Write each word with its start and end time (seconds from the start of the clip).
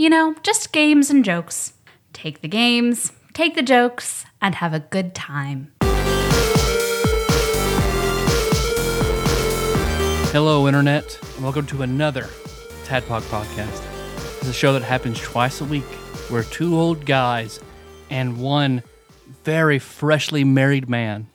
You 0.00 0.08
know, 0.08 0.34
just 0.42 0.72
games 0.72 1.10
and 1.10 1.22
jokes. 1.22 1.74
Take 2.14 2.40
the 2.40 2.48
games, 2.48 3.12
take 3.34 3.54
the 3.54 3.60
jokes, 3.60 4.24
and 4.40 4.54
have 4.54 4.72
a 4.72 4.80
good 4.80 5.14
time. 5.14 5.74
Hello, 10.32 10.66
Internet, 10.66 11.18
and 11.34 11.44
welcome 11.44 11.66
to 11.66 11.82
another 11.82 12.22
Tadpog 12.86 13.20
podcast. 13.24 13.84
It's 14.38 14.48
a 14.48 14.54
show 14.54 14.72
that 14.72 14.80
happens 14.80 15.20
twice 15.20 15.60
a 15.60 15.66
week 15.66 15.84
where 16.30 16.44
two 16.44 16.80
old 16.80 17.04
guys 17.04 17.60
and 18.08 18.40
one 18.40 18.82
very 19.44 19.78
freshly 19.78 20.44
married 20.44 20.88
man 20.88 21.26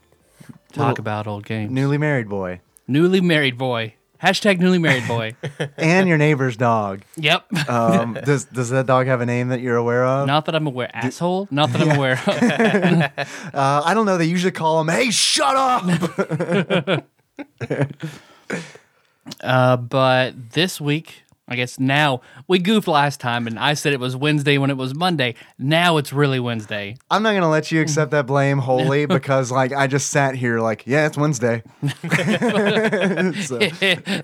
talk 0.74 0.88
Little 0.88 1.02
about 1.02 1.28
old 1.28 1.46
games. 1.46 1.72
Newly 1.72 2.00
married 2.00 2.30
boy. 2.30 2.62
newly 2.88 3.22
married 3.22 3.60
boy. 3.60 3.94
Hashtag 4.26 4.60
newly 4.60 4.80
married 4.80 5.08
boy. 5.08 5.36
And 5.78 6.08
your 6.10 6.18
neighbor's 6.18 6.58
dog. 6.58 7.02
yep. 7.16 7.46
Um, 7.70 8.18
does 8.26 8.46
does 8.46 8.70
that 8.72 8.88
dog 8.88 9.06
have 9.08 9.22
a 9.22 9.26
name 9.26 9.50
that 9.50 9.60
you're 9.62 9.76
aware 9.76 10.04
of? 10.06 10.26
Not 10.28 10.46
that 10.46 10.56
I'm 10.56 10.66
aware. 10.66 10.90
Asshole? 10.94 11.48
Not 11.52 11.72
that 11.74 11.82
I'm 11.82 11.96
aware 11.98 12.14
of. 12.14 12.26
Uh, 13.54 13.82
I 13.86 13.94
don't 13.94 14.06
know. 14.06 14.18
They 14.18 14.26
usually 14.26 14.52
call 14.52 14.82
him, 14.82 14.88
"Hey, 14.88 15.12
shut 15.12 15.56
up." 15.56 17.04
Uh, 19.42 19.76
but 19.76 20.52
this 20.52 20.80
week, 20.80 21.24
I 21.48 21.56
guess 21.56 21.80
now, 21.80 22.22
we 22.48 22.58
goofed 22.58 22.88
last 22.88 23.20
time 23.20 23.46
and 23.46 23.60
I 23.60 23.76
said 23.76 23.94
it 23.94 24.00
was 24.00 24.16
Wednesday 24.16 24.58
when 24.58 24.72
it 24.72 24.78
was 24.78 24.96
Monday. 24.96 25.36
Now 25.60 25.98
it's 25.98 26.12
really 26.12 26.40
Wednesday. 26.40 26.98
I'm 27.12 27.22
not 27.22 27.34
gonna 27.34 27.50
let 27.50 27.72
you 27.72 27.82
accept 27.82 28.10
that 28.12 28.26
blame 28.26 28.58
wholly 28.58 29.06
because, 29.06 29.52
like, 29.52 29.72
I 29.72 29.86
just 29.86 30.10
sat 30.10 30.36
here, 30.36 30.60
like, 30.60 30.88
yeah, 30.88 31.06
it's 31.06 31.18
Wednesday. 31.18 31.62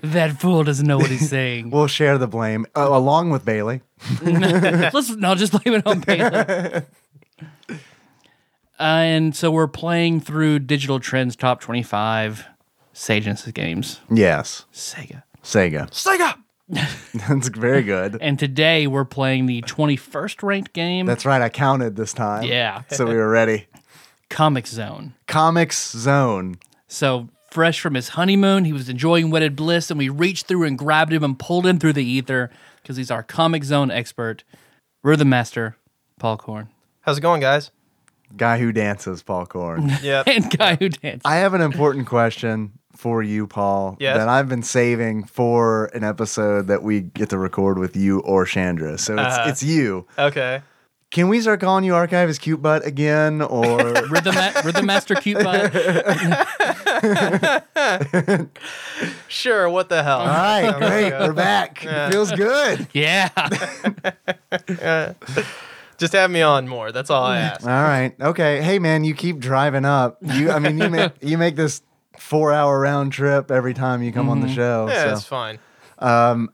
That 0.02 0.36
fool 0.40 0.64
doesn't 0.64 0.86
know 0.86 0.98
what 0.98 1.10
he's 1.10 1.28
saying. 1.28 1.70
we'll 1.70 1.86
share 1.86 2.18
the 2.18 2.26
blame 2.26 2.66
uh, 2.76 2.88
along 2.90 3.30
with 3.30 3.44
Bailey. 3.44 3.82
Let's 4.22 5.10
no, 5.10 5.34
just 5.34 5.52
blame 5.52 5.76
it 5.76 5.86
on 5.86 6.00
Baylor. 6.00 6.84
uh, 7.70 7.72
and 8.78 9.36
so 9.36 9.50
we're 9.50 9.68
playing 9.68 10.20
through 10.20 10.60
Digital 10.60 10.98
Trends 10.98 11.36
Top 11.36 11.60
25 11.60 12.46
Sega 12.94 13.22
Genesis 13.22 13.52
games. 13.52 14.00
Yes, 14.10 14.66
Sega. 14.72 15.22
Sega. 15.42 15.88
Sega! 15.90 16.41
That's 16.68 17.48
very 17.48 17.82
good. 17.82 18.18
And 18.20 18.38
today 18.38 18.86
we're 18.86 19.04
playing 19.04 19.46
the 19.46 19.62
21st 19.62 20.42
ranked 20.42 20.72
game, 20.72 21.06
That's 21.06 21.26
right. 21.26 21.42
I 21.42 21.48
counted 21.48 21.96
this 21.96 22.12
time. 22.12 22.44
Yeah. 22.44 22.82
So 22.90 23.06
we 23.06 23.14
were 23.14 23.28
ready. 23.28 23.66
Comic 24.30 24.66
Zone. 24.66 25.14
Comix 25.28 25.94
Zone. 25.96 26.56
So 26.88 27.28
fresh 27.50 27.80
from 27.80 27.94
his 27.94 28.10
honeymoon, 28.10 28.64
he 28.64 28.72
was 28.72 28.88
enjoying 28.88 29.30
wedded 29.30 29.56
bliss, 29.56 29.90
and 29.90 29.98
we 29.98 30.08
reached 30.08 30.46
through 30.46 30.64
and 30.64 30.78
grabbed 30.78 31.12
him 31.12 31.22
and 31.22 31.38
pulled 31.38 31.66
him 31.66 31.78
through 31.78 31.92
the 31.92 32.04
ether 32.04 32.50
because 32.82 32.96
he's 32.96 33.10
our 33.10 33.22
Comic 33.22 33.64
Zone 33.64 33.90
expert. 33.90 34.44
We're 35.02 35.16
the 35.16 35.24
master, 35.24 35.76
Paul 36.18 36.38
Corn. 36.38 36.68
How's 37.02 37.18
it 37.18 37.22
going, 37.22 37.40
guys? 37.40 37.70
Guy 38.36 38.58
who 38.58 38.72
dances, 38.72 39.22
Paul 39.22 39.46
Corn. 39.46 39.92
Yeah. 40.02 40.22
And 40.26 40.56
guy 40.56 40.76
who 40.76 40.88
dances. 40.88 41.22
I 41.24 41.36
have 41.36 41.52
an 41.52 41.60
important 41.60 42.06
question 42.06 42.78
for 43.02 43.20
you, 43.22 43.48
Paul, 43.48 43.96
Yes? 43.98 44.16
that 44.16 44.28
I've 44.28 44.48
been 44.48 44.62
saving 44.62 45.24
for 45.24 45.86
an 45.86 46.04
episode 46.04 46.68
that 46.68 46.82
we 46.84 47.00
get 47.00 47.30
to 47.30 47.38
record 47.38 47.78
with 47.78 47.96
you 47.96 48.20
or 48.20 48.44
Chandra. 48.46 48.96
So 48.96 49.14
it's, 49.14 49.22
Uh-huh. 49.36 49.44
it's 49.48 49.62
you. 49.62 50.06
okay. 50.18 50.62
Can 51.10 51.28
we 51.28 51.42
start 51.42 51.60
calling 51.60 51.84
you 51.84 51.94
Archivist 51.94 52.40
Cute 52.40 52.62
Butt 52.62 52.86
again? 52.86 53.42
Or 53.42 53.76
Rhythm, 54.08 54.34
ma- 54.34 54.52
Rhythm 54.64 54.86
Master 54.86 55.14
Cute 55.16 55.42
Butt. 55.44 55.70
Sure. 59.28 59.68
What 59.68 59.88
the 59.88 60.02
hell? 60.02 60.20
all 60.20 60.26
right, 60.26 60.74
great, 60.78 61.12
we're 61.12 61.32
back. 61.32 61.82
Yeah. 61.84 62.10
Feels 62.10 62.32
good. 62.32 62.86
Yeah. 62.92 63.28
Just 65.98 66.12
have 66.14 66.30
me 66.30 66.42
on 66.42 66.68
more. 66.68 66.92
That's 66.92 67.10
all 67.10 67.24
I 67.24 67.38
ask. 67.38 67.62
All 67.62 67.68
right, 67.70 68.14
okay. 68.20 68.60
Hey, 68.62 68.78
man, 68.78 69.04
you 69.04 69.14
keep 69.14 69.38
driving 69.38 69.84
up. 69.84 70.18
You, 70.22 70.50
I 70.50 70.58
mean, 70.58 70.78
you 70.78 70.88
make 70.90 71.12
you 71.20 71.38
make 71.38 71.56
this 71.56 71.82
four 72.22 72.52
hour 72.52 72.80
round 72.80 73.12
trip 73.12 73.50
every 73.50 73.74
time 73.74 74.02
you 74.02 74.12
come 74.12 74.28
on 74.28 74.40
the 74.40 74.48
show. 74.48 74.86
Yeah, 74.88 75.04
so 75.04 75.12
it's 75.12 75.24
fine. 75.24 75.58
I, 75.98 76.46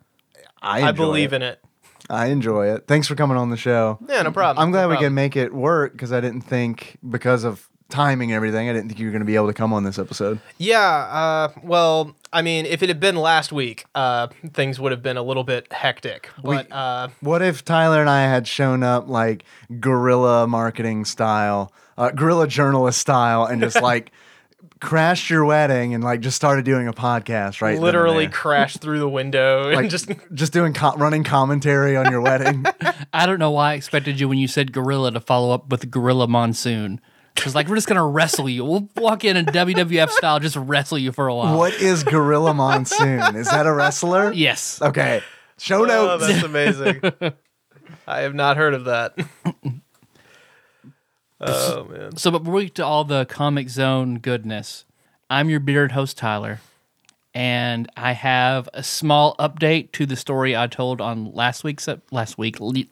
I 0.63 0.93
believe 0.93 1.33
in 1.33 1.43
it. 1.43 1.63
I 2.11 2.27
enjoy 2.27 2.73
it. 2.75 2.87
Thanks 2.87 3.07
for 3.07 3.15
coming 3.15 3.37
on 3.37 3.51
the 3.51 3.57
show. 3.57 3.99
Yeah, 4.09 4.23
no 4.23 4.33
problem. 4.33 4.63
I'm 4.63 4.71
glad 4.71 4.83
no 4.83 4.89
we 4.89 4.95
problem. 4.95 5.11
can 5.11 5.15
make 5.15 5.37
it 5.37 5.53
work 5.53 5.93
because 5.93 6.13
I 6.13 6.21
didn't 6.21 6.41
think 6.41 6.97
because 7.09 7.45
of 7.45 7.69
timing 7.91 8.31
and 8.31 8.37
everything, 8.37 8.69
I 8.69 8.73
didn't 8.73 8.89
think 8.89 8.99
you 8.99 9.07
were 9.07 9.13
going 9.13 9.21
to 9.21 9.27
be 9.27 9.37
able 9.37 9.47
to 9.49 9.53
come 9.53 9.73
on 9.73 9.85
this 9.85 9.99
episode. 9.99 10.41
Yeah. 10.57 10.81
Uh, 10.81 11.49
well, 11.63 12.17
I 12.33 12.41
mean, 12.43 12.65
if 12.65 12.83
it 12.83 12.89
had 12.89 12.99
been 12.99 13.17
last 13.17 13.53
week, 13.53 13.85
uh, 13.95 14.29
things 14.53 14.81
would 14.81 14.91
have 14.93 15.03
been 15.03 15.19
a 15.19 15.23
little 15.23 15.45
bit 15.45 15.71
hectic. 15.73 16.31
But 16.43 16.71
uh, 16.73 17.09
What 17.21 17.43
if 17.43 17.63
Tyler 17.65 18.01
and 18.01 18.09
I 18.11 18.23
had 18.23 18.47
shown 18.47 18.83
up 18.83 19.09
like 19.09 19.45
guerrilla 19.79 20.47
marketing 20.47 21.05
style, 21.05 21.73
uh, 21.99 22.11
guerrilla 22.11 22.47
journalist 22.47 22.99
style, 23.01 23.45
and 23.45 23.61
just 23.61 23.81
like 23.83 24.13
crashed 24.81 25.29
your 25.31 25.45
wedding 25.45 25.95
and 25.95 26.03
like 26.05 26.21
just 26.21 26.37
started 26.37 26.65
doing 26.65 26.87
a 26.89 26.93
podcast 26.93 27.61
right 27.61 27.79
literally 27.81 28.29
crashed 28.29 28.81
through 28.81 28.99
the 28.99 29.09
window 29.09 29.69
like 29.71 29.79
and 29.79 29.91
just 29.91 30.09
just 30.35 30.53
doing 30.53 30.73
co- 30.73 30.95
running 30.97 31.25
commentary 31.25 31.97
on 31.97 32.11
your 32.11 32.21
wedding. 32.21 32.65
I 33.13 33.27
don't 33.27 33.39
know 33.39 33.51
why 33.51 33.73
I 33.73 33.75
expected 33.75 34.21
you 34.21 34.29
when 34.29 34.39
you 34.39 34.49
said 34.49 34.73
gorilla 34.73 35.13
to 35.13 35.21
follow 35.21 35.53
up 35.53 35.69
with 35.71 35.91
gorilla 35.91 36.29
monsoon. 36.29 37.01
Because 37.35 37.55
like 37.55 37.69
we're 37.69 37.77
just 37.77 37.87
gonna 37.87 38.07
wrestle 38.07 38.49
you. 38.49 38.65
We'll 38.65 38.89
walk 38.97 39.25
in 39.25 39.37
in 39.37 39.47
WWF 39.47 40.11
style, 40.11 40.41
just 40.41 40.57
wrestle 40.57 40.99
you 40.99 41.13
for 41.13 41.29
a 41.29 41.35
while. 41.35 41.57
what 41.57 41.73
is 41.75 42.03
Gorilla 42.03 42.53
Monsoon? 42.53 43.37
Is 43.37 43.49
that 43.49 43.65
a 43.65 43.73
wrestler? 43.73 44.33
Yes. 44.33 44.83
Okay. 44.83 45.23
Show 45.57 45.83
Oh, 45.83 45.87
notes. 45.87 46.27
that's 46.27 46.43
amazing. 46.43 47.01
I 48.09 48.21
have 48.23 48.35
not 48.35 48.57
heard 48.57 48.75
of 48.75 48.87
that. 48.87 49.17
Oh 51.41 51.85
man. 51.91 52.17
So, 52.17 52.31
but 52.31 52.45
we're 52.45 52.69
to 52.69 52.85
all 52.85 53.05
the 53.05 53.25
Comic 53.27 53.69
Zone 53.69 54.19
goodness. 54.19 54.85
I'm 55.31 55.51
your 55.51 55.61
bearded 55.61 55.93
host 55.93 56.17
Tyler, 56.19 56.61
and 57.35 57.91
I 57.97 58.13
have 58.13 58.69
a 58.73 58.83
small 58.83 59.37
update 59.39 59.93
to 59.93 60.07
the 60.07 60.17
story 60.17 60.57
I 60.57 60.67
told 60.67 61.01
on 61.01 61.33
last 61.33 61.65
week's 61.65 61.87
ep- 61.89 62.03
last 62.11 62.39
week 62.39 62.61
le- 62.61 62.85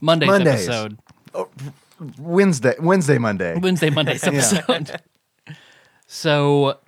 Monday's 0.00 0.28
Mondays. 0.28 0.68
episode. 0.68 0.98
Oh, 1.34 1.48
Wednesday, 2.18 2.74
Wednesday, 2.78 3.18
Monday. 3.18 3.58
Wednesday, 3.58 3.90
Monday's 3.90 4.22
episode. 4.26 5.00
so 6.06 6.78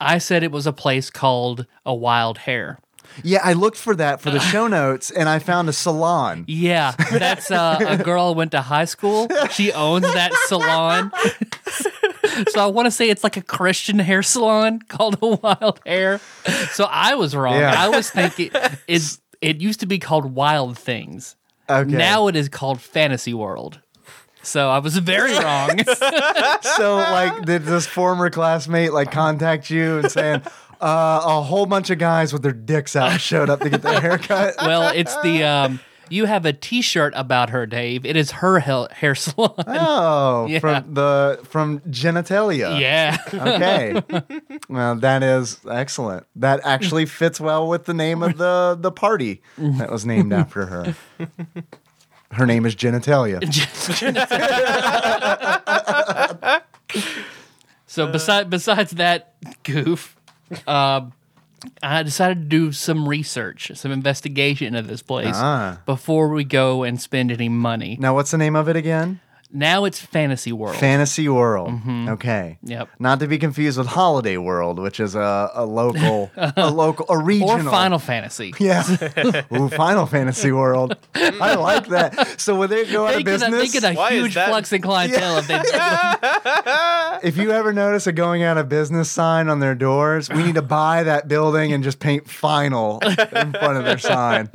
I 0.00 0.18
said 0.18 0.42
it 0.42 0.52
was 0.52 0.66
a 0.66 0.72
place 0.72 1.10
called 1.10 1.66
a 1.84 1.94
Wild 1.94 2.38
Hair. 2.38 2.78
Yeah, 3.22 3.40
I 3.42 3.52
looked 3.52 3.76
for 3.76 3.94
that 3.96 4.20
for 4.20 4.30
the 4.30 4.38
show 4.52 4.66
notes 4.66 5.10
and 5.10 5.28
I 5.28 5.38
found 5.38 5.68
a 5.68 5.72
salon. 5.72 6.44
Yeah, 6.46 6.92
that's 7.10 7.50
uh, 7.50 7.78
a 7.80 8.02
girl 8.02 8.34
went 8.34 8.52
to 8.52 8.62
high 8.62 8.84
school. 8.84 9.28
She 9.50 9.72
owns 9.72 10.04
that 10.04 10.32
salon. 10.46 11.12
so 12.48 12.60
I 12.60 12.66
want 12.66 12.86
to 12.86 12.90
say 12.90 13.10
it's 13.10 13.24
like 13.24 13.36
a 13.36 13.42
Christian 13.42 13.98
hair 13.98 14.22
salon 14.22 14.80
called 14.80 15.18
a 15.22 15.26
Wild 15.42 15.80
Hair. 15.86 16.20
So 16.72 16.84
I 16.84 17.14
was 17.14 17.34
wrong. 17.34 17.58
Yeah. 17.58 17.74
I 17.76 17.88
was 17.88 18.10
thinking 18.10 18.50
it. 18.88 19.18
It 19.40 19.60
used 19.60 19.80
to 19.80 19.86
be 19.86 19.98
called 19.98 20.34
Wild 20.34 20.78
Things. 20.78 21.34
Okay. 21.68 21.90
Now 21.90 22.28
it 22.28 22.36
is 22.36 22.48
called 22.48 22.80
Fantasy 22.80 23.34
World. 23.34 23.80
So 24.42 24.70
I 24.70 24.78
was 24.78 24.96
very 24.98 25.36
wrong. 25.38 25.78
so 26.62 26.96
like 26.96 27.44
did 27.44 27.64
this 27.64 27.86
former 27.86 28.30
classmate 28.30 28.92
like 28.92 29.10
contact 29.10 29.70
you 29.70 29.98
and 29.98 30.10
saying 30.10 30.42
uh, 30.82 31.20
a 31.24 31.42
whole 31.42 31.66
bunch 31.66 31.90
of 31.90 31.98
guys 31.98 32.32
with 32.32 32.42
their 32.42 32.52
dicks 32.52 32.96
out 32.96 33.20
showed 33.20 33.48
up 33.48 33.60
to 33.60 33.70
get 33.70 33.82
their 33.82 34.00
haircut? 34.00 34.54
well, 34.62 34.92
it's 34.94 35.14
the 35.22 35.44
um. 35.44 35.80
You 36.10 36.26
have 36.26 36.44
a 36.44 36.52
T-shirt 36.52 37.14
about 37.16 37.48
her, 37.50 37.64
Dave. 37.64 38.04
It 38.04 38.16
is 38.16 38.32
her 38.32 38.58
hair 38.58 39.14
salon. 39.14 39.54
Oh, 39.66 40.46
Yeah. 40.50 40.58
from 40.58 40.92
the 40.92 41.40
from 41.44 41.80
genitalia. 41.80 42.78
Yeah. 42.78 43.16
Okay. 43.32 44.02
well, 44.68 44.96
that 44.96 45.22
is 45.22 45.58
excellent. 45.70 46.26
That 46.36 46.60
actually 46.64 47.06
fits 47.06 47.40
well 47.40 47.66
with 47.66 47.86
the 47.86 47.94
name 47.94 48.22
of 48.22 48.36
the 48.36 48.76
the 48.78 48.92
party 48.92 49.40
that 49.56 49.90
was 49.90 50.04
named 50.04 50.34
after 50.34 50.66
her. 50.66 50.94
Her 52.32 52.44
name 52.44 52.66
is 52.66 52.74
genitalia. 52.76 53.40
So 57.86 58.06
besides 58.10 58.48
besides 58.48 58.90
that 58.92 59.34
goof, 59.64 60.16
um, 60.66 61.12
I 61.82 62.02
decided 62.02 62.38
to 62.42 62.44
do 62.44 62.72
some 62.72 63.08
research, 63.08 63.70
some 63.74 63.92
investigation 63.92 64.74
of 64.74 64.88
this 64.88 65.02
place 65.02 65.34
Ah. 65.36 65.78
before 65.86 66.28
we 66.28 66.44
go 66.44 66.82
and 66.82 67.00
spend 67.00 67.30
any 67.30 67.48
money. 67.48 67.96
Now, 68.00 68.14
what's 68.14 68.30
the 68.32 68.38
name 68.38 68.56
of 68.56 68.68
it 68.68 68.76
again? 68.76 69.20
Now 69.54 69.84
it's 69.84 70.00
Fantasy 70.00 70.50
World. 70.50 70.76
Fantasy 70.76 71.28
World. 71.28 71.68
Mm-hmm. 71.70 72.08
Okay. 72.10 72.58
Yep. 72.62 72.88
Not 72.98 73.20
to 73.20 73.26
be 73.28 73.36
confused 73.38 73.76
with 73.76 73.86
Holiday 73.86 74.38
World, 74.38 74.78
which 74.78 74.98
is 74.98 75.14
a, 75.14 75.50
a 75.54 75.66
local, 75.66 76.30
a 76.36 76.70
local, 76.70 77.04
a 77.10 77.18
regional. 77.18 77.68
or 77.68 77.70
Final 77.70 77.98
Fantasy. 77.98 78.54
Yeah. 78.60 78.82
Ooh, 79.52 79.68
Final 79.68 80.06
Fantasy 80.06 80.52
World. 80.52 80.96
I 81.14 81.54
like 81.56 81.88
that. 81.88 82.40
So 82.40 82.54
when 82.56 82.70
they 82.70 82.90
go 82.90 83.06
out 83.06 83.16
of 83.16 83.24
business, 83.24 83.48
a, 83.48 83.50
they 83.50 83.60
business, 83.62 83.80
get 83.82 83.92
a 83.92 83.96
Why 83.96 84.12
huge 84.12 84.34
that- 84.34 84.48
flux 84.48 84.72
in 84.72 84.80
clientele 84.80 85.38
if 85.38 85.46
they 85.48 85.60
if 87.28 87.36
you 87.36 87.50
ever 87.50 87.72
notice 87.72 88.06
a 88.06 88.12
going 88.12 88.42
out 88.42 88.56
of 88.58 88.68
business 88.68 89.10
sign 89.10 89.48
on 89.48 89.60
their 89.60 89.74
doors, 89.74 90.30
we 90.30 90.42
need 90.44 90.54
to 90.54 90.62
buy 90.62 91.02
that 91.02 91.28
building 91.28 91.72
and 91.72 91.84
just 91.84 91.98
paint 91.98 92.28
final 92.28 93.00
in 93.00 93.52
front 93.52 93.76
of 93.78 93.84
their 93.84 93.98
sign. 93.98 94.48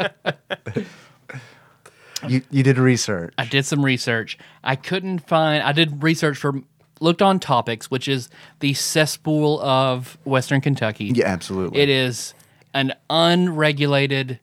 You 2.28 2.42
you 2.50 2.64
did 2.64 2.78
research. 2.78 3.34
I 3.38 3.46
did 3.46 3.66
some 3.66 3.84
research. 3.84 4.38
I 4.64 4.76
couldn't 4.76 5.20
find. 5.28 5.62
I 5.64 5.72
did 5.72 6.02
research 6.04 6.38
for 6.38 6.62
looked 7.00 7.22
on 7.22 7.40
Topix, 7.40 7.86
which 7.86 8.08
is 8.08 8.30
the 8.60 8.74
cesspool 8.74 9.60
of 9.62 10.18
Western 10.24 10.62
Kentucky. 10.62 11.12
Yeah, 11.14 11.28
absolutely. 11.28 11.80
It 11.80 11.90
is 11.90 12.34
an 12.74 12.94
unregulated 13.10 14.40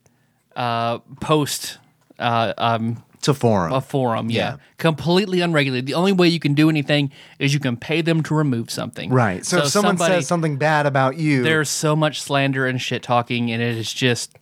uh, 0.56 0.98
post 1.20 1.78
uh, 2.18 2.52
um, 2.58 3.02
It's 3.14 3.26
a 3.28 3.34
forum. 3.34 3.72
a 3.72 3.80
forum. 3.80 4.30
Yeah. 4.30 4.38
Yeah. 4.52 4.56
completely 4.78 5.40
unregulated. 5.40 5.86
The 5.86 5.94
only 5.94 6.12
way 6.12 6.28
you 6.28 6.38
can 6.38 6.54
do 6.54 6.68
anything 6.68 7.10
is 7.40 7.52
you 7.52 7.60
can 7.60 7.76
pay 7.76 8.02
them 8.02 8.22
to 8.24 8.34
remove 8.34 8.70
something. 8.70 9.10
right. 9.10 9.44
So, 9.44 9.58
if 9.58 9.68
someone 9.68 9.96
somebody- 9.96 10.14
says 10.20 10.28
something 10.28 10.56
bad 10.56 10.86
about 10.86 11.16
you, 11.16 11.42
there's 11.42 11.68
so 11.68 11.96
much 11.96 12.20
slander 12.22 12.66
and 12.66 12.80
shit 12.80 13.02
talking, 13.02 13.50
and 13.50 13.60
it 13.60 13.76
is 13.76 13.92
just, 13.92 14.36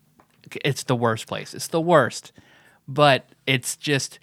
it's 0.64 0.82
the 0.82 0.96
worst 0.96 1.26
place. 1.26 1.54
It's 1.54 1.68
the 1.68 1.80
worst, 1.80 2.32
but 2.92 3.28
it's 3.46 3.76
just 3.76 4.18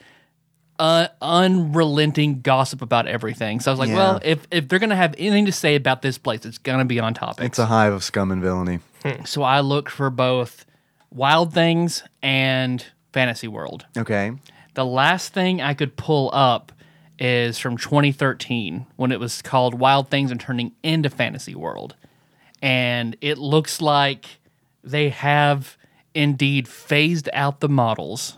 uh, 0.80 1.08
unrelenting 1.22 2.42
gossip 2.42 2.82
about 2.82 3.08
everything. 3.08 3.60
So 3.60 3.70
I 3.70 3.74
was 3.74 3.80
like, 3.80 3.90
Yeah. 3.90 3.96
well, 3.96 4.20
if 4.24 4.48
if 4.52 4.68
they're 4.68 4.80
gonna 4.80 4.96
have 4.96 5.14
anything 5.18 5.46
to 5.46 5.52
say 5.52 5.76
about 5.76 6.02
this 6.02 6.18
place, 6.18 6.46
it's 6.46 6.58
gonna 6.58 6.86
be 6.86 7.00
on 7.00 7.14
Topix. 7.14 7.42
it's 7.44 7.60
a 7.60 7.66
hive 7.66 7.94
of 7.94 8.04
scum 8.04 8.32
and 8.32 8.42
villainy. 8.42 8.80
so 9.26 9.44
I 9.44 9.60
looked 9.62 9.92
for 9.92 10.10
both 10.10 10.66
Wild 11.12 11.54
Things 11.54 12.04
and 12.22 12.86
Fantasy 13.14 13.48
World. 13.48 13.86
Okay. 13.98 14.32
The 14.76 14.86
last 14.86 15.34
thing 15.34 15.62
I 15.62 15.74
could 15.74 15.98
pull 15.98 16.30
up 16.34 16.72
is 17.18 17.60
from 17.60 17.76
2013 17.76 18.86
when 18.96 19.12
it 19.12 19.20
was 19.20 19.42
called 19.42 19.74
Wild 19.74 20.10
Things 20.10 20.32
and 20.32 20.40
turning 20.40 20.72
into 20.84 21.10
Fantasy 21.10 21.56
World. 21.56 21.96
And 22.62 23.18
it 23.20 23.38
looks 23.38 23.82
like 23.82 24.26
they 24.84 25.10
have 25.10 25.78
indeed 26.14 26.68
phased 26.68 27.28
out 27.34 27.60
the 27.60 27.68
models. 27.70 28.38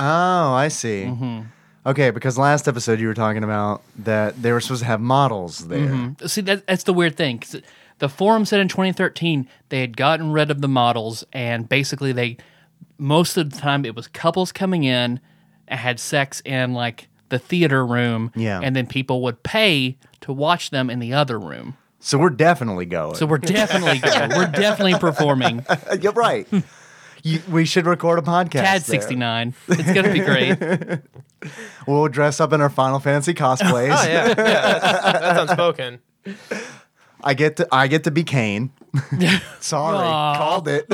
Oh, 0.00 0.52
I 0.54 0.68
see. 0.68 1.04
Mm-hmm. 1.06 1.40
Okay, 1.86 2.10
because 2.10 2.36
last 2.38 2.66
episode 2.68 3.00
you 3.00 3.06
were 3.06 3.14
talking 3.14 3.44
about 3.44 3.82
that 3.98 4.40
they 4.42 4.52
were 4.52 4.60
supposed 4.60 4.80
to 4.80 4.86
have 4.86 5.00
models 5.00 5.68
there. 5.68 5.88
Mm-hmm. 5.88 6.26
See, 6.26 6.40
that, 6.42 6.66
that's 6.66 6.84
the 6.84 6.92
weird 6.92 7.16
thing. 7.16 7.42
the 8.00 8.08
forum 8.08 8.44
said 8.44 8.60
in 8.60 8.68
2013 8.68 9.48
they 9.68 9.80
had 9.80 9.96
gotten 9.96 10.32
rid 10.32 10.50
of 10.50 10.60
the 10.60 10.68
models, 10.68 11.24
and 11.32 11.68
basically 11.68 12.12
they, 12.12 12.36
most 12.98 13.36
of 13.36 13.50
the 13.50 13.58
time, 13.58 13.84
it 13.84 13.94
was 13.94 14.08
couples 14.08 14.52
coming 14.52 14.84
in 14.84 15.20
and 15.68 15.80
had 15.80 16.00
sex 16.00 16.42
in 16.44 16.72
like 16.74 17.08
the 17.28 17.38
theater 17.38 17.86
room, 17.86 18.32
Yeah. 18.34 18.60
and 18.62 18.74
then 18.74 18.86
people 18.86 19.22
would 19.22 19.42
pay 19.42 19.96
to 20.22 20.32
watch 20.32 20.70
them 20.70 20.90
in 20.90 20.98
the 20.98 21.12
other 21.14 21.38
room. 21.38 21.76
So 22.00 22.18
we're 22.18 22.30
definitely 22.30 22.86
going. 22.86 23.14
So 23.14 23.26
we're 23.26 23.38
definitely 23.38 23.98
going. 23.98 24.30
We're 24.30 24.46
definitely 24.50 24.94
performing. 24.98 25.64
You're 26.00 26.12
right. 26.12 26.48
You, 27.22 27.40
we 27.50 27.64
should 27.64 27.86
record 27.86 28.18
a 28.18 28.22
podcast. 28.22 28.62
CAD 28.62 28.82
69. 28.82 29.54
It's 29.68 29.92
gonna 29.92 30.12
be 30.12 30.20
great. 30.20 30.58
We'll 31.86 32.08
dress 32.08 32.38
up 32.38 32.52
in 32.52 32.60
our 32.60 32.68
Final 32.68 33.00
Fantasy 33.00 33.32
cosplays. 33.32 33.96
Oh 33.96 34.06
yeah, 34.06 34.28
yeah, 34.28 34.34
that's, 34.34 35.02
that's 35.02 35.40
unspoken. 35.40 36.00
I 37.24 37.32
get 37.32 37.56
to 37.56 37.68
I 37.72 37.86
get 37.86 38.04
to 38.04 38.10
be 38.10 38.24
Kain. 38.24 38.72
Sorry, 39.60 39.96
Aw. 39.96 40.36
called 40.36 40.68
it. 40.68 40.86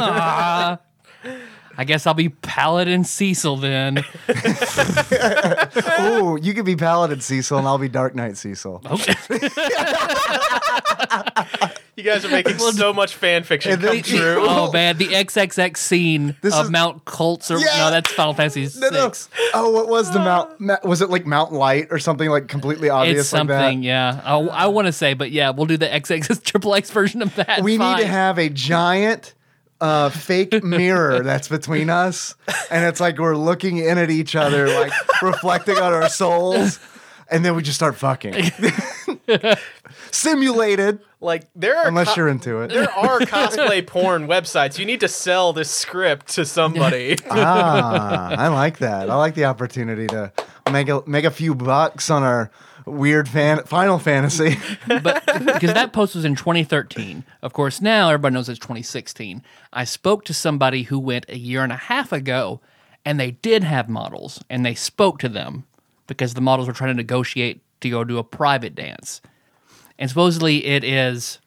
I 1.78 1.84
guess 1.84 2.06
I'll 2.06 2.14
be 2.14 2.28
Paladin 2.30 3.04
Cecil 3.04 3.56
then. 3.56 3.98
Ooh, 6.00 6.38
you 6.40 6.54
could 6.54 6.64
be 6.64 6.76
Paladin 6.76 7.20
Cecil 7.20 7.58
and 7.58 7.66
I'll 7.66 7.78
be 7.78 7.88
Dark 7.88 8.14
Knight 8.14 8.36
Cecil. 8.36 8.82
Okay. 8.90 9.14
You 11.96 12.02
guys 12.02 12.26
are 12.26 12.28
making 12.28 12.58
so 12.58 12.92
much 12.92 13.14
fan 13.14 13.42
fiction 13.42 13.72
And 13.72 13.82
come 13.82 14.02
true. 14.02 14.36
Oh 14.40 14.70
man, 14.70 14.98
the 14.98 15.06
XXX 15.06 15.78
scene 15.78 16.36
This 16.42 16.54
of 16.54 16.66
is- 16.66 16.70
Mount 16.70 17.06
Colts 17.06 17.50
or 17.50 17.58
Yeah. 17.58 17.64
no, 17.78 17.90
that's 17.90 18.12
Final 18.12 18.34
Fantasy 18.34 18.68
No, 18.78 18.90
no. 18.90 19.04
six. 19.06 19.30
Oh, 19.54 19.70
what 19.70 19.88
was 19.88 20.12
the 20.12 20.18
mount? 20.18 20.60
ma- 20.60 20.76
Was 20.84 21.00
it 21.00 21.08
like 21.08 21.24
Mount 21.24 21.54
Light 21.54 21.86
or 21.90 21.98
something 21.98 22.28
like 22.28 22.48
completely 22.48 22.90
obvious 22.90 23.20
It's 23.20 23.32
like 23.32 23.46
that? 23.48 23.60
something, 23.62 23.82
yeah. 23.82 24.20
Oh, 24.26 24.50
I, 24.50 24.64
I 24.64 24.66
want 24.66 24.88
to 24.88 24.92
say, 24.92 25.14
but 25.14 25.30
yeah, 25.30 25.48
we'll 25.50 25.64
do 25.64 25.78
the 25.78 25.88
XXX 25.88 26.42
Triple 26.44 26.74
X 26.74 26.90
version 26.90 27.22
of 27.22 27.34
that. 27.36 27.62
we 27.62 27.78
Fine. 27.78 27.96
need 27.96 28.02
to 28.02 28.08
have 28.08 28.38
a 28.38 28.50
giant 28.50 29.32
uh, 29.80 30.08
fake 30.10 30.62
mirror 30.64 31.22
that's 31.22 31.48
between 31.48 31.90
us, 31.90 32.34
and 32.70 32.84
it's 32.84 33.00
like 33.00 33.18
we're 33.18 33.36
looking 33.36 33.78
in 33.78 33.98
at 33.98 34.10
each 34.10 34.34
other, 34.36 34.68
like 34.68 34.92
reflecting 35.22 35.76
on 35.78 35.92
our 35.92 36.08
souls, 36.08 36.78
and 37.30 37.44
then 37.44 37.54
we 37.56 37.62
just 37.62 37.76
start 37.76 37.96
fucking. 37.96 38.34
Simulated, 40.10 41.00
Like 41.20 41.44
there 41.54 41.76
are 41.76 41.86
unless 41.88 42.08
co- 42.08 42.14
you're 42.16 42.28
into 42.28 42.60
it. 42.62 42.68
there 42.68 42.90
are 42.90 43.20
cosplay 43.20 43.86
porn 43.86 44.26
websites. 44.26 44.78
You 44.78 44.86
need 44.86 45.00
to 45.00 45.08
sell 45.08 45.52
this 45.52 45.70
script 45.70 46.28
to 46.34 46.44
somebody. 46.44 47.16
ah, 47.30 48.30
I 48.36 48.48
like 48.48 48.78
that. 48.78 49.10
I 49.10 49.14
like 49.16 49.34
the 49.34 49.44
opportunity 49.44 50.06
to 50.08 50.32
make 50.70 50.88
a 50.88 51.02
make 51.06 51.24
a 51.24 51.30
few 51.30 51.54
bucks 51.54 52.08
on 52.10 52.22
our 52.22 52.50
weird 52.90 53.28
fan 53.28 53.62
Final 53.64 53.98
Fantasy. 53.98 54.56
but 54.86 55.24
because 55.44 55.74
that 55.74 55.92
post 55.92 56.14
was 56.14 56.24
in 56.24 56.34
2013. 56.36 57.24
Of 57.42 57.52
course, 57.52 57.80
now 57.80 58.08
everybody 58.08 58.34
knows 58.34 58.48
it's 58.48 58.58
2016. 58.58 59.42
I 59.72 59.84
spoke 59.84 60.24
to 60.26 60.34
somebody 60.34 60.84
who 60.84 60.98
went 60.98 61.26
a 61.28 61.38
year 61.38 61.62
and 61.62 61.72
a 61.72 61.76
half 61.76 62.12
ago, 62.12 62.60
and 63.04 63.18
they 63.18 63.32
did 63.32 63.64
have 63.64 63.88
models, 63.88 64.42
and 64.48 64.64
they 64.64 64.74
spoke 64.74 65.18
to 65.20 65.28
them 65.28 65.64
because 66.06 66.34
the 66.34 66.40
models 66.40 66.68
were 66.68 66.74
trying 66.74 66.90
to 66.90 66.94
negotiate 66.94 67.60
to 67.80 67.90
go 67.90 68.04
do 68.04 68.18
a 68.18 68.24
private 68.24 68.74
dance. 68.74 69.20
And 69.98 70.08
supposedly 70.08 70.64
it 70.64 70.84
is 70.84 71.38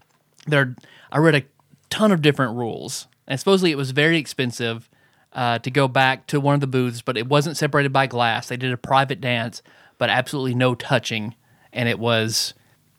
there. 0.48 0.76
I 1.12 1.20
read 1.20 1.36
a 1.36 1.44
ton 1.90 2.12
of 2.12 2.22
different 2.22 2.56
rules, 2.56 3.08
and 3.28 3.40
supposedly 3.40 3.72
it 3.72 3.78
was 3.78 3.92
very 3.92 4.18
expensive 4.18 4.90
uh, 5.34 5.60
to 5.60 5.72
go 5.72 5.88
back 5.88 6.28
to 6.28 6.40
one 6.40 6.56
of 6.56 6.62
the 6.62 6.68
booths, 6.68 7.02
but 7.02 7.18
it 7.18 7.28
wasn't 7.28 7.58
separated 7.58 7.94
by 7.94 8.08
glass. 8.08 8.48
They 8.48 8.58
did 8.58 8.72
a 8.72 8.78
private 8.78 9.22
dance, 9.22 9.62
but 10.00 10.10
absolutely 10.10 10.56
no 10.56 10.74
touching, 10.74 11.36
and 11.72 11.88
it 11.88 12.00
was 12.00 12.56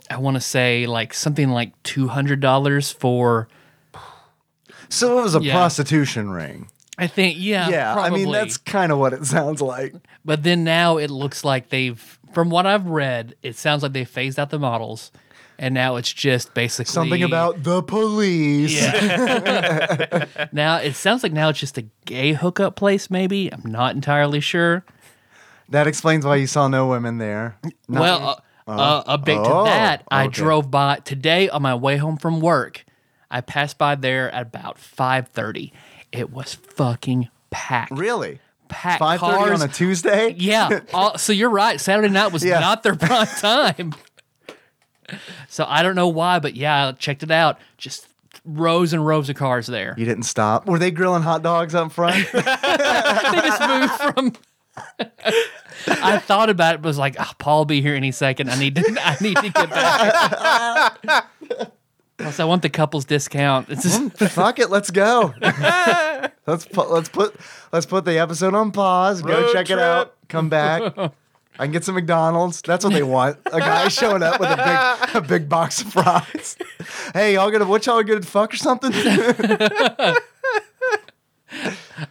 I 0.09 0.19
want 0.19 0.37
to 0.37 0.41
say 0.41 0.87
like 0.87 1.13
something 1.13 1.49
like 1.51 1.73
two 1.83 2.07
hundred 2.09 2.39
dollars 2.41 2.93
for. 2.93 3.49
so 4.89 5.19
it 5.19 5.23
was 5.23 5.35
a 5.35 5.43
Yeah. 5.43 5.55
prostitution 5.55 6.31
ring. 6.31 6.69
I 6.99 7.07
think 7.07 7.37
yeah, 7.39 7.69
Yeah, 7.71 7.95
I 7.95 8.11
mean 8.11 8.31
that's 8.31 8.57
kind 8.59 8.93
of 8.93 8.99
what 8.99 9.13
it 9.13 9.25
sounds 9.37 9.61
like. 9.63 9.95
But 10.25 10.43
then 10.43 10.65
now 10.65 10.99
it 10.99 11.11
looks 11.11 11.45
like 11.45 11.71
they've, 11.71 12.19
from 12.33 12.51
what 12.51 12.67
I've 12.67 12.87
read, 12.87 13.35
it 13.43 13.57
sounds 13.57 13.83
like 13.83 13.93
they 13.95 14.05
phased 14.05 14.39
out 14.39 14.51
the 14.51 14.59
models, 14.59 15.11
and 15.59 15.73
now 15.73 15.97
it's 15.97 16.13
just 16.13 16.53
basically 16.53 16.93
Something 16.93 17.23
about 17.23 17.63
the 17.63 17.83
police. 17.83 18.75
Yeah. 18.79 20.27
now 20.53 20.77
it 20.77 20.95
sounds 20.95 21.23
like 21.23 21.33
now 21.33 21.49
it's 21.49 21.59
just 21.61 21.79
a 21.79 21.87
gay 22.05 22.35
hookup 22.35 22.77
place. 22.77 23.09
Maybe 23.11 23.51
I'm 23.51 23.71
not 23.71 23.95
entirely 23.95 24.41
sure. 24.41 24.85
That 25.71 25.87
explains 25.87 26.25
why 26.27 26.37
you 26.37 26.47
saw 26.47 26.69
no 26.69 26.89
women 26.89 27.19
there. 27.19 27.57
Not- 27.89 28.01
well, 28.01 28.43
uh, 28.69 28.71
uh, 28.71 29.03
a 29.07 29.19
bit 29.19 29.39
oh, 29.39 29.45
to 29.65 29.71
that, 29.71 30.05
I 30.11 30.25
okay. 30.25 30.33
drove 30.33 30.71
by 30.71 30.97
today 30.97 31.49
on 31.49 31.63
my 31.63 31.75
way 31.75 31.97
home 31.97 32.17
from 32.17 32.41
work. 32.41 32.85
I 33.31 33.41
passed 33.41 33.79
by 33.79 33.95
there 33.95 34.31
at 34.33 34.43
about 34.43 34.79
five 34.79 35.29
thirty. 35.29 35.73
It 36.13 36.31
was 36.31 36.55
fucking 36.55 37.29
packed. 37.51 37.93
really? 37.93 38.41
Packed 38.69 39.01
Five 39.01 39.21
thirty 39.21 39.33
cars. 39.35 39.63
on 39.63 39.69
a 39.69 39.73
Tuesday? 39.73 40.35
Yeah. 40.39 40.81
all- 40.95 41.19
so 41.19 41.33
you're 41.33 41.51
right. 41.51 41.81
Saturday 41.81 42.09
night 42.09 42.33
was 42.33 42.45
Yeah. 42.45 42.61
not 42.61 42.83
their 42.85 42.95
prime 42.97 43.27
time. 43.27 43.95
So 45.49 45.65
I 45.69 45.83
don't 45.83 45.97
know 45.97 46.09
why, 46.09 46.39
but 46.39 46.55
yeah, 46.55 46.89
I 46.89 46.93
checked 46.93 47.23
it 47.25 47.33
out. 47.33 47.59
Just 47.79 48.07
rows 48.45 48.93
and 48.93 49.05
rows 49.05 49.29
of 49.29 49.35
cars 49.37 49.67
there. 49.67 49.95
You 49.99 50.05
didn't 50.05 50.23
stop. 50.23 50.67
Were 50.67 50.79
they 50.79 50.93
grilling 50.93 51.23
hot 51.23 51.43
dogs 51.43 51.75
up 51.75 51.91
front? 51.91 52.27
they 52.33 52.43
just 52.43 53.61
moved 53.69 53.93
from. 54.15 54.33
I 55.87 56.19
thought 56.19 56.51
about 56.51 56.75
it, 56.75 56.83
but 56.83 56.89
was 56.89 56.99
like, 56.99 57.17
oh, 57.19 57.33
Paul 57.39 57.59
will 57.61 57.65
be 57.65 57.81
here 57.83 57.95
any 57.95 58.13
second. 58.13 58.51
I 58.51 58.59
need 58.59 58.75
to. 58.77 58.97
I 59.03 59.17
need 59.21 59.37
to 59.37 59.51
get 59.51 59.71
back. 59.71 61.29
Plus, 62.19 62.39
I 62.39 62.45
want 62.45 62.61
the 62.63 62.69
couples 62.69 63.07
discount. 63.07 63.71
It's 63.71 63.83
just, 63.83 64.01
mm, 64.01 64.31
Fuck 64.31 64.59
it, 64.59 64.69
let's 64.69 64.91
go. 64.91 65.33
let's 66.47 66.67
put 66.67 66.91
let's 66.91 67.09
put 67.09 67.35
let's 67.73 67.87
put 67.87 68.05
the 68.05 68.19
episode 68.19 68.55
on 68.55 68.73
pause. 68.73 69.23
Go 69.23 69.41
Road 69.41 69.53
check 69.53 69.71
it 69.71 69.75
trip. 69.75 69.81
out. 69.81 70.15
Come 70.29 70.49
back. 70.51 70.83
I 71.59 71.65
can 71.65 71.73
get 71.73 71.85
some 71.85 71.95
McDonald's. 71.95 72.63
That's 72.63 72.85
what 72.85 72.93
they 72.95 73.03
want. 73.03 73.39
A 73.47 73.59
guy 73.59 73.89
showing 73.89 74.23
up 74.23 74.39
with 74.41 74.51
a 74.51 74.57
big 74.57 75.17
a 75.17 75.21
big 75.27 75.49
box 75.49 75.81
of 75.83 75.93
fries. 75.93 76.57
Hey, 77.13 77.35
y'all 77.35 77.51
gonna 77.51 77.67
what 77.67 77.87
y'all 77.87 78.03
gonna 78.03 78.23
fuck 78.23 78.53
or 78.55 78.57
something? 78.57 78.93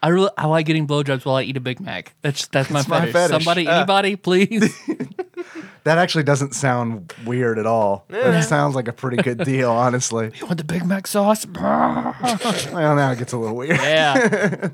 I 0.03 0.09
really 0.09 0.29
I 0.37 0.47
like 0.47 0.65
getting 0.65 0.87
blowjobs 0.87 1.25
while 1.25 1.35
I 1.35 1.43
eat 1.43 1.57
a 1.57 1.59
Big 1.59 1.79
Mac. 1.79 2.13
That's 2.21 2.47
that's 2.47 2.69
my, 2.69 2.79
That's 2.79 2.89
my 2.89 2.99
fetish. 2.99 3.13
fetish. 3.13 3.31
Somebody, 3.45 3.67
anybody, 3.67 4.15
please. 4.15 4.75
that 5.83 5.97
actually 5.97 6.23
doesn't 6.23 6.53
sound 6.53 7.13
weird 7.25 7.57
at 7.59 7.65
all. 7.65 8.05
That 8.09 8.43
sounds 8.43 8.75
like 8.75 8.87
a 8.87 8.93
pretty 8.93 9.17
good 9.17 9.43
deal, 9.43 9.71
honestly. 9.71 10.31
you 10.39 10.45
want 10.45 10.57
the 10.57 10.63
Big 10.63 10.85
Mac 10.85 11.07
sauce? 11.07 11.45
Well, 11.55 12.95
now 12.95 13.11
it 13.11 13.19
gets 13.19 13.33
a 13.33 13.37
little 13.37 13.55
weird. 13.55 13.77
yeah. 13.77 14.69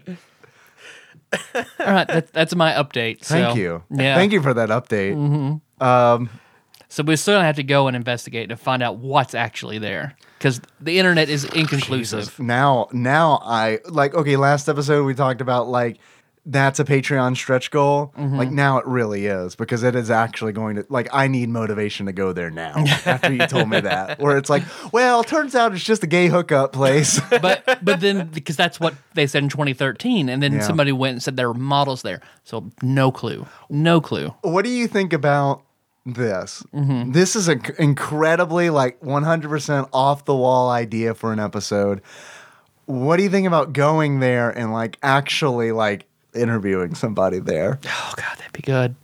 All 1.56 1.64
right, 1.86 2.08
that, 2.08 2.32
that's 2.34 2.56
my 2.56 2.72
update. 2.74 3.20
Thank 3.22 3.58
you. 3.58 3.84
Yeah. 3.90 4.16
Thank 4.16 4.32
you 4.32 4.42
for 4.42 4.54
that 4.54 4.70
update. 4.70 5.16
Um, 5.82 6.30
So 6.96 7.04
we 7.04 7.18
still 7.18 7.42
have 7.42 7.58
to 7.58 7.64
go 7.64 7.88
and 7.88 7.96
investigate 7.98 8.48
to 8.48 8.56
find 8.56 8.82
out 8.82 8.96
what's 8.96 9.36
actually 9.36 9.80
there 9.80 10.16
because 10.40 10.62
the 10.80 10.98
internet 10.98 11.28
is 11.28 11.44
inconclusive. 11.44 12.40
now 12.40 12.88
now 12.94 13.42
I 13.44 13.80
like 13.90 14.16
okay, 14.16 14.38
last 14.38 14.70
episode 14.70 15.04
we 15.04 15.14
talked 15.14 15.42
about 15.42 15.68
like 15.68 15.98
that's 16.46 16.80
a 16.80 16.86
Patreon 16.86 17.36
stretch 17.36 17.70
goal. 17.70 18.14
Mm-hmm. 18.18 18.38
Like 18.38 18.50
now 18.50 18.78
it 18.78 18.86
really 18.86 19.26
is 19.26 19.58
because 19.58 19.84
it 19.84 19.94
is 19.94 20.10
actually 20.10 20.54
going 20.54 20.78
to 20.78 20.86
like 20.88 21.10
I 21.12 21.28
need 21.28 21.50
motivation 21.50 22.06
to 22.06 22.14
go 22.14 22.32
there 22.32 22.50
now 22.50 22.76
after 23.06 23.34
you 23.34 23.46
told 23.46 23.68
me 23.68 23.82
that. 23.82 24.18
Where 24.22 24.38
it's 24.38 24.50
like, 24.50 24.64
well, 24.94 25.22
turns 25.22 25.54
out 25.54 25.74
it's 25.74 25.84
just 25.84 26.02
a 26.02 26.08
gay 26.08 26.28
hookup 26.28 26.72
place. 26.72 27.20
but 27.42 27.80
but 27.84 28.00
then 28.00 28.28
because 28.28 28.56
that's 28.56 28.80
what 28.80 28.96
they 29.16 29.28
said 29.28 29.44
in 29.44 29.50
2013, 29.50 30.30
and 30.30 30.42
then 30.42 30.54
Yeah. 30.54 30.60
somebody 30.62 30.94
went 30.94 31.16
and 31.16 31.22
said 31.22 31.36
there 31.36 31.50
were 31.50 31.60
models 31.60 32.04
there. 32.04 32.22
So 32.46 32.72
no 32.82 33.12
clue, 33.12 33.46
no 33.70 34.00
clue. 34.00 34.34
what 34.44 34.64
do 34.64 34.72
you 34.72 34.88
think 34.88 35.12
about 35.12 35.62
this? 36.06 36.64
Mm-hmm. 36.74 37.12
This 37.12 37.36
is 37.36 37.48
an 37.48 37.62
incredibly 37.80 38.70
like 38.70 39.00
100% 39.02 39.90
off 39.94 40.26
the 40.26 40.36
wall 40.36 40.70
idea 40.70 41.14
for 41.14 41.34
an 41.34 41.40
episode. 41.40 42.02
What 42.86 43.18
do 43.18 43.24
you 43.24 43.30
think 43.30 43.48
about 43.48 43.74
going 43.74 44.20
there 44.20 44.50
and 44.52 44.72
like 44.72 44.98
actually 45.02 45.72
like 45.72 46.06
interviewing 46.34 46.94
somebody 46.96 47.40
there? 47.40 47.80
Oh 47.86 48.14
god, 48.16 48.38
that'd 48.38 48.54
be 48.54 48.62
good. 48.62 48.96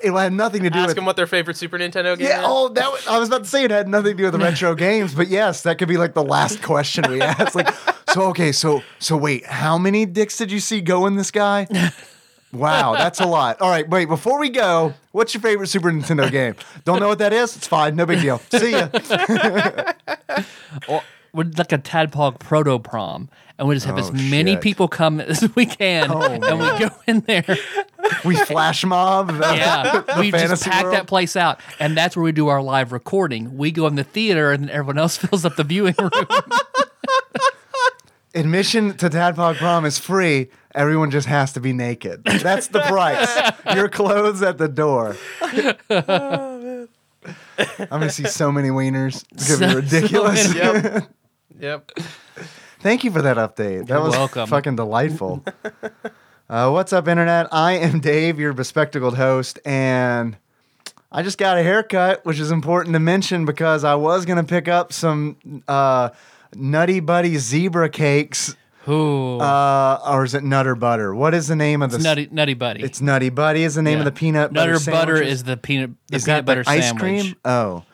It 0.00 0.12
had 0.12 0.32
nothing 0.32 0.62
to 0.64 0.70
do 0.70 0.80
Ask 0.80 0.88
with 0.88 0.96
them 0.96 1.04
what 1.04 1.14
their 1.14 1.28
favorite 1.28 1.56
Super 1.56 1.78
Nintendo 1.78 2.18
game 2.18 2.26
Yeah, 2.26 2.40
is. 2.40 2.44
oh, 2.48 2.68
that 2.70 2.90
was, 2.90 3.06
I 3.06 3.18
was 3.18 3.28
about 3.28 3.44
to 3.44 3.48
say 3.48 3.62
it 3.64 3.70
had 3.70 3.86
nothing 3.86 4.12
to 4.12 4.16
do 4.16 4.24
with 4.24 4.32
the 4.32 4.38
retro 4.44 4.74
games, 4.74 5.14
but 5.14 5.28
yes, 5.28 5.62
that 5.62 5.78
could 5.78 5.86
be 5.86 5.96
like 5.96 6.14
the 6.14 6.24
last 6.24 6.60
question 6.62 7.04
we 7.08 7.20
ask. 7.20 7.54
Like, 7.54 7.72
so 8.08 8.22
okay, 8.30 8.50
so 8.50 8.82
so 8.98 9.16
wait, 9.16 9.46
how 9.46 9.78
many 9.78 10.04
dicks 10.06 10.36
did 10.38 10.50
you 10.50 10.58
see 10.58 10.80
go 10.80 11.06
in 11.06 11.14
this 11.14 11.30
guy? 11.30 11.68
Wow, 12.52 12.94
that's 12.94 13.20
a 13.20 13.26
lot. 13.26 13.60
All 13.62 13.70
right, 13.70 13.88
wait, 13.88 14.06
before 14.06 14.38
we 14.38 14.50
go, 14.50 14.92
what's 15.12 15.32
your 15.32 15.40
favorite 15.40 15.68
Super 15.68 15.90
Nintendo 15.90 16.30
game? 16.30 16.54
Don't 16.84 17.00
know 17.00 17.08
what 17.08 17.18
that 17.20 17.32
is? 17.32 17.56
It's 17.56 17.66
fine, 17.66 17.96
no 17.96 18.04
big 18.06 18.20
deal. 18.20 18.38
See 18.50 18.72
ya. 18.72 18.88
Or 20.88 21.02
we're 21.32 21.44
like 21.56 21.72
a 21.72 21.78
tadpog 21.78 22.38
proto 22.40 22.78
prom, 22.78 23.28
and 23.58 23.66
we 23.68 23.74
just 23.74 23.86
have 23.86 23.96
Oh, 23.96 24.00
as 24.00 24.12
many 24.12 24.52
shit. 24.52 24.60
people 24.60 24.86
come 24.88 25.18
as 25.20 25.48
we 25.54 25.64
can, 25.66 26.10
Oh, 26.10 26.20
and 26.20 26.42
we 26.42 26.78
go 26.78 26.90
in 27.06 27.20
there. 27.20 27.56
We 28.24 28.36
flash 28.36 28.84
mob. 28.84 29.30
Yeah, 29.40 30.18
we 30.18 30.30
just 30.30 30.64
pack 30.64 30.82
world? 30.84 30.94
that 30.96 31.06
place 31.06 31.36
out, 31.36 31.58
and 31.78 31.96
that's 31.96 32.16
where 32.16 32.22
we 32.24 32.32
do 32.32 32.48
our 32.48 32.60
live 32.62 32.92
recording. 32.92 33.56
We 33.56 33.70
go 33.70 33.86
in 33.86 33.94
the 33.94 34.04
theater, 34.04 34.52
and 34.52 34.68
everyone 34.70 34.98
else 34.98 35.16
fills 35.18 35.44
up 35.46 35.56
the 35.56 35.64
viewing 35.64 35.94
room. 35.98 36.10
Admission 38.34 38.96
to 38.96 39.10
Tadpog 39.10 39.56
Prom 39.56 39.84
is 39.84 39.98
free. 39.98 40.48
Everyone 40.74 41.10
just 41.10 41.26
has 41.28 41.52
to 41.52 41.60
be 41.60 41.72
naked. 41.72 42.24
That's 42.24 42.68
the 42.68 42.80
price. 42.80 43.52
Your 43.74 43.88
clothes 43.88 44.42
at 44.42 44.56
the 44.58 44.68
door. 44.68 45.16
I'm 45.90 46.88
gonna 47.90 48.10
see 48.10 48.24
so 48.24 48.50
many 48.50 48.70
wieners. 48.70 49.24
It's 49.32 49.58
gonna 49.58 49.74
be 49.74 49.80
ridiculous. 49.80 50.54
Yep. 50.54 51.08
yep. 51.60 51.90
Thank 52.80 53.04
you 53.04 53.10
for 53.10 53.22
that 53.22 53.36
update. 53.36 53.86
That 53.86 53.96
You're 53.96 54.02
was 54.02 54.12
welcome. 54.16 54.48
fucking 54.48 54.76
delightful. 54.76 55.44
uh, 56.48 56.70
what's 56.70 56.92
up, 56.92 57.06
internet? 57.08 57.48
I 57.52 57.72
am 57.74 58.00
Dave, 58.00 58.40
your 58.40 58.52
bespectacled 58.54 59.16
host, 59.16 59.58
and 59.64 60.36
I 61.12 61.22
just 61.22 61.38
got 61.38 61.58
a 61.58 61.62
haircut, 61.62 62.24
which 62.24 62.40
is 62.40 62.50
important 62.50 62.94
to 62.94 63.00
mention 63.00 63.44
because 63.44 63.84
I 63.84 63.94
was 63.94 64.24
gonna 64.24 64.42
pick 64.44 64.68
up 64.68 64.92
some 64.92 65.62
uh, 65.68 66.08
Nutty 66.54 67.00
Buddy 67.00 67.36
zebra 67.38 67.88
cakes, 67.88 68.56
Ooh, 68.88 69.38
uh, 69.38 70.00
or 70.06 70.24
is 70.24 70.34
it 70.34 70.42
Nutter 70.42 70.74
Butter? 70.74 71.14
What 71.14 71.34
is 71.34 71.48
the 71.48 71.56
name 71.56 71.82
of 71.82 71.90
the? 71.90 71.96
it's 71.96 72.04
nutty, 72.04 72.28
nutty 72.30 72.54
buddy. 72.54 72.82
It's 72.82 73.00
Nutty 73.00 73.30
Buddy. 73.30 73.62
Is 73.62 73.74
the 73.74 73.82
name 73.82 73.94
Yeah. 73.94 73.98
of 74.00 74.04
the 74.06 74.12
peanut 74.12 74.52
Nutter 74.52 74.78
butter 74.78 74.90
butter 74.90 75.22
is 75.22 75.44
the 75.44 75.56
peanut. 75.56 75.90
The 76.08 76.16
is 76.16 76.24
peanut 76.24 76.38
that 76.38 76.44
butter 76.46 76.64
the 76.64 76.70
ice 76.70 76.88
sandwich. 76.88 77.22
cream? 77.22 77.36
Oh, 77.44 77.84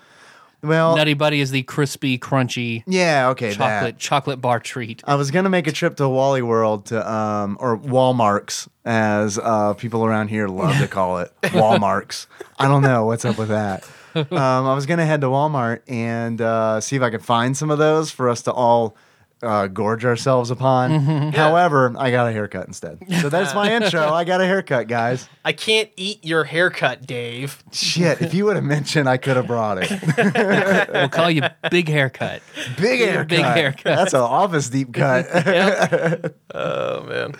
well, 0.62 0.96
Nutty 0.96 1.14
buddy 1.14 1.40
is 1.40 1.50
the 1.50 1.62
crispy, 1.62 2.18
crunchy 2.18 2.82
yeah, 2.86 3.28
okay, 3.30 3.52
chocolate 3.52 3.94
that. 3.94 3.98
chocolate 3.98 4.40
bar 4.40 4.60
treat. 4.60 5.02
I 5.06 5.14
was 5.14 5.30
gonna 5.30 5.50
make 5.50 5.66
a 5.66 5.72
trip 5.72 5.96
to 5.96 6.08
Wally 6.08 6.42
World 6.42 6.86
to 6.86 7.10
um 7.10 7.56
or 7.60 7.78
Walmarts 7.78 8.68
as 8.84 9.38
uh 9.38 9.74
people 9.74 10.04
around 10.04 10.28
here 10.28 10.48
love 10.48 10.76
to 10.78 10.88
call 10.88 11.18
it 11.18 11.32
Walmarts. 11.42 12.26
I 12.58 12.66
don't 12.68 12.82
know 12.82 13.06
what's 13.06 13.24
up 13.24 13.38
with 13.38 13.48
that. 13.48 13.88
Um, 14.14 14.26
I 14.32 14.74
was 14.74 14.86
gonna 14.86 15.06
head 15.06 15.20
to 15.20 15.28
Walmart 15.28 15.82
and 15.86 16.40
uh, 16.40 16.80
see 16.80 16.96
if 16.96 17.02
I 17.02 17.10
could 17.10 17.24
find 17.24 17.56
some 17.56 17.70
of 17.70 17.78
those 17.78 18.10
for 18.10 18.28
us 18.28 18.42
to 18.42 18.52
all 18.52 18.96
uh, 19.42 19.66
gorge 19.68 20.04
ourselves 20.04 20.50
upon. 20.50 21.32
However, 21.32 21.94
I 21.96 22.10
got 22.10 22.28
a 22.28 22.32
haircut 22.32 22.66
instead. 22.66 22.98
So 23.20 23.28
that's 23.28 23.54
my 23.54 23.72
intro. 23.76 24.08
I 24.12 24.24
got 24.24 24.40
a 24.40 24.46
haircut, 24.46 24.88
guys. 24.88 25.28
I 25.44 25.52
can't 25.52 25.90
eat 25.96 26.24
your 26.24 26.44
haircut, 26.44 27.06
Dave. 27.06 27.62
Shit, 27.72 28.20
if 28.20 28.34
you 28.34 28.44
would 28.46 28.56
have 28.56 28.64
mentioned, 28.64 29.08
I 29.08 29.16
could 29.16 29.36
have 29.36 29.46
brought 29.46 29.78
it. 29.80 30.88
We'll 30.98 31.08
call 31.08 31.30
you 31.30 31.42
Big 31.70 31.88
Haircut. 31.88 32.42
Big 32.80 33.00
haircut. 33.00 33.28
Big 33.28 33.44
haircut. 33.44 33.84
That's 33.84 34.14
an 34.14 34.20
office 34.20 34.68
deep 34.68 34.92
cut. 34.92 35.26
Oh 36.54 37.04
man. 37.04 37.34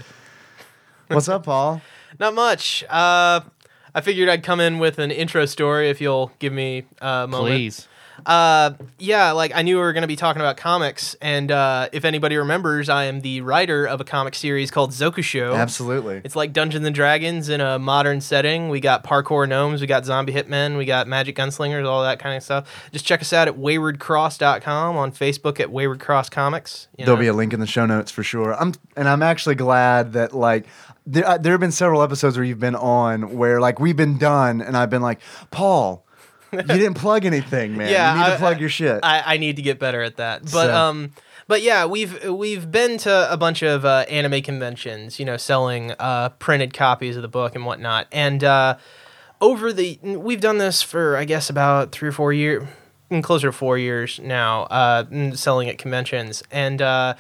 What's 1.09 1.29
up, 1.29 1.45
Paul? 1.45 1.81
Not 2.21 2.35
much. 2.35 2.85
Uh, 2.85 3.41
I 3.95 4.01
figured 4.03 4.29
I'd 4.29 4.43
come 4.45 4.61
in 4.61 4.79
with 4.79 4.99
an 4.99 5.11
intro 5.11 5.47
story 5.47 5.89
if 5.91 6.01
you'll 6.01 6.31
give 6.39 6.53
me 6.53 6.85
a 7.01 7.27
moment. 7.27 7.53
Please. 7.55 7.88
Uh, 8.27 8.73
yeah, 8.99 9.33
like 9.33 9.53
I 9.55 9.63
knew 9.63 9.77
we 9.77 9.83
were 9.83 9.93
going 9.93 10.03
to 10.03 10.09
be 10.09 10.17
talking 10.17 10.41
about 10.41 10.57
comics, 10.57 11.15
and 11.21 11.51
uh, 11.51 11.89
if 11.93 12.05
anybody 12.05 12.37
remembers, 12.37 12.89
I 12.89 13.05
am 13.05 13.21
the 13.21 13.41
writer 13.41 13.87
of 13.87 14.01
a 14.01 14.05
comic 14.05 14.35
series 14.35 14.71
called 14.71 14.91
Zokusho. 14.91 15.57
Absolutely. 15.57 16.21
It's 16.25 16.37
like 16.37 16.53
Dungeons 16.53 16.87
and 16.87 16.95
Dragons 16.95 17.49
in 17.49 17.61
a 17.61 17.79
modern 17.79 18.21
setting. 18.21 18.69
We 18.69 18.81
got 18.81 19.05
parkour 19.05 19.49
gnomes, 19.49 19.81
we 19.81 19.87
got 19.87 20.05
zombie 20.05 20.33
hitmen, 20.33 20.77
we 20.77 20.85
got 20.85 21.07
magic 21.07 21.37
gunslingers, 21.37 21.87
all 21.87 22.03
that 22.03 22.19
kind 22.19 22.37
of 22.37 22.43
stuff. 22.43 22.89
Just 22.93 23.05
check 23.05 23.21
us 23.21 23.33
out 23.33 23.49
at 23.49 23.57
waywardcross.com 23.57 24.97
on 24.97 25.13
Facebook 25.13 25.61
at 25.61 25.71
Wayward 25.71 26.01
Cross 26.01 26.31
Comics. 26.31 26.89
you 26.97 27.05
There'll 27.05 27.21
be 27.21 27.27
a 27.27 27.33
link 27.33 27.53
in 27.53 27.61
the 27.61 27.67
show 27.67 27.87
notes 27.87 28.11
for 28.11 28.23
sure. 28.23 28.55
I'm 28.55 28.75
and 28.97 29.09
I'm 29.09 29.23
actually 29.23 29.55
glad 29.55 30.13
that 30.15 30.35
like 30.35 30.67
there, 31.07 31.27
uh, 31.27 31.39
there 31.39 31.53
have 31.53 31.61
been 31.61 31.73
several 31.73 32.03
episodes 32.03 32.37
where 32.37 32.45
you've 32.45 32.61
been 32.61 32.77
on 32.77 33.37
where 33.37 33.61
like 33.61 33.81
we've 33.81 33.97
been 33.97 34.19
done 34.19 34.61
and 34.61 34.77
I've 34.77 34.91
been 34.91 35.03
like, 35.03 35.21
Paul, 35.51 36.05
you 36.53 36.63
didn't 36.63 36.95
plug 36.95 37.25
anything, 37.25 37.77
man. 37.77 37.91
Yeah, 37.91 38.13
you 38.15 38.19
need 38.21 38.27
I- 38.27 38.31
to 38.33 38.37
plug 38.39 38.61
your 38.61 38.69
shit. 38.69 39.01
I, 39.03 39.35
I 39.35 39.37
need 39.37 39.57
to 39.57 39.63
get 39.63 39.79
better 39.79 40.03
at 40.03 40.17
that. 40.17 40.43
But 40.43 40.51
So- 40.51 40.75
um 40.75 41.13
but 41.47 41.63
yeah, 41.63 41.87
we've 41.87 42.23
we've 42.27 42.71
been 42.71 42.99
to 42.99 43.33
a 43.33 43.39
bunch 43.39 43.63
of 43.63 43.87
uh, 43.87 44.05
anime 44.11 44.43
conventions, 44.43 45.19
you 45.19 45.25
know, 45.25 45.39
selling 45.39 45.93
uh, 45.99 46.29
printed 46.39 46.75
copies 46.75 47.17
of 47.17 47.23
the 47.23 47.29
book 47.29 47.55
and 47.55 47.65
whatnot. 47.65 48.07
And 48.13 48.45
uh, 48.45 48.77
over 49.41 49.73
the 49.73 49.99
we've 50.03 50.43
done 50.43 50.59
this 50.59 50.83
for 50.83 51.17
I 51.17 51.25
guess 51.25 51.49
about 51.49 51.91
three 51.91 52.11
or 52.11 52.13
four 52.13 52.35
years, 52.35 52.69
closer 53.23 53.47
to 53.49 53.53
four 53.53 53.79
years 53.79 54.21
now, 54.23 54.65
uh, 54.65 55.05
mm, 55.05 55.35
selling 55.39 55.71
at 55.71 55.79
conventions. 55.79 56.43
And 56.51 56.83
uh, 56.83 57.15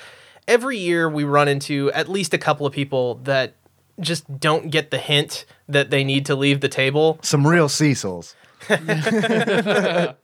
every 0.47 0.77
year 0.77 1.09
we 1.09 1.25
run 1.25 1.49
into 1.49 1.91
at 1.93 2.07
least 2.11 2.35
a 2.35 2.39
couple 2.39 2.67
of 2.67 2.73
people 2.75 3.15
that 3.25 3.55
just 3.99 4.39
don't 4.39 4.71
get 4.71 4.91
the 4.91 4.99
hint 4.99 5.47
that 5.69 5.89
they 5.89 6.05
need 6.05 6.27
to 6.27 6.35
leave 6.35 6.61
the 6.61 6.69
table. 6.69 7.19
Some 7.23 7.47
real 7.47 7.69
Cecils. 7.71 8.35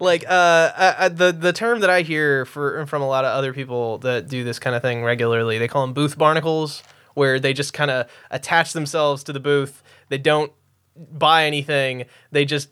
like 0.00 0.24
uh, 0.24 0.28
uh, 0.28 0.94
uh, 0.98 1.08
the 1.08 1.32
the 1.32 1.52
term 1.52 1.80
that 1.80 1.90
I 1.90 2.02
hear 2.02 2.44
for 2.44 2.86
from 2.86 3.02
a 3.02 3.08
lot 3.08 3.24
of 3.24 3.32
other 3.32 3.52
people 3.52 3.98
that 3.98 4.28
do 4.28 4.44
this 4.44 4.58
kind 4.58 4.74
of 4.76 4.82
thing 4.82 5.02
regularly, 5.04 5.58
they 5.58 5.68
call 5.68 5.82
them 5.82 5.92
booth 5.92 6.16
barnacles, 6.16 6.82
where 7.14 7.38
they 7.40 7.52
just 7.52 7.72
kind 7.72 7.90
of 7.90 8.08
attach 8.30 8.72
themselves 8.72 9.24
to 9.24 9.32
the 9.32 9.40
booth. 9.40 9.82
They 10.08 10.18
don't 10.18 10.52
buy 10.96 11.44
anything. 11.46 12.06
They 12.30 12.44
just 12.44 12.68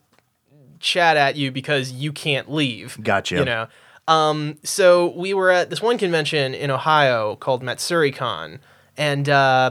chat 0.78 1.16
at 1.16 1.36
you 1.36 1.50
because 1.50 1.92
you 1.92 2.12
can't 2.12 2.50
leave. 2.50 2.98
Gotcha. 3.02 3.36
You 3.36 3.44
know. 3.44 3.66
Um, 4.08 4.58
so 4.64 5.16
we 5.16 5.34
were 5.34 5.50
at 5.50 5.70
this 5.70 5.80
one 5.80 5.98
convention 5.98 6.54
in 6.54 6.70
Ohio 6.70 7.36
called 7.36 7.62
MatsuriCon, 7.62 8.58
and 8.96 9.28
uh, 9.28 9.70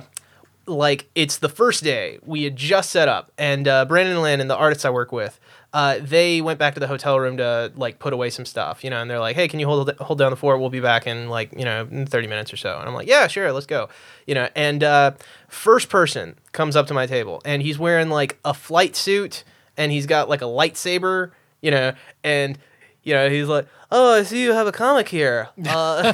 like 0.69 1.09
it's 1.15 1.37
the 1.37 1.49
first 1.49 1.83
day 1.83 2.19
we 2.25 2.43
had 2.43 2.55
just 2.55 2.91
set 2.91 3.07
up, 3.07 3.31
and 3.37 3.67
uh, 3.67 3.85
Brandon 3.85 4.13
and 4.13 4.21
Landon, 4.21 4.47
the 4.47 4.55
artists 4.55 4.85
I 4.85 4.89
work 4.89 5.11
with, 5.11 5.39
uh, 5.73 5.99
they 6.01 6.41
went 6.41 6.57
back 6.57 6.73
to 6.73 6.79
the 6.79 6.87
hotel 6.87 7.19
room 7.19 7.37
to 7.37 7.71
like 7.75 7.99
put 7.99 8.13
away 8.13 8.29
some 8.29 8.45
stuff, 8.45 8.83
you 8.83 8.89
know, 8.89 9.01
and 9.01 9.09
they're 9.09 9.19
like, 9.19 9.35
"Hey, 9.35 9.47
can 9.47 9.59
you 9.59 9.67
hold 9.67 9.91
hold 9.99 10.17
down 10.19 10.31
the 10.31 10.37
fort? 10.37 10.59
We'll 10.59 10.69
be 10.69 10.79
back 10.79 11.05
in 11.05 11.29
like 11.29 11.51
you 11.57 11.65
know 11.65 11.87
in 11.91 12.05
thirty 12.05 12.27
minutes 12.27 12.53
or 12.53 12.57
so." 12.57 12.77
And 12.79 12.87
I'm 12.87 12.95
like, 12.95 13.07
"Yeah, 13.07 13.27
sure, 13.27 13.51
let's 13.51 13.65
go," 13.65 13.89
you 14.25 14.35
know. 14.35 14.49
And 14.55 14.83
uh, 14.83 15.11
first 15.47 15.89
person 15.89 16.35
comes 16.53 16.75
up 16.75 16.87
to 16.87 16.93
my 16.93 17.05
table, 17.05 17.41
and 17.45 17.61
he's 17.61 17.77
wearing 17.77 18.09
like 18.09 18.39
a 18.45 18.53
flight 18.53 18.95
suit, 18.95 19.43
and 19.77 19.91
he's 19.91 20.05
got 20.05 20.29
like 20.29 20.41
a 20.41 20.45
lightsaber, 20.45 21.31
you 21.61 21.71
know, 21.71 21.93
and 22.23 22.57
you 23.03 23.13
know 23.13 23.29
he's 23.29 23.47
like, 23.47 23.67
"Oh, 23.91 24.13
I 24.13 24.23
see 24.23 24.41
you 24.43 24.53
have 24.53 24.67
a 24.67 24.71
comic 24.71 25.07
here." 25.09 25.49
Uh, 25.69 26.13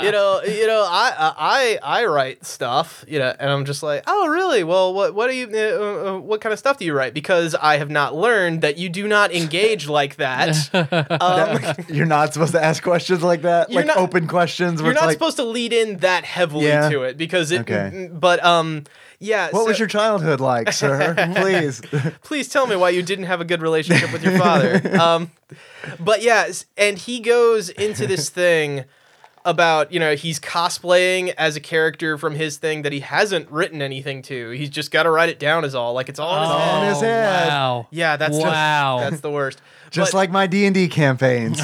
you 0.02 0.10
know, 0.12 0.40
you 0.42 0.66
know, 0.66 0.86
I 0.88 1.32
I 1.36 1.78
I 1.82 2.04
write 2.06 2.44
stuff, 2.44 3.04
you 3.08 3.18
know, 3.18 3.34
and 3.38 3.50
I'm 3.50 3.64
just 3.64 3.82
like, 3.82 4.04
oh, 4.06 4.28
really? 4.28 4.64
Well, 4.64 4.92
what 4.94 5.14
what 5.14 5.28
do 5.28 5.34
you 5.36 5.48
uh, 5.52 6.14
uh, 6.16 6.18
what 6.18 6.40
kind 6.40 6.52
of 6.52 6.58
stuff 6.58 6.78
do 6.78 6.84
you 6.84 6.94
write? 6.94 7.14
Because 7.14 7.54
I 7.54 7.76
have 7.78 7.90
not 7.90 8.14
learned 8.14 8.62
that 8.62 8.76
you 8.78 8.88
do 8.88 9.06
not 9.08 9.32
engage 9.34 9.88
like 10.00 10.16
that. 10.16 10.56
Um, 11.20 11.84
You're 11.88 12.06
not 12.06 12.32
supposed 12.34 12.52
to 12.52 12.62
ask 12.62 12.82
questions 12.82 13.22
like 13.22 13.42
that, 13.42 13.70
You're 13.70 13.80
like 13.82 13.86
not- 13.86 13.96
open 13.98 14.26
questions. 14.26 14.80
You're 14.80 14.92
not 14.94 15.04
like, 15.06 15.12
supposed 15.14 15.36
to 15.36 15.44
lead 15.44 15.72
in 15.72 15.98
that 15.98 16.24
heavily 16.24 16.66
Yeah. 16.66 16.88
to 16.88 17.02
it 17.02 17.16
because 17.16 17.50
it. 17.50 17.60
Okay. 17.62 18.08
But 18.12 18.44
um, 18.44 18.84
yeah. 19.18 19.48
What 19.50 19.66
was 19.66 19.78
your 19.78 19.88
childhood 19.88 20.40
like, 20.40 20.72
sir? 20.72 21.14
Please. 21.36 21.80
please 22.22 22.48
tell 22.48 22.66
me 22.66 22.76
why 22.76 22.90
you 22.90 23.02
didn't 23.02 23.24
have 23.26 23.40
a 23.40 23.44
good 23.44 23.62
relationship 23.62 24.12
with 24.12 24.22
your 24.24 24.38
father. 24.38 24.80
Um, 25.06 25.30
but 26.00 26.22
yeah, 26.22 26.50
and 26.76 26.96
he 26.98 27.20
goes 27.20 27.68
into 27.68 28.06
this 28.06 28.28
thing 28.30 28.84
about 29.44 29.92
you 29.92 30.00
know 30.00 30.16
he's 30.16 30.40
cosplaying 30.40 31.32
as 31.38 31.54
a 31.54 31.60
character 31.60 32.18
from 32.18 32.34
his 32.34 32.56
thing 32.56 32.82
that 32.82 32.92
he 32.92 32.98
hasn't 33.00 33.48
written 33.50 33.80
anything 33.82 34.22
to. 34.22 34.50
He's 34.50 34.70
just 34.70 34.90
got 34.90 35.04
to 35.04 35.10
write 35.10 35.28
it 35.28 35.38
down 35.38 35.64
as 35.64 35.74
all 35.74 35.92
like 35.92 36.08
it's 36.08 36.18
all 36.18 36.34
in 36.34 36.42
his 36.42 36.50
head. 36.50 36.74
on 36.74 36.86
his 36.88 37.00
head. 37.00 37.46
Oh, 37.46 37.48
Wow. 37.48 37.86
Yeah, 37.92 38.16
that's 38.16 38.36
Wow. 38.36 38.98
Just, 38.98 39.10
that's 39.10 39.20
the 39.22 39.30
worst. 39.30 39.60
Just 39.90 40.12
But- 40.12 40.18
like 40.18 40.30
my 40.30 40.46
D 40.48 40.66
and 40.66 40.74
D 40.74 40.88
campaigns. 40.88 41.60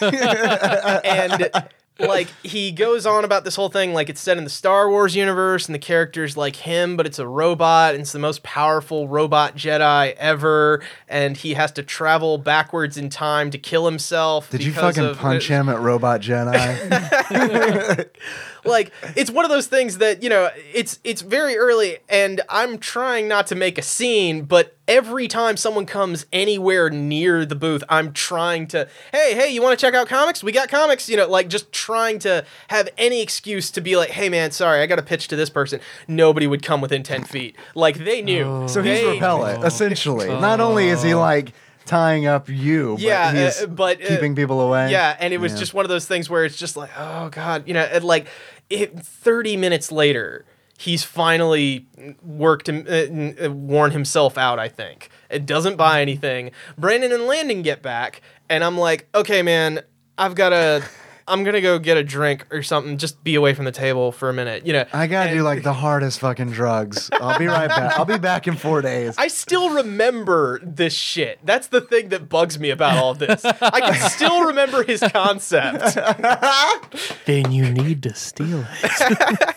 and 0.00 1.52
like 1.98 2.28
he 2.42 2.72
goes 2.72 3.06
on 3.06 3.24
about 3.24 3.44
this 3.44 3.54
whole 3.54 3.68
thing 3.68 3.92
like 3.92 4.08
it's 4.08 4.20
set 4.20 4.38
in 4.38 4.44
the 4.44 4.50
Star 4.50 4.88
Wars 4.88 5.14
universe 5.14 5.66
and 5.66 5.74
the 5.74 5.78
character's 5.78 6.36
like 6.36 6.56
him 6.56 6.96
but 6.96 7.06
it's 7.06 7.18
a 7.18 7.26
robot 7.28 7.94
and 7.94 8.00
it's 8.02 8.12
the 8.12 8.18
most 8.18 8.42
powerful 8.42 9.06
robot 9.08 9.56
Jedi 9.56 10.14
ever 10.16 10.82
and 11.08 11.36
he 11.36 11.54
has 11.54 11.70
to 11.72 11.82
travel 11.82 12.38
backwards 12.38 12.96
in 12.96 13.08
time 13.08 13.50
to 13.50 13.58
kill 13.58 13.86
himself 13.86 14.50
Did 14.50 14.64
you 14.64 14.72
fucking 14.72 15.04
of- 15.04 15.18
punch 15.18 15.48
him 15.48 15.68
at 15.68 15.78
Robot 15.80 16.20
Jedi? 16.22 18.08
like 18.64 18.92
it's 19.16 19.30
one 19.30 19.44
of 19.44 19.50
those 19.50 19.66
things 19.66 19.98
that 19.98 20.22
you 20.22 20.28
know 20.28 20.50
it's 20.72 20.98
it's 21.04 21.22
very 21.22 21.56
early 21.56 21.98
and 22.08 22.40
i'm 22.48 22.78
trying 22.78 23.26
not 23.28 23.46
to 23.46 23.54
make 23.54 23.78
a 23.78 23.82
scene 23.82 24.42
but 24.44 24.76
every 24.88 25.26
time 25.28 25.56
someone 25.56 25.86
comes 25.86 26.26
anywhere 26.32 26.90
near 26.90 27.44
the 27.44 27.54
booth 27.54 27.82
i'm 27.88 28.12
trying 28.12 28.66
to 28.66 28.88
hey 29.12 29.34
hey 29.34 29.48
you 29.50 29.62
want 29.62 29.78
to 29.78 29.86
check 29.86 29.94
out 29.94 30.06
comics? 30.08 30.42
We 30.44 30.52
got 30.52 30.68
comics 30.68 31.08
you 31.08 31.16
know 31.16 31.26
like 31.26 31.48
just 31.48 31.72
trying 31.72 32.18
to 32.20 32.44
have 32.68 32.88
any 32.96 33.20
excuse 33.20 33.70
to 33.72 33.80
be 33.80 33.96
like 33.96 34.10
hey 34.10 34.28
man 34.28 34.50
sorry 34.50 34.80
i 34.80 34.86
got 34.86 34.98
a 34.98 35.02
pitch 35.02 35.28
to 35.28 35.36
this 35.36 35.50
person. 35.50 35.80
Nobody 36.08 36.46
would 36.46 36.62
come 36.62 36.80
within 36.80 37.02
10 37.02 37.24
feet. 37.24 37.56
Like 37.74 37.96
they 37.98 38.22
knew. 38.22 38.44
Oh. 38.44 38.66
So 38.66 38.82
he's 38.82 39.00
They- 39.00 39.12
repellent, 39.14 39.64
essentially. 39.64 40.28
Not 40.28 40.60
only 40.60 40.88
is 40.88 41.02
he 41.02 41.14
oh. 41.14 41.20
like 41.20 41.52
tying 41.86 42.26
up 42.26 42.48
you, 42.48 42.94
but 42.94 43.02
Yeah, 43.02 43.32
he's 43.32 43.62
uh, 43.62 43.66
but, 43.66 44.02
uh, 44.02 44.06
keeping 44.08 44.34
people 44.34 44.60
away. 44.60 44.90
Yeah, 44.90 45.16
and 45.18 45.32
it 45.34 45.38
was 45.38 45.52
Yeah. 45.52 45.58
just 45.58 45.74
one 45.74 45.84
of 45.84 45.88
those 45.88 46.06
things 46.06 46.28
where 46.30 46.44
it's 46.44 46.56
just 46.56 46.76
like, 46.76 46.90
oh 46.96 47.28
god, 47.28 47.66
you 47.66 47.74
know, 47.74 47.82
and 47.82 48.04
like 48.04 48.26
it, 48.70 48.98
30 48.98 49.56
minutes 49.56 49.92
later, 49.92 50.44
he's 50.78 51.04
finally 51.04 51.86
worked 52.22 52.68
him, 52.68 52.86
uh, 52.88 53.46
uh, 53.46 53.50
worn 53.50 53.90
himself 53.92 54.36
out. 54.38 54.58
I 54.58 54.68
think 54.68 55.10
it 55.30 55.46
doesn't 55.46 55.76
buy 55.76 56.00
anything. 56.02 56.50
Brandon 56.78 57.12
and 57.12 57.24
Landon 57.26 57.62
get 57.62 57.82
back, 57.82 58.20
and 58.48 58.64
I'm 58.64 58.76
like, 58.78 59.08
okay, 59.14 59.42
man, 59.42 59.80
I've 60.18 60.34
got 60.34 60.50
to. 60.50 60.82
I'm 61.28 61.44
gonna 61.44 61.60
go 61.60 61.78
get 61.78 61.96
a 61.96 62.02
drink 62.04 62.46
or 62.50 62.62
something. 62.62 62.98
Just 62.98 63.22
be 63.24 63.34
away 63.34 63.54
from 63.54 63.64
the 63.64 63.72
table 63.72 64.12
for 64.12 64.28
a 64.28 64.32
minute, 64.32 64.66
you 64.66 64.72
know. 64.72 64.84
I 64.92 65.06
gotta 65.06 65.30
And 65.30 65.38
do 65.38 65.42
like 65.44 65.62
the 65.62 65.72
hardest 65.72 66.20
fucking 66.20 66.50
drugs. 66.50 67.08
I'll 67.12 67.38
be 67.38 67.46
right 67.46 67.68
back. 67.68 67.98
I'll 67.98 68.04
be 68.04 68.18
back 68.18 68.46
in 68.48 68.56
four 68.56 68.82
days. 68.82 69.14
I 69.18 69.28
still 69.28 69.70
remember 69.70 70.60
this 70.62 70.94
shit. 70.94 71.38
That's 71.44 71.68
the 71.68 71.80
thing 71.80 72.08
that 72.10 72.28
bugs 72.28 72.58
me 72.58 72.70
about 72.70 72.96
all 72.98 73.14
this. 73.14 73.44
I 73.44 73.80
can 73.80 74.10
still 74.10 74.44
remember 74.46 74.82
his 74.84 75.00
concept. 75.00 75.96
Then 77.24 77.52
you 77.52 77.70
need 77.70 78.02
to 78.04 78.14
steal 78.14 78.64
it. 78.82 79.54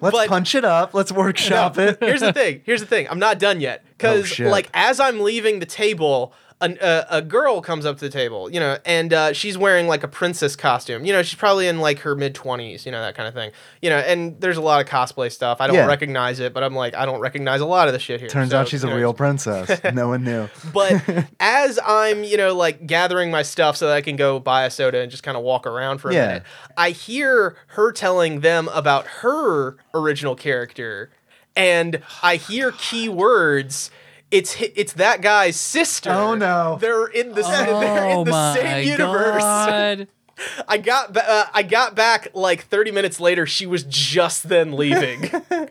Let's 0.00 0.16
but- 0.16 0.28
punch 0.28 0.54
it 0.54 0.64
up. 0.64 0.94
Let's 0.94 1.10
workshop 1.12 1.78
it. 1.78 1.98
Here's 2.00 2.20
the 2.20 2.32
thing. 2.32 2.62
Here's 2.64 2.80
the 2.80 2.86
thing. 2.86 3.08
I'm 3.10 3.18
not 3.18 3.38
done 3.38 3.60
yet. 3.60 3.82
Oh, 3.84 3.88
Because 3.96 4.28
shit. 4.28 4.46
like 4.48 4.68
as 4.74 5.00
I'm 5.00 5.20
leaving 5.20 5.58
the 5.58 5.66
table, 5.66 6.32
an, 6.60 6.76
uh, 6.80 7.04
a 7.08 7.22
girl 7.22 7.60
comes 7.60 7.86
up 7.86 7.98
to 7.98 8.04
the 8.04 8.10
table, 8.10 8.50
you 8.50 8.58
know, 8.58 8.78
and 8.84 9.12
uh, 9.12 9.32
she's 9.32 9.56
wearing 9.56 9.86
like 9.86 10.02
a 10.02 10.08
princess 10.08 10.56
costume. 10.56 11.04
You 11.04 11.12
know, 11.12 11.22
she's 11.22 11.38
probably 11.38 11.68
in 11.68 11.78
like 11.78 12.00
her 12.00 12.16
mid 12.16 12.34
20s, 12.34 12.84
you 12.84 12.90
know, 12.90 13.00
that 13.00 13.14
kind 13.14 13.28
of 13.28 13.34
thing. 13.34 13.52
You 13.80 13.90
know, 13.90 13.98
and 13.98 14.40
there's 14.40 14.56
a 14.56 14.60
lot 14.60 14.80
of 14.80 14.88
cosplay 14.90 15.30
stuff. 15.30 15.58
I 15.60 15.68
don't 15.68 15.76
Yeah. 15.76 15.86
recognize 15.86 16.40
it, 16.40 16.52
but 16.52 16.64
I'm 16.64 16.74
like, 16.74 16.96
I 16.96 17.06
don't 17.06 17.20
recognize 17.20 17.60
a 17.60 17.66
lot 17.66 17.86
of 17.86 17.94
the 17.94 18.00
shit 18.00 18.18
here. 18.18 18.28
Turns 18.28 18.50
So, 18.50 18.58
out 18.58 18.68
she's 18.68 18.82
a 18.82 18.88
know, 18.88 18.96
real 18.96 19.14
princess. 19.14 19.80
No 19.94 20.08
one 20.08 20.24
knew. 20.24 20.48
But 20.72 21.00
as 21.40 21.78
I'm, 21.86 22.24
you 22.24 22.36
know, 22.36 22.54
like 22.54 22.86
gathering 22.86 23.30
my 23.30 23.42
stuff 23.42 23.76
so 23.76 23.86
that 23.86 23.94
I 23.94 24.00
can 24.00 24.16
go 24.16 24.40
buy 24.40 24.64
a 24.64 24.70
soda 24.70 24.98
and 25.00 25.10
just 25.12 25.22
kind 25.22 25.36
of 25.36 25.44
walk 25.44 25.64
around 25.66 25.98
for 25.98 26.10
a 26.10 26.14
Yeah. 26.14 26.26
minute, 26.26 26.42
I 26.76 26.90
hear 26.90 27.56
her 27.68 27.92
telling 27.92 28.40
them 28.40 28.68
about 28.74 29.06
her 29.22 29.76
original 29.94 30.34
character, 30.34 31.10
and 31.54 32.00
I 32.22 32.34
hear 32.36 32.72
key 32.72 33.08
words. 33.08 33.90
It's 34.30 34.60
it's 34.60 34.92
that 34.94 35.22
guy's 35.22 35.56
sister. 35.56 36.10
Oh, 36.10 36.34
no. 36.34 36.78
They're 36.80 37.06
in 37.06 37.30
the 37.30 37.42
they're 37.42 38.04
oh 38.04 38.20
in 38.20 38.24
the 38.24 38.30
my 38.30 38.54
same 38.54 38.88
universe. 38.88 39.42
God. 39.42 40.08
I 40.68 40.78
got 40.78 41.16
uh, 41.16 41.46
I 41.52 41.62
got 41.62 41.94
back 41.94 42.28
like 42.34 42.64
30 42.64 42.90
minutes 42.92 43.20
later. 43.20 43.46
She 43.46 43.66
was 43.66 43.84
just 43.84 44.48
then 44.48 44.72
leaving. 44.72 45.30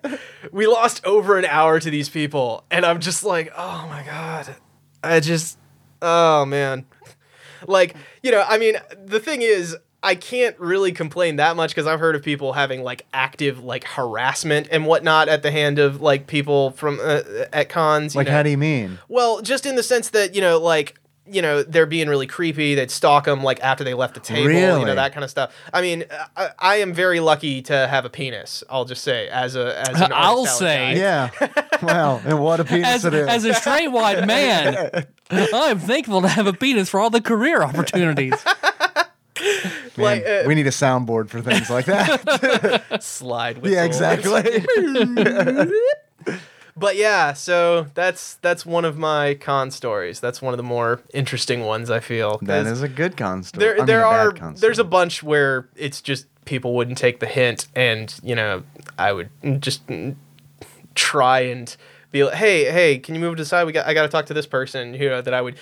we 0.51 0.67
lost 0.67 1.05
over 1.05 1.37
an 1.37 1.45
hour 1.45 1.79
to 1.79 1.89
these 1.89 2.09
people, 2.09 2.63
and 2.69 2.85
I'm 2.85 2.99
just 2.99 3.23
like, 3.23 3.51
oh 3.55 3.87
my 3.89 4.03
god, 4.03 4.55
I 5.03 5.19
just, 5.19 5.57
oh 6.01 6.45
man, 6.45 6.85
like 7.67 7.95
you 8.21 8.31
know, 8.31 8.43
I 8.47 8.57
mean, 8.57 8.75
the 9.05 9.19
thing 9.19 9.41
is. 9.41 9.77
I 10.07 10.15
can't 10.15 10.57
really 10.59 10.93
complain 10.93 11.35
that 11.35 11.55
much 11.57 11.71
because 11.71 11.85
I've 11.85 11.99
heard 11.99 12.15
of 12.15 12.23
people 12.23 12.53
having 12.53 12.81
like 12.81 13.05
active 13.13 13.63
like 13.63 13.83
harassment 13.83 14.69
and 14.71 14.85
whatnot 14.85 15.27
at 15.27 15.43
the 15.43 15.51
hand 15.51 15.79
of 15.79 16.01
like 16.01 16.27
people 16.27 16.71
from 16.71 16.99
uh, 17.01 17.21
at 17.51 17.67
cons. 17.67 18.15
you 18.15 18.19
Like, 18.19 18.27
know. 18.27 18.33
how 18.33 18.43
do 18.43 18.49
you 18.49 18.57
mean? 18.57 18.99
Well, 19.09 19.41
just 19.41 19.65
in 19.65 19.75
the 19.75 19.83
sense 19.83 20.09
that 20.11 20.33
you 20.33 20.41
know, 20.41 20.59
like 20.59 20.97
you 21.29 21.41
know, 21.41 21.61
they're 21.61 21.85
being 21.85 22.07
really 22.07 22.25
creepy. 22.25 22.73
They'd 22.73 22.89
stalk 22.89 23.25
them 23.25 23.43
like 23.43 23.59
after 23.59 23.83
they 23.83 23.93
left 23.93 24.13
the 24.13 24.21
table, 24.21 24.49
you 24.79 24.85
know, 24.85 24.95
that 24.95 25.11
kind 25.11 25.25
of 25.25 25.29
stuff. 25.29 25.53
I 25.73 25.81
mean, 25.81 26.05
I, 26.37 26.51
I 26.57 26.75
am 26.77 26.93
very 26.93 27.19
lucky 27.19 27.61
to 27.63 27.85
have 27.87 28.05
a 28.05 28.09
penis. 28.09 28.63
I'll 28.69 28.85
just 28.85 29.03
say, 29.03 29.27
as 29.27 29.57
a 29.57 29.77
as 29.77 29.99
an 29.99 30.13
I'll 30.15 30.45
say. 30.45 30.93
guy. 30.95 30.99
Yeah. 30.99 31.63
Well, 31.83 32.19
and 32.25 32.39
what 32.39 32.59
a 32.59 32.65
penis 32.65 32.87
As, 32.87 33.05
it 33.05 33.13
is. 33.13 33.27
as 33.27 33.45
a 33.45 33.53
straight 33.53 33.89
white 33.89 34.25
man, 34.25 35.05
I'm 35.29 35.77
thankful 35.77 36.23
to 36.23 36.27
have 36.27 36.47
a 36.47 36.53
penis 36.53 36.89
for 36.89 36.99
all 36.99 37.11
the 37.11 37.21
career 37.21 37.61
opportunities. 37.61 38.33
like 39.97 40.25
uh, 40.25 40.43
we 40.45 40.55
need 40.55 40.67
a 40.67 40.71
soundboard 40.71 41.29
for 41.29 41.41
things 41.41 41.69
like 41.69 41.85
that. 41.85 42.97
slide. 43.03 43.59
With 43.59 43.71
yeah, 43.71 43.83
exactly. 43.83 44.65
But 46.79 46.95
yeah, 46.95 47.33
so 47.33 47.87
that's 47.95 48.35
that's 48.35 48.63
one 48.63 48.85
of 48.85 48.99
my 48.99 49.33
con 49.33 49.71
stories. 49.71 50.19
That's 50.19 50.43
one 50.43 50.53
of 50.53 50.57
the 50.57 50.63
more 50.63 51.01
interesting 51.11 51.65
ones 51.65 51.89
I 51.89 51.99
feel. 51.99 52.37
That 52.43 52.67
is 52.67 52.83
a 52.83 52.87
good 52.87 53.17
con 53.17 53.41
story. 53.41 53.65
there 53.65 53.73
I 53.73 53.77
mean, 53.77 53.85
there 53.87 54.01
bad 54.01 54.39
are 54.43 54.53
there's 54.53 54.77
a 54.77 54.83
bunch 54.83 55.23
where 55.23 55.67
it's 55.75 56.03
just 56.03 56.27
people 56.47 56.73
wouldn't 56.73 56.97
take 56.97 57.19
the 57.19 57.27
hint 57.27 57.67
and 57.75 58.17
you 58.23 58.33
know 58.33 58.63
i 58.97 59.11
would 59.11 59.29
just 59.59 59.81
try 60.95 61.41
and 61.41 61.75
be 62.17 62.23
like 62.25 62.33
hey 62.35 62.71
hey 62.71 62.97
can 62.99 63.15
you 63.15 63.21
move 63.21 63.35
to 63.35 63.43
the 63.43 63.45
side 63.45 63.65
we 63.65 63.71
got 63.71 63.85
i 63.87 63.93
got 63.93 64.01
to 64.03 64.07
talk 64.07 64.25
to 64.25 64.33
this 64.33 64.45
person 64.45 64.93
you 64.93 65.09
know 65.09 65.21
that 65.21 65.33
i 65.33 65.41
would 65.41 65.57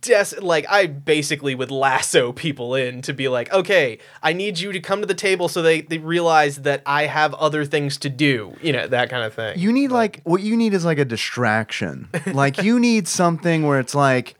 des- 0.00 0.38
like 0.40 0.66
i 0.68 0.86
basically 0.86 1.54
would 1.54 1.70
lasso 1.70 2.32
people 2.32 2.74
in 2.74 3.00
to 3.02 3.12
be 3.12 3.28
like 3.28 3.52
okay 3.52 3.98
i 4.22 4.32
need 4.32 4.58
you 4.58 4.72
to 4.72 4.80
come 4.80 5.00
to 5.00 5.06
the 5.06 5.14
table 5.14 5.48
so 5.48 5.62
they, 5.62 5.80
they 5.82 5.98
realize 5.98 6.56
that 6.62 6.82
i 6.86 7.06
have 7.06 7.32
other 7.34 7.64
things 7.64 7.96
to 7.96 8.08
do 8.08 8.54
you 8.62 8.72
know 8.72 8.86
that 8.86 9.08
kind 9.10 9.24
of 9.24 9.32
thing 9.34 9.58
You 9.58 9.72
need 9.72 9.90
like 9.90 10.20
what 10.24 10.42
you 10.42 10.56
need 10.56 10.74
is 10.74 10.84
like 10.84 10.98
a 10.98 11.04
distraction. 11.04 12.08
like 12.26 12.62
you 12.62 12.78
need 12.78 13.08
something 13.08 13.66
where 13.66 13.78
it's 13.80 13.94
like, 13.94 14.34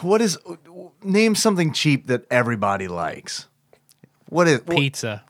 what 0.00 0.20
is 0.20 0.38
name 1.02 1.34
something 1.34 1.72
cheap 1.72 2.06
that 2.06 2.24
everybody 2.30 2.88
likes. 2.88 3.46
What 4.28 4.48
is 4.48 4.60
Pizza, 4.60 5.24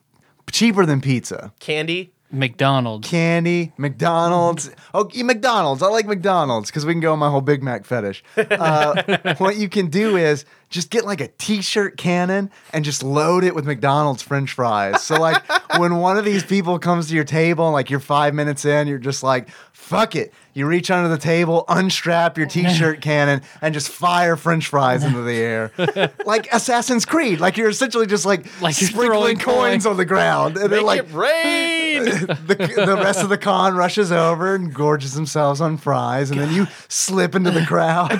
cheaper 0.50 0.86
than 0.86 1.00
pizza? 1.00 1.52
candy 1.60 2.12
McDonald's. 2.32 3.08
Candy, 3.08 3.72
McDonald's. 3.76 4.70
Oh, 4.94 5.10
McDonald's. 5.14 5.82
I 5.82 5.88
like 5.88 6.06
McDonald's 6.06 6.70
because 6.70 6.86
we 6.86 6.92
can 6.92 7.00
go 7.00 7.12
on 7.12 7.18
my 7.18 7.30
whole 7.30 7.40
Big 7.40 7.62
Mac 7.62 7.84
fetish. 7.84 8.24
Uh, 8.36 9.34
what 9.38 9.56
you 9.56 9.68
can 9.68 9.88
do 9.88 10.16
is 10.16 10.44
just 10.70 10.90
get 10.90 11.04
like 11.04 11.20
a 11.20 11.28
t-shirt 11.28 11.98
cannon 11.98 12.50
and 12.72 12.84
just 12.84 13.02
load 13.02 13.44
it 13.44 13.54
with 13.54 13.66
McDonald's 13.66 14.22
French 14.22 14.52
fries. 14.52 15.02
So 15.02 15.20
like 15.20 15.42
when 15.78 15.96
one 15.96 16.16
of 16.16 16.24
these 16.24 16.42
people 16.42 16.78
comes 16.78 17.08
to 17.08 17.14
your 17.14 17.24
table, 17.24 17.70
like 17.70 17.90
you're 17.90 18.00
five 18.00 18.34
minutes 18.34 18.64
in, 18.64 18.88
you're 18.88 18.98
just 18.98 19.22
like, 19.22 19.50
fuck 19.82 20.14
it. 20.16 20.32
You 20.54 20.66
reach 20.66 20.90
under 20.90 21.08
the 21.08 21.16
table, 21.18 21.64
unstrap 21.68 22.36
your 22.36 22.46
t-shirt 22.46 23.00
cannon, 23.02 23.40
and 23.62 23.72
just 23.74 23.88
fire 23.88 24.36
French 24.36 24.68
fries 24.68 25.02
into 25.02 25.22
the 25.22 25.34
air, 25.36 25.72
like 26.26 26.46
Assassin's 26.52 27.04
Creed. 27.06 27.40
Like 27.40 27.56
you're 27.56 27.70
essentially 27.70 28.06
just 28.06 28.24
like, 28.26 28.44
Like 28.62 28.74
sprinkling 28.74 29.38
coins 29.38 29.84
coin. 29.84 29.92
on 29.92 29.96
the 29.96 30.04
ground, 30.04 30.56
and 30.58 30.64
then 30.70 30.80
Make 30.80 30.86
like 30.86 31.00
it 31.00 31.12
rain. 31.12 32.04
the, 32.04 32.72
the 32.86 32.96
rest 33.02 33.22
of 33.22 33.28
the 33.30 33.38
con 33.38 33.74
rushes 33.74 34.12
over 34.12 34.54
and 34.54 34.74
gorges 34.74 35.14
themselves 35.14 35.60
on 35.60 35.76
fries, 35.78 36.30
and 36.30 36.38
then 36.38 36.52
you 36.54 36.66
slip 36.88 37.34
into 37.34 37.50
the 37.50 37.64
crowd. 37.64 38.10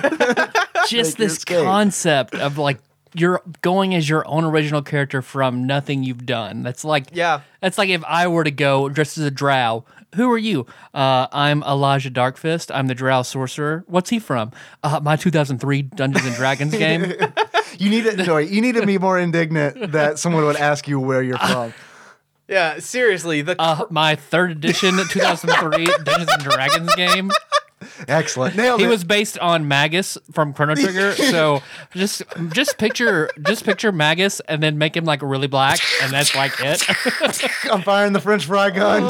Just 0.89 1.17
this 1.17 1.45
concept 1.45 2.33
of 2.35 2.57
like 2.57 2.79
you're 3.15 3.41
going 3.61 3.93
as 3.93 4.09
your 4.09 4.27
own 4.27 4.43
original 4.43 4.81
character 4.81 5.21
from 5.21 5.67
nothing 5.67 6.03
you've 6.03 6.25
done. 6.25 6.63
That's 6.63 6.83
like 6.83 7.05
Yeah. 7.13 7.41
That's 7.61 7.77
like 7.77 7.89
if 7.89 8.03
I 8.05 8.27
were 8.27 8.43
to 8.43 8.49
go 8.51 8.89
dressed 8.89 9.17
as 9.19 9.23
a 9.25 9.31
drow. 9.31 9.85
Who 10.15 10.31
are 10.31 10.37
you? 10.37 10.65
Uh, 10.93 11.27
I'm 11.31 11.63
Elijah 11.63 12.11
Darkfist. 12.11 12.69
I'm 12.73 12.87
the 12.87 12.93
drow 12.95 13.23
sorcerer. 13.23 13.83
What's 13.87 14.09
he 14.09 14.19
from? 14.19 14.51
Uh, 14.83 14.99
my 15.01 15.15
2003 15.15 15.81
Dungeons 15.81 16.25
and 16.25 16.35
Dragons 16.35 16.71
game. 16.75 17.01
you 17.79 17.89
need 17.89 18.03
to 18.03 18.15
no, 18.25 18.37
you 18.37 18.61
need 18.61 18.75
to 18.75 18.85
be 18.85 18.97
more 18.97 19.19
indignant 19.19 19.91
that 19.91 20.19
someone 20.19 20.45
would 20.45 20.55
ask 20.57 20.87
you 20.87 20.99
where 20.99 21.23
you're 21.23 21.37
from. 21.39 21.73
yeah, 22.47 22.79
seriously. 22.79 23.41
The 23.41 23.55
Uh, 23.59 23.85
my 23.89 24.15
third 24.15 24.51
edition 24.51 24.97
2003 25.09 25.85
Dungeons 26.03 26.29
and 26.31 26.43
Dragons 26.43 26.93
game. 26.95 27.31
Excellent, 28.07 28.55
nailed 28.55 28.79
He 28.79 28.85
it. 28.85 28.89
was 28.89 29.03
based 29.03 29.37
on 29.39 29.67
Magus 29.67 30.17
from 30.31 30.53
Chrono 30.53 30.75
Trigger. 30.75 31.13
So 31.33 31.61
just 31.93 32.21
just 32.51 32.77
picture 32.77 33.29
just 33.45 33.65
picture 33.65 33.91
Magus 33.91 34.39
and 34.41 34.61
then 34.61 34.77
make 34.77 34.95
him 34.95 35.05
like 35.05 35.21
really 35.21 35.47
black, 35.47 35.79
and 36.01 36.11
that's 36.11 36.35
like 36.35 36.53
it. 36.59 36.83
I'm 37.71 37.81
firing 37.81 38.13
the 38.13 38.19
French 38.21 38.45
fry 38.45 38.69
gun. 38.69 39.03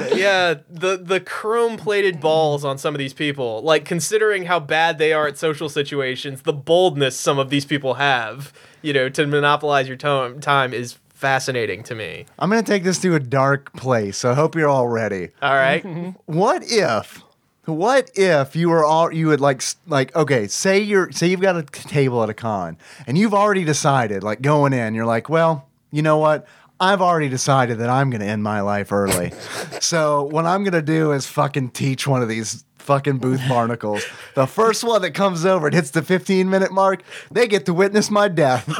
Oh, 0.00 0.08
yeah, 0.14 0.54
the 0.70 0.96
the 0.96 1.18
chrome 1.20 1.76
plated 1.76 2.20
balls 2.20 2.64
on 2.64 2.78
some 2.78 2.94
of 2.94 3.00
these 3.00 3.12
people. 3.12 3.62
Like 3.62 3.84
considering 3.84 4.44
how 4.44 4.60
bad 4.60 4.98
they 4.98 5.12
are 5.12 5.26
at 5.26 5.36
social 5.36 5.68
situations, 5.68 6.42
the 6.42 6.52
boldness 6.52 7.16
some 7.18 7.38
of 7.40 7.50
these 7.50 7.64
people 7.64 7.94
have, 7.94 8.52
you 8.80 8.92
know, 8.92 9.08
to 9.08 9.26
monopolize 9.26 9.88
your 9.88 9.96
to- 9.96 10.36
time 10.40 10.72
is 10.72 10.98
fascinating 11.18 11.82
to 11.82 11.94
me. 11.94 12.26
I'm 12.38 12.48
gonna 12.48 12.62
take 12.62 12.84
this 12.84 13.00
to 13.00 13.14
a 13.16 13.20
dark 13.20 13.72
place. 13.72 14.16
So 14.18 14.30
I 14.30 14.34
hope 14.34 14.54
you're 14.54 14.68
all 14.68 14.88
ready. 14.88 15.30
All 15.42 15.54
right? 15.54 15.84
What 16.26 16.62
if? 16.64 17.22
What 17.64 18.10
if 18.14 18.54
you 18.56 18.70
were 18.70 18.84
all 18.84 19.12
you 19.12 19.26
would 19.26 19.40
like 19.40 19.62
like 19.86 20.14
okay 20.16 20.46
say 20.46 20.78
you're 20.78 21.12
say 21.12 21.26
you've 21.26 21.42
got 21.42 21.56
a 21.56 21.62
table 21.64 22.22
at 22.22 22.30
a 22.30 22.34
con 22.34 22.78
and 23.06 23.18
you've 23.18 23.34
already 23.34 23.64
decided 23.64 24.22
like 24.22 24.40
going 24.40 24.72
in 24.72 24.94
you're 24.94 25.04
like 25.04 25.28
well 25.28 25.68
you 25.90 26.00
know 26.00 26.16
what 26.16 26.46
I've 26.80 27.02
already 27.02 27.28
decided 27.28 27.76
that 27.78 27.90
I'm 27.90 28.08
gonna 28.08 28.24
end 28.24 28.42
my 28.42 28.62
life 28.62 28.90
early 28.90 29.32
so 29.80 30.22
what 30.22 30.46
I'm 30.46 30.64
gonna 30.64 30.80
do 30.80 31.12
is 31.12 31.26
fucking 31.26 31.70
teach 31.72 32.06
one 32.06 32.22
of 32.22 32.28
these 32.30 32.64
fucking 32.78 33.18
booth 33.18 33.42
barnacles 33.46 34.02
the 34.34 34.46
first 34.46 34.82
one 34.82 35.02
that 35.02 35.10
comes 35.10 35.44
over 35.44 35.66
and 35.66 35.74
hits 35.74 35.90
the 35.90 36.00
15 36.02 36.48
minute 36.48 36.72
mark 36.72 37.02
they 37.30 37.46
get 37.46 37.66
to 37.66 37.74
witness 37.74 38.10
my 38.10 38.28
death 38.28 38.66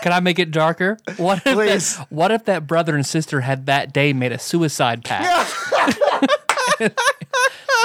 Can 0.00 0.12
I 0.12 0.20
make 0.20 0.38
it 0.38 0.50
darker? 0.50 0.98
What 1.16 1.38
if 1.46 1.54
Please. 1.54 1.96
that, 1.96 2.10
what 2.10 2.30
if 2.30 2.44
that 2.46 2.66
brother 2.66 2.94
and 2.96 3.04
sister 3.04 3.40
had 3.40 3.66
that 3.66 3.92
day 3.92 4.12
made 4.12 4.32
a 4.32 4.38
suicide 4.38 5.04
pact? 5.04 5.54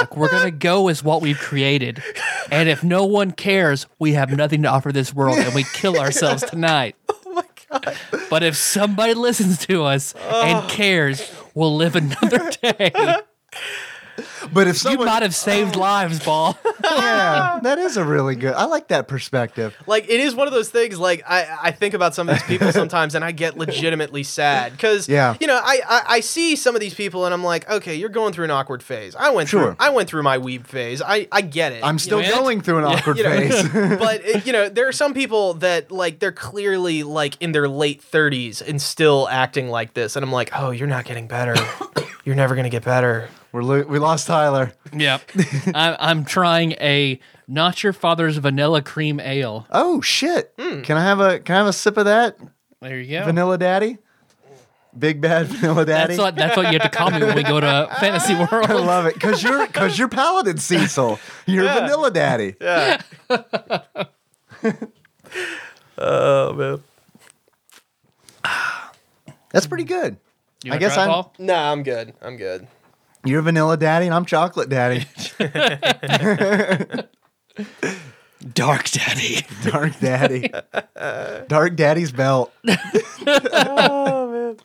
like 0.00 0.16
we're 0.16 0.30
gonna 0.30 0.50
go 0.50 0.88
as 0.88 1.02
what 1.02 1.20
we've 1.22 1.38
created, 1.38 2.02
and 2.50 2.68
if 2.68 2.82
no 2.82 3.04
one 3.04 3.32
cares, 3.32 3.86
we 3.98 4.12
have 4.14 4.30
nothing 4.30 4.62
to 4.62 4.68
offer 4.68 4.92
this 4.92 5.12
world, 5.14 5.38
and 5.38 5.54
we 5.54 5.64
kill 5.74 5.96
ourselves 6.00 6.42
tonight. 6.42 6.96
Oh 7.08 7.32
my 7.34 7.44
god! 7.70 7.96
But 8.30 8.42
if 8.42 8.56
somebody 8.56 9.14
listens 9.14 9.58
to 9.66 9.84
us 9.84 10.14
and 10.14 10.68
cares, 10.68 11.30
we'll 11.54 11.76
live 11.76 11.96
another 11.96 12.50
day. 12.62 12.92
but 14.52 14.66
if 14.68 14.82
You 14.84 14.98
might 14.98 15.22
have 15.22 15.34
saved 15.34 15.76
lives, 15.88 16.24
Ball. 16.24 16.58
yeah 16.82 17.58
that 17.62 17.78
is 17.78 17.96
a 17.96 18.04
really 18.04 18.36
good 18.36 18.54
I 18.54 18.64
like 18.66 18.88
that 18.88 19.08
perspective 19.08 19.74
like 19.86 20.04
it 20.04 20.20
is 20.20 20.34
one 20.34 20.46
of 20.46 20.52
those 20.52 20.68
things 20.70 20.98
like 20.98 21.22
I, 21.26 21.58
I 21.64 21.70
think 21.70 21.94
about 21.94 22.14
some 22.14 22.28
of 22.28 22.34
these 22.36 22.44
people 22.44 22.72
sometimes 22.80 23.14
and 23.14 23.24
i 23.24 23.32
get 23.32 23.56
legitimately 23.56 24.22
sad 24.22 24.72
because 24.72 25.08
Yeah. 25.08 25.36
you 25.40 25.46
know 25.46 25.60
I, 25.62 25.80
I 25.88 26.02
i 26.08 26.20
see 26.20 26.56
some 26.56 26.74
of 26.74 26.80
these 26.80 26.94
people 26.94 27.24
and 27.24 27.34
i'm 27.34 27.42
like 27.44 27.68
okay 27.70 27.94
you're 27.96 28.08
going 28.08 28.32
through 28.32 28.44
an 28.44 28.50
awkward 28.50 28.82
phase 28.82 29.14
i 29.16 29.30
went 29.30 29.48
Sure. 29.48 29.74
through 29.74 29.76
i 29.80 29.90
went 29.90 30.08
through 30.08 30.22
my 30.22 30.38
weeb 30.38 30.66
phase 30.66 31.02
i 31.02 31.26
i 31.32 31.40
get 31.40 31.72
it 31.72 31.82
I'm 31.84 31.96
you 31.96 31.98
still 32.00 32.22
know? 32.22 32.30
going 32.36 32.60
through 32.60 32.78
an 32.78 32.84
awkward 32.84 33.18
you 33.18 33.24
know, 33.24 33.30
phase 33.30 33.68
but 33.98 34.24
it- 34.24 34.46
you 34.46 34.52
know 34.52 34.68
there 34.68 34.88
are 34.88 34.92
some 34.92 35.14
people 35.14 35.54
that 35.54 35.90
like 35.90 36.18
they're 36.18 36.32
clearly 36.32 37.02
like 37.02 37.40
in 37.42 37.52
their 37.52 37.68
late 37.68 38.02
30s 38.02 38.66
and 38.66 38.80
still 38.80 39.28
acting 39.30 39.68
like 39.68 39.94
this 39.94 40.16
and 40.16 40.24
i'm 40.24 40.32
like 40.32 40.50
oh 40.54 40.70
you're 40.70 40.86
not 40.88 41.04
getting 41.04 41.26
better 41.26 41.54
you're 42.24 42.34
never 42.36 42.54
gonna 42.54 42.68
get 42.70 42.84
better 42.84 43.28
We're 43.56 43.62
lo- 43.62 43.86
we 43.88 43.98
lost 43.98 44.26
Tyler. 44.26 44.74
Yep. 44.92 45.22
I, 45.74 45.96
I'm 45.98 46.26
trying 46.26 46.72
a 46.72 47.18
not 47.48 47.82
your 47.82 47.94
father's 47.94 48.36
vanilla 48.36 48.82
cream 48.82 49.18
ale. 49.18 49.66
Oh 49.70 50.02
shit! 50.02 50.52
Hmm. 50.58 50.82
Can 50.82 50.98
I 50.98 51.02
have 51.04 51.20
a 51.20 51.38
can 51.40 51.54
I 51.54 51.58
have 51.60 51.66
a 51.66 51.72
sip 51.72 51.96
of 51.96 52.04
that 52.04 52.36
There 52.82 53.00
you 53.00 53.18
go. 53.18 53.24
Vanilla 53.24 53.56
Daddy? 53.56 53.96
Big 54.98 55.22
bad 55.22 55.46
Vanilla 55.48 55.86
Daddy. 55.86 56.08
That's 56.16 56.18
what 56.18 56.36
that's 56.36 56.54
what 56.54 56.66
you 56.70 56.78
have 56.78 56.90
to 56.90 56.94
call 56.94 57.10
me 57.10 57.20
when 57.24 57.34
we 57.34 57.44
go 57.44 57.58
to 57.58 57.88
Fantasy 57.98 58.34
World. 58.34 58.66
I 58.70 58.74
love 58.74 59.06
it 59.06 59.14
because 59.14 59.42
you're 59.42 59.66
because 59.66 59.98
you're 59.98 60.08
Paladin 60.08 60.58
Cecil. 60.58 61.18
You're 61.46 61.64
Vanilla 61.64 62.10
Daddy. 62.10 62.56
yeah 62.60 63.00
oh 65.98 66.52
man 66.52 66.82
That's 69.50 69.66
pretty 69.66 69.84
good. 69.84 70.18
You 70.62 70.72
I 70.72 70.74
wanna 70.74 70.80
guess 70.80 70.94
try, 70.94 71.02
I'm- 71.04 71.10
Paul? 71.12 71.32
nah 71.38 71.72
i'm 71.72 71.82
good 71.82 72.12
i'm 72.20 72.36
good 72.36 72.66
You're 73.26 73.42
Vanilla 73.42 73.76
Daddy 73.76 74.06
and 74.06 74.14
I'm 74.14 74.24
Chocolate 74.24 74.68
Daddy. 74.68 75.04
Dark 78.52 78.88
Daddy. 78.90 79.44
Dark 79.64 79.98
Daddy. 79.98 80.52
Dark 81.48 81.74
Daddy's 81.74 82.12
belt. 82.12 82.52
oh 83.26 84.30
man 84.30 84.56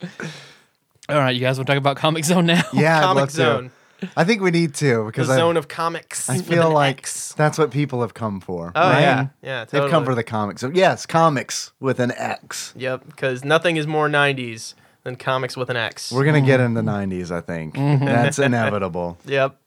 All 1.10 1.18
right, 1.18 1.36
you 1.36 1.42
guys 1.42 1.58
want 1.58 1.66
to 1.68 1.74
talk 1.74 1.80
about 1.80 1.98
Comic 1.98 2.24
Zone 2.24 2.46
now? 2.46 2.62
Yeah, 2.72 3.00
I'd 3.00 3.04
comic 3.04 3.22
love 3.22 3.32
zone 3.32 3.72
to. 4.00 4.10
I 4.16 4.26
think 4.26 4.44
we 4.44 4.52
need 4.52 4.76
to 4.76 4.98
the 4.98 5.06
because 5.06 5.30
I, 5.30 5.38
zone 5.38 5.58
of 5.58 5.68
comics 5.68 6.30
I 6.30 6.38
feel 6.38 6.72
like 6.72 7.00
X. 7.00 7.34
that's 7.34 7.58
what 7.58 7.72
people 7.72 8.02
have 8.02 8.14
come 8.14 8.42
for. 8.42 8.72
oh 8.76 8.82
right? 8.82 9.02
yeah 9.02 9.28
yeah 9.42 9.66
They've 9.66 9.90
come 9.90 10.06
for 10.06 10.14
the 10.14 10.24
comics. 10.24 10.62
So 10.62 10.70
yes, 10.72 11.08
comics 11.08 11.72
with 11.80 12.00
an 12.00 12.12
X. 12.12 12.74
Yep, 12.76 13.06
because 13.08 13.44
nothing 13.44 13.78
is 13.78 13.88
more 13.88 14.08
90s 14.08 14.76
than 15.04 15.16
comics 15.16 15.56
with 15.58 15.70
an 15.70 15.78
X. 15.78 16.12
We're 16.12 16.26
gonna 16.26 16.42
get 16.42 16.60
in 16.60 16.74
the 16.74 16.82
'90s. 16.82 17.32
I 17.32 17.42
think 17.42 17.76
that's 17.76 18.40
inevitable. 18.50 19.18
yep. 19.26 19.58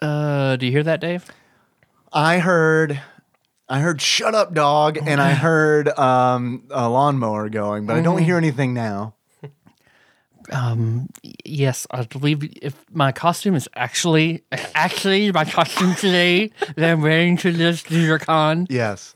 Uh, 0.00 0.56
do 0.56 0.66
you 0.66 0.72
hear 0.72 0.82
that, 0.82 1.00
Dave? 1.00 1.24
I 2.12 2.38
heard, 2.38 3.00
I 3.68 3.80
heard 3.80 4.00
"Shut 4.00 4.34
up, 4.34 4.52
dog," 4.54 4.98
and 5.06 5.20
I 5.20 5.32
heard 5.32 5.88
um, 5.98 6.64
a 6.70 6.88
lawnmower 6.88 7.48
going, 7.48 7.86
but 7.86 7.96
I 7.96 8.02
don't 8.02 8.22
hear 8.22 8.36
anything 8.36 8.74
now. 8.74 9.14
Um, 10.52 11.08
y- 11.24 11.32
yes, 11.44 11.88
I 11.90 12.04
believe 12.04 12.44
if 12.62 12.84
my 12.92 13.10
costume 13.10 13.56
is 13.56 13.68
actually 13.74 14.44
actually 14.76 15.32
my 15.32 15.44
costume 15.44 15.96
today 15.96 16.52
that 16.76 16.88
I'm 16.92 17.00
wearing 17.02 17.36
to 17.38 17.50
this 17.50 17.82
con. 18.20 18.68
Yes, 18.70 19.15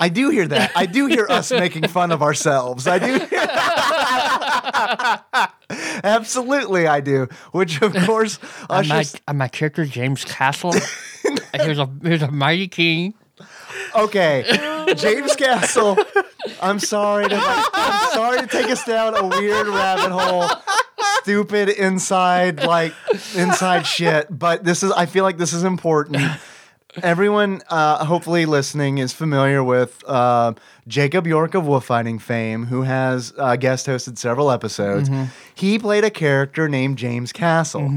I 0.00 0.08
do 0.08 0.30
hear 0.30 0.48
that. 0.48 0.72
I 0.74 0.86
do 0.86 1.06
hear 1.06 1.26
us 1.28 1.50
making 1.52 1.86
fun 1.88 2.10
of 2.10 2.22
ourselves. 2.22 2.86
I 2.88 2.98
do. 2.98 3.20
Absolutely, 6.02 6.86
I 6.86 7.00
do. 7.00 7.28
Which, 7.52 7.82
of 7.82 7.94
course, 8.06 8.38
I'm 8.70 8.88
my. 8.88 9.04
I'm 9.28 9.36
my 9.36 9.48
character 9.48 9.84
James 9.84 10.24
Castle. 10.24 10.72
Here's 11.54 11.78
a 11.78 11.88
here's 12.02 12.22
a 12.22 12.30
mighty 12.30 12.66
king. 12.66 13.12
Okay, 13.94 14.44
James 14.96 15.36
Castle. 15.36 15.98
I'm 16.62 16.78
sorry 16.78 17.28
to. 17.28 17.36
I'm 17.38 18.12
sorry 18.12 18.40
to 18.40 18.46
take 18.46 18.70
us 18.70 18.82
down 18.84 19.14
a 19.14 19.26
weird 19.26 19.68
rabbit 19.68 20.10
hole. 20.12 20.48
Stupid 21.22 21.68
inside 21.68 22.64
like 22.64 22.94
inside 23.34 23.86
shit, 23.86 24.26
but 24.30 24.64
this 24.64 24.82
is. 24.82 24.92
I 24.92 25.04
feel 25.04 25.24
like 25.24 25.36
this 25.36 25.52
is 25.52 25.64
important. 25.64 26.22
Everyone, 27.02 27.62
uh, 27.68 28.04
hopefully 28.04 28.46
listening, 28.46 28.98
is 28.98 29.12
familiar 29.12 29.62
with 29.62 30.02
uh, 30.06 30.54
Jacob 30.88 31.26
York 31.26 31.54
of 31.54 31.66
Wolf 31.66 31.84
Fighting 31.84 32.18
fame, 32.18 32.66
who 32.66 32.82
has 32.82 33.32
uh, 33.38 33.56
guest 33.56 33.86
hosted 33.86 34.18
several 34.18 34.50
episodes. 34.50 35.08
He 35.54 35.78
played 35.78 36.04
a 36.04 36.10
character 36.10 36.68
named 36.68 36.98
James 36.98 37.32
Castle. 37.32 37.88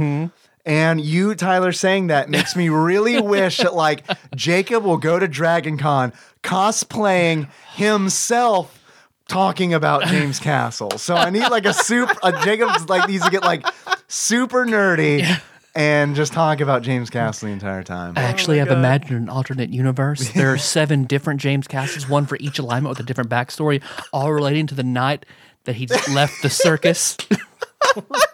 And 0.65 1.01
you, 1.01 1.35
Tyler, 1.35 1.71
saying 1.73 2.07
that 2.07 2.29
makes 2.29 2.55
me 2.55 2.69
really 2.69 3.19
wish 3.35 3.57
that 3.57 3.73
like 3.73 4.05
Jacob 4.35 4.83
will 4.83 4.97
go 4.97 5.19
to 5.19 5.27
Dragon 5.27 5.77
Con 5.77 6.13
cosplaying 6.41 7.49
himself 7.73 8.79
talking 9.27 9.73
about 9.73 10.03
James 10.05 10.39
Castle. 10.39 10.91
So 10.97 11.15
I 11.15 11.31
need 11.31 11.49
like 11.49 11.65
a 11.65 11.73
soup. 11.73 12.09
A 12.23 12.31
Jacob's 12.43 12.87
like 12.87 13.09
needs 13.09 13.25
to 13.25 13.31
get 13.31 13.41
like 13.43 13.65
super 14.07 14.65
nerdy, 14.65 15.41
and 15.75 16.15
just 16.15 16.33
talk 16.33 16.61
about 16.61 16.81
James 16.83 17.09
Castle 17.09 17.47
the 17.47 17.53
entire 17.53 17.83
time. 17.83 18.13
I 18.15 18.23
actually 18.23 18.57
my 18.57 18.59
have 18.59 18.69
God. 18.69 18.77
imagined 18.77 19.11
an 19.23 19.29
alternate 19.29 19.71
universe. 19.71 20.29
There 20.33 20.51
are 20.53 20.57
seven 20.57 21.05
different 21.05 21.41
James 21.41 21.67
Castles, 21.67 22.07
one 22.07 22.25
for 22.25 22.37
each 22.39 22.59
alignment 22.59 22.89
with 22.89 22.99
a 22.99 23.03
different 23.03 23.29
backstory, 23.29 23.81
all 24.11 24.31
relating 24.31 24.67
to 24.67 24.75
the 24.75 24.83
night 24.83 25.25
that 25.65 25.75
he 25.75 25.87
left 26.13 26.41
the 26.41 26.49
circus. 26.49 27.17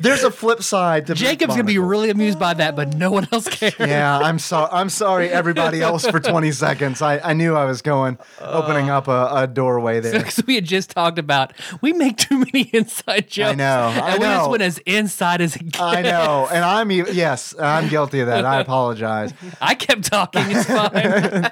There's 0.00 0.22
a 0.22 0.30
flip 0.30 0.62
side 0.62 1.06
to 1.08 1.14
Jacob's 1.14 1.54
gonna 1.54 1.64
be 1.64 1.78
really 1.78 2.10
amused 2.10 2.38
by 2.38 2.54
that, 2.54 2.76
but 2.76 2.94
no 2.94 3.10
one 3.10 3.26
else 3.32 3.48
cares. 3.48 3.74
Yeah, 3.78 4.18
I'm 4.18 4.38
sorry. 4.38 4.68
I'm 4.72 4.88
sorry, 4.88 5.28
everybody 5.28 5.80
else, 5.80 6.06
for 6.06 6.20
20 6.28 6.52
seconds. 6.52 7.02
I, 7.02 7.18
I 7.18 7.32
knew 7.32 7.56
I 7.56 7.64
was 7.64 7.82
going, 7.82 8.18
opening 8.40 8.90
up 8.90 9.08
a, 9.08 9.28
a 9.32 9.46
doorway 9.46 10.00
there. 10.00 10.12
Because 10.18 10.42
we 10.46 10.54
had 10.54 10.64
just 10.64 10.90
talked 10.90 11.18
about 11.18 11.52
we 11.80 11.92
make 11.92 12.16
too 12.16 12.38
many 12.38 12.62
inside 12.72 13.28
jokes. 13.28 13.50
I 13.50 13.54
know, 13.54 13.92
I 14.02 14.10
and 14.12 14.20
we 14.20 14.26
just 14.26 14.50
went 14.50 14.62
as 14.62 14.78
inside 14.78 15.40
as 15.40 15.56
it 15.56 15.64
gets. 15.64 15.80
I 15.80 16.02
know, 16.02 16.48
and 16.50 16.64
I'm 16.64 16.90
yes, 16.90 17.54
I'm 17.58 17.88
guilty 17.88 18.20
of 18.20 18.28
that. 18.28 18.44
I 18.44 18.60
apologize. 18.60 19.32
I 19.60 19.74
kept 19.74 20.04
talking. 20.04 20.44
It's 20.46 20.64
fine. 20.64 21.50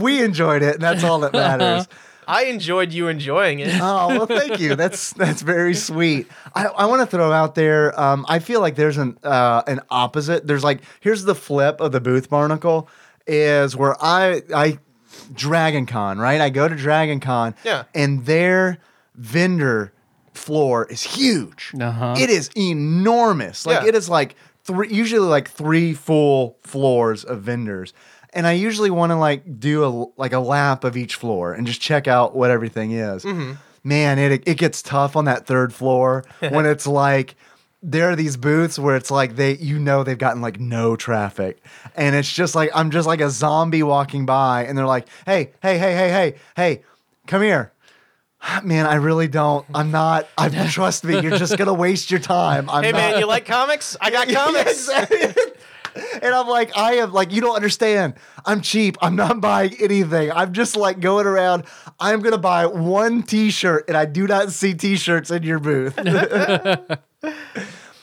We 0.00 0.22
enjoyed 0.22 0.62
it, 0.62 0.74
and 0.74 0.82
that's 0.82 1.04
all 1.04 1.20
that 1.20 1.32
matters. 1.32 1.86
I 2.30 2.44
enjoyed 2.44 2.92
you 2.92 3.08
enjoying 3.08 3.60
it. 3.60 3.78
Oh 3.80 4.08
well, 4.08 4.26
thank 4.26 4.60
you. 4.60 4.76
That's 4.76 5.12
that's 5.14 5.42
very 5.42 5.74
sweet. 5.74 6.28
I, 6.54 6.66
I 6.66 6.86
want 6.86 7.00
to 7.02 7.06
throw 7.06 7.32
out 7.32 7.54
there. 7.54 7.98
Um, 8.00 8.24
I 8.28 8.38
feel 8.38 8.60
like 8.60 8.76
there's 8.76 8.96
an 8.98 9.18
uh, 9.22 9.62
an 9.66 9.80
opposite. 9.90 10.46
There's 10.46 10.64
like 10.64 10.80
here's 11.00 11.24
the 11.24 11.34
flip 11.34 11.80
of 11.80 11.92
the 11.92 12.00
Booth 12.00 12.30
Barnacle 12.30 12.88
is 13.26 13.76
where 13.76 13.96
I 14.02 14.42
I 14.54 14.78
Dragon 15.34 15.86
Con 15.86 16.18
right. 16.18 16.40
I 16.40 16.50
go 16.50 16.68
to 16.68 16.74
Dragon 16.76 17.20
Con. 17.20 17.54
Yeah. 17.64 17.84
and 17.94 18.24
their 18.26 18.78
vendor 19.14 19.92
floor 20.34 20.86
is 20.86 21.02
huge. 21.02 21.72
Uh-huh. 21.78 22.14
It 22.18 22.30
is 22.30 22.50
enormous. 22.56 23.66
Like 23.66 23.82
Yeah. 23.82 23.88
it 23.88 23.94
is 23.94 24.08
like 24.08 24.36
three 24.64 24.88
usually 24.88 25.26
like 25.28 25.50
three 25.50 25.92
full 25.94 26.56
floors 26.62 27.24
of 27.24 27.42
vendors. 27.42 27.92
And 28.32 28.46
I 28.46 28.52
usually 28.52 28.90
want 28.90 29.10
to 29.10 29.16
like 29.16 29.58
do 29.58 29.84
a 29.84 30.20
like 30.20 30.32
a 30.32 30.38
lap 30.38 30.84
of 30.84 30.96
each 30.96 31.16
floor 31.16 31.52
and 31.52 31.66
just 31.66 31.80
check 31.80 32.06
out 32.06 32.34
what 32.34 32.50
everything 32.50 32.92
is. 32.92 33.24
Mm-hmm. 33.24 33.54
Man, 33.82 34.18
it 34.18 34.42
it 34.46 34.58
gets 34.58 34.82
tough 34.82 35.16
on 35.16 35.24
that 35.24 35.46
third 35.46 35.72
floor 35.74 36.24
when 36.40 36.66
it's 36.66 36.86
like 36.86 37.34
there 37.82 38.10
are 38.10 38.16
these 38.16 38.36
booths 38.36 38.78
where 38.78 38.94
it's 38.94 39.10
like 39.10 39.36
they 39.36 39.56
you 39.56 39.78
know 39.78 40.04
they've 40.04 40.18
gotten 40.18 40.42
like 40.42 40.60
no 40.60 40.96
traffic 40.96 41.62
and 41.96 42.14
it's 42.14 42.30
just 42.30 42.54
like 42.54 42.70
I'm 42.74 42.90
just 42.90 43.06
like 43.06 43.20
a 43.20 43.30
zombie 43.30 43.82
walking 43.82 44.26
by 44.26 44.64
and 44.66 44.76
they're 44.76 44.86
like, 44.86 45.06
"Hey, 45.24 45.52
hey, 45.62 45.78
hey, 45.78 45.94
hey, 45.94 46.10
hey, 46.10 46.34
hey, 46.56 46.82
come 47.26 47.42
here." 47.42 47.72
Man, 48.62 48.86
I 48.86 48.94
really 48.96 49.28
don't. 49.28 49.66
I'm 49.74 49.90
not. 49.90 50.28
I 50.36 50.48
trust 50.70 51.04
me. 51.04 51.20
You're 51.20 51.36
just 51.38 51.56
gonna 51.56 51.74
waste 51.74 52.10
your 52.10 52.20
time. 52.20 52.68
I'm 52.70 52.84
Hey 52.84 52.92
not, 52.92 52.98
man, 52.98 53.18
you 53.20 53.26
like 53.26 53.46
comics? 53.46 53.96
I 54.00 54.10
got 54.10 54.28
comics. 54.32 54.88
And 55.94 56.34
I'm 56.34 56.48
like, 56.48 56.76
I 56.76 56.94
am 56.94 57.12
like, 57.12 57.32
you 57.32 57.40
don't 57.40 57.56
understand. 57.56 58.14
I'm 58.44 58.60
cheap. 58.60 58.96
I'm 59.02 59.16
not 59.16 59.40
buying 59.40 59.74
anything. 59.80 60.30
I'm 60.32 60.52
just 60.52 60.76
like 60.76 61.00
going 61.00 61.26
around. 61.26 61.64
I'm 61.98 62.20
gonna 62.20 62.38
buy 62.38 62.66
one 62.66 63.22
T-shirt, 63.22 63.84
and 63.88 63.96
I 63.96 64.04
do 64.06 64.26
not 64.26 64.52
see 64.52 64.74
T-shirts 64.74 65.30
in 65.30 65.42
your 65.42 65.58
booth. 65.58 65.98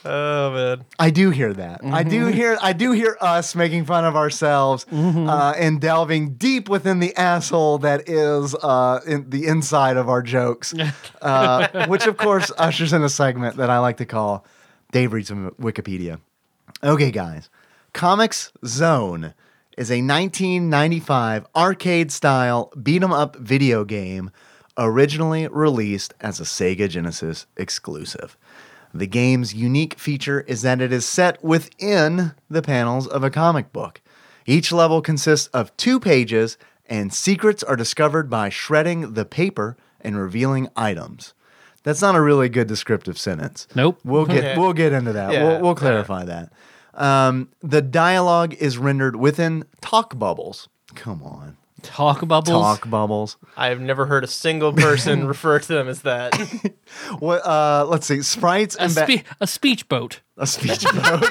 Oh 0.04 0.52
man. 0.52 0.84
I 0.98 1.10
do 1.10 1.30
hear 1.30 1.52
that. 1.52 1.80
I 1.84 2.02
do 2.02 2.26
Mm-hmm. 2.26 2.32
hear. 2.32 2.56
I 2.62 2.72
do 2.72 2.92
hear 2.92 3.18
us 3.20 3.54
making 3.54 3.84
fun 3.84 4.04
of 4.06 4.16
ourselves 4.16 4.86
uh, 4.90 5.54
and 5.58 5.80
delving 5.80 6.34
deep 6.34 6.68
within 6.68 7.00
the 7.00 7.14
asshole 7.16 7.78
that 7.78 8.08
is 8.08 8.54
uh, 8.54 9.00
in 9.06 9.28
the 9.28 9.46
inside 9.46 9.96
of 9.96 10.08
our 10.08 10.22
jokes, 10.22 10.72
uh, 11.22 11.86
which 11.88 12.06
of 12.06 12.16
course 12.16 12.50
ushers 12.56 12.92
in 12.92 13.02
a 13.02 13.08
segment 13.08 13.56
that 13.56 13.70
I 13.70 13.80
like 13.80 13.96
to 13.98 14.06
call 14.06 14.46
Dave 14.92 15.12
reads 15.12 15.28
from 15.28 15.50
Wikipedia. 15.60 16.20
Okay, 16.82 17.10
guys, 17.10 17.50
Comix 17.98 18.52
Zone 18.64 19.34
is 19.76 19.90
a 19.90 20.00
1995 20.02 21.46
arcade-style 21.56 22.72
beat 22.80 23.02
'em 23.02 23.12
up 23.12 23.34
video 23.34 23.84
game 23.84 24.30
originally 24.78 25.48
released 25.48 26.14
as 26.20 26.38
a 26.38 26.44
Sega 26.44 26.88
Genesis 26.88 27.46
exclusive. 27.56 28.36
The 28.94 29.08
game's 29.08 29.52
unique 29.52 29.98
feature 29.98 30.42
is 30.46 30.62
that 30.62 30.80
it 30.80 30.92
is 30.92 31.06
set 31.06 31.42
within 31.42 32.34
the 32.48 32.62
panels 32.62 33.08
of 33.08 33.24
a 33.24 33.30
comic 33.30 33.72
book. 33.72 34.00
Each 34.46 34.70
level 34.70 35.02
consists 35.02 35.48
of 35.48 35.76
two 35.76 35.98
pages, 35.98 36.56
and 36.86 37.12
secrets 37.12 37.64
are 37.64 37.74
discovered 37.74 38.30
by 38.30 38.48
shredding 38.48 39.14
the 39.14 39.24
paper 39.24 39.76
and 40.00 40.16
revealing 40.16 40.68
items. 40.76 41.34
That's 41.82 42.00
not 42.00 42.14
a 42.14 42.20
really 42.20 42.48
good 42.48 42.68
descriptive 42.68 43.18
sentence. 43.18 43.66
Nope. 43.74 43.98
We'll 44.04 44.24
get 44.24 44.36
Okay. 44.44 44.56
we'll 44.56 44.72
get 44.72 44.92
into 44.92 45.12
that. 45.14 45.32
Yeah, 45.32 45.42
we'll, 45.48 45.60
we'll 45.62 45.74
clarify 45.74 46.24
that. 46.26 46.52
Um, 46.98 47.48
the 47.62 47.80
dialogue 47.80 48.54
is 48.54 48.76
rendered 48.76 49.16
within 49.16 49.64
talk 49.80 50.18
bubbles. 50.18 50.68
Come 50.94 51.22
on, 51.22 51.56
Talk 51.82 52.26
bubbles. 52.26 52.48
talk 52.80 52.90
bubbles. 52.90 53.36
I 53.56 53.68
have 53.68 53.80
never 53.80 54.06
heard 54.06 54.24
a 54.24 54.26
single 54.26 54.72
person 54.72 55.26
refer 55.28 55.60
to 55.60 55.68
them 55.68 55.88
as 55.88 56.02
that. 56.02 56.34
What? 57.20 57.46
Uh, 57.46 57.84
let's 57.88 58.06
see. 58.06 58.22
Sprites 58.22 58.74
A, 58.76 58.82
and 58.82 58.94
ba- 58.94 59.06
spe- 59.06 59.24
a 59.40 59.46
speech 59.46 59.88
boat. 59.88 60.20
a 60.38 60.46
speech 60.46 60.84
boat. 60.84 61.30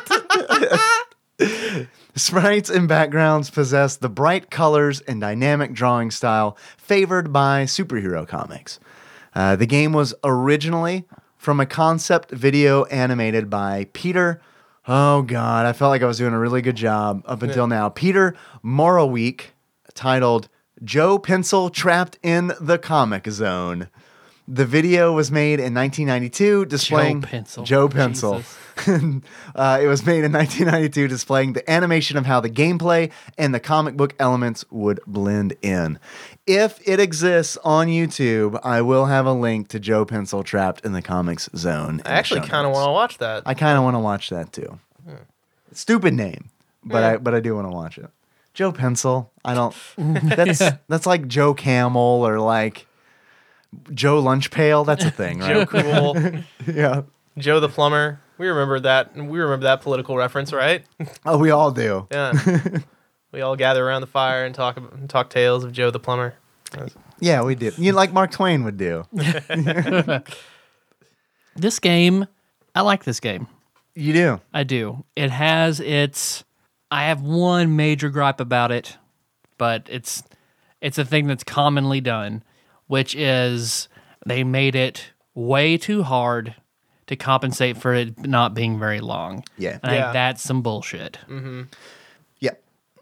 Sprites 2.15 2.69
and 2.69 2.87
backgrounds 2.87 3.49
possess 3.51 3.95
the 3.95 4.09
bright 4.09 4.49
colors 4.49 5.01
and 5.01 5.21
dynamic 5.21 5.73
drawing 5.73 6.09
style 6.11 6.57
favored 6.77 7.31
by 7.31 7.63
superhero 7.65 8.27
comics. 8.27 8.79
Uh, 9.35 9.55
the 9.55 9.67
game 9.67 9.93
was 9.93 10.15
originally 10.23 11.05
from 11.37 11.59
a 11.59 11.65
concept 11.65 12.31
video 12.31 12.85
animated 12.85 13.49
by 13.51 13.87
Peter. 13.93 14.41
Oh 14.89 15.21
God, 15.21 15.65
I 15.65 15.73
felt 15.73 15.89
like 15.89 16.01
I 16.01 16.05
was 16.05 16.17
doing 16.17 16.33
a 16.33 16.39
really 16.39 16.61
good 16.61 16.77
job 16.77 17.21
up 17.25 17.43
until 17.43 17.67
now. 17.67 17.89
Peter 17.89 18.35
Morawiec, 18.63 19.47
titled 19.93 20.47
"Joe 20.81 21.19
Pencil 21.19 21.69
Trapped 21.69 22.17
in 22.23 22.53
the 22.61 22.77
Comic 22.77 23.27
Zone." 23.27 23.89
The 24.49 24.65
video 24.65 25.11
was 25.11 25.29
made 25.29 25.59
in 25.59 25.73
1992, 25.73 26.65
displaying 26.65 27.21
Joe 27.21 27.27
Pencil. 27.27 27.63
Joe 27.63 27.89
Pencil. 27.89 28.43
Uh, 29.55 29.79
it 29.81 29.87
was 29.87 30.05
made 30.05 30.23
in 30.23 30.31
1992, 30.31 31.07
displaying 31.07 31.53
the 31.53 31.67
animation 31.69 32.15
of 32.15 32.27
how 32.27 32.39
the 32.39 32.49
gameplay 32.49 33.11
and 33.35 33.51
the 33.51 33.59
comic 33.59 33.97
book 33.97 34.13
elements 34.19 34.63
would 34.69 34.99
blend 35.07 35.55
in. 35.63 35.97
If 36.45 36.79
it 36.87 36.99
exists 36.99 37.57
on 37.63 37.87
YouTube, 37.87 38.59
I 38.63 38.83
will 38.83 39.05
have 39.07 39.25
a 39.25 39.33
link 39.33 39.69
to 39.69 39.79
Joe 39.79 40.05
Pencil 40.05 40.43
trapped 40.43 40.85
in 40.85 40.93
the 40.93 41.01
Comix 41.01 41.49
Zone. 41.57 42.03
I 42.05 42.11
actually 42.11 42.41
kind 42.41 42.67
of 42.67 42.73
want 42.73 42.87
to 42.87 42.91
watch 42.91 43.17
that. 43.17 43.43
I 43.47 43.55
kind 43.55 43.79
of 43.79 43.83
want 43.83 43.95
to 43.95 43.99
watch 43.99 44.29
that 44.29 44.53
too. 44.53 44.79
Stupid 45.73 46.13
name, 46.13 46.49
but 46.83 47.03
I 47.03 47.17
but 47.17 47.33
I 47.33 47.39
do 47.39 47.55
want 47.55 47.67
to 47.67 47.71
watch 47.71 47.97
it. 47.97 48.09
Joe 48.53 48.71
Pencil. 48.71 49.31
I 49.45 49.53
don't. 49.53 49.75
That's 49.97 50.61
that's 50.87 51.05
like 51.05 51.27
Joe 51.27 51.53
Camel 51.53 52.25
or 52.25 52.39
like 52.39 52.86
Joe 53.93 54.21
Lunchpail. 54.21 54.85
That's 54.85 55.03
a 55.03 55.11
thing, 55.11 55.39
right? 55.39 55.67
Joe 55.69 56.13
right? 56.13 56.45
Cool, 56.65 56.73
yeah. 56.75 57.01
Joe 57.37 57.59
the 57.59 57.69
plumber. 57.69 58.19
We 58.37 58.47
remember 58.47 58.79
that. 58.81 59.15
We 59.15 59.39
remember 59.39 59.63
that 59.63 59.81
political 59.81 60.15
reference, 60.15 60.53
right? 60.53 60.85
Oh, 61.25 61.37
we 61.37 61.49
all 61.51 61.71
do. 61.71 62.07
Yeah. 62.11 62.33
we 63.31 63.41
all 63.41 63.55
gather 63.55 63.85
around 63.85 64.01
the 64.01 64.07
fire 64.07 64.45
and 64.45 64.53
talk 64.53 64.77
ab- 64.77 65.09
talk 65.09 65.29
tales 65.29 65.63
of 65.63 65.71
Joe 65.71 65.91
the 65.91 65.99
plumber. 65.99 66.35
Yeah, 67.19 67.43
we 67.43 67.55
did. 67.55 67.77
You 67.77 67.93
like 67.93 68.13
Mark 68.13 68.31
Twain 68.31 68.63
would 68.63 68.77
do. 68.77 69.05
This 71.57 71.79
game, 71.79 72.27
I 72.75 72.81
like 72.81 73.03
this 73.03 73.19
game. 73.19 73.47
You 73.95 74.13
do. 74.13 74.41
I 74.53 74.63
do. 74.63 75.03
It 75.15 75.31
has 75.31 75.79
its. 75.79 76.43
I 76.91 77.05
have 77.05 77.21
one 77.21 77.75
major 77.75 78.09
gripe 78.09 78.39
about 78.39 78.71
it, 78.71 78.95
but 79.57 79.87
it's 79.89 80.21
it's 80.81 80.99
a 80.99 81.03
thing 81.05 81.25
that's 81.25 81.43
commonly 81.43 81.99
done, 81.99 82.43
which 82.87 83.15
is 83.15 83.87
they 84.25 84.43
made 84.43 84.75
it 84.75 85.11
way 85.35 85.77
too 85.77 86.03
hard 86.03 86.55
to 87.07 87.15
compensate 87.15 87.77
for 87.77 87.93
it 87.93 88.17
not 88.25 88.53
being 88.53 88.77
very 88.79 88.99
long. 88.99 89.43
Yeah. 89.57 89.79
and 89.81 89.91
I 89.91 89.95
Yeah. 89.95 90.01
think 90.03 90.13
that's 90.13 90.43
some 90.43 90.61
bullshit. 90.61 91.19
Mm-hmm. 91.29 91.63
Yeah. 92.39 92.51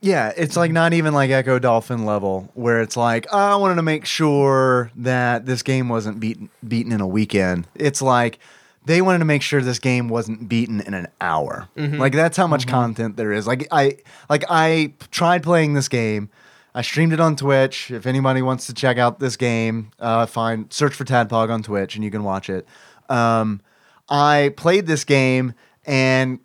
Yeah, 0.01 0.31
it's 0.37 0.55
like 0.55 0.71
not 0.71 0.93
even 0.93 1.13
like 1.13 1.31
Ecco 1.31 1.59
Dolphin 1.59 2.05
level 2.05 2.51
where 2.53 2.81
it's 2.81 2.95
like, 2.95 3.25
oh, 3.31 3.37
I 3.37 3.55
wanted 3.55 3.75
to 3.75 3.81
make 3.81 4.05
sure 4.05 4.91
that 4.97 5.45
this 5.47 5.63
game 5.63 5.89
wasn't 5.89 6.19
beaten 6.19 6.49
beaten 6.67 6.91
in 6.91 7.01
a 7.01 7.07
weekend. 7.07 7.67
It's 7.73 8.01
like 8.01 8.37
they 8.85 9.01
wanted 9.01 9.19
to 9.19 9.25
make 9.25 9.41
sure 9.41 9.61
this 9.61 9.79
game 9.79 10.09
wasn't 10.09 10.47
beaten 10.47 10.81
in 10.81 10.93
an 10.93 11.07
hour. 11.19 11.67
Mm-hmm. 11.75 11.97
Like 11.97 12.13
that's 12.13 12.37
how 12.37 12.45
much 12.45 12.61
mm-hmm. 12.67 12.75
content 12.75 13.17
there 13.17 13.31
is. 13.31 13.47
Like 13.47 13.67
I 13.71 13.97
like 14.29 14.43
I 14.49 14.93
tried 15.09 15.41
playing 15.41 15.73
this 15.73 15.87
game. 15.87 16.29
I 16.75 16.81
streamed 16.81 17.13
it 17.13 17.21
on 17.21 17.37
Twitch. 17.37 17.89
If 17.89 18.05
anybody 18.05 18.41
wants 18.41 18.67
to 18.67 18.73
check 18.73 18.97
out 18.97 19.17
this 19.17 19.37
game, 19.37 19.91
uh, 19.97 20.25
find 20.25 20.71
search 20.73 20.93
for 20.93 21.05
Tadpog 21.05 21.49
on 21.49 21.63
Twitch 21.63 21.95
and 21.95 22.03
you 22.03 22.11
can 22.11 22.25
watch 22.25 22.49
it. 22.49 22.67
Um, 23.07 23.61
I 24.09 24.53
played 24.57 24.85
this 24.85 25.05
game 25.05 25.53
and 25.85 26.39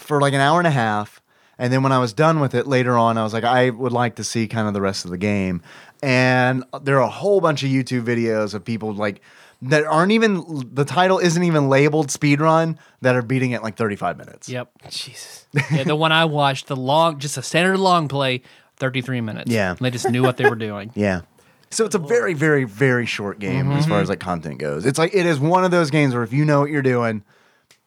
for 0.00 0.22
like 0.22 0.32
an 0.32 0.40
hour 0.40 0.58
and 0.58 0.66
a 0.66 0.70
half. 0.70 1.20
And 1.58 1.70
then 1.70 1.82
when 1.82 1.92
I 1.92 1.98
was 1.98 2.14
done 2.14 2.40
with 2.40 2.54
it 2.54 2.66
later 2.66 2.96
on, 2.96 3.18
I 3.18 3.24
was 3.24 3.34
like, 3.34 3.44
I 3.44 3.70
would 3.70 3.92
like 3.92 4.16
to 4.16 4.24
see 4.24 4.48
kind 4.48 4.68
of 4.68 4.74
the 4.74 4.80
rest 4.80 5.04
of 5.04 5.10
the 5.10 5.18
game. 5.18 5.62
And 6.02 6.64
there 6.82 6.96
are 6.96 7.02
a 7.02 7.08
whole 7.08 7.42
bunch 7.42 7.62
of 7.62 7.68
YouTube 7.68 8.04
videos 8.04 8.54
of 8.54 8.64
people 8.64 8.94
like 8.94 9.20
that 9.62 9.84
aren't 9.84 10.12
even 10.12 10.68
the 10.72 10.84
title 10.84 11.18
isn't 11.18 11.42
even 11.42 11.68
labeled 11.68 12.08
speedrun 12.08 12.76
that 13.00 13.16
are 13.16 13.22
beating 13.22 13.52
it 13.52 13.62
like 13.62 13.76
35 13.76 14.18
minutes. 14.18 14.48
Yep. 14.48 14.70
Jesus. 14.90 15.46
yeah, 15.70 15.84
the 15.84 15.96
one 15.96 16.12
I 16.12 16.26
watched, 16.26 16.66
the 16.66 16.76
long, 16.76 17.18
just 17.18 17.38
a 17.38 17.42
standard 17.42 17.78
long 17.78 18.08
play, 18.08 18.42
33 18.76 19.20
minutes. 19.20 19.50
Yeah. 19.50 19.70
And 19.70 19.80
they 19.80 19.90
just 19.90 20.08
knew 20.10 20.22
what 20.22 20.36
they 20.36 20.48
were 20.48 20.56
doing. 20.56 20.92
Yeah. 20.94 21.22
So 21.70 21.84
it's 21.84 21.96
a 21.96 21.98
very, 21.98 22.32
very, 22.32 22.64
very 22.64 23.06
short 23.06 23.40
game 23.40 23.72
as 23.72 23.82
mm-hmm. 23.82 23.90
far 23.90 24.00
as 24.00 24.08
like 24.08 24.20
content 24.20 24.58
goes. 24.58 24.86
It's 24.86 24.98
like 25.00 25.14
it 25.14 25.26
is 25.26 25.40
one 25.40 25.64
of 25.64 25.72
those 25.72 25.90
games 25.90 26.14
where 26.14 26.22
if 26.22 26.32
you 26.32 26.44
know 26.44 26.60
what 26.60 26.70
you're 26.70 26.80
doing, 26.80 27.24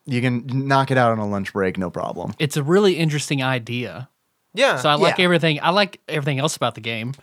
you 0.06 0.21
can 0.21 0.67
knock 0.67 0.91
it 0.91 0.97
out 0.97 1.13
on 1.13 1.19
a 1.19 1.28
lunch 1.28 1.54
break, 1.54 1.78
no 1.78 1.89
problem. 1.89 2.34
It's 2.39 2.58
a 2.58 2.63
really 2.63 2.97
interesting 2.97 3.41
idea. 3.41 4.10
Yeah. 4.54 4.78
So 4.78 4.89
I 4.89 4.95
like 4.95 5.17
Yeah. 5.17 5.23
everything. 5.25 5.60
I 5.62 5.69
like 5.69 6.02
everything 6.10 6.39
else 6.39 6.58
about 6.58 6.75
the 6.75 6.82
game. 6.82 7.13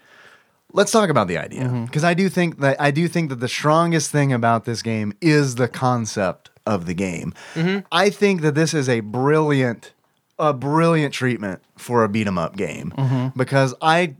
Let's 0.72 0.90
talk 0.90 1.10
about 1.10 1.28
the 1.28 1.38
idea 1.38 1.64
mm-hmm. 1.64 1.84
because 1.84 2.04
I 2.04 2.14
do 2.14 2.28
think 2.28 2.60
that 2.60 2.80
I 2.80 2.90
do 2.90 3.06
think 3.06 3.28
that 3.28 3.40
the 3.40 3.48
strongest 3.48 4.10
thing 4.10 4.32
about 4.32 4.64
this 4.64 4.82
game 4.82 5.12
is 5.20 5.56
the 5.56 5.68
concept 5.68 6.50
of 6.66 6.86
the 6.86 6.94
game. 6.94 7.32
Mm-hmm. 7.54 7.86
I 7.92 8.10
think 8.10 8.40
that 8.42 8.54
this 8.54 8.74
is 8.74 8.88
a 8.88 9.00
brilliant, 9.00 9.92
a 10.38 10.52
brilliant 10.52 11.14
treatment 11.14 11.62
for 11.76 12.04
a 12.04 12.08
beat 12.08 12.26
'em 12.26 12.38
up 12.38 12.56
game 12.56 12.92
because 13.36 13.74
I. 13.80 14.14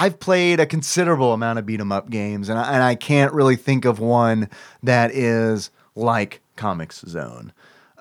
I've 0.00 0.20
played 0.20 0.60
a 0.60 0.66
considerable 0.66 1.32
amount 1.32 1.58
of 1.58 1.66
beat 1.66 1.80
'em 1.80 1.90
up 1.90 2.08
games, 2.08 2.48
and 2.48 2.56
I, 2.56 2.72
and 2.72 2.84
I 2.84 2.94
can't 2.94 3.32
really 3.32 3.56
think 3.56 3.84
of 3.84 3.98
one 3.98 4.48
that 4.84 5.10
is 5.10 5.70
like 5.96 6.40
Comix 6.56 7.04
Zone, 7.08 7.52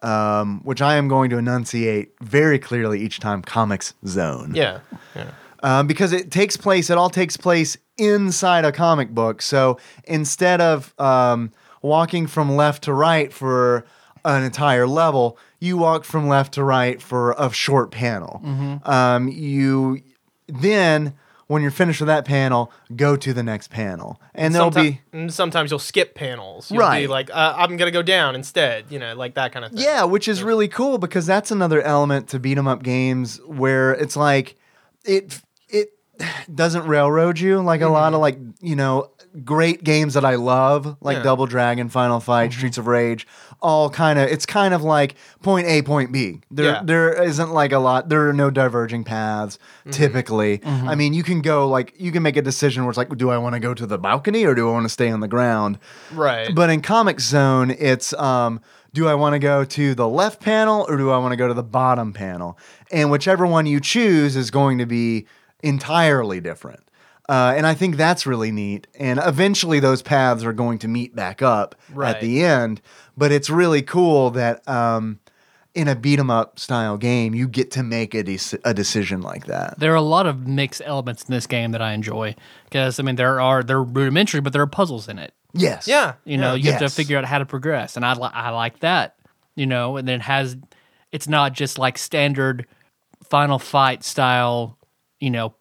um, 0.03 0.61
which 0.63 0.79
I 0.79 0.95
am 0.97 1.07
going 1.07 1.31
to 1.31 1.39
enunciate 1.39 2.11
very 2.21 2.59
clearly 2.59 3.01
each 3.01 3.19
time. 3.19 3.41
Comix 3.41 3.93
Zone 4.05 4.51
yeah. 4.53 4.81
Yeah. 5.15 5.31
um, 5.63 5.87
because 5.87 6.11
it 6.13 6.29
takes 6.29 6.55
place. 6.55 6.91
It 6.91 6.99
all 6.99 7.09
takes 7.09 7.35
place 7.35 7.77
inside 7.97 8.63
a 8.63 8.71
comic 8.71 9.09
book. 9.09 9.41
So 9.41 9.79
instead 10.03 10.61
of 10.61 10.93
um, 10.99 11.51
walking 11.81 12.27
from 12.27 12.55
left 12.55 12.83
to 12.83 12.93
right 12.93 13.33
for 13.33 13.85
an 14.35 14.43
entire 14.43 14.87
level, 14.87 15.37
you 15.59 15.77
walk 15.77 16.03
from 16.03 16.27
left 16.27 16.53
to 16.55 16.63
right 16.63 17.01
for 17.01 17.31
a 17.37 17.51
short 17.51 17.91
panel. 17.91 18.41
Um, 18.83 19.27
you 19.27 20.01
then, 20.47 21.13
when 21.47 21.61
you're 21.61 21.71
finished 21.71 22.01
with 22.01 22.07
that 22.07 22.25
panel, 22.25 22.71
go 22.95 23.15
to 23.15 23.33
the 23.33 23.43
next 23.43 23.69
panel, 23.69 24.19
and 24.35 24.53
there'll 24.53 24.69
be 24.69 25.01
sometimes 25.29 25.71
you'll 25.71 25.79
skip 25.79 26.13
panels. 26.15 26.69
You'll 26.71 26.81
Right. 26.81 27.01
Be 27.01 27.07
like, 27.07 27.29
uh, 27.31 27.53
I'm 27.57 27.77
gonna 27.77 27.91
go 27.91 28.01
down 28.01 28.35
instead. 28.35 28.85
You 28.89 28.99
know, 28.99 29.15
like 29.15 29.35
that 29.35 29.51
kind 29.53 29.65
of 29.65 29.71
thing. 29.71 29.81
Yeah, 29.81 30.03
which 30.03 30.27
is 30.27 30.43
really 30.43 30.67
cool 30.67 30.97
because 30.97 31.25
that's 31.25 31.51
another 31.51 31.81
element 31.81 32.27
to 32.29 32.39
beat 32.39 32.57
'em 32.57 32.67
up 32.67 32.83
games 32.83 33.39
where 33.45 33.91
it's 33.93 34.15
like 34.15 34.55
it 35.05 35.41
doesn't 36.53 36.85
railroad 36.87 37.39
you 37.39 37.61
like 37.61 37.81
a 37.81 37.87
lot 37.87 38.13
of 38.13 38.15
mm-hmm. 38.15 38.21
like 38.21 38.37
you 38.61 38.75
know 38.75 39.11
great 39.43 39.83
games 39.83 40.13
that 40.15 40.25
I 40.25 40.35
love 40.35 40.97
like 41.01 41.17
Yeah. 41.17 41.23
Double 41.23 41.45
Dragon, 41.45 41.89
Final 41.89 42.19
Fight, 42.19 42.49
mm-hmm. 42.51 42.57
Streets 42.57 42.77
of 42.77 42.87
Rage, 42.87 43.27
all 43.61 43.89
kind 43.89 44.17
of 44.17 44.29
it's 44.29 44.45
kind 44.45 44.73
of 44.73 44.83
like 44.83 45.15
point 45.41 45.67
A, 45.67 45.81
point 45.81 46.11
B. 46.11 46.41
There 46.49 46.65
Yeah. 46.65 46.81
there 46.83 47.21
isn't 47.21 47.51
like 47.51 47.71
a 47.71 47.79
lot. 47.79 48.09
There 48.09 48.27
are 48.29 48.33
no 48.33 48.49
diverging 48.49 49.03
paths 49.03 49.57
mm-hmm. 49.57 49.91
typically. 49.91 50.61
I 50.65 50.95
mean, 50.95 51.13
you 51.13 51.23
can 51.23 51.41
go 51.41 51.67
like 51.67 51.93
you 51.97 52.11
can 52.11 52.23
make 52.23 52.37
a 52.37 52.41
decision 52.41 52.83
where 52.83 52.89
it's 52.89 52.97
like, 52.97 53.15
do 53.17 53.29
I 53.29 53.37
want 53.37 53.53
to 53.53 53.59
go 53.59 53.73
to 53.73 53.85
the 53.85 53.97
balcony 53.97 54.45
or 54.45 54.55
do 54.55 54.69
I 54.69 54.71
want 54.71 54.85
to 54.85 54.89
stay 54.89 55.09
on 55.09 55.19
the 55.19 55.27
ground? 55.27 55.79
Right. 56.11 56.53
But 56.53 56.69
in 56.69 56.81
Comix 56.81 57.21
Zone, 57.21 57.71
it's 57.71 58.13
um, 58.13 58.61
do 58.93 59.07
I 59.07 59.13
want 59.13 59.33
to 59.33 59.39
go 59.39 59.63
to 59.63 59.93
the 59.93 60.07
left 60.07 60.41
panel 60.41 60.85
or 60.89 60.97
do 60.97 61.11
I 61.11 61.17
want 61.17 61.31
to 61.31 61.35
go 61.35 61.47
to 61.47 61.53
the 61.53 61.63
bottom 61.63 62.13
panel? 62.13 62.57
And 62.91 63.11
whichever 63.11 63.45
one 63.45 63.65
you 63.65 63.79
choose 63.79 64.35
is 64.35 64.49
going 64.49 64.79
to 64.79 64.85
be 64.85 65.27
entirely 65.63 66.39
different. 66.39 66.81
Uh, 67.29 67.53
and 67.57 67.67
I 67.67 67.73
think 67.73 67.97
that's 67.97 68.25
really 68.25 68.51
neat. 68.51 68.87
And 68.97 69.19
eventually, 69.23 69.79
those 69.81 70.01
paths 70.01 70.45
are 70.45 70.53
going 70.53 70.79
to 70.79 70.87
meet 70.87 71.13
back 71.15 71.41
up 71.41 71.75
Right. 71.93 72.15
at 72.15 72.21
the 72.21 72.41
end. 72.43 72.81
But 73.17 73.31
it's 73.33 73.49
really 73.49 73.81
cool 73.81 74.29
that 74.31 74.65
um, 74.67 75.19
in 75.75 75.89
a 75.89 75.95
beat 75.95 76.19
'em 76.19 76.29
up 76.29 76.57
style 76.57 76.95
game, 76.97 77.35
you 77.35 77.49
get 77.49 77.69
to 77.71 77.83
make 77.83 78.13
a, 78.13 78.23
dec- 78.23 78.59
a 78.63 78.73
decision 78.73 79.21
like 79.21 79.45
that. 79.47 79.77
There 79.77 79.91
are 79.91 79.95
a 79.95 80.01
lot 80.01 80.25
of 80.25 80.47
mixed 80.47 80.81
elements 80.85 81.23
in 81.25 81.33
this 81.33 81.47
game 81.47 81.71
that 81.71 81.81
I 81.81 81.91
enjoy 81.91 82.33
because 82.63 82.97
I 82.97 83.03
mean 83.03 83.17
there 83.17 83.41
are 83.41 83.61
they're 83.61 83.83
rudimentary, 83.83 84.39
but 84.39 84.53
there 84.53 84.61
are 84.61 84.67
puzzles 84.67 85.09
in 85.09 85.19
it. 85.19 85.33
Yes. 85.53 85.85
yeah. 85.87 86.13
You 86.23 86.37
know, 86.37 86.53
yeah. 86.53 86.63
you 86.65 86.71
have 86.71 86.79
to 86.81 86.89
figure 86.89 87.17
out 87.17 87.25
how 87.25 87.39
to 87.39 87.45
progress, 87.45 87.97
and 87.97 88.05
I 88.05 88.13
li- 88.13 88.29
I 88.33 88.51
like 88.51 88.79
that. 88.79 89.15
You 89.55 89.65
know, 89.65 89.97
and 89.97 90.07
then 90.07 90.21
it 90.21 90.23
has 90.23 90.55
it's 91.11 91.27
not 91.27 91.51
just 91.51 91.77
like 91.77 91.97
standard 91.97 92.67
Final 93.25 93.59
Fight 93.59 94.03
style. 94.05 94.76
You 95.19 95.29
know, 95.31 95.55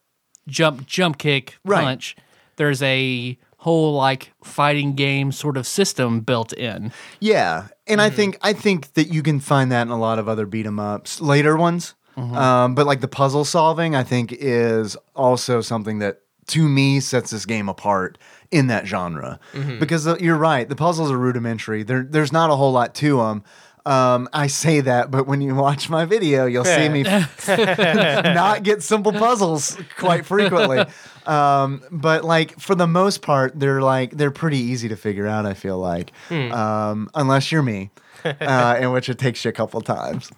jump 0.48 0.86
jump 0.86 1.18
kick 1.18 1.58
Right. 1.64 1.82
punch. 1.82 2.16
There's 2.56 2.82
a 2.82 3.38
whole 3.58 3.94
like 3.94 4.32
fighting 4.44 4.94
game 4.94 5.32
sort 5.32 5.56
of 5.56 5.66
system 5.66 6.20
built 6.20 6.52
in. 6.52 6.92
Yeah, 7.20 7.68
and 7.86 8.00
I 8.00 8.10
think 8.10 8.38
I 8.42 8.52
think 8.52 8.94
that 8.94 9.08
you 9.12 9.22
can 9.22 9.40
find 9.40 9.72
that 9.72 9.82
in 9.82 9.88
a 9.90 9.98
lot 9.98 10.18
of 10.18 10.28
other 10.28 10.46
beat 10.46 10.66
'em 10.66 10.78
ups, 10.78 11.20
later 11.20 11.56
ones. 11.56 11.94
Um, 12.16 12.74
but 12.74 12.86
like 12.86 13.02
the 13.02 13.08
puzzle 13.08 13.44
solving, 13.44 13.94
I 13.94 14.02
think 14.02 14.32
is 14.32 14.96
also 15.14 15.60
something 15.60 15.98
that 15.98 16.20
to 16.46 16.66
me 16.66 16.98
sets 17.00 17.30
this 17.30 17.44
game 17.44 17.68
apart 17.68 18.16
in 18.50 18.68
that 18.68 18.86
genre. 18.86 19.38
Because 19.78 20.06
uh, 20.06 20.16
you're 20.18 20.36
right, 20.38 20.66
the 20.66 20.76
puzzles 20.76 21.10
are 21.10 21.18
rudimentary. 21.18 21.82
There, 21.82 22.04
there's 22.08 22.32
not 22.32 22.48
a 22.50 22.56
whole 22.56 22.72
lot 22.72 22.94
to 22.96 23.18
them. 23.18 23.42
Um, 23.86 24.28
I 24.32 24.48
say 24.48 24.80
that, 24.80 25.12
but 25.12 25.28
when 25.28 25.40
you 25.40 25.54
watch 25.54 25.88
my 25.88 26.04
video, 26.04 26.46
you'll 26.46 26.64
see 26.64 26.88
me 26.88 27.02
not 27.46 28.64
get 28.64 28.82
simple 28.82 29.12
puzzles 29.12 29.78
quite 29.96 30.26
frequently. 30.26 30.84
Um, 31.26 31.82
but 31.90 32.24
like 32.24 32.56
for 32.60 32.76
the 32.76 32.86
most 32.86 33.20
part, 33.20 33.58
they're 33.58 33.82
like 33.82 34.12
they're 34.12 34.30
pretty 34.30 34.58
easy 34.58 34.88
to 34.90 34.96
figure 34.96 35.26
out. 35.26 35.44
I 35.44 35.54
feel 35.54 35.76
like, 35.76 36.12
um, 36.30 37.10
unless 37.16 37.50
you're 37.50 37.64
me, 37.64 37.90
uh, 38.24 38.78
in 38.80 38.92
which 38.92 39.08
it 39.08 39.18
takes 39.18 39.44
you 39.44 39.48
a 39.48 39.52
couple 39.52 39.80
times. 39.80 40.30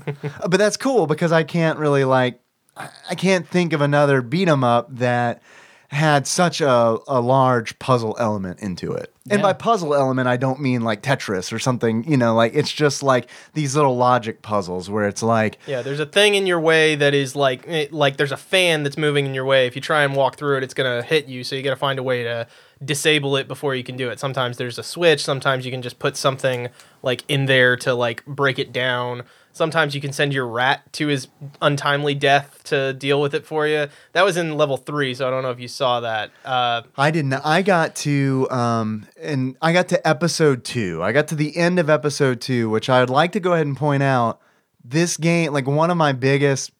but 0.48 0.58
that's 0.58 0.76
cool 0.76 1.06
because 1.06 1.30
I 1.30 1.44
can't 1.44 1.78
really 1.78 2.02
like 2.02 2.40
I 2.76 2.88
I 3.10 3.14
can't 3.14 3.46
think 3.46 3.72
of 3.72 3.82
another 3.82 4.20
beat 4.20 4.48
'em 4.48 4.64
up 4.64 4.88
that 4.96 5.42
had 5.92 6.26
such 6.26 6.60
a, 6.62 6.96
a 7.06 7.20
large 7.20 7.78
puzzle 7.78 8.16
element 8.18 8.58
into 8.60 8.92
it. 8.92 9.14
And 9.30 9.38
Yeah. 9.40 9.42
by 9.48 9.52
puzzle 9.52 9.94
element, 9.94 10.26
I 10.26 10.36
don't 10.38 10.58
mean 10.58 10.80
like 10.80 11.02
Tetris 11.02 11.52
or 11.52 11.58
something, 11.58 12.02
you 12.10 12.16
know, 12.16 12.34
like 12.34 12.54
it's 12.54 12.72
just 12.72 13.02
like 13.02 13.28
these 13.52 13.76
little 13.76 13.96
logic 13.96 14.40
puzzles 14.40 14.88
where 14.88 15.06
it's 15.06 15.22
like, 15.22 15.58
Yeah, 15.66 15.82
there's 15.82 16.00
a 16.00 16.06
thing 16.06 16.34
in 16.34 16.46
your 16.46 16.58
way 16.58 16.94
that 16.94 17.12
is 17.12 17.36
like 17.36 17.64
eh, 17.68 17.86
like 17.90 18.16
there's 18.16 18.32
a 18.32 18.36
fan 18.38 18.82
that's 18.84 18.96
moving 18.96 19.26
in 19.26 19.34
your 19.34 19.44
way. 19.44 19.66
If 19.66 19.76
you 19.76 19.82
try 19.82 20.02
and 20.02 20.16
walk 20.16 20.36
through 20.36 20.56
it, 20.56 20.62
it's 20.64 20.74
gonna 20.74 21.02
hit 21.02 21.26
you. 21.26 21.44
So 21.44 21.54
you 21.56 21.62
got 21.62 21.70
to 21.70 21.76
find 21.76 21.98
a 21.98 22.02
way 22.02 22.24
to 22.24 22.46
disable 22.84 23.36
it 23.36 23.46
before 23.46 23.74
you 23.74 23.84
can 23.84 23.96
do 23.96 24.08
it. 24.10 24.18
Sometimes 24.18 24.56
there's 24.56 24.78
a 24.78 24.82
switch. 24.82 25.22
Sometimes 25.22 25.64
you 25.64 25.70
can 25.70 25.82
just 25.82 25.98
put 25.98 26.16
something 26.16 26.68
like 27.02 27.22
in 27.28 27.44
there 27.46 27.76
to 27.76 27.94
like 27.94 28.24
break 28.26 28.58
it 28.58 28.72
down. 28.72 29.22
Sometimes 29.52 29.94
you 29.94 30.00
can 30.00 30.12
send 30.12 30.32
your 30.32 30.46
rat 30.46 30.90
to 30.94 31.08
his 31.08 31.28
untimely 31.60 32.14
death 32.14 32.62
to 32.64 32.94
deal 32.94 33.20
with 33.20 33.34
it 33.34 33.44
for 33.44 33.66
you. 33.66 33.88
That 34.12 34.24
was 34.24 34.36
in 34.36 34.56
level 34.56 34.76
three, 34.76 35.14
so 35.14 35.28
I 35.28 35.30
don't 35.30 35.42
know 35.42 35.50
if 35.50 35.60
you 35.60 35.68
saw 35.68 36.00
that. 36.00 36.30
Uh, 36.44 36.82
I 36.96 37.10
didn't. 37.10 37.34
I 37.34 37.62
got 37.62 37.94
to 37.96 38.48
um, 38.50 39.06
and 39.20 39.56
I 39.60 39.72
got 39.72 39.88
to 39.88 40.08
episode 40.08 40.64
two. 40.64 41.02
I 41.02 41.12
got 41.12 41.28
to 41.28 41.34
the 41.34 41.56
end 41.56 41.78
of 41.78 41.90
episode 41.90 42.40
two, 42.40 42.70
which 42.70 42.88
I 42.88 43.00
would 43.00 43.10
like 43.10 43.32
to 43.32 43.40
go 43.40 43.52
ahead 43.52 43.66
and 43.66 43.76
point 43.76 44.02
out. 44.02 44.40
This 44.84 45.16
game, 45.16 45.52
like 45.52 45.66
one 45.66 45.90
of 45.90 45.96
my 45.96 46.12
biggest 46.12 46.72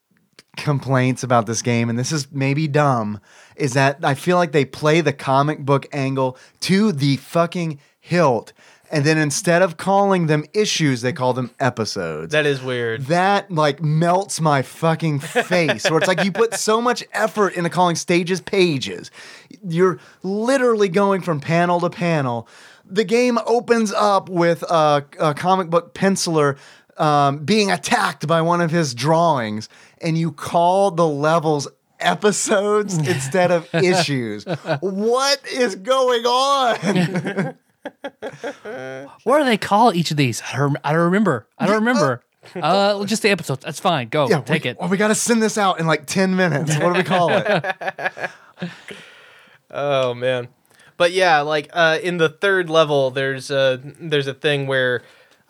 complaints 0.57 1.23
about 1.23 1.45
this 1.45 1.61
game, 1.61 1.89
and 1.89 1.97
this 1.97 2.11
is 2.11 2.31
maybe 2.31 2.67
dumb, 2.67 3.19
is 3.55 3.73
that 3.73 3.99
I 4.03 4.13
feel 4.13 4.37
like 4.37 4.51
they 4.51 4.65
play 4.65 5.01
the 5.01 5.13
comic 5.13 5.59
book 5.59 5.85
angle 5.93 6.37
to 6.61 6.91
the 6.91 7.17
fucking 7.17 7.79
hilt, 7.99 8.51
and 8.93 9.03
then 9.03 9.17
instead 9.17 9.63
of 9.63 9.75
calling 9.75 10.27
them 10.27 10.45
issues, 10.53 11.01
they 11.01 11.11
call 11.11 11.33
them 11.33 11.49
episodes. 11.59 12.31
That 12.31 12.45
is 12.45 12.61
weird. 12.61 13.07
that 13.07 13.49
like 13.49 13.81
melts 13.81 14.39
my 14.39 14.61
fucking 14.61 15.19
face 15.19 15.89
where 15.89 15.97
it's 15.97 16.07
like 16.07 16.23
you 16.23 16.31
put 16.31 16.53
so 16.59 16.79
much 16.79 17.03
effort 17.11 17.55
into 17.55 17.71
calling 17.71 17.95
stages 17.95 18.39
pages. 18.39 19.09
You're 19.67 19.99
literally 20.21 20.89
going 20.89 21.21
from 21.21 21.39
panel 21.39 21.79
to 21.79 21.89
panel. 21.89 22.47
The 22.85 23.03
game 23.03 23.39
opens 23.47 23.91
up 23.91 24.29
with 24.29 24.61
a, 24.63 25.03
a 25.19 25.33
comic 25.33 25.71
book 25.71 25.95
penciler 25.95 26.57
um, 26.97 27.39
being 27.39 27.71
attacked 27.71 28.27
by 28.27 28.41
one 28.43 28.61
of 28.61 28.69
his 28.69 28.93
drawings 28.93 29.69
and 30.01 30.19
you 30.19 30.31
call 30.31 30.91
the 30.91 31.07
levels 31.07 31.67
episodes 31.99 32.97
instead 33.07 33.49
of 33.49 33.67
issues. 33.73 34.43
What 34.81 35.41
is 35.47 35.75
going 35.77 36.25
on 36.25 37.57
What 39.23 39.39
do 39.39 39.45
they 39.45 39.57
call 39.57 39.93
each 39.93 40.11
of 40.11 40.17
these? 40.17 40.41
I 40.41 40.57
don't, 40.57 40.77
I 40.83 40.93
don't 40.93 41.03
remember. 41.03 41.47
I 41.57 41.65
don't 41.65 41.75
remember. 41.75 42.23
Uh, 42.55 43.05
just 43.05 43.21
the 43.21 43.29
episodes. 43.29 43.63
That's 43.63 43.79
fine. 43.79 44.09
Go 44.09 44.27
take 44.41 44.63
we, 44.63 44.71
it. 44.71 44.77
well, 44.79 44.89
we 44.89 44.97
got 44.97 45.07
to 45.09 45.15
send 45.15 45.41
this 45.41 45.57
out 45.57 45.79
in 45.79 45.87
like 45.87 46.05
10 46.05 46.35
minutes 46.35 46.77
what 46.77 46.93
do 46.93 46.97
we 46.97 47.03
call 47.03 47.29
it 47.31 47.65
Oh 49.71 50.13
man, 50.13 50.49
but 50.97 51.13
yeah, 51.13 51.41
like 51.41 51.69
uh, 51.73 51.97
in 52.01 52.17
the 52.17 52.29
third 52.29 52.69
level, 52.69 53.09
there's 53.09 53.49
a 53.49 53.81
there's 53.99 54.27
a 54.27 54.33
thing 54.35 54.67
where 54.67 55.01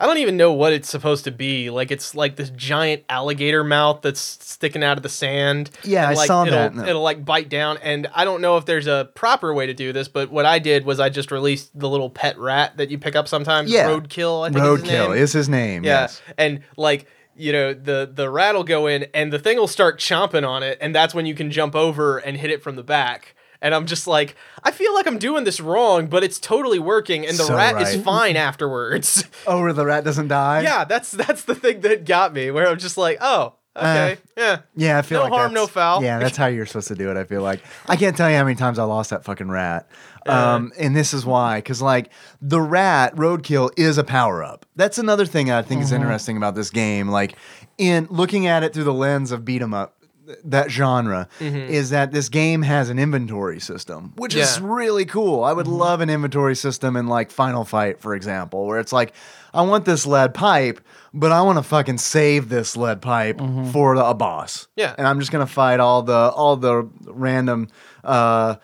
I 0.04 0.06
don't 0.06 0.18
even 0.18 0.36
know 0.36 0.52
what 0.52 0.74
it's 0.74 0.90
supposed 0.90 1.24
to 1.24 1.30
be. 1.30 1.70
Like 1.70 1.90
it's 1.90 2.14
like 2.14 2.36
this 2.36 2.50
giant 2.50 3.04
alligator 3.08 3.64
mouth 3.64 4.02
that's 4.02 4.20
sticking 4.20 4.84
out 4.84 4.98
of 4.98 5.02
the 5.02 5.08
sand. 5.08 5.70
Yeah, 5.82 6.02
and, 6.02 6.12
I 6.12 6.14
like, 6.14 6.26
saw 6.26 6.44
it'll, 6.44 6.70
that 6.76 6.88
It'll 6.88 7.00
like 7.00 7.24
bite 7.24 7.48
down, 7.48 7.78
and 7.82 8.06
I 8.14 8.26
don't 8.26 8.42
know 8.42 8.58
if 8.58 8.66
there's 8.66 8.86
a 8.86 9.08
proper 9.14 9.54
way 9.54 9.64
to 9.64 9.72
do 9.72 9.94
this, 9.94 10.08
but 10.08 10.30
what 10.30 10.44
I 10.44 10.58
did 10.58 10.84
was 10.84 11.00
I 11.00 11.08
just 11.08 11.30
released 11.30 11.70
the 11.78 11.88
little 11.88 12.10
pet 12.10 12.38
rat 12.38 12.76
that 12.76 12.90
you 12.90 12.98
pick 12.98 13.16
up 13.16 13.28
sometimes. 13.28 13.70
Yeah. 13.70 13.88
Roadkill. 13.88 14.46
I 14.46 14.52
think 14.52 14.62
is 14.62 14.82
his 14.82 14.90
Roadkill 14.90 15.08
name. 15.08 15.22
is 15.22 15.32
his 15.32 15.48
name. 15.48 15.84
Yeah, 15.84 16.00
Yes. 16.02 16.20
and 16.36 16.60
like 16.76 17.06
you 17.34 17.52
know 17.52 17.72
the 17.72 18.10
the 18.12 18.28
rat 18.28 18.54
will 18.54 18.62
go 18.62 18.86
in, 18.86 19.06
and 19.14 19.32
the 19.32 19.38
thing 19.38 19.56
will 19.56 19.66
start 19.66 19.98
chomping 19.98 20.46
on 20.46 20.62
it, 20.62 20.76
and 20.82 20.94
that's 20.94 21.14
when 21.14 21.24
you 21.24 21.34
can 21.34 21.50
jump 21.50 21.74
over 21.74 22.18
and 22.18 22.36
hit 22.36 22.50
it 22.50 22.62
from 22.62 22.76
the 22.76 22.84
back. 22.84 23.34
And 23.64 23.74
I'm 23.74 23.86
just 23.86 24.06
like, 24.06 24.36
I 24.62 24.70
feel 24.70 24.92
like 24.94 25.06
I'm 25.06 25.18
doing 25.18 25.44
this 25.44 25.58
wrong, 25.58 26.06
but 26.06 26.22
it's 26.22 26.38
totally 26.38 26.78
working, 26.78 27.26
and 27.26 27.36
the 27.38 27.44
So 27.44 27.56
rat 27.56 27.80
is 27.80 28.02
fine 28.02 28.36
afterwards. 28.36 29.24
Oh, 29.46 29.60
where 29.62 29.72
the 29.72 29.84
rat 29.86 30.04
doesn't 30.04 30.28
die. 30.28 30.60
yeah, 30.62 30.84
that's 30.84 31.10
that's 31.10 31.42
the 31.44 31.54
thing 31.54 31.80
that 31.80 32.04
got 32.04 32.32
me, 32.34 32.50
where 32.50 32.68
I'm 32.68 32.78
just 32.78 32.96
like, 32.98 33.18
oh, 33.20 33.54
okay, 33.76 34.18
yeah, 34.36 34.60
Yeah, 34.76 34.98
I 34.98 35.02
feel 35.02 35.20
like 35.20 35.30
No 35.30 35.36
like 35.36 35.40
harm, 35.40 35.54
no 35.54 35.66
foul. 35.66 36.02
Yeah, 36.02 36.18
that's 36.18 36.36
how 36.36 36.46
you're 36.46 36.66
supposed 36.66 36.88
to 36.88 36.94
do 36.94 37.10
it. 37.10 37.16
I 37.16 37.24
feel 37.24 37.42
like 37.42 37.60
I 37.88 37.96
can't 37.96 38.16
tell 38.16 38.30
you 38.30 38.36
how 38.36 38.44
many 38.44 38.54
times 38.56 38.78
I 38.78 38.84
lost 38.84 39.10
that 39.10 39.24
fucking 39.24 39.50
rat. 39.50 39.88
Um, 40.26 40.72
and 40.78 40.94
this 40.96 41.12
is 41.12 41.26
why, 41.26 41.58
because 41.58 41.82
like 41.82 42.10
the 42.40 42.60
rat 42.60 43.14
roadkill 43.16 43.70
is 43.78 43.98
a 43.98 44.04
power 44.04 44.42
up. 44.44 44.64
That's 44.76 44.96
another 44.98 45.26
thing 45.26 45.50
I 45.50 45.62
think 45.62 45.82
is 45.82 45.88
Mm-hmm. 45.90 45.96
interesting 46.02 46.36
about 46.36 46.54
this 46.54 46.70
game. 46.70 47.08
Like 47.08 47.36
in 47.78 48.06
looking 48.10 48.46
at 48.46 48.62
it 48.62 48.72
through 48.74 48.84
the 48.84 48.94
lens 48.94 49.32
of 49.32 49.44
beat 49.44 49.60
'em 49.62 49.74
up, 49.74 49.96
that 50.44 50.70
genre 50.70 51.28
is 51.40 51.90
that 51.90 52.12
this 52.12 52.28
game 52.28 52.62
has 52.62 52.88
an 52.88 52.98
inventory 52.98 53.60
system, 53.60 54.12
which 54.16 54.34
is 54.34 54.48
Mm-hmm. 54.56 54.66
Really 54.66 55.04
cool. 55.04 55.44
I 55.44 55.52
would 55.52 55.66
love 55.68 56.00
an 56.00 56.08
inventory 56.10 56.56
system 56.56 56.96
in 56.96 57.06
like 57.08 57.30
Final 57.30 57.64
Fight, 57.64 58.00
for 58.00 58.14
example, 58.14 58.66
where 58.66 58.78
it's 58.78 58.92
like, 58.92 59.12
I 59.52 59.62
want 59.62 59.84
this 59.84 60.06
lead 60.06 60.32
pipe, 60.34 60.80
but 61.12 61.30
I 61.32 61.42
want 61.42 61.58
to 61.58 61.62
fucking 61.62 61.98
save 61.98 62.48
this 62.48 62.76
lead 62.76 63.00
pipe 63.02 63.38
for 63.72 63.96
the, 63.96 64.04
a 64.04 64.14
boss. 64.14 64.66
Yeah. 64.76 64.94
and 64.98 65.06
I'm 65.06 65.20
just 65.20 65.30
gonna 65.30 65.46
fight 65.46 65.78
all 65.80 66.02
the 66.02 66.14
all 66.14 66.56
the 66.56 66.88
random 67.06 67.68
uh, 68.02 68.56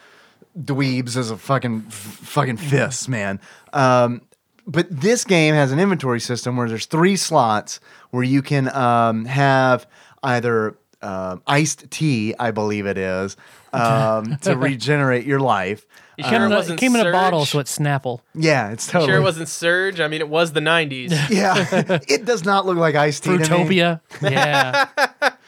dweebs 0.59 1.17
as 1.17 1.31
a 1.31 1.37
fucking 1.37 1.85
f- 1.89 1.93
fucking 1.95 2.57
fists, 2.57 3.07
man. 3.09 3.41
Um, 3.73 4.23
but 4.67 4.87
this 4.91 5.25
game 5.25 5.55
has 5.55 5.73
an 5.73 5.79
inventory 5.79 6.21
system 6.21 6.57
where 6.57 6.69
there's 6.69 6.87
three 6.87 7.17
slots 7.17 7.81
where 8.11 8.23
you 8.23 8.43
can 8.43 8.69
um, 8.75 9.25
have 9.25 9.87
either 10.23 10.77
um 11.03 11.43
iced 11.47 11.91
tea, 11.91 12.35
I 12.39 12.51
believe 12.51 12.87
it 12.87 12.99
is, 12.99 13.37
um, 13.73 14.37
to 14.43 14.57
regenerate 14.57 15.25
your 15.27 15.41
life. 15.41 15.87
You 16.19 16.25
Came 16.25 16.33
sure 16.35 16.47
in 16.47 16.53
it 16.53 16.55
a, 16.55 16.59
wasn't 16.59 16.81
came 16.81 16.95
in 16.97 17.01
a 17.01 17.05
Surge? 17.05 17.13
bottle, 17.15 17.47
so 17.47 17.59
it's 17.61 17.79
Snapple. 17.79 18.21
Yeah, 18.35 18.73
it's 18.73 18.87
totally. 18.87 19.11
Sure, 19.11 19.21
it 19.21 19.23
wasn't 19.23 19.49
Surge. 19.49 20.01
I 20.01 20.09
mean, 20.09 20.21
it 20.21 20.29
was 20.29 20.53
the 20.53 20.61
'90s. 20.61 21.11
Yeah, 21.31 22.01
it 22.09 22.27
does 22.27 22.45
not 22.45 22.67
look 22.67 22.77
like 22.77 22.95
iced 22.95 23.25
tea. 23.25 23.31
to 23.31 23.39
me. 23.39 23.45
Fruitopia. 23.47 24.01
Yeah. 24.21 24.87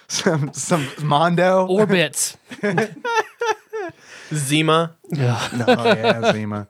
some 0.08 0.52
some 0.54 0.88
Mondo. 1.02 1.66
Orbitz. 1.68 2.36
Zima. 4.32 4.96
Ugh. 5.18 5.64
oh 5.68 5.84
yeah, 5.84 6.32
Zima. 6.32 6.68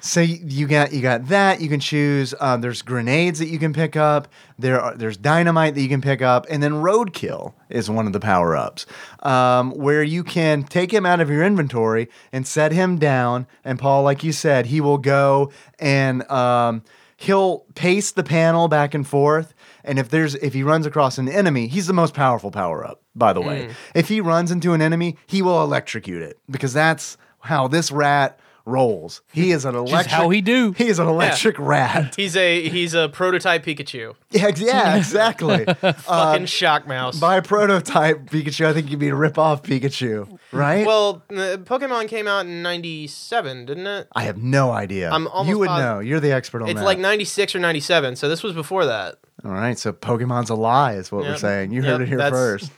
So 0.00 0.20
you 0.20 0.66
got 0.66 0.92
you 0.92 1.00
got 1.00 1.28
that. 1.28 1.60
You 1.60 1.68
can 1.68 1.80
choose. 1.80 2.34
Uh, 2.38 2.56
there's 2.56 2.82
grenades 2.82 3.38
that 3.38 3.48
you 3.48 3.58
can 3.58 3.72
pick 3.72 3.96
up. 3.96 4.28
There 4.58 4.80
are, 4.80 4.94
there's 4.94 5.16
dynamite 5.16 5.74
that 5.74 5.80
you 5.80 5.88
can 5.88 6.00
pick 6.00 6.20
up, 6.20 6.46
and 6.50 6.62
then 6.62 6.72
roadkill 6.72 7.54
is 7.68 7.88
one 7.88 8.06
of 8.06 8.12
the 8.12 8.20
power 8.20 8.56
ups, 8.56 8.86
um, 9.22 9.70
where 9.72 10.02
you 10.02 10.24
can 10.24 10.64
take 10.64 10.92
him 10.92 11.06
out 11.06 11.20
of 11.20 11.30
your 11.30 11.44
inventory 11.44 12.08
and 12.32 12.46
set 12.46 12.72
him 12.72 12.98
down. 12.98 13.46
And 13.64 13.78
Paul, 13.78 14.02
like 14.02 14.24
you 14.24 14.32
said, 14.32 14.66
he 14.66 14.80
will 14.80 14.98
go 14.98 15.52
and 15.78 16.28
um, 16.30 16.82
he'll 17.16 17.60
pace 17.74 18.10
the 18.12 18.24
panel 18.24 18.68
back 18.68 18.94
and 18.94 19.06
forth. 19.06 19.54
And 19.88 19.98
if 19.98 20.10
there's 20.10 20.34
if 20.36 20.52
he 20.52 20.62
runs 20.62 20.86
across 20.86 21.18
an 21.18 21.28
enemy, 21.28 21.66
he's 21.66 21.86
the 21.86 21.92
most 21.94 22.14
powerful 22.14 22.50
power 22.50 22.86
up. 22.86 23.02
By 23.14 23.32
the 23.32 23.40
way, 23.40 23.70
if 23.94 24.08
he 24.08 24.20
runs 24.20 24.50
into 24.52 24.74
an 24.74 24.82
enemy, 24.82 25.16
he 25.26 25.42
will 25.42 25.62
electrocute 25.64 26.22
it 26.22 26.38
because 26.50 26.72
that's 26.72 27.16
how 27.40 27.66
this 27.68 27.90
rat 27.90 28.38
rolls. 28.66 29.22
He 29.32 29.50
is 29.50 29.64
an 29.64 29.74
electric. 29.86 30.06
how 30.12 30.28
he 30.28 30.42
do. 30.42 30.72
He 30.72 30.88
is 30.88 30.98
an 30.98 31.08
electric 31.08 31.58
rat. 31.58 32.14
He's 32.18 32.36
a 32.36 32.68
he's 32.68 32.92
a 32.92 33.08
prototype 33.08 33.64
Pikachu. 33.64 34.14
Yeah, 34.30 34.50
yeah, 34.54 34.96
exactly. 34.98 35.64
Fucking 35.64 36.44
shock 36.46 36.86
mouse. 36.86 37.18
By 37.18 37.40
prototype 37.40 38.26
Pikachu, 38.26 38.66
I 38.66 38.74
think 38.74 38.90
you'd 38.90 39.00
be 39.00 39.10
rip 39.10 39.38
off 39.38 39.62
Pikachu, 39.62 40.38
right? 40.52 40.86
well, 40.86 41.22
uh, 41.30 41.56
Pokemon 41.64 42.08
came 42.08 42.28
out 42.28 42.44
in 42.44 42.62
'97, 42.62 43.64
didn't 43.66 43.86
it? 43.86 44.08
I 44.14 44.24
have 44.24 44.36
no 44.36 44.70
idea. 44.70 45.10
I'm 45.10 45.26
almost 45.28 45.48
you 45.48 45.58
would 45.60 45.70
know. 45.70 46.00
You're 46.00 46.20
the 46.20 46.32
expert 46.32 46.60
on 46.62 46.68
It's 46.68 46.74
that. 46.74 46.80
It's 46.82 46.86
like 46.86 46.98
'96 46.98 47.54
or 47.54 47.58
'97, 47.60 48.16
so 48.16 48.28
this 48.28 48.42
was 48.42 48.52
before 48.52 48.84
that. 48.84 49.16
All 49.44 49.52
right, 49.52 49.78
so 49.78 49.92
Pokemon's 49.92 50.50
a 50.50 50.56
lie, 50.56 50.94
is 50.94 51.12
what 51.12 51.22
we're 51.22 51.36
saying. 51.36 51.70
You 51.70 51.82
Yep, 51.82 51.90
heard 51.90 52.00
it 52.02 52.08
here 52.08 52.18
that's- 52.18 52.32
first. 52.32 52.72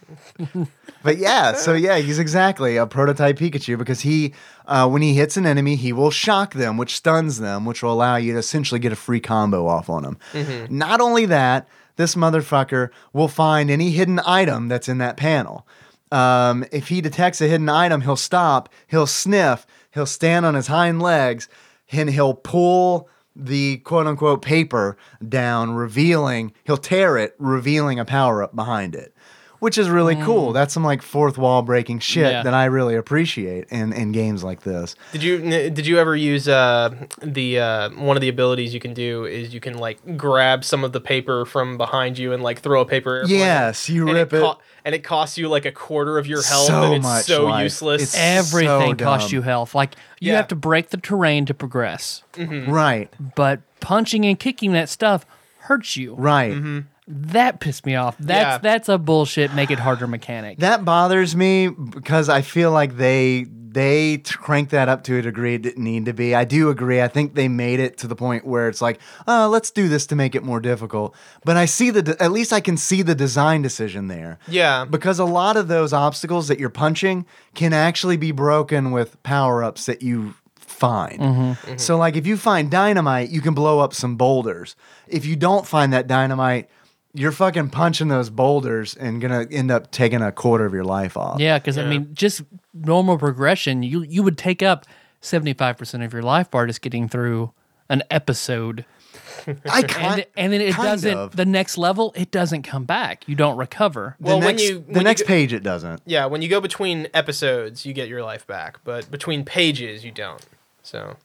but 1.03 1.17
yeah, 1.17 1.55
so 1.55 1.73
yeah, 1.73 1.97
he's 1.99 2.19
exactly 2.19 2.77
a 2.77 2.87
prototype 2.87 3.39
Pikachu 3.39 3.79
because 3.79 4.01
he, 4.03 4.35
uh, 4.67 4.87
when 4.87 5.01
he 5.01 5.15
hits 5.15 5.39
an 5.39 5.47
enemy, 5.47 5.77
he 5.77 5.93
will 5.95 6.11
shock 6.11 6.53
them, 6.53 6.77
which 6.77 6.95
stuns 6.95 7.39
them, 7.39 7.65
which 7.65 7.83
will 7.83 7.93
allow 7.93 8.17
you 8.17 8.35
to 8.35 8.39
essentially 8.39 8.79
get 8.79 8.93
a 8.93 8.97
free 8.97 9.21
combo 9.21 9.67
off 9.67 9.89
on 9.89 10.05
him. 10.05 10.19
Mm-hmm. 10.35 10.77
Not 10.77 11.01
only 11.01 11.25
that, 11.27 11.67
this 11.97 12.15
motherfucker 12.15 12.91
will 13.15 13.29
find 13.29 13.71
any 13.71 13.91
hidden 13.93 14.21
item 14.27 14.69
that's 14.69 14.89
in 14.89 14.99
that 14.99 15.17
panel. 15.17 15.67
Um, 16.13 16.65
if 16.73 16.89
he 16.89 17.01
detects 17.01 17.41
a 17.41 17.47
hidden 17.49 17.69
item, 17.71 18.03
he'll 18.03 18.17
stop, 18.17 18.69
he'll 18.87 19.07
sniff, 19.07 19.67
he'll 19.93 20.07
stand 20.07 20.45
on 20.45 20.55
his 20.55 20.67
hind 20.67 21.01
legs, 21.01 21.49
and 21.91 22.11
he'll 22.11 22.35
pull 22.35 23.09
the 23.47 23.79
quote 23.79 24.07
unquote 24.07 24.43
paper 24.43 24.97
down, 25.27 25.73
revealing, 25.75 26.53
he'll 26.65 26.77
tear 26.77 27.17
it, 27.17 27.35
revealing 27.39 27.99
a 27.99 28.05
power 28.05 28.43
up 28.43 28.55
behind 28.55 28.95
it, 28.95 29.15
which 29.61 29.79
is 29.79 29.89
really 29.89 30.17
cool. 30.17 30.53
That's 30.53 30.75
some 30.75 30.83
like 30.85 31.01
fourth 31.03 31.39
wall 31.39 31.63
breaking 31.63 32.01
shit 32.01 32.33
Yeah. 32.33 32.43
that 32.43 32.53
I 32.55 32.65
really 32.65 32.97
appreciate 32.97 33.69
in, 33.71 33.93
in 33.93 34.11
games 34.13 34.43
like 34.43 34.63
this. 34.63 34.97
Did 35.13 35.23
you 35.23 35.39
did 35.71 35.87
you 35.87 35.99
ever 35.99 36.17
use 36.17 36.49
uh, 36.49 36.95
the 37.23 37.59
uh, 37.61 37.91
one 37.91 38.17
of 38.17 38.21
the 38.21 38.29
abilities 38.29 38.75
you 38.75 38.81
can 38.81 38.93
do 38.95 39.25
is 39.25 39.55
you 39.55 39.61
can 39.61 39.79
like 39.79 40.17
grab 40.17 40.65
some 40.65 40.83
of 40.83 40.93
the 40.93 41.01
paper 41.01 41.45
from 41.47 41.79
behind 41.79 42.19
you 42.19 42.33
and 42.33 42.43
like 42.43 42.61
throw 42.61 42.81
a 42.81 42.85
paper 42.87 43.17
airplane 43.19 43.39
Yes, 43.39 43.89
you 43.89 44.11
rip 44.13 44.33
it. 44.33 44.41
co- 44.41 44.59
and 44.85 44.95
it 44.95 45.05
costs 45.05 45.37
you 45.39 45.49
like 45.49 45.67
a 45.67 45.73
quarter 45.73 46.17
of 46.19 46.27
your 46.27 46.43
health 46.43 46.67
So 46.67 46.83
and 46.85 46.95
it's 46.95 47.03
much 47.03 47.25
so 47.27 47.45
life. 47.47 47.63
useless. 47.65 48.03
It's- 48.15 48.17
Everything 48.49 48.99
so 48.99 49.05
costs 49.05 49.31
you 49.31 49.43
health. 49.43 49.75
Like 49.75 49.95
you 50.21 50.31
Yeah. 50.33 50.37
have 50.39 50.49
to 50.49 50.57
break 50.57 50.89
the 50.91 50.97
terrain 50.97 51.45
to 51.47 51.55
progress. 51.55 52.23
Right, 52.39 53.13
But 53.35 53.61
punching 53.81 54.25
and 54.25 54.39
kicking 54.39 54.73
that 54.73 54.89
stuff 54.89 55.27
hurts 55.59 55.97
you. 55.97 56.15
right. 56.15 56.83
That 57.09 57.61
pissed 57.61 57.87
me 57.87 57.97
off. 57.97 58.17
That's 58.19 58.55
Yeah. 58.55 58.59
that's 58.59 58.89
a 58.89 58.99
bullshit 58.99 59.53
make 59.55 59.71
it 59.71 59.79
harder 59.79 60.07
mechanic. 60.07 60.59
That 60.59 60.85
bothers 60.85 61.35
me 61.35 61.69
because 61.69 62.29
I 62.29 62.43
feel 62.43 62.71
like 62.71 62.97
they 62.97 63.47
they 63.73 64.19
cranked 64.27 64.73
that 64.73 64.89
up 64.89 65.05
to 65.05 65.17
a 65.17 65.23
degree 65.23 65.55
it 65.55 65.63
didn't 65.63 65.85
need 65.85 66.05
to 66.07 66.13
be. 66.13 66.35
I 66.35 66.43
do 66.45 66.71
agree. 66.71 67.01
I 67.01 67.07
think 67.09 67.35
they 67.37 67.47
made 67.47 67.79
it 67.79 67.99
to 67.99 68.09
the 68.09 68.17
point 68.17 68.45
where 68.45 68.69
it's 68.69 68.83
like, 68.83 68.99
oh, 69.29 69.49
let's 69.49 69.71
do 69.71 69.89
this 69.89 70.07
to 70.09 70.17
make 70.17 70.35
it 70.35 70.43
more 70.43 70.59
difficult. 70.59 71.15
But 71.45 71.57
I 71.57 71.67
see 71.67 71.91
the 71.91 72.03
de- 72.03 72.21
at 72.23 72.33
least 72.33 72.53
I 72.53 72.59
can 72.61 72.77
see 72.77 73.03
the 73.03 73.15
design 73.15 73.63
decision 73.63 74.09
there. 74.09 74.41
Yeah. 74.49 74.85
Because 74.87 75.21
a 75.21 75.25
lot 75.25 75.57
of 75.57 75.69
those 75.69 75.93
obstacles 75.93 76.49
that 76.49 76.59
you're 76.59 76.69
punching 76.69 77.27
can 77.55 77.73
actually 77.73 78.17
be 78.17 78.33
broken 78.33 78.91
with 78.91 79.23
power 79.23 79.63
ups 79.63 79.87
that 79.87 80.03
you 80.03 80.35
find. 80.57 81.21
Mm-hmm. 81.21 81.77
So 81.77 81.97
like 81.97 82.17
if 82.17 82.27
you 82.27 82.37
find 82.37 82.71
dynamite, 82.71 83.31
you 83.31 83.41
can 83.41 83.55
blow 83.55 83.79
up 83.79 83.95
some 83.95 84.17
boulders. 84.17 84.75
If 85.07 85.25
you 85.27 85.37
don't 85.37 85.67
find 85.67 85.93
that 85.93 86.09
dynamite, 86.09 86.69
you're 87.15 87.33
fucking 87.33 87.71
punching 87.71 88.09
those 88.09 88.31
boulders 88.31 88.95
and 88.95 89.21
gonna 89.21 89.47
end 89.51 89.71
up 89.71 89.91
taking 89.91 90.23
a 90.23 90.31
quarter 90.33 90.65
of 90.65 90.73
your 90.73 90.85
life 90.85 91.17
off. 91.17 91.41
Yeah, 91.41 91.59
because 91.59 91.77
I 91.79 91.85
mean, 91.85 92.11
just 92.15 92.43
normal 92.75 93.19
progression, 93.19 93.83
you 93.83 94.03
you 94.03 94.23
would 94.23 94.39
take 94.39 94.63
up 94.63 94.87
seventy 95.21 95.53
five 95.55 95.77
percent 95.77 96.03
of 96.03 96.13
your 96.13 96.23
life 96.23 96.51
bar 96.51 96.67
just 96.67 96.83
getting 96.83 97.09
through 97.09 97.53
an 97.89 98.03
episode, 98.11 98.85
I 99.69 99.81
and 99.81 99.89
kind 99.89 100.27
and 100.37 100.53
then 100.53 100.61
it 100.61 100.77
doesn't. 100.77 101.17
of. 101.17 101.35
The 101.37 101.45
next 101.45 101.77
level, 101.77 102.13
it 102.15 102.31
doesn't 102.31 102.63
come 102.63 102.85
back. 102.85 103.27
You 103.27 103.35
don't 103.35 103.57
recover. 103.57 104.15
the 104.21 104.27
Well, 104.27 104.39
when 104.39 104.49
next, 104.57 104.63
you- 104.69 104.85
the 104.89 104.99
you 105.01 105.05
next 105.05 105.23
go- 105.23 105.27
page 105.29 105.53
it 105.53 105.63
doesn't. 105.65 106.03
yeah, 106.07 106.27
when 106.27 106.43
you 106.43 106.49
go 106.49 106.61
between 106.61 107.09
episodes, 107.13 107.85
you 107.85 107.93
get 107.93 108.09
your 108.09 108.23
life 108.23 108.47
back, 108.47 108.79
but 108.85 109.11
between 109.11 109.45
pages, 109.45 110.05
you 110.05 110.13
don't. 110.13 110.45
So 110.83 111.17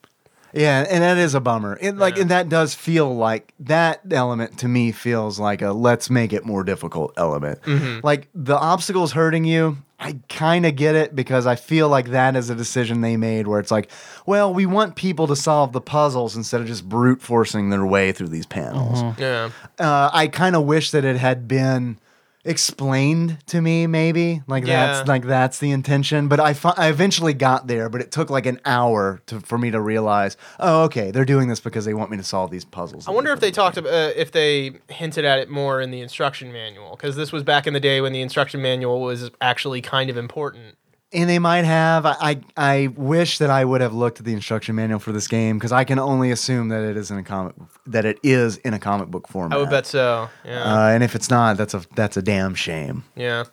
Yeah, 0.55 0.85
and 0.89 1.03
that 1.03 1.17
is 1.17 1.35
a 1.35 1.41
bummer. 1.41 1.77
It, 1.81 1.97
like, 1.97 2.15
Yeah. 2.15 2.21
and 2.23 2.31
that 2.31 2.49
does 2.49 2.73
feel 2.73 3.13
like 3.15 3.53
that 3.59 4.01
element 4.11 4.57
to 4.59 4.67
me 4.67 4.91
feels 4.91 5.37
like 5.39 5.61
a 5.61 5.71
let's 5.71 6.09
make 6.09 6.31
it 6.33 6.45
more 6.45 6.63
difficult 6.63 7.13
element. 7.17 7.61
Mm-hmm. 7.63 7.99
Like 8.03 8.29
the 8.33 8.57
obstacles 8.57 9.11
hurting 9.11 9.43
you, 9.45 9.77
I 9.99 10.17
kind 10.29 10.65
of 10.65 10.75
get 10.75 10.95
it 10.95 11.15
because 11.15 11.45
I 11.47 11.55
feel 11.55 11.87
like 11.89 12.09
that 12.09 12.35
is 12.35 12.49
a 12.49 12.55
decision 12.55 13.01
they 13.01 13.15
made 13.17 13.47
where 13.47 13.59
it's 13.59 13.71
like, 13.71 13.89
well, 14.25 14.53
we 14.53 14.65
want 14.65 14.95
people 14.95 15.27
to 15.27 15.35
solve 15.35 15.71
the 15.73 15.81
puzzles 15.81 16.35
instead 16.35 16.59
of 16.61 16.67
just 16.67 16.87
brute 16.87 17.21
forcing 17.21 17.69
their 17.69 17.85
way 17.85 18.11
through 18.11 18.27
these 18.29 18.45
panels. 18.45 19.01
yeah, 19.17 19.49
Uh, 19.79 20.09
I 20.13 20.27
kind 20.27 20.55
of 20.55 20.63
wish 20.65 20.91
that 20.91 21.05
it 21.05 21.17
had 21.17 21.47
been 21.47 21.97
explained 22.45 23.37
to 23.47 23.61
me 23.61 23.87
maybe 23.87 24.41
like 24.47 24.65
Yeah. 24.65 24.85
that's 24.87 25.07
like 25.07 25.23
that's 25.25 25.59
the 25.59 25.71
intention 25.71 26.27
but 26.27 26.39
I, 26.39 26.53
fi- 26.53 26.73
I 26.77 26.89
eventually 26.89 27.33
got 27.33 27.67
there 27.67 27.89
but 27.89 28.01
it 28.01 28.11
took 28.11 28.29
like 28.29 28.45
an 28.45 28.59
hour 28.65 29.21
to, 29.27 29.39
for 29.41 29.57
me 29.57 29.71
to 29.71 29.79
realize 29.81 30.37
oh 30.59 30.83
okay 30.83 31.11
they're 31.11 31.25
doing 31.25 31.47
this 31.47 31.59
because 31.59 31.85
they 31.85 31.93
want 31.93 32.11
me 32.11 32.17
to 32.17 32.23
solve 32.23 32.51
these 32.51 32.65
puzzles 32.65 33.07
I 33.07 33.11
wonder 33.11 33.31
if 33.31 33.39
they 33.39 33.51
talked 33.51 33.77
about 33.77 33.93
uh, 33.93 34.11
if 34.15 34.31
they 34.31 34.73
hinted 34.89 35.25
at 35.25 35.39
it 35.39 35.49
more 35.49 35.81
in 35.81 35.91
the 35.91 36.01
instruction 36.01 36.51
manual 36.51 36.91
because 36.95 37.15
this 37.15 37.31
was 37.31 37.43
back 37.43 37.67
in 37.67 37.73
the 37.73 37.79
day 37.79 38.01
when 38.01 38.13
the 38.13 38.21
instruction 38.21 38.61
manual 38.61 39.01
was 39.01 39.29
actually 39.41 39.81
kind 39.81 40.09
of 40.09 40.17
important. 40.17 40.77
And 41.13 41.29
they 41.29 41.39
might 41.39 41.65
have 41.65 42.05
I, 42.05 42.15
I 42.19 42.41
i 42.57 42.87
wish 42.95 43.37
that 43.37 43.49
i 43.49 43.63
would 43.63 43.81
have 43.81 43.93
looked 43.93 44.19
at 44.19 44.25
the 44.25 44.33
instruction 44.33 44.75
manual 44.75 44.99
for 44.99 45.11
this 45.11 45.27
game 45.27 45.57
because 45.57 45.71
i 45.71 45.83
can 45.83 45.99
only 45.99 46.31
assume 46.31 46.69
that 46.69 46.83
it 46.83 46.97
is 46.97 47.11
in 47.11 47.17
a 47.17 47.23
comic 47.23 47.53
that 47.85 48.05
it 48.05 48.17
is 48.23 48.57
in 48.57 48.73
a 48.73 48.79
comic 48.79 49.09
book 49.09 49.27
format 49.27 49.57
I 49.57 49.61
would 49.61 49.69
bet 49.69 49.85
so. 49.85 50.29
Yeah. 50.43 50.63
uh, 50.63 50.87
and 50.89 51.03
if 51.03 51.15
it's 51.15 51.29
not 51.29 51.57
that's 51.57 51.73
a 51.73 51.83
that's 51.95 52.17
a 52.17 52.21
damn 52.21 52.55
shame 52.55 53.03
Yeah. 53.15 53.45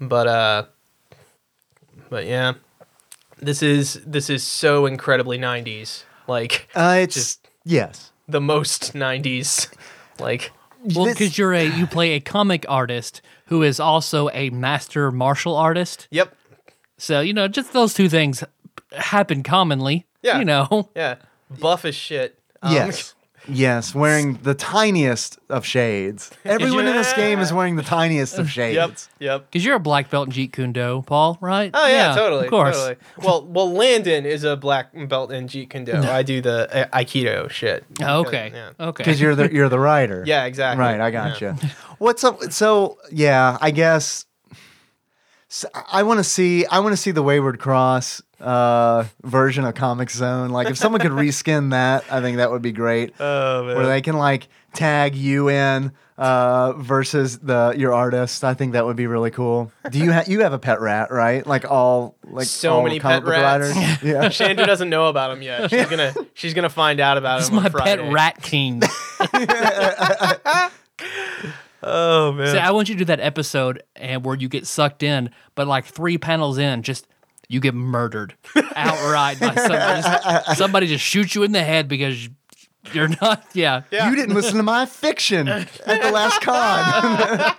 But 0.00 0.26
uh 0.28 0.62
but 2.08 2.26
yeah. 2.26 2.54
This 3.38 3.62
is 3.62 4.00
this 4.06 4.30
is 4.30 4.42
so 4.44 4.86
incredibly 4.86 5.38
90s. 5.38 6.04
Like 6.28 6.68
uh, 6.74 6.98
it's 7.02 7.14
Just- 7.14 7.48
yes 7.64 8.12
the 8.28 8.40
most 8.40 8.94
90s. 8.94 9.68
Like 10.20 10.52
Well, 10.84 11.06
because 11.06 11.36
you're 11.36 11.54
a 11.54 11.64
you 11.64 11.86
play 11.86 12.12
a 12.12 12.20
comic 12.20 12.64
artist 12.68 13.20
who 13.46 13.62
is 13.62 13.80
also 13.80 14.28
a 14.30 14.50
master 14.50 15.10
martial 15.10 15.56
artist. 15.56 16.06
yep. 16.10 16.34
So 16.98 17.20
you 17.20 17.32
know, 17.32 17.48
just 17.48 17.72
those 17.72 17.94
two 17.94 18.08
things 18.08 18.44
happen 18.92 19.42
commonly. 19.42 20.06
Yeah. 20.22 20.38
You 20.38 20.44
know. 20.44 20.90
Yeah. 20.94 21.16
Buff 21.60 21.84
as 21.84 21.94
shit. 21.94 22.38
Um, 22.60 22.74
yes 22.74 23.14
yes 23.48 23.94
wearing 23.94 24.34
the 24.42 24.54
tiniest 24.54 25.38
of 25.48 25.64
shades 25.64 26.30
everyone 26.44 26.86
in 26.86 26.94
this 26.94 27.12
game 27.14 27.38
is 27.38 27.52
wearing 27.52 27.76
the 27.76 27.82
tiniest 27.82 28.38
of 28.38 28.50
shades 28.50 28.74
Yep. 28.74 28.98
Yep. 29.20 29.50
Because 29.50 29.64
you're 29.64 29.76
a 29.76 29.80
black 29.80 30.10
belt 30.10 30.28
in 30.28 30.32
Jeet 30.32 30.52
Kune 30.52 30.72
Do, 30.72 31.02
Paul, 31.06 31.38
right? 31.40 31.70
Oh 31.72 31.86
yeah, 31.86 32.14
totally. 32.14 32.44
Of 32.44 32.50
course. 32.50 32.76
Totally. 32.76 32.96
Well, 33.18 33.44
well, 33.46 33.72
Landon 33.72 34.26
is 34.26 34.44
a 34.44 34.56
black 34.56 34.90
belt 35.08 35.32
in 35.32 35.48
Jeet 35.48 35.70
Kune 35.70 35.84
Do. 35.84 35.94
I 35.96 36.22
do 36.22 36.40
the 36.40 36.88
uh, 36.92 36.98
Aikido 36.98 37.50
shit. 37.50 37.84
Oh, 38.02 38.20
okay. 38.20 38.50
Yeah. 38.52 38.70
Okay. 38.78 39.02
because 39.02 39.20
you're 39.20 39.34
the 39.34 39.52
you're 39.52 39.68
the 39.68 39.78
writer 39.78 40.24
Yeah, 40.26 40.44
exactly. 40.44 40.80
Right, 40.80 41.00
I 41.00 41.10
got 41.10 41.40
you. 41.40 41.54
What's 41.98 42.22
up? 42.24 42.42
So 42.52 42.98
yeah, 43.10 43.58
I 43.60 43.70
guess 43.70 44.26
so 45.48 45.68
I 45.90 46.02
want 46.02 46.18
to 46.18 46.24
see. 46.24 46.66
I 46.66 46.78
want 46.80 46.92
to 46.92 46.96
see 46.96 47.10
the 47.10 47.22
Wayward 47.22 47.58
Cross 47.58 48.22
uh, 48.40 49.04
version 49.22 49.64
of 49.64 49.74
Comix 49.74 50.10
Zone. 50.10 50.50
Like 50.50 50.68
if 50.68 50.76
someone 50.76 51.00
could 51.00 51.10
reskin 51.24 51.70
that, 51.70 52.04
I 52.12 52.20
think 52.20 52.36
that 52.36 52.50
would 52.50 52.62
be 52.62 52.72
great. 52.72 53.14
Oh 53.18 53.64
man. 53.64 53.76
Where 53.76 53.86
they 53.86 54.00
can 54.02 54.16
like 54.16 54.48
tag 54.74 55.14
you 55.16 55.48
in 55.48 55.92
uh, 56.18 56.72
versus 56.74 57.38
the 57.38 57.74
your 57.76 57.94
artist. 57.94 58.44
I 58.44 58.52
think 58.54 58.72
that 58.74 58.84
would 58.84 58.96
be 58.96 59.06
really 59.06 59.30
cool. 59.30 59.72
Do 59.90 59.98
you 59.98 60.10
have 60.10 60.28
you 60.28 60.40
have 60.40 60.52
a 60.52 60.58
pet 60.58 60.80
rat, 60.80 61.10
right? 61.10 61.46
Like 61.46 61.64
all 61.70 62.14
like 62.24 62.46
So 62.46 62.74
all 62.74 62.82
many 62.82 62.98
comic 63.00 63.18
pet 63.18 63.24
book 63.24 63.32
rats. 63.32 63.74
writers? 63.74 64.02
Yeah. 64.02 64.24
Shandu 64.28 64.66
doesn't 64.66 64.90
know 64.90 65.08
about 65.08 65.30
him 65.30 65.42
yet. 65.42 65.70
She's 65.70 65.86
gonna 65.86 66.12
she's 66.34 66.54
gonna 66.54 66.68
find 66.68 67.00
out 67.00 67.16
about 67.16 67.38
This 67.38 67.44
is 67.46 67.50
him. 67.50 67.58
on 67.58 67.72
my 67.72 67.80
pet 67.84 68.12
rat 68.12 68.42
king. 68.42 68.82
Oh 71.82 72.32
man. 72.32 72.52
See, 72.52 72.58
I 72.58 72.70
want 72.72 72.88
you 72.88 72.94
to 72.94 72.98
do 72.98 73.04
that 73.06 73.20
episode 73.20 73.82
and 73.96 74.24
where 74.24 74.34
you 74.34 74.48
get 74.48 74.66
sucked 74.66 75.02
in, 75.02 75.30
but 75.54 75.66
like 75.66 75.84
three 75.84 76.18
panels 76.18 76.58
in, 76.58 76.82
just 76.82 77.06
you 77.48 77.60
get 77.60 77.74
murdered 77.74 78.34
outright 78.76 79.40
by 79.40 79.54
somebody. 79.54 80.02
Just, 80.02 80.58
somebody 80.58 80.86
just 80.86 81.04
shoots 81.04 81.34
you 81.34 81.42
in 81.44 81.52
the 81.52 81.62
head 81.62 81.88
because 81.88 82.28
you're 82.92 83.08
not. 83.20 83.44
Yeah. 83.54 83.82
Yeah. 83.90 84.10
You 84.10 84.16
didn't 84.16 84.34
listen 84.34 84.56
to 84.56 84.62
my 84.62 84.86
fiction 84.86 85.48
at 85.48 85.68
the 85.86 86.10
last 86.12 86.40
con. 86.42 87.50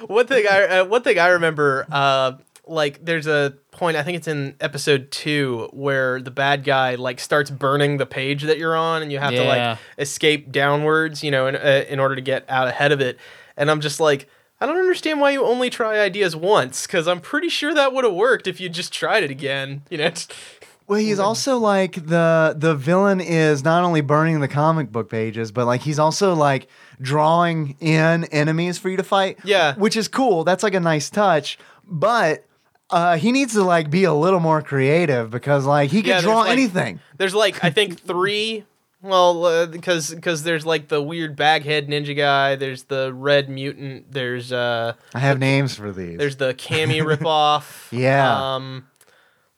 one 0.08 0.26
thing 0.26 0.46
I 0.50 0.64
uh, 0.80 0.84
one 0.84 1.02
thing 1.02 1.18
I 1.18 1.28
remember, 1.28 1.86
uh, 1.90 2.32
like 2.66 3.04
there's 3.04 3.26
a 3.26 3.54
point 3.70 3.96
I 3.96 4.02
think 4.02 4.16
it's 4.16 4.28
in 4.28 4.54
episode 4.60 5.10
two 5.10 5.68
where 5.72 6.20
the 6.20 6.30
bad 6.30 6.64
guy 6.64 6.94
like 6.96 7.20
starts 7.20 7.50
burning 7.50 7.96
the 7.98 8.06
page 8.06 8.42
that 8.44 8.58
you're 8.58 8.76
on, 8.76 9.02
and 9.02 9.10
you 9.12 9.18
have 9.18 9.32
to 9.32 9.44
like 9.44 9.78
escape 9.98 10.50
downwards, 10.52 11.22
you 11.24 11.30
know, 11.30 11.46
in 11.46 11.56
uh, 11.56 11.84
in 11.88 11.98
order 12.00 12.14
to 12.16 12.20
get 12.22 12.44
out 12.48 12.68
ahead 12.68 12.92
of 12.92 13.00
it. 13.00 13.18
And 13.56 13.70
I'm 13.70 13.80
just 13.80 14.00
like. 14.00 14.28
I 14.62 14.66
don't 14.66 14.76
understand 14.76 15.22
why 15.22 15.30
you 15.30 15.42
only 15.46 15.70
try 15.70 15.98
ideas 16.00 16.36
once, 16.36 16.86
because 16.86 17.08
I'm 17.08 17.22
pretty 17.22 17.48
sure 17.48 17.72
that 17.72 17.94
would 17.94 18.04
have 18.04 18.12
worked 18.12 18.46
if 18.46 18.60
you 18.60 18.68
just 18.68 18.92
tried 18.92 19.22
it 19.22 19.30
again. 19.30 19.84
You 19.88 19.96
know, 19.96 20.04
it's- 20.04 20.28
Well, 20.86 20.98
he's 21.00 21.18
also 21.18 21.56
like 21.56 21.94
the 22.08 22.54
the 22.58 22.74
villain 22.74 23.22
is 23.22 23.64
not 23.64 23.84
only 23.84 24.02
burning 24.02 24.40
the 24.40 24.48
comic 24.48 24.92
book 24.92 25.08
pages, 25.08 25.50
but 25.50 25.64
like 25.64 25.80
he's 25.80 25.98
also 25.98 26.34
like 26.34 26.66
drawing 27.00 27.76
in 27.80 28.24
enemies 28.24 28.76
for 28.76 28.90
you 28.90 28.96
to 28.98 29.02
fight. 29.02 29.38
Yeah. 29.44 29.74
which 29.76 29.96
is 29.96 30.08
cool. 30.08 30.44
That's 30.44 30.62
like 30.62 30.74
a 30.74 30.80
nice 30.80 31.08
touch, 31.10 31.58
but. 31.86 32.44
Uh, 32.92 33.16
he 33.16 33.32
needs 33.32 33.52
to 33.54 33.62
like 33.62 33.90
be 33.90 34.04
a 34.04 34.12
little 34.14 34.40
more 34.40 34.62
creative 34.62 35.30
because 35.30 35.64
like 35.66 35.90
he 35.90 36.02
can 36.02 36.10
Yeah, 36.10 36.20
draw 36.20 36.38
like- 36.40 36.50
anything. 36.50 37.00
There's 37.16 37.34
like 37.34 37.62
I 37.64 37.70
think 37.70 38.00
three. 38.06 38.64
Well, 39.02 39.66
because 39.66 40.10
because 40.14 40.42
there's 40.42 40.66
like 40.66 40.88
the 40.88 41.00
weird 41.00 41.34
baghead 41.34 41.88
ninja 41.88 42.14
guy. 42.14 42.56
There's 42.56 42.82
the 42.84 43.12
red 43.14 43.48
mutant. 43.48 44.12
There's 44.12 44.52
uh 44.52 44.92
I 45.14 45.18
have 45.20 45.38
names 45.38 45.74
for 45.74 45.90
these. 45.90 46.18
there's 46.18 46.36
the 46.36 46.52
Cammy 46.52 47.00
ripoff. 47.16 47.90
Yeah. 47.90 48.54
Um, 48.56 48.86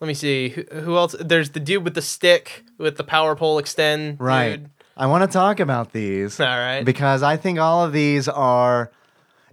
let 0.00 0.06
me 0.08 0.14
see 0.14 0.50
who, 0.50 0.62
who 0.80 0.96
else. 0.96 1.16
There's 1.18 1.50
the 1.50 1.60
dude 1.60 1.82
with 1.84 1.94
the 1.94 2.02
stick 2.02 2.64
with 2.78 2.96
the 2.96 3.04
power 3.04 3.34
pole 3.34 3.58
extend. 3.58 4.20
right. 4.20 4.60
dude. 4.60 4.70
I 4.96 5.06
want 5.06 5.22
to 5.28 5.32
talk 5.32 5.58
about 5.58 5.92
these. 5.92 6.38
All 6.38 6.46
right. 6.46 6.84
because 6.84 7.22
I 7.22 7.36
think 7.38 7.58
all 7.58 7.82
of 7.84 7.92
these 7.92 8.28
are 8.28 8.92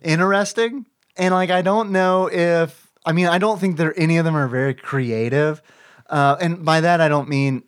interesting. 0.04 0.86
And 1.18 1.34
like, 1.34 1.50
I 1.50 1.62
don't 1.62 1.92
know 1.92 2.30
if, 2.32 2.89
I 3.06 3.12
mean, 3.12 3.28
I 3.28 3.38
don't 3.38 3.60
think 3.60 3.78
there 3.78 3.94
any 3.98 4.18
of 4.18 4.26
them 4.26 4.36
are 4.36 4.48
very 4.48 4.74
creative. 4.74 5.62
Uh, 6.10 6.36
and 6.42 6.66
by 6.66 6.82
that, 6.82 7.02
I 7.02 7.08
don't 7.08 7.30
mean, 7.30 7.64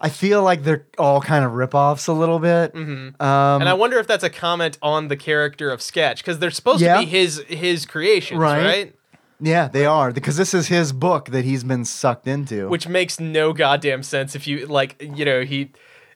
I 0.00 0.08
feel 0.08 0.42
like 0.42 0.62
they're 0.62 0.86
all 0.98 1.20
kind 1.20 1.44
of 1.44 1.52
ripoffs 1.52 2.08
a 2.08 2.12
little 2.12 2.38
bit. 2.38 2.72
Mm-hmm. 2.74 3.20
Um, 3.22 3.60
and 3.60 3.68
I 3.68 3.74
wonder 3.74 3.98
if 3.98 4.06
that's 4.06 4.24
a 4.24 4.30
comment 4.30 4.78
on 4.80 5.08
the 5.08 5.16
character 5.16 5.70
of 5.70 5.82
Sketch 5.82 6.22
because 6.22 6.38
they're 6.38 6.50
supposed 6.50 6.80
Yeah. 6.80 6.94
to 6.94 7.00
be 7.00 7.06
his 7.06 7.38
his 7.48 7.86
creations, 7.86 8.38
Right. 8.40 8.64
right? 8.64 8.94
yeah, 9.42 9.68
they 9.68 9.84
are 9.86 10.12
because 10.12 10.36
this 10.36 10.52
is 10.54 10.68
his 10.68 10.92
book 10.92 11.26
that 11.30 11.44
he's 11.44 11.64
been 11.64 11.84
sucked 11.84 12.26
into. 12.28 12.68
which 12.68 12.86
makes 12.88 13.18
no 13.18 13.52
goddamn 13.52 14.02
sense 14.02 14.34
if 14.34 14.46
you 14.46 14.66
like 14.66 14.96
you 15.00 15.24
know 15.24 15.42
he 15.42 15.70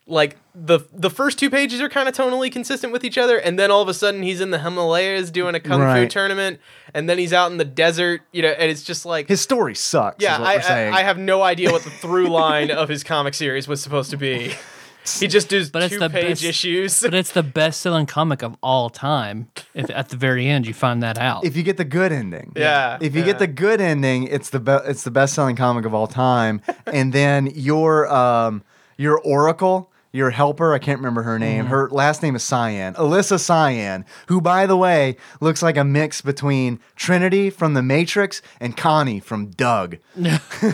like 0.07 0.37
the 0.55 0.81
the 0.93 1.09
first 1.11 1.39
two 1.39 1.49
pages 1.49 1.81
are 1.81 1.89
kind 1.89 2.09
of 2.09 2.15
tonally 2.15 2.53
consistent 2.53 2.93
with 2.93 3.05
each 3.05 3.17
other 3.17 3.39
and 3.39 3.59
then 3.59 3.71
all 3.71 3.81
of 3.81 3.89
a 3.89 3.95
sudden 3.95 4.23
he's 4.23 4.41
in 4.41 4.51
the 4.51 4.59
himalayas 4.59 5.31
doing 5.31 5.55
a 5.55 5.61
kung 5.61 5.81
fu 5.81 6.07
tournament 6.09 6.61
and 6.93 7.09
then 7.09 7.17
he's 7.17 7.33
out 7.33 7.51
in 7.51 7.57
the 7.57 7.65
desert 7.65 8.21
you 8.31 8.43
know 8.43 8.49
and 8.51 8.71
it's 8.71 8.83
just 8.85 9.07
like 9.07 9.27
his 9.29 9.41
story 9.41 9.75
sucks. 9.75 10.23
yeah 10.23 10.35
is 10.35 10.41
what 10.41 10.49
I, 10.71 10.85
we're. 10.89 10.93
I, 10.93 10.99
I 10.99 11.03
have 11.05 11.17
no 11.19 11.43
idea 11.43 11.73
what 11.73 11.83
the 11.85 11.91
through 11.91 12.29
line 12.29 12.71
of 12.71 12.89
his 12.91 13.03
comic 13.03 13.33
series 13.35 13.67
was 13.67 13.83
supposed 13.83 14.11
to 14.11 14.19
be 14.19 14.53
he 15.21 15.27
just 15.27 15.49
does 15.49 15.71
But 15.71 15.83
it's 15.85 15.95
two 15.95 15.99
the 16.01 16.11
page 16.11 16.29
best- 16.29 16.45
issues 16.45 17.01
But 17.01 17.15
it's 17.15 17.33
the 17.33 17.43
best 17.43 17.81
selling 17.81 18.05
comic 18.07 18.43
of 18.43 18.57
all 18.63 18.91
time. 18.91 19.49
If 19.75 19.91
at 19.91 20.11
the 20.11 20.17
very 20.17 20.47
end 20.47 20.67
you 20.67 20.75
find 20.75 21.03
that 21.03 21.19
out. 21.19 21.45
if 21.47 21.57
you 21.57 21.63
get 21.63 21.77
the 21.79 21.85
good 21.85 22.13
ending. 22.13 22.53
Yeah, 22.57 22.99
If 23.01 23.15
you 23.15 23.21
yeah. 23.21 23.27
get 23.27 23.39
the 23.39 23.47
good 23.47 23.81
ending, 23.81 24.25
it's 24.29 24.51
the 24.51 24.61
be- 24.61 24.79
it's 24.87 25.03
the 25.05 25.11
best 25.11 25.35
selling 25.35 25.57
comic 25.57 25.85
of 25.87 25.93
all 25.95 26.07
time. 26.07 26.61
and 26.87 27.13
then 27.13 27.47
your 27.55 28.07
um 28.13 28.63
your 28.97 29.19
Oracle, 29.19 29.91
your 30.15 30.31
helper, 30.31 30.73
I 30.73 30.79
can't 30.79 31.01
remember 31.01 31.23
her 31.25 31.39
name. 31.41 31.67
Her 31.67 31.91
last 31.91 32.23
name 32.23 32.37
is 32.37 32.45
Cyan. 32.45 32.95
Alyssa 32.95 33.39
Cyan, 33.41 34.05
who 34.29 34.41
by 34.41 34.65
the 34.65 34.77
way 34.77 35.17
looks 35.41 35.61
like 35.61 35.77
a 35.77 35.83
mix 35.83 36.23
between 36.23 36.79
Trinity 36.95 37.51
from 37.51 37.75
the 37.75 37.83
Matrix 37.83 38.41
and 38.61 38.77
Connie 38.77 39.19
from 39.19 39.49
Doug. 39.51 39.97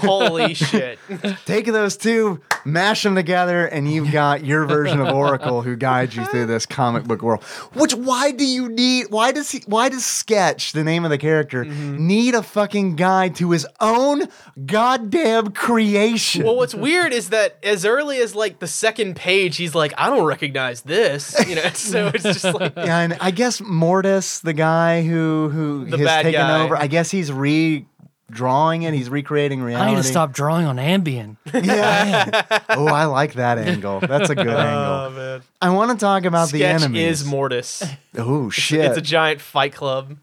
holy 0.02 0.52
shit 0.52 0.98
Take 1.46 1.64
those 1.66 1.96
two, 1.96 2.40
mash 2.66 3.02
them 3.02 3.14
together, 3.14 3.64
and 3.64 3.90
you've 3.90 4.12
got 4.12 4.44
your 4.44 4.66
version 4.66 5.00
of 5.00 5.08
Oracle 5.08 5.62
who 5.62 5.74
guides 5.74 6.14
you 6.14 6.24
through 6.26 6.44
this 6.46 6.66
comic 6.66 7.04
book 7.04 7.22
world. 7.22 7.42
Which 7.72 7.94
why 7.94 8.32
do 8.32 8.44
you 8.44 8.68
need? 8.68 9.06
Why 9.08 9.32
does 9.32 9.50
he? 9.50 9.62
Why 9.66 9.88
does 9.88 10.04
Sketch, 10.04 10.72
the 10.72 10.84
name 10.84 11.04
of 11.04 11.10
the 11.10 11.16
character, 11.18 11.64
Mm-hmm. 11.64 12.06
need 12.06 12.34
a 12.34 12.42
fucking 12.42 12.96
guide 12.96 13.34
to 13.36 13.52
his 13.52 13.66
own 13.80 14.24
goddamn 14.66 15.52
creation? 15.52 16.44
well 16.44 16.56
what's 16.56 16.74
weird 16.74 17.12
is 17.12 17.30
that 17.30 17.56
as 17.62 17.84
early 17.86 18.18
as 18.18 18.34
like 18.34 18.58
the 18.58 18.66
second 18.66 19.16
page 19.16 19.29
he's 19.30 19.74
like 19.74 19.92
i 19.98 20.08
don't 20.10 20.24
recognize 20.24 20.82
this 20.82 21.34
you 21.48 21.54
know 21.54 21.68
so 21.74 22.08
it's 22.14 22.24
just 22.24 22.44
like 22.44 22.74
yeah, 22.76 22.98
and 23.00 23.16
I 23.20 23.30
guess 23.30 23.60
Mortis, 23.60 24.40
the 24.40 24.52
guy 24.52 25.02
who 25.02 25.48
who 25.50 25.84
The 25.86 25.98
has 25.98 26.06
bad 26.06 26.22
taken 26.22 26.40
guy. 26.40 26.62
over, 26.62 26.76
I 26.76 26.86
guess 26.86 27.10
he's 27.10 27.30
redrawing 27.30 28.82
it. 28.86 28.94
He's 28.94 29.08
recreating 29.10 29.60
reality. 29.62 29.90
I 29.90 29.94
need 29.94 30.02
to 30.02 30.08
stop 30.08 30.32
drawing 30.32 30.66
on 30.66 30.76
Ambien. 30.76 31.36
Yeah. 31.52 32.42
oh, 32.70 32.86
I 32.86 33.04
like 33.06 33.34
that 33.34 33.58
angle. 33.58 34.00
That's 34.00 34.30
a 34.30 34.34
good 34.34 34.46
oh 34.48 34.58
angle. 34.58 35.10
man 35.10 35.42
I 35.60 35.70
want 35.70 35.90
to 35.90 35.96
talk 35.96 36.24
about 36.24 36.50
the 36.50 36.58
Sketch 36.60 36.82
enemies. 36.82 37.22
is 37.22 37.26
Mortis. 37.26 37.82
oh 38.16 38.50
shit! 38.50 38.84
It's 38.84 38.98
a 38.98 39.02
giant 39.02 39.40
fight 39.40 39.72
club. 39.74 40.16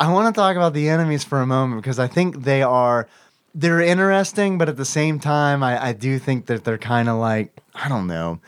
I 0.00 0.12
want 0.12 0.34
to 0.34 0.38
talk 0.38 0.56
about 0.56 0.74
the 0.74 0.88
enemies 0.88 1.22
for 1.24 1.40
a 1.40 1.46
moment 1.46 1.80
because 1.82 1.98
I 2.00 2.08
think 2.08 2.42
they 2.42 2.62
are 2.62 3.06
they're 3.58 3.80
interesting, 3.80 4.58
but 4.58 4.68
at 4.68 4.76
the 4.76 4.84
same 4.84 5.18
time, 5.18 5.62
I, 5.62 5.88
I 5.88 5.92
do 5.92 6.18
think 6.18 6.46
that 6.46 6.64
they're 6.64 6.78
kind 6.78 7.08
of 7.08 7.16
like 7.16 7.58
I 7.74 7.88
don't 7.88 8.06
know. 8.06 8.40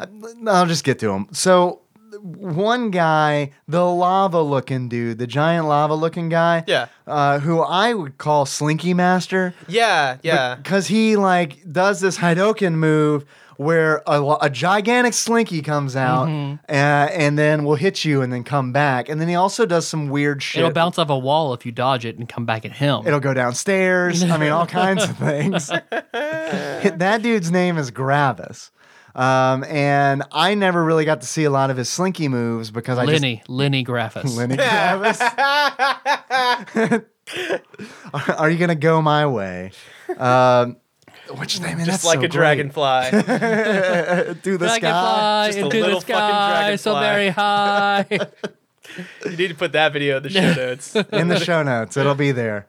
I- 0.00 0.06
I'll 0.46 0.66
just 0.66 0.82
get 0.84 0.98
to 1.00 1.08
them. 1.08 1.28
So 1.32 1.80
one 2.22 2.90
guy, 2.90 3.50
the 3.68 3.84
lava 3.84 4.40
looking 4.40 4.88
dude, 4.88 5.18
the 5.18 5.26
giant 5.26 5.66
lava 5.68 5.94
looking 5.94 6.28
guy. 6.28 6.64
Yeah. 6.66 6.86
Uh, 7.06 7.38
who 7.40 7.60
I 7.60 7.92
would 7.92 8.16
call 8.18 8.46
Slinky 8.46 8.94
Master. 8.94 9.52
Yeah, 9.68 10.16
yeah. 10.22 10.54
Because 10.54 10.86
he 10.86 11.16
like 11.16 11.58
does 11.70 12.00
this 12.00 12.18
Hadoken 12.18 12.74
move 12.74 13.24
where 13.56 14.02
a, 14.06 14.36
a 14.42 14.50
gigantic 14.50 15.14
slinky 15.14 15.62
comes 15.62 15.96
out 15.96 16.28
Mm-hmm. 16.28 16.54
uh, 16.68 16.72
and 16.72 17.38
then 17.38 17.64
will 17.64 17.74
hit 17.74 18.04
you 18.04 18.22
and 18.22 18.32
then 18.32 18.44
come 18.44 18.72
back. 18.72 19.08
And 19.08 19.20
then 19.20 19.28
he 19.28 19.34
also 19.34 19.66
does 19.66 19.86
some 19.86 20.08
weird 20.08 20.42
shit. 20.42 20.60
It'll 20.60 20.72
bounce 20.72 20.98
off 20.98 21.10
a 21.10 21.18
wall 21.18 21.52
if 21.54 21.64
you 21.66 21.72
dodge 21.72 22.04
it 22.04 22.18
and 22.18 22.28
come 22.28 22.46
back 22.46 22.64
at 22.64 22.72
him. 22.72 23.06
It'll 23.06 23.20
go 23.20 23.34
downstairs. 23.34 24.22
I 24.22 24.36
mean, 24.38 24.50
all 24.52 24.66
kinds 24.66 25.04
of 25.04 25.16
things. 25.18 25.68
that 26.12 27.20
dude's 27.22 27.50
name 27.50 27.78
is 27.78 27.90
Gravis. 27.90 28.70
Um, 29.16 29.62
and 29.64 30.24
I 30.32 30.54
never 30.54 30.82
really 30.82 31.04
got 31.04 31.20
to 31.20 31.26
see 31.26 31.44
a 31.44 31.50
lot 31.50 31.70
of 31.70 31.76
his 31.76 31.88
slinky 31.88 32.26
moves 32.26 32.72
because 32.72 32.98
I 32.98 33.06
just. 33.06 33.22
Lenny, 33.22 33.42
Lenny 33.46 33.82
Gravis. 33.84 34.22
just 34.24 34.36
Lenny 34.36 34.56
Gravis. 34.56 35.20
Are 38.36 38.50
you 38.50 38.58
gonna 38.58 38.74
go 38.74 39.00
my 39.00 39.26
way? 39.26 39.70
Um, 40.18 40.76
which 41.30 41.60
name 41.60 41.80
is 41.80 41.86
Just 41.86 42.04
like 42.06 42.22
a 42.22 42.28
dragonfly. 42.28 43.10
through 43.10 44.58
the 44.58 44.68
sky. 44.68 44.80
Dragonfly 44.80 45.46
Just 45.46 45.58
a 45.58 45.60
into 45.64 45.76
the 45.76 45.82
little 45.82 46.00
fucking 46.00 46.14
sky, 46.14 46.76
so 46.76 46.94
very 46.98 47.28
high. 47.28 48.06
you 49.24 49.36
need 49.36 49.48
to 49.48 49.54
put 49.54 49.72
that 49.72 49.92
video 49.92 50.18
in 50.18 50.22
the 50.22 50.30
show 50.30 50.54
notes. 50.54 50.94
in 50.94 51.28
the 51.28 51.40
show 51.40 51.62
notes. 51.62 51.96
It'll 51.96 52.14
be 52.14 52.32
there. 52.32 52.66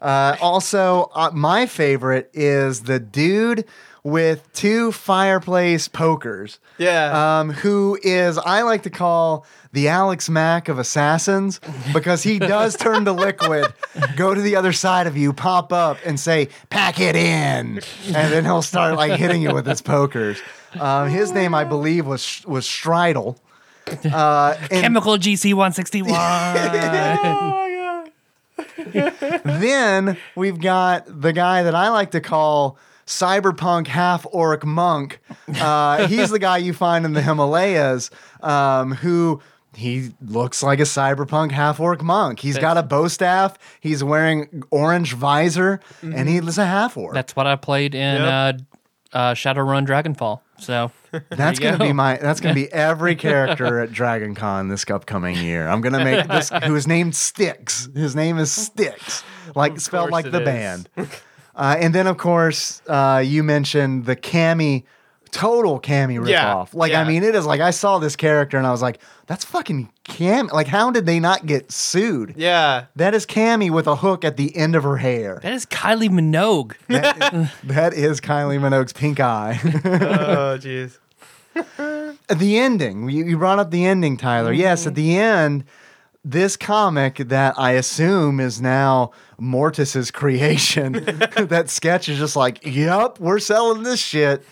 Uh, 0.00 0.36
also, 0.40 1.10
uh, 1.14 1.30
my 1.34 1.66
favorite 1.66 2.30
is 2.32 2.84
the 2.84 3.00
dude 3.00 3.64
with 4.04 4.50
two 4.52 4.92
fireplace 4.92 5.88
pokers. 5.88 6.60
Yeah. 6.78 7.40
Um, 7.40 7.50
who 7.50 7.98
is 8.02 8.38
I 8.38 8.62
like 8.62 8.84
to 8.84 8.90
call 8.90 9.44
the 9.72 9.88
Alex 9.88 10.28
Mack 10.28 10.68
of 10.68 10.78
assassins 10.78 11.60
because 11.92 12.22
he 12.22 12.38
does 12.38 12.76
turn 12.76 13.04
to 13.04 13.12
liquid, 13.12 13.66
go 14.16 14.34
to 14.34 14.40
the 14.40 14.56
other 14.56 14.72
side 14.72 15.06
of 15.06 15.16
you, 15.16 15.32
pop 15.32 15.72
up, 15.72 15.98
and 16.04 16.18
say 16.18 16.48
"pack 16.70 17.00
it 17.00 17.16
in," 17.16 17.80
and 18.06 18.32
then 18.32 18.44
he'll 18.44 18.62
start 18.62 18.96
like 18.96 19.18
hitting 19.18 19.42
you 19.42 19.52
with 19.54 19.66
his 19.66 19.82
pokers. 19.82 20.40
Um, 20.78 21.08
his 21.08 21.32
name, 21.32 21.54
I 21.54 21.64
believe, 21.64 22.06
was 22.06 22.42
was 22.46 22.66
Strigil. 22.66 23.38
Uh, 24.04 24.54
and- 24.70 24.82
Chemical 24.82 25.16
GC 25.16 25.54
161. 25.54 26.12
then 29.60 30.16
we've 30.34 30.60
got 30.60 31.04
the 31.06 31.32
guy 31.32 31.62
that 31.62 31.74
I 31.74 31.88
like 31.88 32.10
to 32.12 32.20
call 32.20 32.76
cyberpunk 33.06 33.86
half 33.86 34.26
orc 34.30 34.64
monk. 34.66 35.20
Uh, 35.58 36.06
he's 36.06 36.30
the 36.30 36.38
guy 36.38 36.58
you 36.58 36.74
find 36.74 37.04
in 37.04 37.12
the 37.14 37.22
Himalayas 37.22 38.10
um, 38.42 38.92
who. 38.92 39.40
He 39.78 40.10
looks 40.20 40.62
like 40.62 40.80
a 40.80 40.84
cyberpunk 40.84 41.52
half 41.52 41.78
orc 41.78 42.02
monk. 42.02 42.40
He's 42.40 42.58
got 42.58 42.76
a 42.76 42.82
bow 42.82 43.06
staff. 43.08 43.56
He's 43.80 44.02
wearing 44.02 44.64
orange 44.70 45.14
visor, 45.14 45.80
and 46.02 46.28
he's 46.28 46.58
a 46.58 46.66
half 46.66 46.96
orc. 46.96 47.14
That's 47.14 47.36
what 47.36 47.46
I 47.46 47.54
played 47.56 47.94
in 47.94 48.20
uh, 48.20 48.58
uh, 49.12 49.34
Shadowrun 49.34 49.86
Dragonfall. 49.86 50.40
So 50.58 50.90
That's 51.30 51.58
gonna 51.58 51.78
go. 51.78 51.86
be 51.86 51.92
my. 51.92 52.16
That's 52.16 52.40
gonna 52.40 52.54
be 52.54 52.70
every 52.72 53.14
character 53.14 53.80
at 53.80 53.92
Dragon 53.92 54.34
Con 54.34 54.68
this 54.68 54.84
upcoming 54.90 55.36
year. 55.36 55.68
I'm 55.68 55.80
gonna 55.80 56.04
make 56.04 56.26
this 56.26 56.50
who 56.64 56.74
is 56.74 56.86
named 56.86 57.14
Styx. 57.14 57.88
His 57.94 58.14
name 58.16 58.38
is 58.38 58.50
Styx, 58.52 59.22
like 59.54 59.78
spelled 59.80 60.10
like 60.10 60.30
the 60.30 60.40
is. 60.40 60.44
band. 60.44 60.88
Uh, 61.54 61.76
and 61.78 61.94
then 61.94 62.06
of 62.06 62.16
course 62.18 62.82
uh, 62.88 63.22
you 63.24 63.42
mentioned 63.42 64.06
the 64.06 64.16
Cammy, 64.16 64.84
total 65.30 65.80
Cammy 65.80 66.18
ripoff. 66.18 66.28
Yeah, 66.28 66.64
Like 66.72 66.92
yeah. 66.92 67.00
I 67.00 67.04
mean, 67.04 67.22
it 67.22 67.34
is 67.34 67.46
like 67.46 67.60
I 67.60 67.70
saw 67.70 67.98
this 67.98 68.16
character 68.16 68.58
and 68.58 68.66
I 68.66 68.70
was 68.70 68.82
like, 68.82 69.00
that's 69.28 69.44
fucking 69.44 69.90
Cam. 70.02 70.48
Like 70.48 70.66
how 70.66 70.90
did 70.90 71.06
they 71.06 71.20
not 71.20 71.46
get 71.46 71.70
sued? 71.70 72.34
yeah. 72.36 72.86
That 72.96 73.14
is 73.14 73.24
Cammy 73.26 73.70
with 73.70 73.86
a 73.86 73.94
hook 73.96 74.24
at 74.24 74.36
the 74.36 74.56
end 74.56 74.74
of 74.74 74.82
her 74.82 74.96
hair. 74.96 75.38
that 75.42 75.52
is 75.52 75.64
Kylie 75.66 76.08
Minogue. 76.10 76.74
That, 76.88 77.52
that 77.64 77.94
is 77.94 78.20
Kylie 78.20 78.58
Minogue's 78.58 78.92
pink 78.92 79.20
eye. 79.20 79.60
Oh, 79.62 80.58
jeez. 80.60 80.98
the 81.54 82.58
ending. 82.58 83.08
You, 83.08 83.24
you 83.24 83.38
brought 83.38 83.58
up 83.58 83.70
the 83.70 83.84
ending, 83.84 84.16
Tyler. 84.16 84.52
Yes, 84.52 84.86
at 84.86 84.94
the 84.94 85.16
end, 85.16 85.64
this 86.24 86.56
comic 86.56 87.16
that 87.16 87.54
I 87.58 87.72
assume 87.72 88.40
is 88.40 88.60
now 88.60 89.12
Mortis's 89.38 90.10
creation, 90.10 90.92
that 91.36 91.66
sketch 91.68 92.08
is 92.08 92.18
just 92.18 92.36
like, 92.36 92.64
yep, 92.66 93.18
we're 93.20 93.38
selling 93.38 93.82
this 93.82 94.00
shit, 94.00 94.44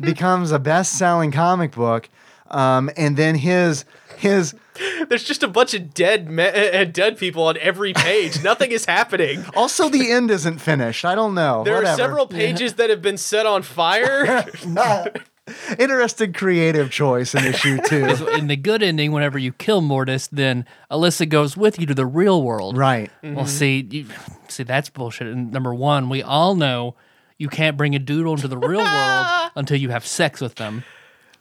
becomes 0.00 0.50
a 0.52 0.58
best 0.58 0.98
selling 0.98 1.30
comic 1.30 1.72
book. 1.72 2.08
Um, 2.50 2.90
and 2.96 3.16
then 3.16 3.34
his 3.34 3.84
his 4.22 4.54
There's 5.08 5.24
just 5.24 5.42
a 5.42 5.48
bunch 5.48 5.74
of 5.74 5.92
dead 5.92 6.30
me- 6.30 6.46
uh, 6.48 6.84
dead 6.84 7.18
people 7.18 7.42
on 7.44 7.56
every 7.58 7.92
page. 7.92 8.42
Nothing 8.50 8.70
is 8.72 8.84
happening. 8.86 9.44
also 9.54 9.88
the 9.90 10.10
end 10.10 10.30
isn't 10.30 10.58
finished. 10.58 11.04
I 11.04 11.14
don't 11.14 11.34
know. 11.34 11.62
There 11.64 11.74
Whatever. 11.74 11.92
are 11.92 11.96
several 11.96 12.26
pages 12.26 12.74
that 12.74 12.88
have 12.88 13.02
been 13.02 13.18
set 13.18 13.44
on 13.46 13.62
fire. 13.62 14.46
interesting 15.78 16.32
creative 16.32 16.90
choice 16.90 17.34
in 17.34 17.44
issue 17.44 17.78
two. 17.82 18.06
in 18.36 18.46
the 18.46 18.56
good 18.56 18.82
ending, 18.82 19.12
whenever 19.12 19.38
you 19.38 19.52
kill 19.52 19.80
Mortis, 19.80 20.28
then 20.28 20.64
Alyssa 20.90 21.28
goes 21.28 21.56
with 21.56 21.78
you 21.80 21.86
to 21.86 21.94
the 21.94 22.06
real 22.06 22.42
world. 22.42 22.76
right. 22.76 23.10
Well, 23.22 23.46
see, 23.46 23.86
you, 23.90 24.06
see, 24.48 24.62
that's 24.62 24.88
bullshit. 24.88 25.26
And 25.26 25.52
number 25.52 25.74
one, 25.74 26.08
we 26.08 26.22
all 26.22 26.54
know 26.54 26.94
you 27.38 27.48
can't 27.48 27.76
bring 27.76 27.94
a 27.94 27.98
doodle 27.98 28.34
into 28.34 28.48
the 28.48 28.56
real 28.58 28.80
world 28.84 29.50
until 29.56 29.76
you 29.76 29.90
have 29.90 30.06
sex 30.06 30.40
with 30.40 30.54
them, 30.54 30.84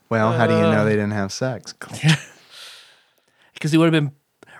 Well, 0.09 0.33
how 0.33 0.47
do 0.47 0.53
you 0.53 0.59
Uh. 0.65 0.71
know 0.73 0.83
they 0.85 0.95
didn't 0.95 1.11
have 1.11 1.31
sex? 1.31 1.73
Because 3.61 3.71
he 3.71 3.77
would 3.77 3.93
have 3.93 4.03
been 4.03 4.11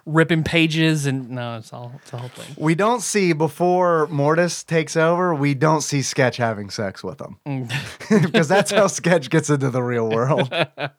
ripping 0.06 0.44
pages 0.44 1.06
and 1.06 1.30
no, 1.32 1.58
it's 1.58 1.74
all 1.74 1.92
it's 1.96 2.12
the 2.12 2.18
whole 2.18 2.30
thing. 2.30 2.56
We 2.58 2.76
don't 2.76 3.02
see 3.02 3.34
before 3.34 4.08
Mortis 4.08 4.64
takes 4.64 4.96
over. 4.96 5.34
We 5.36 5.54
don't 5.54 5.82
see 5.82 6.02
Sketch 6.02 6.38
having 6.38 6.70
sex 6.70 7.04
with 7.04 7.20
him 7.20 7.38
Mm. 7.48 8.24
because 8.24 8.48
that's 8.48 8.72
how 8.72 8.88
Sketch 8.88 9.30
gets 9.30 9.50
into 9.50 9.70
the 9.70 9.82
real 9.84 10.10
world. 10.10 10.54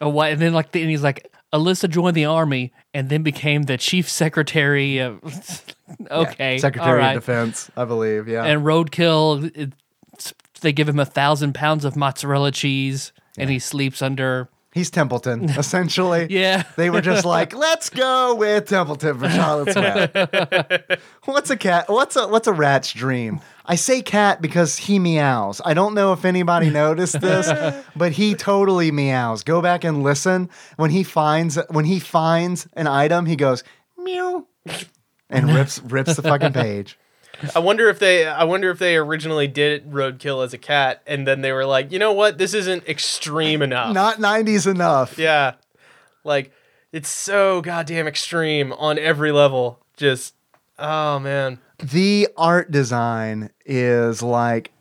Oh, 0.00 0.08
what? 0.08 0.32
And 0.32 0.42
then 0.42 0.52
like, 0.52 0.72
the, 0.72 0.80
and 0.82 0.90
he's 0.90 1.04
like, 1.04 1.32
Alyssa 1.52 1.88
joined 1.88 2.16
the 2.16 2.24
army 2.24 2.72
and 2.92 3.08
then 3.08 3.22
became 3.22 3.62
the 3.64 3.78
chief 3.78 4.08
secretary 4.10 4.98
of. 4.98 5.20
okay, 6.10 6.58
Secretary 6.58 6.90
all 6.90 6.96
right. 6.96 7.16
of 7.16 7.22
Defense, 7.22 7.70
I 7.76 7.84
believe. 7.84 8.26
Yeah, 8.26 8.42
And 8.44 8.62
Roadkill, 8.64 9.52
it's, 9.54 10.34
they 10.60 10.72
give 10.72 10.88
him 10.88 10.98
a 10.98 11.04
thousand 11.04 11.54
pounds 11.54 11.84
of 11.84 11.94
mozzarella 11.94 12.50
cheese, 12.50 13.12
and 13.38 13.48
he 13.48 13.60
sleeps 13.60 14.02
under. 14.02 14.48
He's 14.72 14.90
Templeton 14.90 15.44
essentially. 15.50 16.26
Yeah. 16.30 16.64
they 16.76 16.90
were 16.90 17.00
just 17.00 17.24
like, 17.24 17.54
let's 17.54 17.90
go 17.90 18.34
with 18.34 18.66
Templeton 18.68 19.18
for 19.18 19.28
Charlotte's 19.30 19.76
Web. 19.76 21.00
what's 21.24 21.50
a 21.50 21.56
cat? 21.56 21.88
What's 21.88 22.16
a 22.16 22.26
what's 22.28 22.46
a 22.48 22.52
rat's 22.52 22.92
dream? 22.92 23.40
I 23.64 23.76
say 23.76 24.02
cat 24.02 24.42
because 24.42 24.76
he 24.76 24.98
meows. 24.98 25.60
I 25.64 25.74
don't 25.74 25.94
know 25.94 26.12
if 26.12 26.24
anybody 26.24 26.68
noticed 26.70 27.20
this, 27.20 27.48
but 27.96 28.12
he 28.12 28.34
totally 28.34 28.90
meows. 28.90 29.44
Go 29.44 29.62
back 29.62 29.84
and 29.84 30.02
listen. 30.02 30.50
When 30.76 30.90
he 30.90 31.04
finds 31.04 31.58
when 31.68 31.84
he 31.84 32.00
finds 32.00 32.66
an 32.74 32.86
item, 32.86 33.26
he 33.26 33.36
goes 33.36 33.62
meow 33.96 34.46
and 35.30 35.54
rips 35.54 35.80
rips 35.82 36.16
the 36.16 36.22
fucking 36.22 36.52
page. 36.52 36.98
I 37.54 37.58
wonder 37.58 37.88
if 37.88 37.98
they 37.98 38.26
I 38.26 38.44
wonder 38.44 38.70
if 38.70 38.78
they 38.78 38.96
originally 38.96 39.48
did 39.48 39.90
Roadkill 39.90 40.44
as 40.44 40.52
a 40.52 40.58
cat 40.58 41.02
and 41.06 41.26
then 41.26 41.40
they 41.40 41.52
were 41.52 41.66
like, 41.66 41.92
"You 41.92 41.98
know 41.98 42.12
what? 42.12 42.38
This 42.38 42.54
isn't 42.54 42.88
extreme 42.88 43.62
enough." 43.62 43.92
Not 43.94 44.18
90s 44.18 44.66
enough. 44.70 45.18
Yeah. 45.18 45.54
Like 46.24 46.52
it's 46.92 47.08
so 47.08 47.60
goddamn 47.60 48.06
extreme 48.06 48.72
on 48.72 48.98
every 48.98 49.32
level. 49.32 49.80
Just 49.96 50.34
oh 50.78 51.18
man. 51.18 51.58
the 51.82 52.28
art 52.36 52.70
design 52.70 53.50
is 53.64 54.22
like 54.22 54.72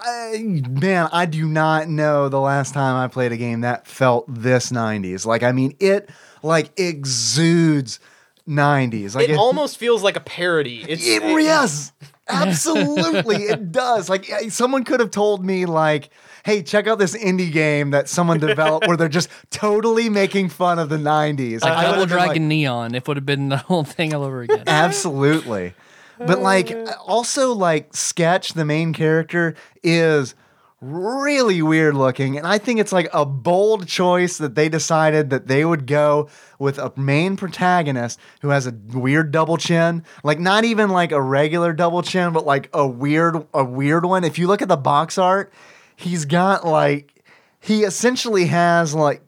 I, 0.00 0.62
man 0.68 1.08
i 1.12 1.24
do 1.26 1.46
not 1.46 1.88
know 1.88 2.28
the 2.28 2.40
last 2.40 2.74
time 2.74 2.96
i 2.96 3.06
played 3.08 3.30
a 3.32 3.36
game 3.36 3.60
that 3.60 3.86
felt 3.86 4.24
this 4.28 4.70
90s 4.70 5.24
like 5.24 5.42
i 5.42 5.52
mean 5.52 5.76
it 5.78 6.10
like 6.42 6.70
exudes 6.78 8.00
90s 8.48 9.14
like 9.14 9.28
It 9.28 9.36
almost 9.36 9.76
feels 9.76 10.02
like 10.02 10.16
a 10.16 10.20
parody. 10.20 10.84
It's 10.88 11.06
it, 11.06 11.22
yes 11.22 11.92
absolutely 12.30 13.44
it 13.44 13.72
does 13.72 14.10
like 14.10 14.26
someone 14.50 14.84
could 14.84 15.00
have 15.00 15.10
told 15.10 15.44
me 15.44 15.64
like 15.64 16.10
hey 16.44 16.62
check 16.62 16.86
out 16.86 16.98
this 16.98 17.16
indie 17.16 17.50
game 17.50 17.90
that 17.90 18.08
someone 18.08 18.38
developed 18.38 18.86
where 18.86 18.96
they're 18.96 19.08
just 19.08 19.30
totally 19.50 20.10
making 20.10 20.48
fun 20.48 20.78
of 20.78 20.88
the 20.88 20.96
90s 20.96 21.62
Like 21.62 21.72
I 21.72 21.82
Double 21.82 22.00
would've 22.00 22.08
been 22.10 22.18
like, 22.18 22.26
Dragon 22.28 22.48
Neon, 22.48 22.94
if 22.94 23.04
it 23.04 23.08
would 23.08 23.16
have 23.16 23.26
been 23.26 23.48
the 23.48 23.56
whole 23.68 23.84
thing 23.84 24.12
all 24.14 24.24
over 24.24 24.42
again. 24.42 24.64
Absolutely. 24.66 25.74
But 26.18 26.40
like 26.40 26.70
uh. 26.70 26.94
also 27.06 27.52
like 27.52 27.94
Sketch, 27.94 28.54
the 28.54 28.64
main 28.64 28.92
character, 28.92 29.54
is 29.82 30.34
really 30.80 31.60
weird 31.60 31.94
looking. 31.94 32.36
And 32.36 32.46
I 32.46 32.58
think 32.58 32.78
it's 32.78 32.92
like 32.92 33.08
a 33.12 33.26
bold 33.26 33.88
choice 33.88 34.38
that 34.38 34.54
they 34.54 34.68
decided 34.68 35.30
that 35.30 35.48
they 35.48 35.64
would 35.64 35.86
go 35.86 36.28
with 36.58 36.78
a 36.78 36.92
main 36.96 37.36
protagonist 37.36 38.20
who 38.42 38.50
has 38.50 38.66
a 38.66 38.72
weird 38.92 39.32
double 39.32 39.56
chin. 39.56 40.04
Like 40.22 40.38
not 40.38 40.64
even 40.64 40.90
like 40.90 41.10
a 41.10 41.20
regular 41.20 41.72
double 41.72 42.02
chin, 42.02 42.32
but 42.32 42.46
like 42.46 42.70
a 42.72 42.86
weird 42.86 43.46
a 43.52 43.64
weird 43.64 44.04
one. 44.04 44.24
If 44.24 44.38
you 44.38 44.46
look 44.46 44.62
at 44.62 44.68
the 44.68 44.76
box 44.76 45.18
art, 45.18 45.52
he's 45.96 46.24
got 46.24 46.64
like 46.64 47.24
he 47.60 47.82
essentially 47.82 48.46
has 48.46 48.94
like 48.94 49.22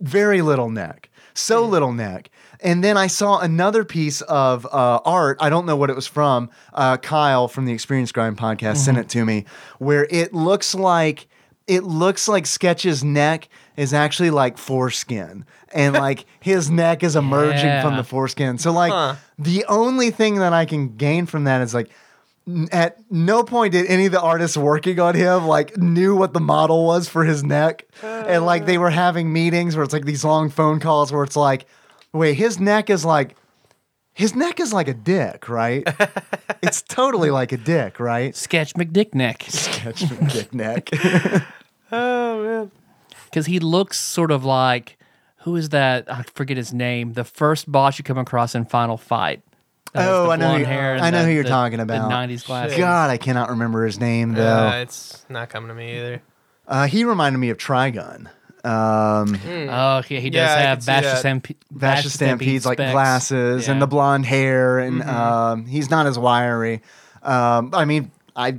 very 0.00 0.42
little 0.42 0.70
neck, 0.70 1.10
so 1.34 1.64
hmm. 1.64 1.72
little 1.72 1.92
neck. 1.92 2.30
And 2.64 2.82
then 2.82 2.96
I 2.96 3.06
saw 3.06 3.38
another 3.38 3.84
piece 3.84 4.22
of 4.22 4.64
uh, 4.66 4.98
art. 5.04 5.36
I 5.40 5.50
don't 5.50 5.66
know 5.66 5.76
what 5.76 5.90
it 5.90 5.94
was 5.96 6.06
from. 6.06 6.50
Uh, 6.72 6.96
Kyle 6.96 7.46
from 7.46 7.66
the 7.66 7.72
Experience 7.72 8.10
Grind 8.10 8.36
podcast 8.38 8.78
sent 8.78 8.98
it 8.98 9.08
to 9.10 9.24
me, 9.24 9.44
where 9.78 10.06
it 10.10 10.32
looks 10.34 10.74
like 10.74 11.28
it 11.66 11.84
looks 11.84 12.26
like 12.26 12.46
Sketch's 12.46 13.04
neck 13.04 13.48
is 13.76 13.94
actually 13.94 14.30
like 14.30 14.58
foreskin, 14.58 15.44
and 15.72 15.92
like 16.06 16.24
his 16.40 16.70
neck 16.70 17.02
is 17.02 17.16
emerging 17.16 17.82
from 17.82 17.96
the 17.96 18.04
foreskin. 18.04 18.58
So 18.58 18.72
like 18.72 18.92
Huh. 18.92 19.14
the 19.38 19.64
only 19.68 20.10
thing 20.10 20.36
that 20.36 20.52
I 20.52 20.64
can 20.64 20.96
gain 20.96 21.26
from 21.26 21.44
that 21.44 21.60
is 21.60 21.74
like 21.74 21.90
at 22.72 22.98
no 23.10 23.42
point 23.42 23.72
did 23.72 23.86
any 23.86 24.06
of 24.06 24.12
the 24.12 24.20
artists 24.20 24.54
working 24.56 25.00
on 25.00 25.14
him 25.14 25.46
like 25.46 25.78
knew 25.78 26.14
what 26.14 26.34
the 26.34 26.40
model 26.40 26.84
was 26.84 27.08
for 27.08 27.24
his 27.24 27.42
neck 27.42 27.86
and 28.02 28.44
like 28.44 28.66
they 28.66 28.76
were 28.76 28.90
having 28.90 29.32
meetings 29.32 29.74
where 29.76 29.82
it's 29.82 29.94
like 29.94 30.04
these 30.04 30.22
long 30.24 30.50
phone 30.50 30.78
calls 30.78 31.10
where 31.10 31.24
it's 31.24 31.36
like 31.36 31.64
wait 32.14 32.34
his 32.34 32.58
neck 32.58 32.88
is 32.88 33.04
like 33.04 33.36
his 34.14 34.34
neck 34.34 34.60
is 34.60 34.72
like 34.72 34.88
a 34.88 34.94
dick 34.94 35.48
right 35.48 35.86
it's 36.62 36.80
totally 36.82 37.30
like 37.30 37.52
a 37.52 37.56
dick 37.58 38.00
right 38.00 38.34
Sketch 38.34 38.72
McDickneck. 38.74 39.38
catch 39.72 40.10
me 40.10 40.16
dick 40.28 40.54
neck 40.54 40.88
Oh 41.92 42.42
man. 42.42 42.70
Because 43.26 43.46
he 43.46 43.58
looks 43.60 43.98
sort 44.00 44.30
of 44.30 44.44
like 44.44 44.96
who 45.42 45.56
is 45.56 45.68
that? 45.70 46.10
I 46.10 46.22
forget 46.34 46.56
his 46.56 46.72
name. 46.72 47.12
The 47.12 47.22
first 47.24 47.70
boss 47.70 47.98
you 47.98 48.04
come 48.04 48.16
across 48.16 48.54
in 48.54 48.64
Final 48.64 48.96
Fight. 48.96 49.42
That 49.92 50.08
Oh, 50.08 50.30
I 50.30 50.36
know 50.36 50.52
who 50.54 50.60
you- 50.60 50.64
hair 50.64 50.94
and 50.94 51.04
I 51.04 51.10
know 51.10 51.20
the- 51.20 51.26
who 51.28 51.34
you're 51.34 51.42
the- 51.42 51.50
talking 51.50 51.76
the 51.76 51.82
about. 51.84 52.10
90s 52.10 52.46
glasses. 52.46 52.76
god 52.78 53.10
i 53.10 53.16
cannot 53.16 53.50
remember 53.50 53.84
his 53.84 54.00
name 54.00 54.32
though 54.32 54.68
Uh, 54.68 54.76
it's 54.82 55.24
not 55.28 55.50
coming 55.50 55.68
to 55.68 55.74
me 55.74 55.96
either. 55.98 56.22
uh, 56.66 56.86
he 56.86 57.04
reminded 57.04 57.38
me 57.38 57.50
of 57.50 57.58
trigun 57.58 58.28
um 58.64 59.38
Oh, 59.44 60.02
yeah, 60.08 60.20
he 60.20 60.30
does 60.30 60.48
Yeah, 60.48 60.54
I 60.56 60.60
have 60.62 60.78
can 60.78 60.82
see 60.82 60.86
Vash 60.92 61.02
that. 61.04 61.24
Stampe- 61.24 61.56
Vash 61.70 62.04
Stampede's 62.06 62.66
like 62.66 62.78
specs. 62.78 62.92
glasses 62.92 63.68
and 63.68 63.76
Yeah. 63.76 63.80
the 63.80 63.86
blonde 63.86 64.26
hair, 64.26 64.78
and 64.78 65.02
um, 65.02 65.66
he's 65.66 65.90
not 65.90 66.06
as 66.06 66.18
wiry. 66.18 66.80
Um, 67.22 67.70
I 67.74 67.84
mean, 67.84 68.10
I 68.36 68.56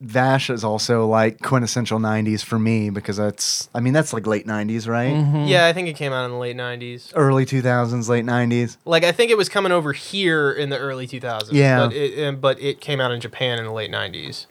Vash 0.00 0.50
is 0.50 0.64
also 0.64 1.06
like 1.06 1.40
quintessential 1.40 1.98
'90s 1.98 2.44
for 2.44 2.58
me 2.58 2.90
because 2.90 3.16
that's, 3.16 3.70
I 3.74 3.80
mean, 3.80 3.94
that's 3.94 4.12
like 4.12 4.26
late 4.26 4.46
'90s, 4.46 4.86
right? 4.88 5.14
Mm-hmm. 5.14 5.44
Yeah, 5.44 5.66
I 5.66 5.72
think 5.72 5.88
it 5.88 5.94
came 5.94 6.12
out 6.12 6.24
in 6.26 6.30
the 6.32 6.36
late 6.36 6.56
'90s. 6.56 7.12
Early 7.14 7.46
2000s, 7.46 8.08
late 8.08 8.24
'90s. 8.26 8.76
Like 8.84 9.04
I 9.04 9.12
think 9.12 9.30
it 9.30 9.38
was 9.38 9.48
coming 9.48 9.72
over 9.72 9.92
here 9.94 10.52
in 10.52 10.68
the 10.68 10.78
early 10.78 11.06
2000s. 11.06 11.48
Yeah. 11.52 11.86
but 11.86 11.94
it, 11.94 12.40
but 12.40 12.60
it 12.60 12.80
came 12.82 13.00
out 13.00 13.12
in 13.12 13.20
Japan 13.20 13.58
in 13.58 13.64
the 13.64 13.72
late 13.72 13.90
'90s. 13.90 14.46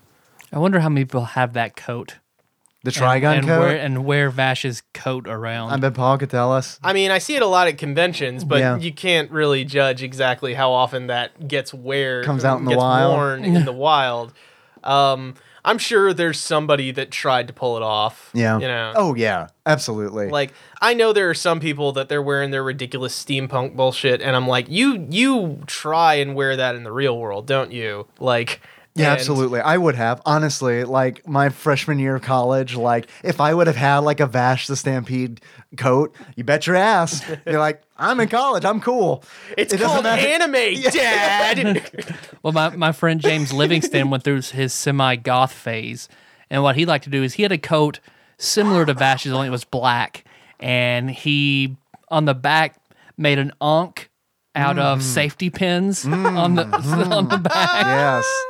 I 0.51 0.57
wonder 0.59 0.79
how 0.79 0.89
many 0.89 1.05
people 1.05 1.25
have 1.25 1.53
that 1.53 1.75
coat. 1.75 2.15
The 2.83 2.91
Trigun 2.91 3.37
and, 3.37 3.47
coat. 3.47 3.59
Wear, 3.61 3.77
and 3.77 4.03
wear 4.05 4.29
Vash's 4.29 4.83
coat 4.93 5.25
around. 5.27 5.71
I 5.71 5.77
bet 5.77 5.93
Paul 5.93 6.17
could 6.17 6.29
tell 6.29 6.51
us. 6.51 6.79
I 6.83 6.91
mean, 6.91 7.11
I 7.11 7.17
see 7.17 7.35
it 7.35 7.41
a 7.41 7.47
lot 7.47 7.67
at 7.69 7.77
conventions, 7.77 8.43
but 8.43 8.59
Yeah. 8.59 8.77
you 8.77 8.91
can't 8.91 9.31
really 9.31 9.63
judge 9.63 10.03
exactly 10.03 10.53
how 10.53 10.71
often 10.73 11.07
that 11.07 11.47
gets 11.47 11.73
wear 11.73 12.23
Comes 12.23 12.43
out 12.43 12.59
in 12.59 12.65
the 12.65 12.71
gets 12.71 12.81
wild. 12.81 13.13
worn 13.15 13.45
in 13.45 13.63
the 13.65 13.71
wild. 13.87 14.33
Um, 14.83 15.35
I'm 15.65 15.77
sure 15.77 16.13
there's 16.13 16.41
somebody 16.41 16.91
that 16.91 17.09
tried 17.09 17.47
to 17.47 17.53
pull 17.53 17.77
it 17.77 17.83
off. 17.83 18.29
Yeah. 18.33 18.59
you 18.59 18.67
know. 18.67 18.91
Oh 18.97 19.15
yeah, 19.15 19.47
absolutely. 19.65 20.27
Like 20.27 20.53
I 20.81 20.93
know 20.93 21.13
there 21.13 21.29
are 21.29 21.33
some 21.33 21.61
people 21.61 21.93
that 21.93 22.09
they're 22.09 22.21
wearing 22.21 22.51
their 22.51 22.63
ridiculous 22.65 23.15
steampunk 23.23 23.77
bullshit, 23.77 24.21
and 24.21 24.35
I'm 24.35 24.45
like, 24.45 24.65
you 24.69 25.07
you 25.09 25.61
try 25.67 26.15
and 26.15 26.35
wear 26.35 26.57
that 26.57 26.75
in 26.75 26.83
the 26.83 26.91
real 26.91 27.17
world, 27.17 27.47
don't 27.47 27.71
you? 27.71 28.07
Like, 28.19 28.59
Yeah, 28.95 29.11
and- 29.11 29.19
absolutely. 29.19 29.59
I 29.59 29.77
would 29.77 29.95
have. 29.95 30.21
Honestly, 30.25 30.83
like 30.83 31.27
my 31.27 31.49
freshman 31.49 31.99
year 31.99 32.15
of 32.15 32.21
college, 32.21 32.75
like 32.75 33.07
if 33.23 33.41
I 33.41 33.53
would 33.53 33.67
have 33.67 33.75
had 33.75 33.99
like 33.99 34.19
a 34.19 34.27
Vash 34.27 34.67
the 34.67 34.75
Stampede 34.75 35.41
coat, 35.77 36.15
you 36.35 36.43
bet 36.43 36.67
your 36.67 36.75
ass. 36.75 37.23
You're 37.45 37.59
like, 37.59 37.81
I'm 37.97 38.19
in 38.19 38.29
college. 38.29 38.65
I'm 38.65 38.81
cool. 38.81 39.23
It's 39.57 39.73
It 39.73 39.77
doesn't 39.77 39.91
called 39.91 40.03
matter- 40.03 40.27
anime, 40.27 40.81
Dad. 40.91 41.83
Well, 42.43 42.51
my, 42.51 42.75
my 42.75 42.91
friend 42.91 43.21
James 43.21 43.53
Livingston 43.53 44.09
went 44.09 44.25
through 44.25 44.41
his 44.41 44.73
semi 44.73 45.15
goth 45.15 45.53
phase. 45.53 46.09
And 46.49 46.61
what 46.61 46.75
he 46.75 46.85
liked 46.85 47.05
to 47.05 47.09
do 47.09 47.23
is 47.23 47.35
he 47.35 47.43
had 47.43 47.53
a 47.53 47.57
coat 47.57 48.01
similar 48.37 48.85
to 48.85 48.93
Vash's, 48.93 49.31
only 49.31 49.47
it 49.47 49.51
was 49.51 49.63
black. 49.63 50.25
And 50.59 51.09
he, 51.09 51.77
on 52.09 52.25
the 52.25 52.33
back, 52.33 52.75
made 53.17 53.39
an 53.39 53.53
ankh 53.61 54.09
out 54.55 54.77
of 54.77 54.99
mm. 54.99 55.01
safety 55.01 55.49
pins 55.49 56.05
mm. 56.05 56.37
on 56.37 56.55
the 56.55 56.63
on 56.65 57.27
the 57.27 57.37
mm-hmm. 57.37 57.43
back. 57.43 57.85
Yes. 57.85 58.45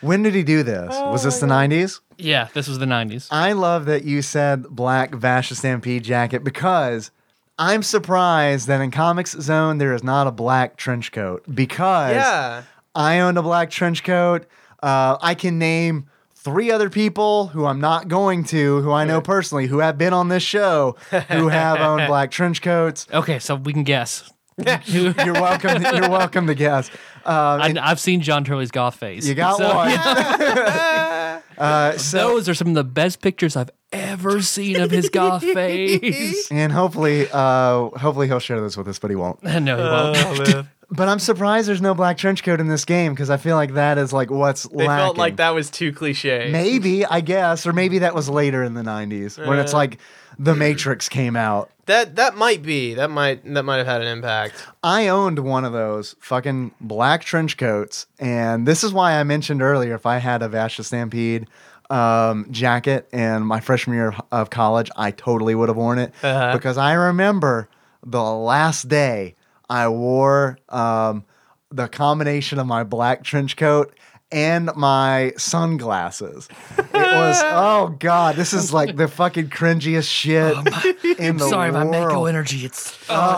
When 0.00 0.22
did 0.22 0.34
he 0.34 0.42
do 0.42 0.62
this? 0.62 0.88
Was 0.90 1.24
this 1.24 1.40
the 1.40 1.46
90s? 1.46 2.00
Yeah, 2.18 2.48
this 2.54 2.68
was 2.68 2.78
the 2.78 2.86
90s. 2.86 3.28
I 3.30 3.52
love 3.52 3.84
that 3.86 4.04
you 4.04 4.22
said 4.22 4.68
black 4.68 5.14
Vash 5.14 5.50
Stampede 5.50 6.04
jacket 6.04 6.44
because 6.44 7.10
I'm 7.58 7.82
surprised 7.82 8.68
that 8.68 8.80
in 8.80 8.90
Comix 8.90 9.40
Zone 9.40 9.78
there 9.78 9.94
is 9.94 10.04
not 10.04 10.26
a 10.26 10.30
black 10.30 10.76
trench 10.76 11.12
coat 11.12 11.44
because 11.52 12.16
yeah. 12.16 12.62
I 12.94 13.20
owned 13.20 13.38
a 13.38 13.42
black 13.42 13.70
trench 13.70 14.04
coat. 14.04 14.46
Uh, 14.82 15.16
I 15.20 15.34
can 15.34 15.58
name 15.58 16.08
three 16.34 16.70
other 16.70 16.88
people 16.88 17.48
who 17.48 17.66
I'm 17.66 17.80
not 17.80 18.08
going 18.08 18.44
to, 18.44 18.80
who 18.80 18.92
I 18.92 19.04
know 19.04 19.20
personally, 19.20 19.66
who 19.66 19.78
have 19.78 19.98
been 19.98 20.12
on 20.12 20.28
this 20.28 20.42
show, 20.42 20.96
who 21.10 21.48
have 21.48 21.80
owned 21.80 22.06
black 22.08 22.30
trench 22.30 22.62
coats. 22.62 23.06
Okay, 23.12 23.38
so 23.38 23.56
we 23.56 23.72
can 23.72 23.82
guess. 23.82 24.30
You're 24.86 25.12
welcome. 25.34 25.82
You're 25.82 26.08
welcome 26.08 26.46
to 26.46 26.54
guess. 26.54 26.88
Um, 27.26 27.60
I, 27.60 27.68
and 27.68 27.78
I've 27.78 28.00
seen 28.00 28.22
John 28.22 28.42
Turley's 28.44 28.70
goth 28.70 28.94
face. 28.96 29.26
you 29.26 29.34
got 29.34 29.58
So, 29.58 29.74
one. 29.74 29.90
uh, 31.58 31.98
so, 31.98 32.18
Those 32.28 32.48
are 32.48 32.54
some 32.54 32.68
of 32.68 32.74
the 32.74 32.84
best 32.84 33.20
pictures 33.20 33.54
I've 33.56 33.70
ever 33.92 34.40
seen 34.40 34.80
of 34.80 34.90
his 34.90 35.10
goth 35.10 35.42
face. 35.42 36.48
and 36.50 36.72
hopefully, 36.72 37.28
uh, 37.32 37.90
hopefully 37.98 38.28
he'll 38.28 38.38
share 38.38 38.60
this 38.60 38.76
with 38.78 38.88
us, 38.88 38.98
but 38.98 39.10
he 39.10 39.16
won't. 39.16 39.42
no, 39.42 40.12
he 40.14 40.52
won't. 40.52 40.66
But 40.88 41.08
I'm 41.08 41.18
surprised 41.18 41.66
there's 41.68 41.82
no 41.82 41.94
black 41.94 42.16
trench 42.16 42.44
coat 42.44 42.60
in 42.60 42.68
this 42.68 42.84
game 42.84 43.12
because 43.12 43.28
I 43.28 43.38
feel 43.38 43.56
like 43.56 43.74
that 43.74 43.98
is 43.98 44.12
like 44.12 44.30
what's 44.30 44.62
They 44.68 44.86
lacking. 44.86 45.04
felt 45.04 45.16
like 45.18 45.36
that 45.36 45.50
was 45.50 45.68
too 45.68 45.92
cliche. 45.92 46.48
Maybe 46.52 47.04
I 47.04 47.20
guess, 47.22 47.66
or 47.66 47.72
maybe 47.72 47.98
that 47.98 48.14
was 48.14 48.28
later 48.30 48.62
in 48.62 48.74
the 48.74 48.82
'90s 48.82 49.36
when 49.44 49.58
it's 49.58 49.74
Uh. 49.74 49.78
like 49.78 49.98
The 50.38 50.54
Matrix 50.54 51.08
came 51.08 51.36
out. 51.36 51.70
That 51.86 52.16
that 52.16 52.36
might 52.36 52.62
be. 52.62 52.94
That 52.94 53.10
might 53.10 53.44
that 53.54 53.62
might 53.62 53.76
have 53.76 53.86
had 53.86 54.02
an 54.02 54.08
impact. 54.08 54.54
I 54.82 55.08
owned 55.08 55.38
one 55.38 55.64
of 55.64 55.72
those 55.72 56.16
fucking 56.20 56.72
black 56.80 57.22
trench 57.24 57.56
coats, 57.56 58.06
and 58.18 58.66
this 58.66 58.82
is 58.82 58.92
why 58.92 59.12
I 59.20 59.22
mentioned 59.24 59.62
earlier 59.62 59.94
if 59.94 60.04
I 60.04 60.18
had 60.18 60.42
a 60.42 60.48
Vash 60.48 60.76
the 60.78 60.84
Stampede 60.84 61.46
um, 61.88 62.48
jacket 62.50 63.08
in 63.12 63.44
my 63.44 63.60
freshman 63.60 63.96
year 63.96 64.08
of, 64.08 64.20
of 64.32 64.50
college, 64.50 64.90
I 64.96 65.12
totally 65.12 65.54
would 65.54 65.68
have 65.68 65.76
worn 65.76 65.98
it 66.00 66.12
Uh-huh. 66.22 66.52
because 66.52 66.76
I 66.76 66.94
remember 66.94 67.68
the 68.04 68.22
last 68.22 68.88
day 68.88 69.36
I 69.70 69.88
wore 69.88 70.58
um, 70.68 71.24
the 71.70 71.86
combination 71.86 72.58
of 72.58 72.66
my 72.66 72.82
black 72.82 73.22
trench 73.22 73.56
coat 73.56 73.94
and 74.32 74.70
my 74.74 75.32
sunglasses. 75.36 76.48
It 76.78 76.92
was 76.92 77.40
oh 77.44 77.94
god, 77.98 78.36
this 78.36 78.52
is 78.52 78.72
like 78.72 78.96
the 78.96 79.08
fucking 79.08 79.48
cringiest 79.50 80.10
shit 80.10 80.54
oh 80.56 80.94
in 81.18 81.36
the 81.36 81.48
Sorry, 81.48 81.70
my 81.70 81.84
world. 81.84 82.08
Mako 82.08 82.24
energy. 82.26 82.64
It's 82.64 82.98
oh, 83.08 83.36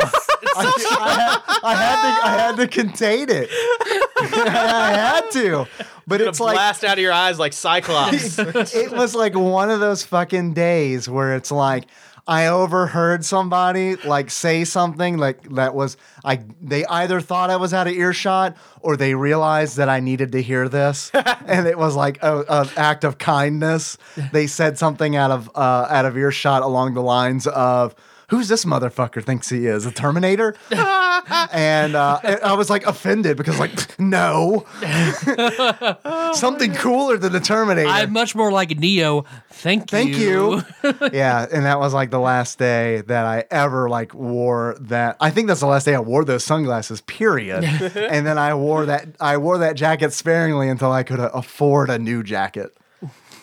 I, 0.57 0.61
I 1.03 1.14
had, 1.14 1.61
I 1.62 1.74
had 1.74 2.03
to 2.03 2.26
I 2.26 2.39
had 2.39 2.57
to 2.57 2.68
contain 2.68 3.28
it. 3.28 3.49
I 4.20 4.93
had 4.95 5.30
to. 5.32 5.66
But 6.07 6.22
it's 6.22 6.41
like 6.41 6.55
blast 6.55 6.84
out 6.84 6.97
of 6.97 7.03
your 7.03 7.12
eyes 7.12 7.39
like 7.39 7.53
Cyclops. 7.53 8.39
it 8.39 8.91
was 8.93 9.14
like 9.14 9.34
one 9.34 9.70
of 9.70 9.80
those 9.80 10.05
fucking 10.05 10.55
days 10.55 11.09
where 11.09 11.36
it's 11.36 11.53
like 11.53 11.84
I 12.29 12.49
overheard 12.49 13.24
somebody 13.24 13.97
like 13.97 14.31
say 14.31 14.64
something 14.64 15.16
like 15.16 15.43
that 15.55 15.74
was 15.74 15.97
I 16.22 16.45
they 16.61 16.85
either 16.85 17.22
thought 17.22 17.49
I 17.49 17.57
was 17.57 17.72
out 17.72 17.87
of 17.87 17.95
earshot 17.95 18.55
or 18.81 18.99
they 18.99 19.14
realized 19.14 19.79
that 19.79 19.89
I 19.89 20.01
needed 20.01 20.33
to 20.33 20.43
hear 20.43 20.68
this 20.68 21.11
and 21.47 21.66
it 21.66 21.79
was 21.79 21.97
like 21.97 22.22
a, 22.22 22.45
an 22.47 22.68
act 22.76 23.05
of 23.05 23.16
kindness. 23.16 23.97
They 24.31 24.47
said 24.47 24.76
something 24.76 25.16
out 25.16 25.31
of 25.31 25.51
uh, 25.55 25.87
out 25.89 26.05
of 26.05 26.18
earshot 26.18 26.62
along 26.62 26.93
the 26.93 27.03
lines 27.03 27.47
of 27.47 27.95
Who's 28.29 28.49
this 28.49 28.66
motherfucker 28.66 29.24
thinks 29.24 29.49
he 29.49 29.66
is? 29.66 29.87
A 29.87 29.91
Terminator? 29.91 30.55
and 30.70 31.95
uh, 31.95 32.20
I 32.45 32.53
was 32.53 32.68
like 32.68 32.87
offended 32.87 33.39
because, 33.39 33.59
like, 33.59 33.99
no. 33.99 34.66
Something 36.35 36.74
cooler 36.74 37.16
than 37.16 37.33
the 37.33 37.41
Terminator. 37.41 37.89
I'm 37.89 38.12
much 38.12 38.35
more 38.35 38.53
like 38.53 38.79
Neo. 38.79 39.24
Thank, 39.49 39.91
you. 39.91 39.99
Thank 39.99 40.16
you. 40.16 40.62
you. 40.83 40.95
yeah, 41.12 41.47
and 41.51 41.64
that 41.64 41.79
was 41.79 41.95
like 41.95 42.11
the 42.11 42.20
last 42.20 42.59
day 42.59 43.01
that 43.07 43.24
I 43.24 43.45
ever 43.51 43.89
like 43.89 44.12
wore 44.12 44.76
that. 44.81 45.16
I 45.20 45.31
think 45.31 45.49
that's 45.49 45.61
the 45.61 45.66
last 45.66 45.85
day 45.85 45.95
I 45.95 46.01
wore 46.01 46.24
those 46.24 46.45
sunglasses. 46.45 47.01
Period. 47.01 47.64
and 47.64 48.26
then 48.26 48.37
I 48.37 48.55
wore 48.55 48.85
that. 48.87 49.09
I 49.20 49.39
wore 49.39 49.59
that 49.59 49.74
jacket 49.74 50.12
sparingly 50.12 50.68
until 50.68 50.93
I 50.93 51.03
could 51.03 51.18
afford 51.20 51.89
a 51.89 51.99
new 51.99 52.22
jacket. 52.22 52.76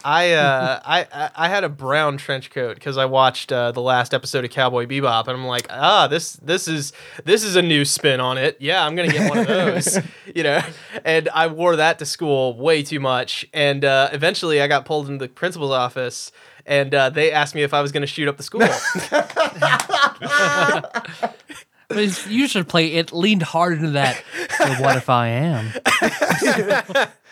I 0.08 0.34
uh 0.34 0.80
I 0.86 1.08
I- 1.12 1.30
I 1.36 1.50
had 1.50 1.64
a 1.64 1.70
brown 1.70 2.18
trench 2.18 2.52
coat 2.52 2.76
because 2.76 2.96
I 2.96 3.06
watched 3.06 3.52
uh, 3.52 3.72
the 3.72 3.82
last 3.82 4.14
episode 4.14 4.46
of 4.46 4.52
Cowboy 4.52 4.86
Bebop 4.86 5.22
and 5.28 5.32
I'm 5.36 5.48
like 5.48 5.66
ah 5.72 6.06
this 6.08 6.34
this 6.34 6.68
is 6.68 6.94
this 7.24 7.44
is 7.44 7.56
a 7.56 7.62
new 7.64 7.84
spin 7.86 8.20
on 8.20 8.38
it 8.38 8.56
yeah 8.60 8.86
I'm 8.86 8.96
gonna 8.96 9.08
get 9.12 9.28
one 9.30 9.40
of 9.40 9.48
those 9.48 9.98
you 10.36 10.44
know 10.44 10.62
and 11.04 11.28
I 11.30 11.48
wore 11.48 11.76
that 11.78 11.98
to 12.00 12.06
school 12.06 12.56
way 12.56 12.84
too 12.84 13.00
much 13.00 13.48
and 13.52 13.84
uh, 13.84 14.10
eventually 14.14 14.62
I 14.62 14.68
got 14.68 14.86
pulled 14.86 15.10
into 15.10 15.26
the 15.26 15.30
principal's 15.34 15.72
office 15.72 16.32
and 16.68 16.94
uh, 16.94 17.10
they 17.10 17.32
asked 17.32 17.56
me 17.56 17.64
if 17.64 17.74
I 17.74 17.82
was 17.82 17.92
gonna 17.92 18.06
shoot 18.06 18.28
up 18.28 18.38
the 18.38 18.44
school 18.44 18.62
you 22.30 22.48
should 22.48 22.68
play 22.68 22.94
it 22.94 23.12
leaned 23.12 23.42
hard 23.44 23.74
into 23.80 23.92
that. 23.92 24.22
So 24.56 24.66
what 24.82 24.96
if 24.96 25.10
I 25.10 25.28
am? 25.30 25.74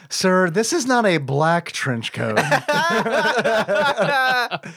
Sir, 0.10 0.50
this 0.50 0.74
is 0.74 0.86
not 0.86 1.06
a 1.06 1.18
black 1.18 1.72
trench 1.72 2.14
coat. 2.14 2.40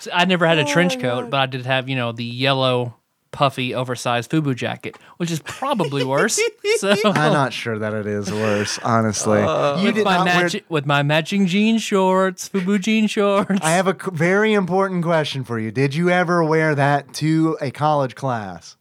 So 0.00 0.10
I 0.12 0.24
never 0.24 0.46
had 0.46 0.58
a 0.58 0.64
trench 0.64 0.96
oh, 0.98 1.00
coat, 1.00 1.30
but 1.30 1.40
I 1.40 1.46
did 1.46 1.66
have, 1.66 1.88
you 1.88 1.96
know, 1.96 2.12
the 2.12 2.24
yellow, 2.24 2.94
puffy, 3.32 3.74
oversized 3.74 4.30
FUBU 4.30 4.54
jacket, 4.54 4.96
which 5.16 5.30
is 5.30 5.40
probably 5.40 6.04
worse. 6.04 6.40
So 6.78 6.94
I'm 7.06 7.32
not 7.32 7.52
sure 7.52 7.76
that 7.80 7.92
it 7.92 8.06
is 8.06 8.30
worse, 8.30 8.78
honestly. 8.84 9.40
Uh, 9.40 9.80
you 9.80 9.86
with 9.86 9.96
did 9.96 10.04
my, 10.04 10.24
not 10.24 10.26
wear. 10.26 10.50
with 10.68 10.86
my 10.86 11.02
matching 11.02 11.46
jean 11.46 11.78
shorts, 11.78 12.48
FUBU 12.48 12.80
jean 12.80 13.08
shorts. 13.08 13.58
I 13.62 13.70
have 13.70 13.88
a 13.88 13.96
very 14.12 14.52
important 14.52 15.02
question 15.02 15.42
for 15.42 15.58
you. 15.58 15.72
Did 15.72 15.96
you 15.96 16.08
ever 16.08 16.44
wear 16.44 16.76
that 16.76 17.12
to 17.14 17.58
a 17.60 17.72
college 17.72 18.14
class? 18.14 18.76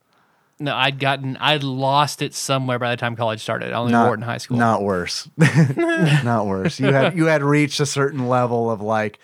No, 0.59 0.75
I'd 0.75 0.99
gotten, 0.99 1.37
I'd 1.37 1.63
lost 1.63 2.21
it 2.21 2.33
somewhere 2.33 2.79
by 2.79 2.91
the 2.91 2.97
time 2.97 3.15
college 3.15 3.41
started. 3.41 3.71
I 3.73 3.77
only 3.77 3.93
wore 3.93 4.13
it 4.13 4.17
in 4.17 4.21
high 4.21 4.39
school. 4.39 4.57
Not 4.57 4.81
worse. 4.81 5.29
not 5.37 6.47
worse. 6.47 6.79
You 6.79 6.87
had 6.87 7.15
you 7.15 7.25
had 7.25 7.43
reached 7.43 7.79
a 7.79 7.85
certain 7.85 8.27
level 8.27 8.71
of 8.71 8.81
like 8.81 9.19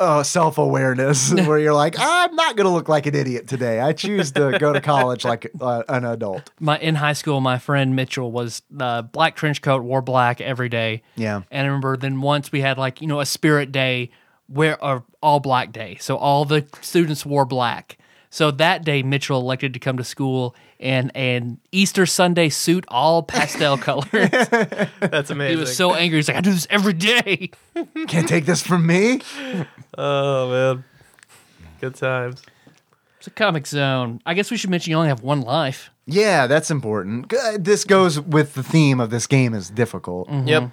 uh, 0.00 0.22
self 0.22 0.56
awareness 0.56 1.32
where 1.46 1.58
you're 1.58 1.74
like, 1.74 1.94
I'm 1.98 2.34
not 2.34 2.56
gonna 2.56 2.72
look 2.72 2.88
like 2.88 3.06
an 3.06 3.14
idiot 3.14 3.46
today. 3.46 3.80
I 3.80 3.92
choose 3.92 4.32
to 4.32 4.58
go 4.58 4.72
to 4.72 4.80
college 4.80 5.24
like 5.24 5.50
uh, 5.60 5.82
an 5.88 6.04
adult. 6.04 6.50
my 6.58 6.78
in 6.78 6.94
high 6.94 7.12
school, 7.12 7.40
my 7.40 7.58
friend 7.58 7.94
Mitchell 7.94 8.32
was 8.32 8.62
uh, 8.78 9.02
black 9.02 9.36
trench 9.36 9.60
coat, 9.60 9.82
wore 9.82 10.00
black 10.00 10.40
every 10.40 10.70
day. 10.70 11.02
Yeah. 11.16 11.42
And 11.50 11.66
I 11.66 11.66
remember 11.66 11.98
then 11.98 12.22
once 12.22 12.50
we 12.50 12.62
had 12.62 12.78
like 12.78 13.02
you 13.02 13.06
know 13.06 13.20
a 13.20 13.26
spirit 13.26 13.70
day, 13.70 14.10
where 14.46 14.78
a 14.80 15.02
all 15.22 15.40
black 15.40 15.72
day, 15.72 15.98
so 16.00 16.16
all 16.16 16.46
the 16.46 16.66
students 16.80 17.26
wore 17.26 17.44
black. 17.44 17.98
So 18.30 18.52
that 18.52 18.84
day, 18.84 19.02
Mitchell 19.02 19.40
elected 19.40 19.74
to 19.74 19.80
come 19.80 19.96
to 19.96 20.04
school 20.04 20.54
in 20.80 21.10
an 21.10 21.60
Easter 21.70 22.06
Sunday 22.06 22.48
suit, 22.48 22.84
all 22.88 23.22
pastel 23.22 23.76
colors. 23.86 24.08
That's 24.10 25.30
amazing. 25.30 25.56
he 25.56 25.60
was 25.60 25.76
so 25.76 25.94
angry. 25.94 26.18
He's 26.18 26.28
like, 26.28 26.38
"I 26.38 26.40
do 26.40 26.50
this 26.52 26.66
every 26.70 26.94
day." 26.94 27.50
Can't 28.08 28.26
take 28.28 28.46
this 28.46 28.62
from 28.62 28.86
me. 28.86 29.20
oh 29.96 30.50
man, 30.50 30.84
good 31.80 31.94
times. 31.94 32.42
It's 33.18 33.26
a 33.26 33.30
Comix 33.30 33.66
Zone. 33.66 34.20
I 34.24 34.32
guess 34.34 34.50
we 34.50 34.56
should 34.56 34.70
mention 34.70 34.90
you 34.90 34.96
only 34.96 35.08
have 35.10 35.22
one 35.22 35.42
life. 35.42 35.90
Yeah, 36.06 36.46
that's 36.46 36.70
important. 36.70 37.32
This 37.58 37.84
goes 37.84 38.18
with 38.18 38.54
the 38.54 38.62
theme 38.62 38.98
of 38.98 39.10
this 39.10 39.26
game 39.26 39.52
is 39.52 39.68
difficult. 39.68 40.28
Mm-hmm. 40.28 40.48
Yep. 40.48 40.70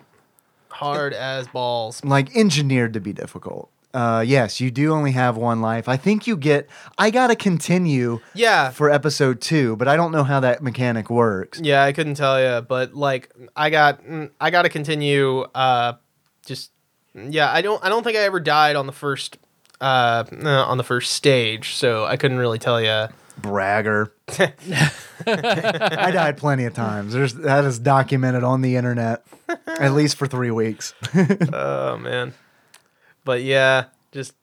Hard 0.69 1.13
as 1.13 1.47
balls. 1.47 2.03
like 2.05 2.33
engineered 2.35 2.93
to 2.93 2.99
be 3.01 3.11
difficult. 3.11 3.69
Uh, 3.97 4.21
yes, 4.21 4.61
you 4.61 4.69
do 4.69 4.93
only 4.93 5.11
have 5.13 5.37
one 5.37 5.59
life. 5.59 5.89
I 5.89 5.97
think 5.97 6.27
you 6.27 6.37
get. 6.37 6.69
I 6.99 7.09
gotta 7.09 7.35
continue 7.35 8.19
Yeah. 8.35 8.69
for 8.69 8.91
episode 8.91 9.41
two, 9.41 9.75
but 9.75 9.87
I 9.87 9.95
don't 9.95 10.11
know 10.11 10.23
how 10.23 10.39
that 10.41 10.61
mechanic 10.61 11.09
works. 11.09 11.59
Yeah, 11.63 11.83
I 11.83 11.93
couldn't 11.93 12.13
tell 12.13 12.39
you, 12.39 12.61
but 12.61 12.93
like 12.93 13.31
I 13.55 13.71
got 13.71 14.03
mm, 14.03 14.29
I 14.39 14.51
got 14.51 14.63
to 14.63 14.69
continue 14.69 15.41
uh 15.55 15.93
just 16.45 16.71
yeah, 17.15 17.51
I 17.51 17.61
don't 17.61 17.83
I 17.83 17.89
don't 17.89 18.03
think 18.03 18.17
I 18.17 18.21
ever 18.21 18.39
died 18.39 18.75
on 18.75 18.85
the 18.85 18.93
first 18.93 19.39
uh 19.81 20.25
uh, 20.31 20.47
on 20.65 20.77
the 20.77 20.83
first 20.83 21.13
stage, 21.13 21.73
so 21.73 22.05
I 22.05 22.17
couldn't 22.17 22.37
really 22.37 22.59
tell 22.59 22.79
you. 22.79 23.07
Bragger. 23.41 24.11
I 25.25 26.11
died 26.11 26.37
plenty 26.37 26.65
of 26.65 26.73
times. 26.73 27.13
There's 27.13 27.33
that 27.35 27.65
is 27.65 27.79
documented 27.79 28.43
on 28.43 28.61
the 28.61 28.75
internet, 28.75 29.25
at 29.67 29.93
least 29.93 30.17
for 30.17 30.27
three 30.27 30.51
weeks. 30.51 30.93
Oh 31.53 31.97
man. 31.97 32.33
But 33.27 33.43
yeah, 33.43 33.85
just 34.13 34.33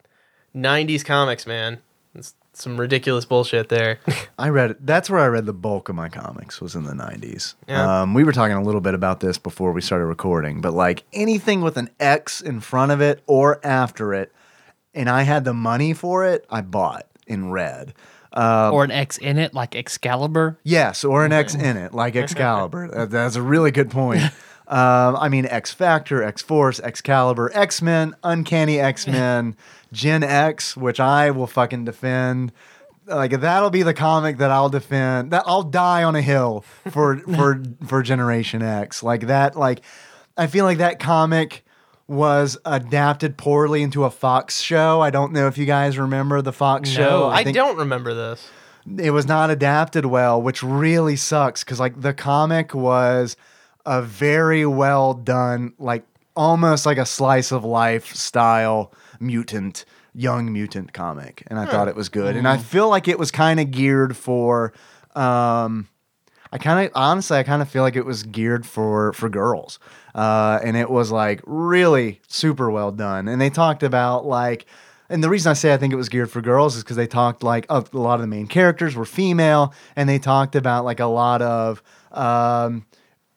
90s 0.55 1.03
comics, 1.05 1.47
man. 1.47 1.79
It's 2.15 2.35
some 2.53 2.79
ridiculous 2.79 3.25
bullshit 3.25 3.71
there. 3.71 3.99
I 4.39 4.51
read 4.51 4.73
it. 4.73 4.87
That's 4.87 5.09
where 5.09 5.21
I 5.21 5.27
read 5.27 5.47
the 5.47 5.55
bulk 5.55 5.89
of 5.89 5.95
my 5.97 6.11
comics 6.11 6.61
was 6.61 6.75
in 6.77 6.85
the 6.85 6.93
90s. 6.93 7.55
Yeah. 7.67 8.03
Um, 8.03 8.13
we 8.13 8.25
were 8.25 8.33
talking 8.33 8.55
a 8.57 8.63
little 8.63 8.83
bit 8.83 8.93
about 8.93 9.21
this 9.21 9.39
before 9.39 9.73
we 9.73 9.81
started 9.81 10.05
recording, 10.05 10.61
but 10.61 10.75
like 10.75 11.03
anything 11.15 11.63
with 11.63 11.79
an 11.79 11.89
X 11.99 12.43
in 12.43 12.61
front 12.61 12.93
of 12.93 13.01
it 13.01 13.23
or 13.27 13.59
after 13.67 14.13
it, 14.13 14.31
and 14.93 15.09
I 15.09 15.23
had 15.23 15.45
the 15.45 15.55
money 15.55 15.95
for 15.95 16.27
it, 16.27 16.45
I 16.51 16.61
bought 16.61 17.07
in 17.27 17.51
red. 17.51 17.95
or 18.37 18.85
an 18.85 18.91
X 18.91 19.17
in 19.17 19.39
it, 19.39 19.55
like 19.55 19.75
Excalibur. 19.75 20.59
Yes, 20.63 21.05
or 21.05 21.25
an 21.25 21.33
X 21.33 21.55
in 21.55 21.79
it, 21.79 21.95
like 21.95 22.15
Excalibur. 22.25 22.89
That- 22.89 23.11
That's 23.11 23.37
a 23.37 23.43
really 23.43 23.71
good 23.71 23.91
point. 23.91 24.23
Um, 24.67 25.17
I 25.17 25.29
mean, 25.29 25.45
X 25.47 25.73
Factor, 25.73 26.23
X 26.23 26.41
Force, 26.43 26.81
Excalibur, 26.81 27.51
X 27.55 27.83
Men, 27.83 28.15
Uncanny 28.23 28.81
X 28.81 29.07
Men, 29.07 29.57
Gen 29.93 30.23
X, 30.23 30.77
which 30.77 30.99
I 31.01 31.31
will 31.33 31.47
fucking 31.47 31.85
defend. 31.85 32.53
Like 33.07 33.39
that'll 33.41 33.69
be 33.69 33.83
the 33.83 33.93
comic 33.93 34.39
that 34.39 34.51
I'll 34.51 34.71
defend. 34.71 35.31
That 35.33 35.43
I'll 35.47 35.63
die 35.65 36.03
on 36.05 36.17
a 36.17 36.23
hill 36.23 36.65
for 36.91 37.19
for 37.37 37.63
for 37.87 38.03
Generation 38.03 38.63
X. 38.63 39.03
Like 39.03 39.27
that. 39.27 39.55
Like 39.57 39.83
I 40.39 40.47
feel 40.47 40.65
like 40.65 40.79
that 40.79 40.99
comic 40.99 41.65
was 42.07 42.57
adapted 42.65 43.37
poorly 43.37 43.83
into 43.83 44.05
a 44.05 44.11
Fox 44.11 44.61
show. 44.61 45.01
I 45.01 45.11
don't 45.11 45.33
know 45.33 45.47
if 45.47 45.57
you 45.59 45.67
guys 45.67 45.99
remember 45.99 46.41
the 46.43 46.53
Fox 46.53 46.89
show. 46.89 47.29
I, 47.29 47.45
think- 47.45 47.55
don't 47.55 47.77
remember 47.79 48.13
this. 48.15 48.47
it 48.99 49.11
was 49.11 49.27
not 49.27 49.49
adapted 49.51 50.05
well, 50.07 50.41
which 50.41 50.63
really 50.63 51.17
sucks 51.17 51.65
because 51.65 51.81
like 51.81 52.01
the 52.01 52.13
comic 52.15 52.75
was 52.75 53.37
a 53.87 54.03
very 54.03 54.67
well 54.67 55.15
done, 55.15 55.75
like 55.79 56.05
almost 56.37 56.87
like 56.87 56.99
a 56.99 57.07
slice 57.07 57.53
of 57.53 57.65
life 57.65 58.15
style 58.15 58.93
mutant, 59.21 59.85
young 60.15 60.53
mutant 60.53 60.93
comic, 60.93 61.43
and 61.49 61.59
I 61.59 61.67
thought 61.67 61.89
it 61.89 61.97
was 61.97 62.09
good. 62.09 62.37
And 62.37 62.49
I 62.49 62.57
feel 62.59 62.89
like 62.89 63.09
it 63.09 63.19
was 63.19 63.31
kind 63.31 63.61
of 63.61 63.71
geared 63.71 64.17
for. 64.17 64.73
Um, 65.15 65.89
I 66.53 66.59
kind 66.59 66.87
of 66.87 66.93
honestly, 66.95 67.37
I 67.37 67.43
kind 67.43 67.63
of 67.63 67.69
feel 67.69 67.83
like 67.83 67.97
it 67.97 68.07
was 68.07 68.23
geared 68.23 68.65
for 68.65 69.13
for 69.13 69.29
girls, 69.29 69.81
uh, 70.15 70.61
and 70.63 70.77
it 70.77 70.89
was 70.89 71.11
like 71.11 71.41
really 71.45 72.21
super 72.29 72.71
well 72.71 72.93
done. 72.93 73.27
And 73.27 73.41
they 73.41 73.51
talked 73.51 73.83
about 73.83 74.25
like, 74.25 74.67
and 75.09 75.23
the 75.23 75.29
reason 75.29 75.51
I 75.51 75.55
say 75.55 75.75
I 75.75 75.77
think 75.77 75.93
it 75.93 75.97
was 75.97 76.09
geared 76.09 76.31
for 76.31 76.41
girls 76.41 76.77
is 76.77 76.85
because 76.85 76.97
they 76.97 77.09
talked 77.09 77.43
like 77.43 77.67
a, 77.69 77.85
a 77.93 77.99
lot 77.99 78.15
of 78.15 78.21
the 78.21 78.29
main 78.29 78.47
characters 78.47 78.95
were 78.95 79.05
female, 79.05 79.75
and 79.97 80.09
they 80.09 80.21
talked 80.21 80.55
about 80.55 80.85
like 80.85 81.01
a 81.01 81.07
lot 81.07 81.43
of 81.43 81.83
um, 82.13 82.87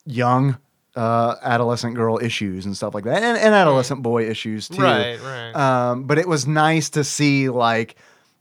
young 0.07 0.57
uh, 0.95 1.35
adolescent 1.43 1.93
girl 1.95 2.17
issues 2.19 2.65
and 2.65 2.75
stuff 2.75 2.95
like 2.95 3.03
that, 3.03 3.21
and, 3.21 3.37
and 3.37 3.53
adolescent 3.53 4.01
boy 4.01 4.27
issues 4.27 4.67
too. 4.67 4.81
Right, 4.81 5.19
right. 5.21 5.55
Um, 5.55 6.05
but 6.05 6.17
it 6.17 6.27
was 6.27 6.47
nice 6.47 6.89
to 6.91 7.03
see 7.03 7.49
like 7.49 7.95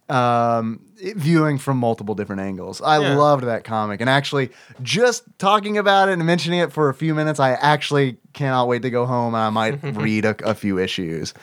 um, 0.09 0.81
it- 1.01 1.17
viewing 1.17 1.59
from 1.59 1.77
multiple 1.79 2.14
different 2.14 2.41
angles. 2.41 2.81
I 2.81 2.99
Yeah. 3.01 3.17
loved 3.17 3.45
that 3.45 3.64
comic, 3.64 4.01
and 4.01 4.09
actually, 4.09 4.51
just 4.81 5.25
talking 5.39 5.77
about 5.79 6.09
it 6.09 6.12
and 6.12 6.25
mentioning 6.25 6.61
it 6.61 6.73
for 6.73 6.89
a 6.89 6.95
few 6.95 7.14
minutes, 7.14 7.41
I 7.41 7.53
actually 7.53 8.17
cannot 8.33 8.69
wait 8.69 8.83
to 8.83 8.91
go 8.91 9.05
home 9.05 9.35
and 9.35 9.43
I 9.43 9.51
might 9.51 9.81
read 9.97 10.25
a, 10.25 10.37
a 10.49 10.55
few 10.55 10.79
issues. 10.79 11.35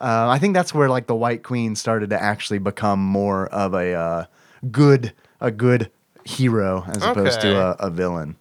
Uh, 0.00 0.28
I 0.28 0.38
think 0.38 0.54
that's 0.54 0.74
where 0.74 0.88
like 0.88 1.06
the 1.06 1.14
White 1.14 1.42
Queen 1.44 1.74
started 1.76 2.10
to 2.10 2.20
actually 2.22 2.58
become 2.58 3.00
more 3.00 3.46
of 3.48 3.72
a 3.74 3.94
uh, 3.94 4.24
good 4.70 5.12
a 5.40 5.50
good 5.50 5.90
hero 6.24 6.84
as 6.88 7.02
opposed 7.02 7.40
to 7.40 7.56
a, 7.56 7.70
a 7.86 7.90
villain. 7.90 8.36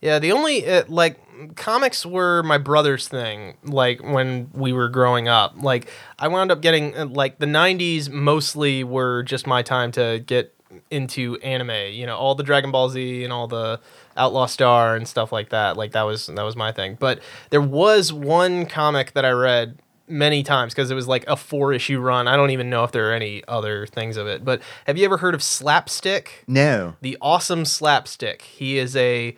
Yeah, 0.00 0.18
the 0.18 0.32
only 0.32 0.68
uh, 0.68 0.84
like 0.88 1.18
comics 1.56 2.04
were 2.06 2.42
my 2.42 2.58
brother's 2.58 3.08
thing. 3.08 3.56
Like 3.64 4.02
when 4.02 4.50
we 4.52 4.72
were 4.72 4.88
growing 4.88 5.28
up, 5.28 5.54
like 5.58 5.88
I 6.18 6.28
wound 6.28 6.50
up 6.50 6.60
getting 6.60 6.96
uh, 6.96 7.06
like 7.06 7.38
the 7.38 7.46
'90s 7.46 8.08
mostly 8.10 8.84
were 8.84 9.22
just 9.22 9.46
my 9.46 9.62
time 9.62 9.92
to 9.92 10.22
get 10.24 10.54
into 10.90 11.36
anime. 11.38 11.92
You 11.92 12.06
know, 12.06 12.16
all 12.16 12.34
the 12.34 12.42
Dragon 12.42 12.70
Ball 12.70 12.88
Z 12.90 13.24
and 13.24 13.32
all 13.32 13.48
the 13.48 13.80
Outlaw 14.16 14.46
Star 14.46 14.94
and 14.96 15.06
stuff 15.06 15.32
like 15.32 15.50
that. 15.50 15.76
Like 15.76 15.92
that 15.92 16.02
was 16.02 16.26
that 16.26 16.42
was 16.42 16.56
my 16.56 16.72
thing. 16.72 16.96
But 16.98 17.20
there 17.50 17.60
was 17.62 18.12
one 18.12 18.66
comic 18.66 19.12
that 19.12 19.24
I 19.24 19.30
read 19.30 19.78
many 20.06 20.42
times 20.42 20.72
because 20.72 20.90
it 20.90 20.94
was 20.94 21.06
like 21.06 21.24
a 21.26 21.36
four 21.36 21.72
issue 21.72 22.00
run. 22.00 22.28
I 22.28 22.36
don't 22.36 22.50
even 22.50 22.70
know 22.70 22.84
if 22.84 22.92
there 22.92 23.10
are 23.10 23.14
any 23.14 23.42
other 23.46 23.86
things 23.86 24.16
of 24.16 24.26
it. 24.26 24.44
But 24.44 24.62
have 24.86 24.96
you 24.96 25.04
ever 25.04 25.18
heard 25.18 25.34
of 25.34 25.42
Slapstick? 25.42 26.44
No, 26.46 26.94
the 27.00 27.18
awesome 27.20 27.64
slapstick. 27.64 28.42
He 28.42 28.78
is 28.78 28.96
a 28.96 29.36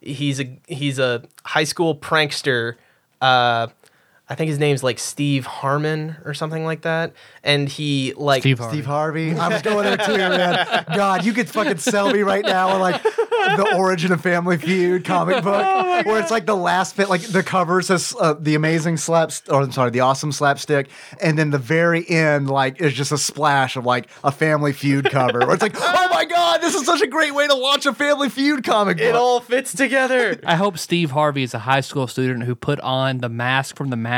he's 0.00 0.40
a 0.40 0.58
he's 0.66 0.98
a 0.98 1.24
high 1.44 1.64
school 1.64 1.94
prankster. 1.96 2.76
Uh, 3.20 3.68
I 4.28 4.34
think 4.34 4.48
his 4.48 4.58
name's 4.58 4.82
like 4.82 4.98
Steve 4.98 5.46
Harmon 5.46 6.16
or 6.24 6.34
something 6.34 6.64
like 6.64 6.82
that. 6.82 7.14
And 7.42 7.68
he 7.68 8.12
like 8.14 8.42
Steve 8.42 8.58
Harvey. 8.58 8.76
Steve 8.76 8.86
Harvey. 8.86 9.34
I 9.38 9.48
was 9.48 9.62
going 9.62 9.84
there 9.84 9.96
too, 9.96 10.16
man. 10.16 10.84
God, 10.94 11.24
you 11.24 11.32
could 11.32 11.48
fucking 11.48 11.78
sell 11.78 12.12
me 12.12 12.20
right 12.20 12.44
now. 12.44 12.70
And 12.70 12.80
like, 12.80 13.02
the 13.56 13.76
origin 13.76 14.12
of 14.12 14.20
Family 14.20 14.58
Feud 14.58 15.04
comic 15.04 15.42
book, 15.44 16.06
where 16.06 16.20
it's 16.20 16.30
like 16.30 16.46
the 16.46 16.56
last 16.56 16.96
bit, 16.96 17.08
like 17.08 17.22
the 17.22 17.42
cover 17.42 17.80
says 17.82 18.14
uh, 18.20 18.34
the 18.38 18.54
amazing 18.54 18.96
slap, 18.96 19.32
or 19.48 19.62
I'm 19.62 19.72
sorry, 19.72 19.90
the 19.90 20.00
awesome 20.00 20.32
slapstick, 20.32 20.88
and 21.20 21.38
then 21.38 21.50
the 21.50 21.58
very 21.58 22.08
end, 22.08 22.50
like, 22.50 22.80
is 22.80 22.92
just 22.92 23.12
a 23.12 23.18
splash 23.18 23.76
of 23.76 23.84
like 23.84 24.08
a 24.24 24.30
Family 24.30 24.72
Feud 24.72 25.10
cover, 25.10 25.40
where 25.40 25.52
it's 25.52 25.62
like, 25.62 25.76
oh 25.76 26.08
my 26.10 26.24
god, 26.24 26.60
this 26.60 26.74
is 26.74 26.84
such 26.84 27.00
a 27.00 27.06
great 27.06 27.34
way 27.34 27.46
to 27.46 27.54
launch 27.54 27.86
a 27.86 27.94
Family 27.94 28.28
Feud 28.28 28.64
comic 28.64 28.98
book. 28.98 29.06
It 29.06 29.14
all 29.14 29.40
fits 29.40 29.72
together. 29.72 30.38
I 30.44 30.56
hope 30.56 30.78
Steve 30.78 31.12
Harvey 31.12 31.42
is 31.42 31.54
a 31.54 31.60
high 31.60 31.80
school 31.80 32.06
student 32.06 32.44
who 32.44 32.54
put 32.54 32.80
on 32.80 33.18
the 33.18 33.28
mask 33.28 33.76
from 33.76 33.90
the 33.90 33.96
mask 33.96 34.17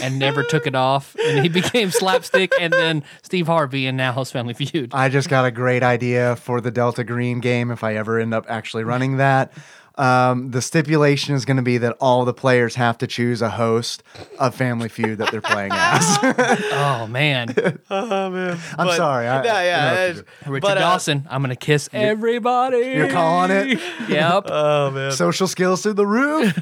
and 0.00 0.18
never 0.18 0.42
took 0.42 0.66
it 0.66 0.74
off, 0.74 1.16
and 1.16 1.42
he 1.42 1.48
became 1.60 1.90
slapstick, 1.90 2.52
and 2.60 2.72
then 2.72 3.02
Steve 3.22 3.46
Harvey, 3.46 3.86
and 3.86 3.96
now 3.96 4.12
hosts 4.12 4.32
Family 4.32 4.54
Feud. 4.54 4.90
I 4.94 5.08
just 5.08 5.28
got 5.28 5.44
a 5.44 5.50
great 5.50 5.82
idea 5.82 6.36
for 6.36 6.60
the 6.60 6.70
Delta 6.70 7.04
Green 7.04 7.40
game 7.40 7.70
if 7.70 7.84
I 7.84 7.96
ever 7.96 8.18
end 8.18 8.34
up 8.34 8.46
actually 8.48 8.84
running 8.84 9.16
that. 9.18 9.52
Um, 9.96 10.50
the 10.52 10.62
stipulation 10.62 11.34
is 11.34 11.44
going 11.44 11.58
to 11.58 11.62
be 11.62 11.76
that 11.78 11.96
all 12.00 12.24
the 12.24 12.32
players 12.32 12.76
have 12.76 12.96
to 12.98 13.06
choose 13.06 13.42
a 13.42 13.50
host 13.50 14.02
of 14.38 14.54
Family 14.54 14.88
Feud 14.88 15.18
that 15.18 15.30
they're 15.30 15.40
playing 15.42 15.72
as. 15.72 16.18
Oh 16.74 17.06
man, 17.06 17.54
oh 17.90 18.30
man. 18.30 18.58
I'm 18.78 18.86
But- 18.86 18.96
sorry. 18.96 19.26
I, 19.28 19.44
yeah, 19.44 19.62
yeah. 19.62 19.92
interrupted 20.08 20.26
uh, 20.46 20.50
Richard 20.50 20.62
but, 20.66 20.76
uh, 20.78 20.80
Dawson, 20.80 21.26
I'm 21.30 21.42
gonna 21.42 21.56
kiss 21.56 21.88
everybody. 21.92 22.78
You're 22.78 23.10
calling 23.10 23.50
it? 23.50 23.80
Yep. 24.08 24.44
Oh 24.46 24.90
man. 24.90 25.12
Social 25.12 25.46
skills 25.46 25.82
through 25.82 25.94
the 25.94 26.06
roof. 26.06 26.56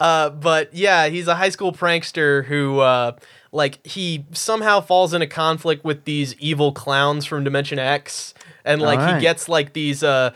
Uh, 0.00 0.30
but 0.30 0.72
yeah, 0.74 1.08
he's 1.08 1.28
a 1.28 1.34
high 1.34 1.48
school 1.50 1.72
prankster 1.72 2.44
who, 2.44 2.80
uh, 2.80 3.12
like, 3.52 3.84
he 3.86 4.24
somehow 4.32 4.80
falls 4.80 5.14
into 5.14 5.26
conflict 5.26 5.84
with 5.84 6.04
these 6.04 6.34
evil 6.38 6.72
clowns 6.72 7.24
from 7.24 7.44
Dimension 7.44 7.78
X, 7.78 8.34
and 8.64 8.80
like 8.82 8.98
Alright. 8.98 9.16
he 9.16 9.20
gets 9.20 9.48
like 9.48 9.72
these. 9.74 10.02
Uh, 10.02 10.32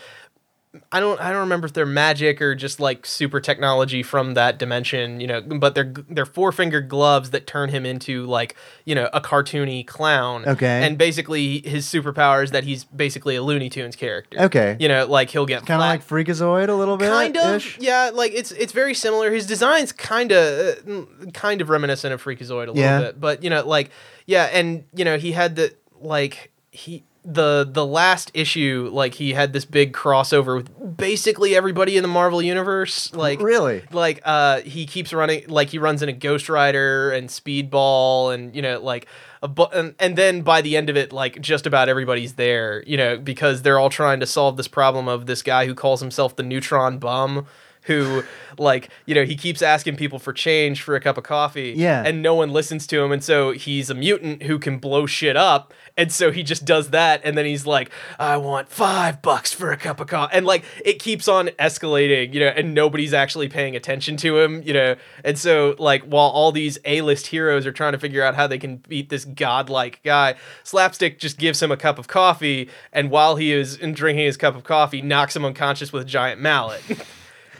I 0.93 1.01
don't 1.01 1.21
I 1.21 1.31
don't 1.31 1.41
remember 1.41 1.67
if 1.67 1.73
they're 1.73 1.87
magic 1.87 2.41
or 2.43 2.55
just 2.55 2.81
like 2.81 3.05
super 3.07 3.41
technology 3.41 4.03
from 4.03 4.35
that 4.35 4.59
dimension, 4.59 5.21
you 5.21 5.27
know, 5.27 5.41
but 5.41 5.75
they're 5.75 5.93
they're 6.09 6.27
four 6.27 6.53
finger 6.53 6.81
gloves 6.81 7.31
that 7.31 7.47
turn 7.47 7.69
him 7.71 7.85
into 7.87 8.25
like, 8.27 8.57
you 8.85 8.95
know, 8.95 9.09
a 9.13 9.21
cartoony 9.21 9.87
clown. 9.87 10.45
Okay. 10.47 10.87
And 10.87 10.97
basically 10.99 11.61
his 11.61 11.87
superpower 11.87 12.43
is 12.45 12.51
that 12.53 12.65
he's 12.65 12.85
basically 12.85 13.37
a 13.37 13.43
Looney 13.43 13.69
Tunes 13.71 13.97
character. 13.97 14.41
Okay. 14.41 14.77
You 14.81 14.89
know, 14.89 15.07
like 15.07 15.31
he'll 15.31 15.47
get 15.47 15.67
kind 15.67 15.81
of 15.83 15.87
like 15.89 16.07
Freakazoid 16.07 16.69
a 16.69 16.75
little 16.75 16.97
bit. 16.97 17.09
kind 17.11 17.37
of 17.37 17.57
ish. 17.57 17.79
yeah 17.81 18.11
like 18.13 18.33
it's 18.33 18.53
it's 18.53 18.73
very 18.73 18.95
similar 18.95 19.33
his 19.33 19.47
design's 19.47 19.93
kind 19.93 20.33
of 20.33 20.79
uh, 20.89 21.31
kind 21.33 21.61
of 21.61 21.69
reminiscent 21.71 22.13
of 22.15 22.23
freakazoid 22.23 22.69
a 22.69 22.73
little 22.73 22.77
Yeah. 22.77 23.01
bit 23.01 23.21
but 23.21 23.43
you 23.43 23.51
know 23.51 23.67
like 23.67 23.91
yeah 24.27 24.45
and 24.53 24.85
you 24.95 25.05
know 25.05 25.19
he 25.19 25.33
had 25.33 25.57
the 25.57 25.75
like 26.01 26.51
he 26.71 27.03
the 27.25 27.69
the 27.71 27.85
last 27.85 28.31
issue 28.33 28.89
like 28.93 29.15
he 29.15 29.33
had 29.35 29.53
this 29.53 29.65
big 29.65 29.93
crossover 29.93 30.57
with 30.57 30.97
basically 30.97 31.55
everybody 31.55 31.97
in 31.97 32.03
the 32.03 32.09
marvel 32.09 32.41
universe 32.41 33.13
like 33.15 33.41
Really? 33.41 33.83
like 33.93 34.21
uh 34.25 34.61
he 34.61 34.87
keeps 34.87 35.13
running 35.13 35.45
like 35.49 35.69
he 35.69 35.79
runs 35.79 36.03
in 36.03 36.09
a 36.09 36.13
ghost 36.13 36.49
rider 36.49 37.11
and 37.11 37.29
speedball 37.29 38.33
and 38.33 38.55
you 38.57 38.63
know 38.63 38.81
like 38.81 39.07
a 39.43 39.49
bu- 39.49 39.67
and, 39.75 39.95
and 39.99 40.17
then 40.17 40.43
by 40.43 40.61
the 40.63 40.77
end 40.77 40.89
of 40.89 40.97
it 40.97 41.13
like 41.13 41.41
just 41.41 41.67
about 41.67 41.89
everybody's 41.89 42.35
there 42.35 42.83
you 42.87 42.97
know 42.97 43.19
because 43.19 43.63
they're 43.63 43.79
all 43.79 43.91
trying 43.91 44.21
to 44.21 44.27
solve 44.27 44.57
this 44.57 44.69
problem 44.69 45.07
of 45.09 45.27
this 45.27 45.43
guy 45.43 45.67
who 45.67 45.75
calls 45.75 46.01
himself 46.01 46.35
the 46.37 46.43
neutron 46.43 46.99
bum 46.99 47.47
who 47.89 48.23
like 48.57 48.89
you 49.07 49.15
know 49.15 49.25
he 49.25 49.35
keeps 49.37 49.61
asking 49.63 49.97
people 49.97 50.19
for 50.21 50.33
change 50.33 50.81
for 50.83 50.95
a 50.95 51.01
cup 51.01 51.19
of 51.19 51.25
coffee 51.25 51.75
Yeah. 51.77 52.03
and 52.07 52.23
no 52.23 52.35
one 52.35 52.51
listens 52.53 52.87
to 52.89 53.01
him. 53.03 53.11
And 53.13 53.23
so 53.25 53.51
he's 53.53 53.91
a 53.91 53.95
mutant 53.95 54.45
who 54.45 54.59
can 54.61 54.79
blow 54.79 55.07
shit 55.07 55.37
up. 55.37 55.75
And 55.97 56.13
so 56.13 56.31
he 56.31 56.43
just 56.45 56.65
does 56.65 56.91
that. 56.91 57.21
And 57.25 57.37
then 57.37 57.45
he's 57.45 57.67
like 57.67 57.91
i 58.19 58.37
want 58.37 58.69
five 58.69 59.21
bucks 59.23 59.53
for 59.53 59.73
a 59.73 59.77
cup 59.77 59.99
of 60.01 60.07
coffee 60.07 60.35
and 60.37 60.47
like 60.47 60.65
it 60.85 61.01
keeps 61.01 61.27
on 61.29 61.49
escalating 61.59 62.33
you 62.33 62.41
know 62.41 62.47
and 62.49 62.73
nobody's 62.75 63.13
actually 63.13 63.49
paying 63.49 63.75
attention 63.75 64.17
to 64.19 64.39
him 64.39 64.63
you 64.65 64.73
know. 64.73 64.95
And 65.25 65.39
so 65.39 65.75
like 65.79 66.03
while 66.05 66.29
all 66.29 66.53
these 66.53 66.79
a-list 66.85 67.27
heroes 67.29 67.67
are 67.67 67.73
trying 67.73 67.93
to 67.93 67.99
figure 67.99 68.23
out 68.23 68.35
how 68.37 68.47
they 68.47 68.59
can 68.59 68.77
beat 68.77 69.09
this 69.09 69.25
godlike 69.25 70.01
guy 70.05 70.35
slapstick 70.63 71.19
just 71.19 71.39
gives 71.39 71.61
him 71.63 71.71
a 71.73 71.77
cup 71.77 71.99
of 71.99 72.07
coffee. 72.09 72.69
And 72.93 73.11
while 73.11 73.37
he 73.37 73.53
is 73.53 73.77
in 73.77 73.93
drinking 73.95 74.27
his 74.27 74.37
cup 74.37 74.55
of 74.55 74.65
coffee 74.65 75.03
knocks 75.03 75.35
him 75.35 75.45
unconscious 75.45 75.93
with 75.93 76.03
a 76.03 76.07
giant 76.07 76.41
mallet 76.41 76.83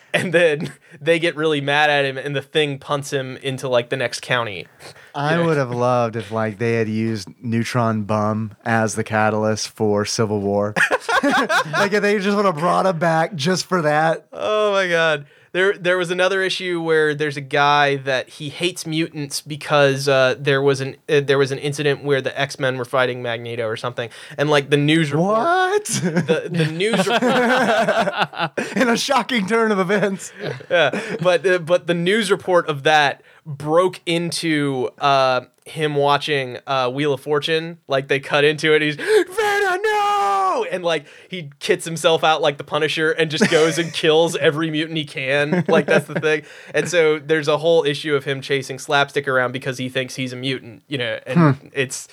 and 0.15 0.33
then 0.33 0.73
they 1.01 1.19
get 1.19 1.37
really 1.37 1.61
mad 1.61 1.91
at 1.91 2.05
him 2.05 2.17
and 2.17 2.35
the 2.35 2.43
thing 2.43 2.79
punts 2.79 3.13
him 3.13 3.37
into 3.39 3.69
like 3.69 3.91
the 3.91 3.97
next 3.97 4.21
county 4.23 4.67
I 5.15 5.37
Yeah. 5.39 5.45
would 5.47 5.57
have 5.57 5.71
loved 5.71 6.17
if 6.17 6.31
like 6.31 6.59
they 6.59 6.75
had 6.75 6.89
used 6.89 7.29
Neutron 7.43 8.05
Bum 8.05 8.53
as 8.65 8.95
the 8.95 9.05
catalyst 9.05 9.69
for 9.71 10.05
Civil 10.05 10.41
War. 10.41 10.75
like 11.23 11.93
if 11.93 12.03
they 12.03 12.19
just 12.19 12.37
would 12.37 12.47
have 12.47 12.57
brought 12.59 12.87
him 12.87 12.99
back 12.99 13.35
just 13.35 13.67
for 13.67 13.83
that. 13.83 14.27
Oh 14.33 14.73
my 14.73 14.89
god. 14.89 15.27
There 15.53 15.73
there 15.75 15.97
was 15.99 16.11
another 16.11 16.43
issue 16.43 16.81
where 16.83 17.15
there's 17.15 17.37
a 17.37 17.41
guy 17.43 17.97
that 17.97 18.29
he 18.29 18.49
hates 18.51 18.87
mutants 18.87 19.41
because 19.41 20.09
uh, 20.09 20.35
there 20.39 20.61
was 20.63 20.81
an 20.81 20.97
uh, 21.09 21.21
there 21.21 21.39
was 21.39 21.51
an 21.53 21.59
incident 21.59 22.05
where 22.05 22.21
the 22.21 22.39
X-Men 22.39 22.77
were 22.79 22.85
fighting 22.85 23.23
Magneto 23.23 23.67
or 23.67 23.77
something 23.77 24.11
and 24.37 24.51
like 24.51 24.71
the 24.71 24.77
news 24.77 25.13
report 25.13 25.39
What? 25.39 25.85
the, 25.87 26.49
the 26.51 26.67
news 26.67 27.07
report 27.09 28.77
In 28.77 28.89
a 28.89 28.97
shocking 28.97 29.47
turn 29.47 29.73
of 29.73 29.79
events. 29.79 30.33
yeah, 30.71 30.91
but 31.23 31.47
uh, 31.47 31.59
but 31.59 31.87
the 31.87 31.95
news 31.95 32.31
report 32.31 32.69
of 32.69 32.83
that 32.85 33.23
broke 33.47 34.01
into 34.05 34.91
uh, 34.99 35.41
him 35.65 35.95
watching 35.95 36.59
uh, 36.67 36.91
Wheel 36.91 37.15
of 37.15 37.21
Fortune. 37.21 37.79
Like 37.89 38.09
they 38.09 38.21
cut 38.21 38.45
into 38.45 38.75
it. 38.75 38.83
He's 38.83 38.97
Vanna, 38.97 39.79
no, 39.83 40.48
and 40.65 40.85
like 40.85 41.07
he 41.29 41.51
kits 41.59 41.85
himself 41.85 42.25
out 42.25 42.41
like 42.43 42.59
the 42.59 42.65
Punisher 42.65 43.11
and 43.11 43.31
just 43.31 43.51
goes 43.51 43.79
and 43.79 43.93
kills 43.95 44.37
every 44.37 44.71
mutant 44.71 44.97
he 44.99 45.05
can. 45.05 45.65
Like 45.69 45.87
that's 45.87 46.07
the 46.07 46.21
thing. 46.21 46.43
And 46.75 46.89
so 46.89 47.19
there's 47.19 47.49
a 47.49 47.59
whole 47.59 47.85
issue 47.85 48.15
of 48.15 48.25
him 48.25 48.41
chasing 48.41 48.79
Slapstick 48.79 49.29
around 49.29 49.53
because 49.53 49.79
he 49.79 49.89
thinks 49.89 50.17
he's 50.17 50.33
a 50.33 50.37
mutant. 50.37 50.83
You 50.89 50.99
know, 50.99 51.19
and 51.27 51.57
hmm. 51.57 51.67
it's 51.73 52.09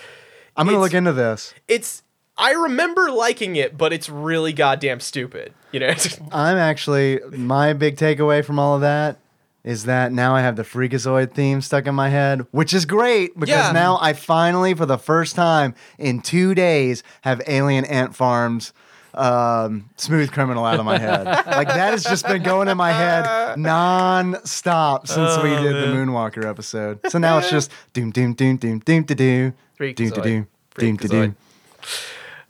I'm 0.55 0.65
gonna 0.65 0.77
It's- 0.77 0.83
look 0.83 0.93
into 0.97 1.13
this. 1.13 1.53
it's. 1.67 2.01
I 2.37 2.51
remember 2.51 3.11
liking 3.11 3.55
it, 3.55 3.77
but 3.77 3.93
it's 3.93 4.09
really 4.09 4.51
goddamn 4.51 4.99
stupid. 4.99 5.53
You 5.71 5.79
know. 5.79 5.93
I'm 6.33 6.57
actually 6.57 7.21
my 7.31 7.71
big 7.71 7.95
takeaway 7.95 8.43
from 8.43 8.59
all 8.59 8.75
of 8.75 8.81
that 8.81 9.17
is 9.65 9.83
that 9.85 10.13
now 10.13 10.33
I 10.35 10.41
have 10.41 10.55
the 10.55 10.63
Freakazoid 10.63 11.33
theme 11.33 11.59
stuck 11.59 11.87
in 11.87 11.95
my 11.95 12.07
head, 12.09 12.45
which 12.51 12.73
is 12.73 12.85
great 12.85 13.37
because 13.37 13.49
Yeah. 13.49 13.71
now 13.73 13.97
I 13.99 14.13
finally, 14.13 14.73
for 14.75 14.85
the 14.85 14.97
first 14.97 15.35
time 15.35 15.73
in 15.97 16.21
two 16.21 16.53
days, 16.55 17.03
have 17.23 17.41
Alien 17.47 17.83
Ant 17.85 18.15
Farm's 18.15 18.71
um, 19.15 19.89
Smooth 19.97 20.31
Criminal 20.31 20.65
out 20.65 20.77
of 20.79 20.85
my 20.85 20.99
head. 20.99 21.25
like 21.47 21.67
that 21.69 21.91
has 21.91 22.03
just 22.03 22.27
been 22.27 22.43
going 22.43 22.67
in 22.67 22.77
my 22.77 22.91
head 22.91 23.57
non-stop 23.57 25.07
since 25.07 25.37
we 25.41 25.49
did 25.49 25.73
the 25.73 25.87
Moonwalker 25.95 26.45
episode. 26.45 26.99
So 27.09 27.17
now 27.17 27.37
it's 27.39 27.49
just 27.49 27.71
doom 27.93 28.11
doom 28.11 28.33
doom 28.33 28.57
doom 28.57 28.79
doom 28.79 29.03
to 29.05 29.15
do 29.15 29.53
doom 29.79 29.95
to 29.95 29.95
Freakazoid. 29.95 30.47
doom 30.77 30.97
to 30.97 31.07
do. 31.07 31.33
Freakazoid. 31.33 31.35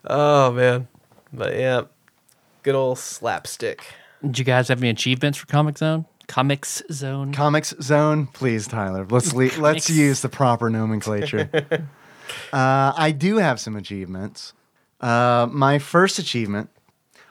Oh 0.07 0.51
man, 0.51 0.87
but 1.31 1.55
yeah, 1.55 1.81
good 2.63 2.75
old 2.75 2.99
slapstick. 2.99 3.83
Did 4.23 4.39
you 4.39 4.45
guys 4.45 4.67
have 4.69 4.79
any 4.81 4.89
achievements 4.89 5.37
for 5.37 5.45
Comic 5.47 5.77
Zone? 5.77 6.05
Comix 6.27 6.81
Zone. 6.91 7.33
Comix 7.33 7.81
Zone, 7.81 8.27
please, 8.27 8.67
Tyler. 8.67 9.05
Let's 9.09 9.33
le- 9.33 9.51
let's 9.59 9.89
use 9.89 10.21
the 10.21 10.29
proper 10.29 10.69
nomenclature. 10.69 11.49
uh, 12.53 12.93
I 12.95 13.11
do 13.11 13.37
have 13.37 13.59
some 13.59 13.75
achievements. 13.75 14.53
Uh, 15.01 15.47
my 15.51 15.79
first 15.79 16.19
achievement, 16.19 16.69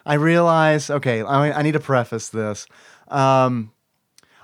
I 0.05 0.15
realize. 0.15 0.89
Okay, 0.89 1.21
I, 1.21 1.59
I 1.59 1.61
need 1.61 1.73
to 1.73 1.79
preface 1.79 2.29
this. 2.29 2.67
Um, 3.07 3.71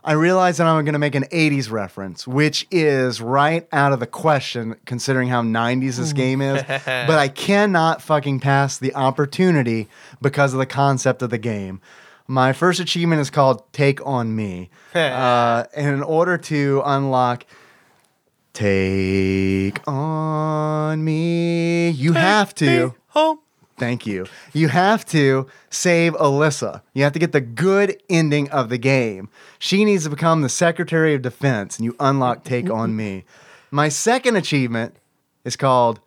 I 0.04 0.14
realize 0.14 0.58
that 0.58 0.66
I'm 0.66 0.84
going 0.84 0.94
to 0.94 1.00
make 1.00 1.14
an 1.14 1.26
80s 1.26 1.70
reference, 1.70 2.28
which 2.28 2.66
is 2.72 3.22
right 3.22 3.68
out 3.72 3.94
of 3.94 4.00
the 4.00 4.08
question 4.08 4.76
considering 4.86 5.28
how 5.28 5.44
90s 5.44 5.98
this 5.98 6.12
game 6.12 6.42
is. 6.42 6.64
but 6.86 7.20
I 7.20 7.28
cannot 7.28 8.02
fucking 8.02 8.40
pass 8.40 8.80
the 8.80 8.96
opportunity 8.96 9.88
because 10.20 10.54
of 10.54 10.60
the 10.60 10.66
concept 10.66 11.22
of 11.22 11.30
the 11.30 11.38
game. 11.38 11.82
My 12.32 12.54
first 12.54 12.80
achievement 12.80 13.20
is 13.20 13.30
called 13.30 13.62
Take 13.74 14.00
On 14.08 14.34
Me. 14.34 14.70
uh, 14.96 15.66
and 15.76 15.96
in 15.96 16.02
order 16.02 16.38
to 16.38 16.82
unlock 16.86 17.46
Take 18.54 19.86
On 19.86 21.04
Me, 21.04 21.90
you 21.90 22.14
have 22.14 22.56
to. 22.56 22.96
Home. 23.08 23.40
Thank 23.78 24.08
you. 24.08 24.28
You 24.54 24.70
have 24.70 25.04
to 25.08 25.48
save 25.70 26.14
Alyssa. 26.14 26.82
You 26.94 27.04
have 27.04 27.12
to 27.12 27.20
get 27.20 27.34
the 27.34 27.42
good 27.42 28.02
ending 28.10 28.50
of 28.50 28.70
the 28.70 28.78
game. 28.78 29.28
She 29.60 29.84
needs 29.84 30.06
to 30.06 30.10
become 30.10 30.42
the 30.42 30.48
Secretary 30.48 31.14
of 31.14 31.22
Defense, 31.22 31.78
and 31.78 31.84
you 31.84 31.98
unlock 32.00 32.46
Take 32.46 32.70
On 32.70 32.96
Me. 32.96 33.26
My 33.72 33.90
second 33.90 34.38
achievement 34.38 34.96
is 35.44 35.58
called 35.58 36.00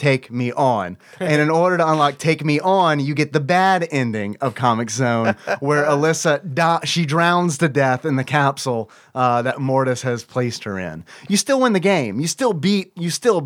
Take 0.00 0.30
Me 0.30 0.50
On. 0.52 0.96
And 1.18 1.42
in 1.42 1.50
order 1.50 1.76
to 1.76 1.86
unlock 1.86 2.16
Take 2.16 2.42
Me 2.42 2.58
On, 2.58 2.98
you 2.98 3.14
get 3.14 3.34
the 3.34 3.40
bad 3.40 3.86
ending 3.90 4.34
of 4.40 4.54
Comic 4.54 4.88
Zone, 4.88 5.36
where 5.60 5.84
Alyssa 5.84 6.86
she 6.86 7.04
drowns 7.04 7.58
to 7.58 7.68
death 7.68 8.06
in 8.06 8.16
the 8.16 8.24
capsule 8.24 8.90
uh, 9.14 9.42
that 9.42 9.60
Mortus 9.60 10.00
has 10.00 10.24
placed 10.24 10.64
her 10.64 10.78
in. 10.78 11.04
You 11.28 11.36
still 11.36 11.60
win 11.60 11.74
the 11.74 11.80
game. 11.80 12.18
You 12.18 12.28
still 12.28 12.54
beat 12.54 12.92
you 12.96 13.10
still 13.10 13.42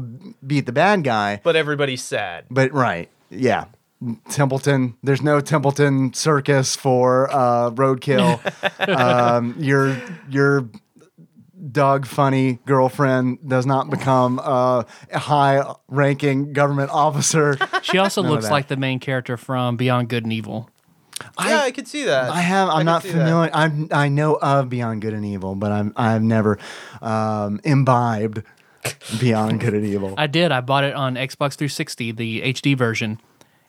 beat 0.47 0.67
the 0.67 0.73
bad 0.73 1.03
guy. 1.03 1.41
But 1.43 1.57
everybody's 1.57 2.05
sad. 2.05 2.45
But 2.49 2.73
right, 2.73 3.09
yeah. 3.31 3.65
Templeton. 4.29 4.97
There's 5.03 5.23
no 5.23 5.41
Templeton 5.41 6.13
circus 6.13 6.77
for 6.77 7.33
uh, 7.33 7.71
roadkill. 7.71 8.39
um, 8.97 9.57
your 9.59 10.01
your 10.29 10.69
Doug 11.71 12.07
Funnie 12.07 12.59
girlfriend 12.67 13.39
does 13.49 13.67
not 13.67 13.91
become 13.91 14.39
a 14.39 14.87
high 15.13 15.63
ranking 15.89 16.53
government 16.53 16.91
officer. 16.91 17.57
She 17.83 17.99
also 17.99 18.23
None 18.23 18.33
looks 18.33 18.51
like 18.51 18.69
the 18.69 18.77
main 18.77 18.99
character 19.01 19.37
from 19.37 19.77
Beyond 19.77 20.09
Good 20.09 20.25
and 20.25 20.33
Evil. 20.33 20.71
yeah, 21.39 21.61
I 21.61 21.71
could 21.71 21.87
see 21.89 22.05
that. 22.05 22.31
I 22.31 22.41
have. 22.41 22.69
I'm 22.69 22.79
could 22.79 22.85
not 22.87 23.03
see 23.03 23.09
that. 23.11 23.19
familiar. 23.19 23.51
I'm. 23.55 23.89
I 23.91 24.09
know 24.09 24.35
of 24.35 24.69
Beyond 24.69 25.01
Good 25.03 25.15
and 25.15 25.25
Evil, 25.25 25.55
but 25.55 25.73
I'm. 25.73 25.93
I've 25.97 26.23
never 26.23 26.59
um, 27.01 27.61
imbibed 27.65 28.43
Beyond 29.21 29.61
Good 29.61 29.75
and 29.75 29.85
Evil. 29.87 30.15
I 30.19 30.27
did. 30.27 30.53
I 30.53 30.61
bought 30.61 30.85
it 30.85 30.95
on 30.95 31.15
Xbox 31.15 31.55
360, 31.55 32.13
the 32.13 32.43
HD 32.43 32.77
version, 32.77 33.21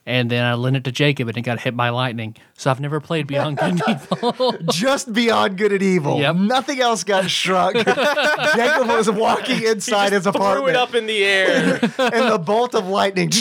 and 0.06 0.30
then 0.30 0.44
I 0.44 0.54
lent 0.54 0.76
it 0.76 0.84
to 0.84 0.92
Jacob, 0.92 1.26
and 1.26 1.36
it 1.36 1.42
got 1.42 1.58
hit 1.58 1.76
by 1.76 1.88
lightning. 1.88 2.36
So 2.56 2.70
I've 2.70 2.78
never 2.78 3.00
played 3.00 3.26
Beyond 3.26 3.58
Good 3.58 3.70
and 3.72 3.82
Evil. 4.22 4.52
Just 4.70 5.12
Beyond 5.12 5.58
Good 5.58 5.72
and 5.72 5.82
Evil. 5.82 6.20
Yep. 6.20 6.36
Nothing 6.36 6.80
else 6.80 7.02
got 7.02 7.28
struck. 7.28 7.74
Jacob 7.74 8.86
was 8.86 9.10
walking 9.10 9.64
inside 9.64 10.12
his 10.12 10.26
apartment. 10.26 10.58
Threw 10.58 10.68
it 10.68 10.76
up 10.76 10.94
in 10.94 11.06
the 11.06 11.24
air. 11.24 11.80
and 11.98 12.32
the 12.32 12.38
bolt 12.38 12.76
of 12.76 12.86
lightning. 12.86 13.32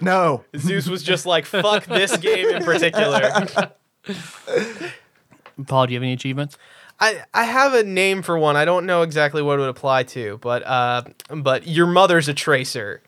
no. 0.00 0.44
Zeus 0.56 0.88
was 0.88 1.04
just 1.04 1.24
like, 1.24 1.46
"Fuck 1.46 1.86
this 1.86 2.16
game 2.16 2.48
in 2.48 2.64
particular." 2.64 3.30
Paul, 5.66 5.86
do 5.86 5.92
you 5.92 5.98
have 5.98 6.02
any 6.02 6.12
achievements? 6.12 6.58
I, 6.98 7.22
I 7.32 7.44
have 7.44 7.74
a 7.74 7.84
name 7.84 8.22
for 8.22 8.38
one. 8.38 8.56
I 8.56 8.64
don't 8.64 8.86
know 8.86 9.02
exactly 9.02 9.42
what 9.42 9.58
it 9.58 9.60
would 9.60 9.68
apply 9.68 10.04
to, 10.04 10.38
but 10.38 10.66
uh, 10.66 11.02
but 11.28 11.66
your 11.66 11.86
mother's 11.86 12.26
a 12.26 12.34
tracer 12.34 13.02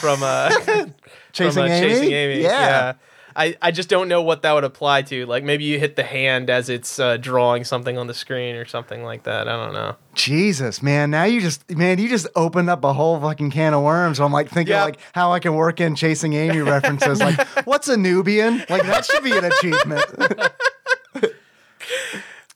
from 0.00 0.22
uh, 0.22 0.50
Chasing 1.32 1.52
from, 1.52 1.70
uh, 1.70 1.74
Amy? 1.74 1.88
Chasing 1.88 2.12
Amy. 2.12 2.42
Yeah. 2.42 2.94
I, 3.36 3.56
I 3.62 3.70
just 3.70 3.88
don't 3.88 4.08
know 4.08 4.22
what 4.22 4.42
that 4.42 4.52
would 4.52 4.64
apply 4.64 5.02
to. 5.02 5.24
Like 5.24 5.44
maybe 5.44 5.62
you 5.62 5.78
hit 5.78 5.94
the 5.94 6.02
hand 6.02 6.50
as 6.50 6.68
it's 6.68 6.98
uh, 6.98 7.16
drawing 7.16 7.62
something 7.62 7.96
on 7.96 8.08
the 8.08 8.12
screen 8.12 8.56
or 8.56 8.64
something 8.64 9.04
like 9.04 9.22
that. 9.22 9.46
I 9.48 9.52
don't 9.64 9.72
know. 9.72 9.94
Jesus, 10.14 10.82
man. 10.82 11.10
Now 11.12 11.24
you 11.24 11.40
just, 11.40 11.70
man, 11.70 11.98
you 12.00 12.08
just 12.08 12.26
opened 12.34 12.68
up 12.68 12.82
a 12.82 12.92
whole 12.92 13.20
fucking 13.20 13.52
can 13.52 13.72
of 13.72 13.84
worms. 13.84 14.18
I'm 14.18 14.32
like 14.32 14.50
thinking 14.50 14.72
Yeah. 14.72 14.82
like 14.84 14.98
how 15.14 15.32
I 15.32 15.38
can 15.38 15.54
work 15.54 15.80
in 15.80 15.94
Chasing 15.94 16.32
Amy 16.34 16.58
references. 16.58 17.20
like, 17.20 17.38
what's 17.66 17.86
a 17.88 17.96
Nubian? 17.96 18.64
Like 18.68 18.82
that 18.82 19.04
should 19.06 19.22
be 19.22 19.32
an 19.36 19.44
achievement. 19.44 20.04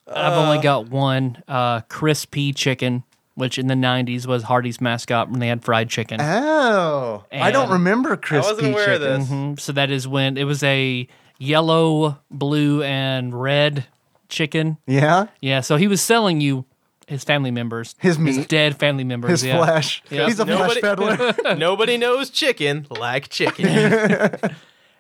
I've 0.07 0.33
only 0.35 0.59
got 0.59 0.89
one 0.91 1.43
uh, 1.49 1.81
crispy 1.83 2.53
chicken, 2.53 3.05
which 3.35 3.59
in 3.59 3.67
the 3.67 3.75
90s 3.75 4.27
was 4.27 4.45
Hardee's 4.45 4.81
mascot 4.81 5.31
when 5.31 5.41
they 5.41 5.49
had 5.49 5.65
fried 5.65 5.89
chicken. 5.91 6.21
oh, 6.21 7.25
I 7.33 7.51
don't 7.51 7.71
remember 7.71 8.17
crispy 8.17 8.49
I 8.49 8.53
wasn't 8.53 8.73
aware 8.73 8.93
of 8.95 9.01
chicken. 9.01 9.19
this. 9.21 9.29
Mhm. 9.29 9.61
So 9.61 9.73
that 9.73 9.91
is 9.91 10.07
when 10.09 10.37
it 10.37 10.45
was 10.45 10.63
a 10.63 11.07
yellow, 11.39 12.19
blue, 12.31 12.83
and 12.83 13.35
red 13.35 13.87
chicken. 14.29 14.79
Yeah, 14.87 15.27
Yeah, 15.41 15.61
so 15.61 15.77
he 15.77 15.87
was 15.89 16.01
selling 16.01 16.41
you 16.41 16.65
his 17.07 17.23
family 17.23 17.51
members, 17.51 17.95
His 17.99 18.19
meat. 18.19 18.49
dead 18.49 18.79
family 18.79 19.05
members, 19.05 19.43
his 19.43 19.45
yeah. 19.45 19.59
flesh. 19.59 20.03
Yeah. 20.11 20.25
He's 20.27 20.41
a 20.41 20.45
Nobody- 20.47 20.81
flesh 20.81 20.97
peddler. 20.97 21.57
Nobody 21.57 21.99
knows 21.99 22.31
chicken 22.31 22.87
like 22.91 23.29
chicken. 23.29 23.67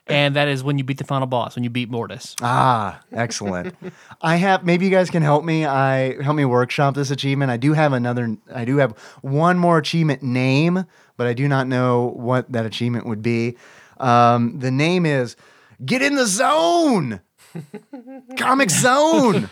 And 0.08 0.36
that 0.36 0.48
is 0.48 0.62
when 0.62 0.76
you 0.76 0.84
beat 0.84 0.98
the 0.98 1.04
final 1.04 1.26
boss, 1.26 1.54
when 1.54 1.64
you 1.64 1.70
beat 1.70 1.90
Mortus. 1.90 2.34
ah, 2.42 3.00
excellent. 3.10 3.74
I 4.20 4.36
have 4.36 4.62
maybe 4.62 4.84
you 4.84 4.90
guys 4.90 5.08
can 5.08 5.22
help 5.22 5.44
me. 5.44 5.64
I 5.64 6.20
help 6.22 6.36
me 6.36 6.44
workshop 6.44 6.94
this 6.94 7.10
achievement. 7.10 7.50
I 7.50 7.56
do 7.56 7.72
have 7.72 7.94
another. 7.94 8.36
I 8.54 8.66
do 8.66 8.76
have 8.76 8.92
one 9.22 9.58
more 9.58 9.78
achievement 9.78 10.22
name, 10.22 10.84
but 11.16 11.26
I 11.26 11.32
do 11.32 11.48
not 11.48 11.68
know 11.68 12.12
what 12.16 12.52
that 12.52 12.66
achievement 12.66 13.06
would 13.06 13.22
be. 13.22 13.56
Um, 13.98 14.58
the 14.58 14.70
name 14.70 15.06
is 15.06 15.36
"Get 15.84 16.02
in 16.02 16.16
the 16.16 16.26
Zone." 16.26 17.20
Comic 18.36 18.68
Zone. 18.70 19.48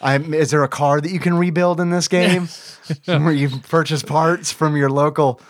I'm, 0.00 0.32
is 0.32 0.52
there 0.52 0.62
a 0.62 0.68
car 0.68 1.00
that 1.00 1.10
you 1.10 1.18
can 1.18 1.36
rebuild 1.36 1.80
in 1.80 1.90
this 1.90 2.06
game 2.06 2.48
where 3.06 3.32
you 3.32 3.48
purchase 3.48 4.02
parts 4.04 4.52
from 4.52 4.76
your 4.76 4.90
local? 4.90 5.40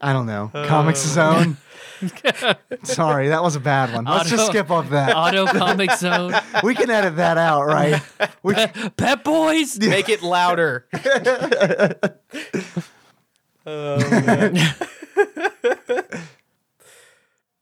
I 0.00 0.12
don't 0.12 0.26
know. 0.26 0.50
Comix 0.54 0.96
Zone. 0.98 1.56
Sorry, 2.82 3.28
that 3.28 3.42
was 3.42 3.56
a 3.56 3.60
bad 3.60 3.94
one. 3.94 4.04
Let's 4.04 4.30
just 4.30 4.46
skip 4.46 4.70
off 4.70 4.90
that. 4.90 5.14
Auto 5.16 5.46
Comic 5.46 5.92
Zone. 5.92 6.34
We 6.64 6.74
can 6.74 6.90
edit 6.90 7.16
that 7.16 7.38
out, 7.38 7.64
right? 7.66 8.00
We, 8.42 8.54
Pet 8.96 9.24
Boys. 9.24 9.78
Make 9.78 10.08
it 10.08 10.22
louder. 10.22 10.86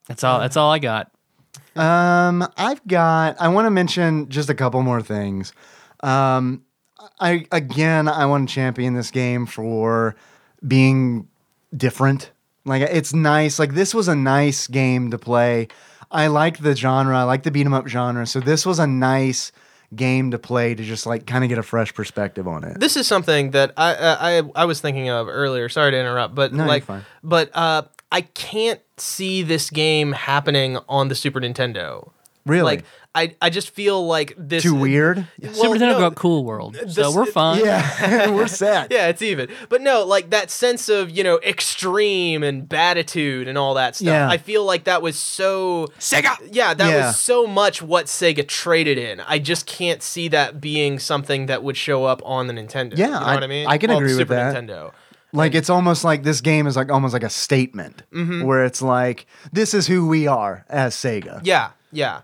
That's 0.08 0.24
all. 0.24 0.40
That's 0.40 0.56
all 0.56 0.70
I 0.70 0.78
got. 0.78 1.10
um, 1.76 2.46
I've 2.56 2.86
got. 2.86 3.40
I 3.40 3.48
want 3.48 3.66
to 3.66 3.70
mention 3.70 4.28
just 4.28 4.50
a 4.50 4.54
couple 4.54 4.82
more 4.82 5.02
things. 5.02 5.52
Um, 6.02 6.64
I 7.18 7.46
again, 7.52 8.08
I 8.08 8.26
want 8.26 8.48
to 8.48 8.54
champion 8.54 8.94
this 8.94 9.10
game 9.10 9.46
for 9.46 10.16
being 10.66 11.28
different. 11.76 12.32
Like 12.64 12.82
it's 12.82 13.12
nice. 13.14 13.58
Like 13.58 13.74
this 13.74 13.94
was 13.94 14.08
a 14.08 14.14
nice 14.16 14.66
game 14.66 15.10
to 15.10 15.18
play. 15.18 15.68
I 16.10 16.26
like 16.26 16.58
the 16.58 16.74
genre. 16.76 17.16
I 17.16 17.22
like 17.22 17.42
the 17.44 17.50
beat 17.50 17.66
'em 17.66 17.72
up 17.74 17.86
genre. 17.88 18.26
So 18.26 18.40
this 18.40 18.66
was 18.66 18.78
a 18.78 18.86
nice 18.86 19.52
game 19.94 20.30
to 20.30 20.38
play 20.38 20.74
to 20.74 20.82
just 20.84 21.04
like 21.06 21.26
kind 21.26 21.42
of 21.42 21.48
get 21.48 21.58
a 21.58 21.62
fresh 21.62 21.92
perspective 21.94 22.46
on 22.46 22.62
it. 22.62 22.78
this 22.78 22.96
is 22.96 23.06
something 23.08 23.50
that 23.52 23.72
I 23.76 23.94
I 24.38 24.62
I 24.62 24.64
was 24.64 24.80
thinking 24.80 25.08
of 25.08 25.26
earlier. 25.28 25.68
Sorry 25.68 25.90
to 25.90 25.98
interrupt, 25.98 26.34
but 26.34 26.52
No, 26.52 26.58
you're 26.64 26.68
like, 26.68 26.84
fine. 26.84 27.04
but 27.24 27.50
uh, 27.56 27.82
I 28.12 28.20
can't 28.22 28.80
see 28.98 29.42
this 29.42 29.70
game 29.70 30.12
happening 30.12 30.78
on 30.88 31.08
the 31.08 31.14
Super 31.14 31.40
Nintendo. 31.40 32.10
Really? 32.46 32.62
Like, 32.76 32.84
I 33.14 33.34
I 33.42 33.50
just 33.50 33.70
feel 33.70 34.06
like 34.06 34.34
this 34.38 34.62
Too 34.62 34.74
weird. 34.74 35.26
Well, 35.42 35.52
Super 35.52 35.74
Nintendo 35.74 35.92
no, 35.92 35.98
got 35.98 36.14
Cool 36.14 36.44
World, 36.44 36.76
so 36.88 37.12
we're 37.14 37.26
fine. 37.26 37.64
Yeah, 37.64 38.30
we're 38.34 38.46
set. 38.46 38.90
Yeah, 38.92 39.08
it's 39.08 39.20
even. 39.22 39.48
But 39.68 39.82
no, 39.82 40.04
like 40.04 40.30
that 40.30 40.50
sense 40.50 40.88
of, 40.88 41.10
you 41.10 41.22
know, 41.24 41.38
extreme 41.44 42.42
and 42.42 42.68
batitude 42.68 43.48
and 43.48 43.56
all 43.58 43.74
that 43.74 43.96
stuff. 43.96 44.06
Yeah. 44.06 44.28
I 44.28 44.36
feel 44.38 44.64
like 44.64 44.84
that 44.84 45.02
was 45.02 45.16
so 45.18 45.88
Sega. 45.98 46.36
Yeah, 46.52 46.72
that 46.74 46.88
Yeah. 46.88 47.06
was 47.08 47.20
so 47.20 47.46
much 47.46 47.82
what 47.82 48.06
Sega 48.06 48.46
traded 48.46 48.96
in. 48.98 49.20
I 49.20 49.38
just 49.38 49.66
can't 49.66 50.02
see 50.02 50.28
that 50.28 50.60
being 50.60 50.98
something 50.98 51.46
that 51.46 51.62
would 51.62 51.76
show 51.76 52.04
up 52.04 52.22
on 52.24 52.46
the 52.46 52.52
Nintendo. 52.54 52.96
Yeah, 52.96 53.06
you 53.06 53.12
know 53.12 53.18
I- 53.20 53.34
what 53.34 53.42
I 53.44 53.46
mean? 53.48 53.66
I 53.66 53.76
can 53.78 53.90
Well, 53.90 53.98
the 54.00 54.04
agree 54.06 54.16
with 54.18 54.28
that. 54.28 54.54
Nintendo. 54.54 54.92
Like 55.32 55.54
it's 55.54 55.70
almost 55.70 56.02
like 56.04 56.22
this 56.24 56.40
game 56.40 56.66
is 56.66 56.76
like 56.76 56.90
almost 56.90 57.12
like 57.12 57.22
a 57.22 57.30
statement 57.30 58.02
Mm-hmm. 58.12 58.42
where 58.44 58.64
it's 58.64 58.82
like 58.82 59.26
this 59.52 59.74
is 59.74 59.86
who 59.86 60.08
we 60.08 60.26
are 60.26 60.64
as 60.68 60.94
Sega. 60.96 61.40
Yeah, 61.44 61.70
yeah. 61.92 62.20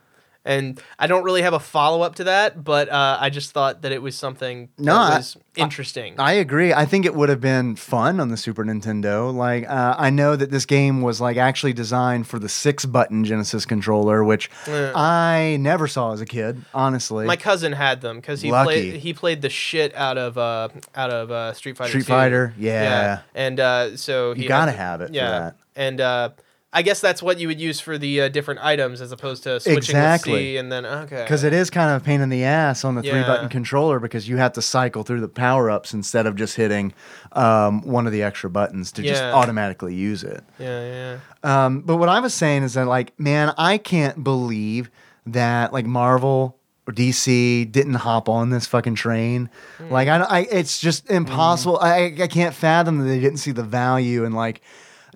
And 0.47 0.80
I 0.97 1.09
don't 1.09 1.24
really 1.24 1.42
have 1.42 1.55
a 1.55 1.59
follow 1.59 2.03
up 2.03 2.14
to 2.16 2.24
that, 2.24 2.62
but 2.62 2.88
uh, 2.88 3.18
I 3.20 3.30
just 3.30 3.51
thought 3.51 3.82
that 3.82 3.90
it 3.90 4.01
was 4.01 4.14
something 4.16 4.68
No, 4.78 4.94
that 4.94 5.12
I- 5.12 5.16
was 5.16 5.36
interesting. 5.57 6.14
I 6.18 6.34
agree. 6.34 6.72
I 6.72 6.84
think 6.84 7.05
it 7.05 7.14
would 7.16 7.28
have 7.30 7.40
been 7.40 7.74
fun 7.74 8.20
on 8.20 8.28
the 8.28 8.36
Super 8.36 8.64
Nintendo. 8.64 9.34
Like 9.34 9.68
uh, 9.68 9.97
I 9.99 10.11
know 10.11 10.36
that 10.36 10.53
this 10.53 10.64
game 10.64 11.03
was 11.03 11.20
like 11.20 11.36
actually 11.36 11.72
designed 11.72 12.28
for 12.28 12.38
the 12.38 12.49
six 12.49 12.84
button 12.84 13.24
Genesis 13.24 13.66
controller, 13.66 14.22
which 14.22 14.49
Yeah. 14.68 14.92
I 14.94 15.57
never 15.59 15.88
saw 15.88 16.12
as 16.12 16.20
a 16.20 16.26
kid. 16.26 16.62
Honestly, 16.72 17.26
My 17.26 17.36
cousin 17.36 17.72
had 17.72 18.01
them 18.01 18.16
because 18.16 18.40
he 18.40 18.53
Lucky. 18.53 18.66
played 18.92 18.94
he 19.01 19.12
played 19.14 19.42
the 19.42 19.51
shit 19.51 19.94
out 19.97 20.16
of 20.16 20.38
uh, 20.38 20.68
out 20.94 21.11
of 21.11 21.30
uh, 21.32 21.53
Street 21.55 21.76
Fighter. 21.76 21.88
Street 21.90 22.07
2. 22.07 22.12
Fighter, 22.12 22.55
yeah. 22.57 22.82
yeah. 22.82 23.18
and 23.34 23.59
uh, 23.59 23.97
so 23.97 24.32
he 24.34 24.42
You 24.44 24.49
gotta 24.49 24.70
had- 24.70 24.78
have 24.80 25.01
it 25.01 25.09
for 25.09 25.14
Yeah, 25.14 25.30
that. 25.40 25.57
and 25.74 26.01
uh, 26.01 26.28
I 26.77 26.83
guess 26.83 27.01
that's 27.01 27.22
what 27.22 27.41
you 27.41 27.49
would 27.49 27.59
use 27.59 27.81
for 27.81 27.97
the 27.97 28.20
uh, 28.20 28.29
different 28.29 28.61
items 28.62 29.01
as 29.01 29.11
opposed 29.11 29.45
to 29.45 29.59
switching 29.61 29.79
Exactly. 29.79 30.33
with 30.33 30.41
C 30.43 30.57
and 30.59 30.70
then 30.70 30.85
okay. 30.85 31.22
because 31.22 31.43
it 31.43 31.55
is 31.55 31.70
kind 31.70 31.91
of 31.91 32.03
a 32.03 32.05
pain 32.05 32.20
in 32.20 32.29
the 32.29 32.45
ass 32.45 32.85
on 32.85 32.97
the 32.97 33.03
three 33.03 33.22
button 33.22 33.49
controller 33.49 33.99
because 33.99 34.29
you 34.29 34.37
have 34.37 34.53
to 34.53 34.61
cycle 34.61 35.03
through 35.03 35.22
the 35.22 35.29
power 35.29 35.70
ups 35.70 35.95
instead 35.95 36.27
of 36.27 36.37
just 36.37 36.55
hitting 36.55 36.93
um, 37.33 37.81
one 37.81 38.07
of 38.07 38.12
the 38.12 38.22
extra 38.22 38.51
buttons 38.51 38.93
to 38.93 39.03
just 39.03 39.22
automatically 39.22 39.95
use 39.95 40.22
it. 40.22 40.45
yeah, 40.59 41.16
yeah. 41.43 41.64
Um, 41.64 41.81
but 41.81 41.97
what 41.97 42.11
I 42.11 42.20
was 42.20 42.35
saying 42.35 42.62
is 42.62 42.74
that, 42.74 42.87
like, 42.87 43.18
man, 43.18 43.55
I 43.57 43.79
can't 43.79 44.22
believe 44.22 44.91
that 45.24 45.72
like 45.72 45.87
Marvel 45.87 46.59
or 46.87 46.93
DC 46.93 47.72
didn't 47.72 47.95
hop 47.95 48.29
on 48.29 48.51
this 48.51 48.66
fucking 48.66 48.97
train. 48.97 49.49
Like, 49.89 50.09
I, 50.09 50.18
I, 50.18 50.39
it's 50.41 50.79
just 50.79 51.11
impossible. 51.11 51.79
I, 51.81 52.14
I 52.20 52.27
can't 52.27 52.55
fathom 52.55 52.99
that 52.99 53.05
they 53.05 53.18
didn't 53.18 53.39
see 53.39 53.53
the 53.53 53.64
value 53.64 54.24
in 54.24 54.33
like. 54.33 54.61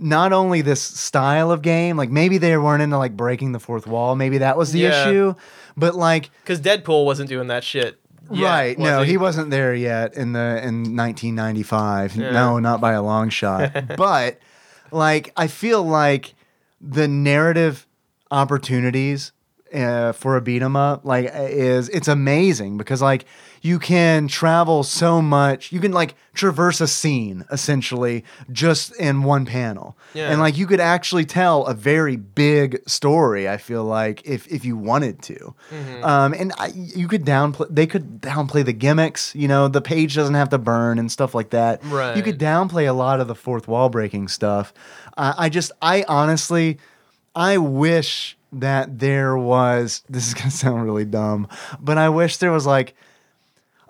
Not 0.03 0.33
only 0.33 0.63
this 0.63 0.81
style 0.81 1.53
of 1.53 1.61
game, 1.63 1.97
like 1.97 2.09
maybe 2.11 2.39
they 2.39 2.57
weren't 2.57 2.83
into 2.83 2.97
like 2.99 3.17
breaking 3.17 3.53
the 3.53 3.61
fourth 3.61 3.87
wall, 3.87 4.17
maybe 4.17 4.39
that 4.39 4.57
was 4.57 4.73
the 4.73 4.81
Yeah. 4.81 4.89
issue. 5.09 5.35
But 5.77 5.95
like, 5.95 6.31
Because 6.43 6.61
Deadpool 6.61 7.05
wasn't 7.05 7.29
doing 7.29 7.49
that 7.49 7.63
shit. 7.63 7.99
yet, 8.33 8.49
right? 8.51 8.79
no, 8.79 9.03
he? 9.03 9.17
wasn't 9.17 9.51
there 9.51 9.75
yet 9.75 10.15
in 10.15 10.33
the 10.33 10.61
in 10.65 10.97
1995. 10.97 12.17
No, 12.17 12.59
not 12.59 12.81
by 12.81 12.93
a 12.93 13.03
long 13.03 13.29
shot. 13.29 13.73
but 13.97 14.39
like, 14.91 15.33
I 15.37 15.47
feel 15.49 15.83
like 15.83 16.35
the 16.81 17.07
narrative 17.09 17.87
opportunities 18.31 19.33
uh, 19.75 20.13
for 20.13 20.37
a 20.37 20.41
beat 20.41 20.63
'em 20.63 20.75
up 20.77 21.05
like 21.05 21.31
is 21.35 21.89
it's 21.91 22.09
amazing 22.09 22.77
because 22.77 23.01
like 23.03 23.25
you 23.63 23.79
can 23.79 24.27
travel 24.29 24.83
so 24.83 25.21
much. 25.21 25.71
You 25.73 25.81
can 25.81 25.93
like 25.93 26.15
traverse 26.33 26.81
a 26.81 26.89
scene 26.89 27.45
essentially 27.51 28.25
just 28.51 28.95
in 28.97 29.23
one 29.23 29.45
panel, 29.45 29.97
Yeah. 30.15 30.31
and 30.31 30.41
like 30.41 30.57
you 30.57 30.67
could 30.67 30.81
actually 30.81 31.25
tell 31.27 31.67
a 31.67 31.75
very 31.75 32.17
big 32.17 32.81
story. 32.89 33.49
I 33.49 33.57
feel 33.59 33.85
like 33.85 34.23
if 34.27 34.47
if 34.49 34.65
you 34.65 34.77
wanted 34.77 35.21
to, 35.23 35.55
um, 36.03 36.33
and 36.35 36.53
I, 36.59 36.73
you 36.75 37.07
could 37.09 37.25
downplay. 37.25 37.67
They 37.71 37.87
could 37.87 38.21
downplay 38.23 38.65
the 38.65 38.73
gimmicks. 38.73 39.35
You 39.35 39.49
know, 39.49 39.69
the 39.69 39.83
page 39.83 40.15
doesn't 40.15 40.35
have 40.35 40.49
to 40.51 40.59
burn 40.59 40.99
and 40.99 41.11
stuff 41.13 41.35
like 41.35 41.51
that. 41.51 41.83
You 42.17 42.23
could 42.23 42.39
downplay 42.39 42.89
a 42.89 42.93
lot 42.93 43.21
of 43.21 43.29
the 43.29 43.35
fourth 43.35 43.69
wall 43.69 43.89
breaking 43.91 44.29
stuff. 44.29 44.73
Uh, 45.17 45.35
I 45.37 45.49
just, 45.49 45.73
I 45.83 46.05
honestly, 46.09 46.79
I 47.35 47.59
wish 47.59 48.37
that 48.53 48.99
there 48.99 49.37
was. 49.37 50.03
This 50.09 50.27
is 50.29 50.35
gonna 50.35 50.51
sound 50.51 50.83
really 50.85 51.05
dumb, 51.05 51.47
but 51.79 51.99
I 51.99 52.09
wish 52.09 52.39
there 52.39 52.53
was 52.53 52.67
like 52.67 52.95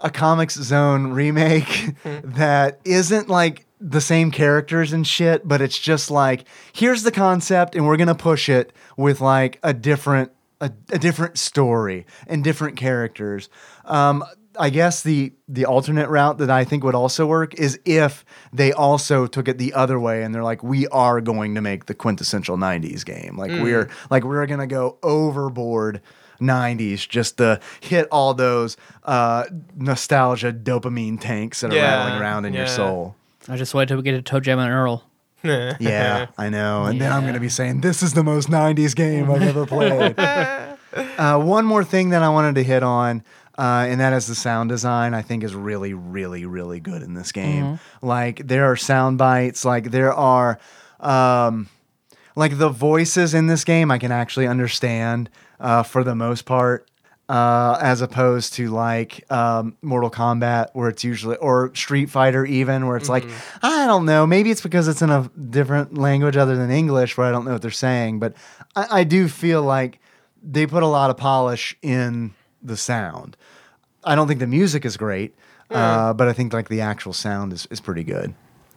a 0.00 0.10
Comix 0.10 0.52
Zone 0.52 1.12
remake 1.12 1.94
that 2.04 2.80
isn't 2.84 3.28
like 3.28 3.66
the 3.80 4.00
same 4.00 4.30
characters 4.30 4.92
and 4.92 5.06
shit, 5.06 5.46
but 5.46 5.60
it's 5.60 5.78
just 5.78 6.10
like 6.10 6.44
here's 6.72 7.02
the 7.02 7.12
concept 7.12 7.74
and 7.74 7.86
we're 7.86 7.96
gonna 7.96 8.14
push 8.14 8.48
it 8.48 8.72
with 8.96 9.20
like 9.20 9.58
a 9.62 9.72
different 9.72 10.32
a, 10.60 10.70
a 10.90 10.98
different 10.98 11.38
story 11.38 12.06
and 12.26 12.44
different 12.44 12.76
characters. 12.76 13.48
Um, 13.84 14.24
I 14.58 14.70
guess 14.70 15.02
the 15.02 15.32
the 15.48 15.64
alternate 15.64 16.08
route 16.08 16.38
that 16.38 16.50
I 16.50 16.64
think 16.64 16.84
would 16.84 16.94
also 16.94 17.26
work 17.26 17.54
is 17.54 17.78
if 17.84 18.24
they 18.52 18.72
also 18.72 19.26
took 19.26 19.48
it 19.48 19.58
the 19.58 19.72
other 19.72 19.98
way 19.98 20.22
and 20.22 20.34
they're 20.34 20.44
like, 20.44 20.62
we 20.62 20.86
are 20.88 21.20
going 21.20 21.54
to 21.54 21.60
make 21.60 21.86
the 21.86 21.94
quintessential 21.94 22.56
'90s 22.58 23.04
game. 23.04 23.38
Like 23.38 23.50
we're 23.50 23.88
like 24.10 24.24
we're 24.24 24.44
gonna 24.46 24.66
go 24.66 24.98
overboard 25.02 26.02
90s 26.40 27.08
just 27.08 27.38
to 27.38 27.60
hit 27.80 28.08
all 28.10 28.34
those 28.34 28.76
uh, 29.04 29.44
nostalgia 29.76 30.52
dopamine 30.52 31.20
tanks 31.20 31.60
that 31.60 31.72
are 31.72 31.76
Yeah, 31.76 32.04
rattling 32.04 32.20
around 32.20 32.44
in 32.46 32.52
your 32.54 32.64
yeah. 32.64 32.68
soul. 32.70 33.16
I 33.48 33.56
just 33.56 33.74
wait 33.74 33.88
till 33.88 33.96
we 33.96 34.02
get 34.02 34.24
to 34.24 34.40
ToeJam 34.40 34.58
and 34.58 34.70
Earl. 34.72 35.04
Yeah, 35.80 36.26
I 36.36 36.50
know. 36.50 36.84
And 36.84 37.00
then 37.00 37.10
I'm 37.10 37.22
going 37.22 37.34
to 37.34 37.40
be 37.40 37.48
saying, 37.48 37.80
this 37.80 38.02
is 38.02 38.12
the 38.12 38.22
most 38.22 38.50
90s 38.50 38.94
game 38.94 39.30
I've 39.30 39.40
ever 39.42 39.64
played. 39.64 40.14
uh, 40.18 41.40
one 41.40 41.64
more 41.64 41.82
thing 41.82 42.10
that 42.10 42.22
I 42.22 42.28
wanted 42.28 42.56
to 42.56 42.62
hit 42.62 42.82
on. 42.82 43.22
Uh, 43.58 43.86
and 43.88 44.00
that 44.00 44.12
is 44.12 44.26
the 44.26 44.34
sound 44.34 44.68
design. 44.68 45.14
I 45.14 45.22
think 45.22 45.42
is 45.42 45.54
really, 45.54 45.92
really, 45.94 46.44
really 46.46 46.78
good 46.80 47.02
in 47.02 47.14
this 47.14 47.32
game. 47.32 47.78
Like 48.02 48.46
there 48.46 48.70
are 48.70 48.76
sound 48.76 49.18
bites. 49.18 49.64
Like 49.64 49.90
there 49.90 50.12
are, 50.12 50.58
um, 50.98 51.68
like 52.36 52.58
the 52.58 52.68
voices 52.68 53.34
in 53.34 53.46
this 53.48 53.64
game. 53.64 53.90
I 53.90 53.98
can 53.98 54.12
actually 54.12 54.46
understand 54.46 55.28
uh, 55.60 55.82
for 55.82 56.02
the 56.02 56.14
most 56.14 56.44
part. 56.44 56.86
Uh, 57.28 57.78
as 57.80 58.00
opposed 58.00 58.54
to 58.54 58.70
like 58.70 59.24
um, 59.30 59.76
Mortal 59.82 60.10
Kombat, 60.10 60.70
where 60.72 60.88
it's 60.88 61.04
usually 61.04 61.36
or 61.36 61.72
Street 61.76 62.10
Fighter, 62.10 62.44
even 62.44 62.88
where 62.88 62.96
it's 62.96 63.08
like 63.08 63.24
I 63.62 63.86
don't 63.86 64.04
know, 64.04 64.26
maybe 64.26 64.50
it's 64.50 64.62
because 64.62 64.88
it's 64.88 65.00
in 65.00 65.10
a 65.10 65.30
different 65.48 65.96
language 65.96 66.36
other 66.36 66.56
than 66.56 66.72
English, 66.72 67.16
where 67.16 67.28
I 67.28 67.30
don't 67.30 67.44
know 67.44 67.52
what 67.52 67.62
they're 67.62 67.70
saying. 67.70 68.18
But 68.18 68.34
I, 68.74 68.86
I 68.90 69.04
do 69.04 69.28
feel 69.28 69.62
like 69.62 70.00
they 70.42 70.66
put 70.66 70.82
a 70.82 70.88
lot 70.88 71.10
of 71.10 71.18
polish 71.18 71.76
in 71.82 72.34
the 72.64 72.76
sound. 72.76 73.36
I 74.02 74.16
don't 74.16 74.26
think 74.26 74.40
the 74.40 74.48
music 74.48 74.84
is 74.84 74.96
great, 74.96 75.36
uh, 75.70 76.12
but 76.14 76.26
I 76.26 76.32
think 76.32 76.52
like 76.52 76.68
the 76.68 76.80
actual 76.80 77.12
sound 77.12 77.52
is, 77.52 77.64
is 77.70 77.80
pretty 77.80 78.02
good. 78.02 78.34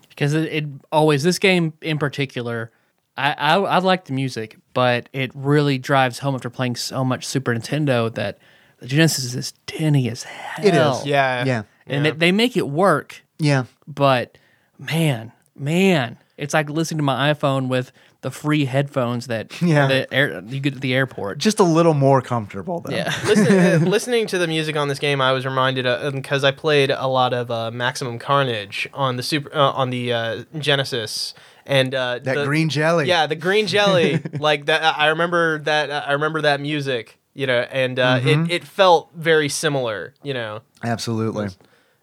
because 0.09 0.35
it, 0.35 0.43
it 0.53 0.65
always 0.91 1.23
this 1.23 1.39
game 1.39 1.73
in 1.81 1.97
particular 1.97 2.71
I, 3.17 3.33
I 3.33 3.55
I 3.59 3.77
like 3.79 4.05
the 4.05 4.13
music, 4.13 4.57
but 4.73 5.07
it 5.13 5.31
really 5.35 5.77
drives 5.77 6.19
home 6.19 6.35
after 6.35 6.49
playing 6.49 6.75
so 6.75 7.03
much 7.05 7.25
Super 7.25 7.53
Nintendo 7.53 8.13
that 8.15 8.37
the 8.79 8.87
Genesis 8.87 9.33
is 9.35 9.53
tinny 9.67 10.09
as 10.09 10.23
hell. 10.23 10.65
It 10.65 10.73
is. 10.73 11.05
Yeah. 11.05 11.45
Yeah, 11.45 11.63
and 11.87 12.05
They, 12.05 12.11
they 12.11 12.31
make 12.31 12.57
it 12.57 12.67
work, 12.67 13.21
yeah. 13.39 13.65
but 13.87 14.37
man, 14.79 15.31
man, 15.55 16.17
it's 16.37 16.53
like 16.53 16.69
listening 16.69 16.97
to 16.97 17.03
my 17.03 17.33
iPhone 17.33 17.67
with 17.67 17.91
the 18.21 18.31
free 18.31 18.65
headphones 18.65 19.27
that 19.27 19.61
Yeah. 19.61 19.87
the 19.87 20.13
air, 20.13 20.41
you 20.47 20.59
get 20.59 20.75
at 20.75 20.81
the 20.81 20.93
airport. 20.93 21.37
Just 21.37 21.59
a 21.59 21.63
little 21.63 21.93
more 21.93 22.21
comfortable 22.21 22.79
though. 22.81 22.95
yeah, 22.95 23.13
Listen, 23.25 23.47
uh, 23.59 23.85
listening 23.89 24.27
to 24.27 24.37
the 24.37 24.47
music 24.47 24.75
on 24.75 24.87
this 24.87 24.99
game, 24.99 25.21
I 25.21 25.33
was 25.33 25.45
reminded 25.45 25.85
because 26.13 26.43
I 26.43 26.51
played 26.51 26.89
a 26.89 27.07
lot 27.07 27.33
of 27.33 27.51
uh, 27.51 27.69
Maximum 27.71 28.17
Carnage 28.19 28.87
on 28.93 29.17
the 29.17 29.23
super 29.23 29.53
uh, 29.53 29.71
on 29.71 29.89
the 29.91 30.13
uh, 30.13 30.43
Genesis, 30.57 31.33
and 31.65 31.93
uh, 31.95 32.19
That 32.23 32.35
the- 32.35 32.45
green 32.45 32.69
jelly. 32.69 33.07
Yeah, 33.07 33.27
the 33.27 33.35
green 33.35 33.67
jelly, 33.67 34.21
like 34.39 34.65
that. 34.65 34.97
I 34.97 35.07
remember 35.07 35.59
that. 35.59 35.91
I 36.07 36.13
remember 36.13 36.41
that 36.41 36.59
music. 36.61 37.17
You 37.35 37.47
know, 37.47 37.61
and 37.71 37.97
uh, 37.97 38.19
Mm-hmm. 38.19 38.45
it 38.45 38.51
it 38.51 38.63
felt 38.63 39.09
very 39.15 39.49
similar. 39.49 40.13
You 40.23 40.33
know, 40.35 40.61
absolutely. 40.83 41.47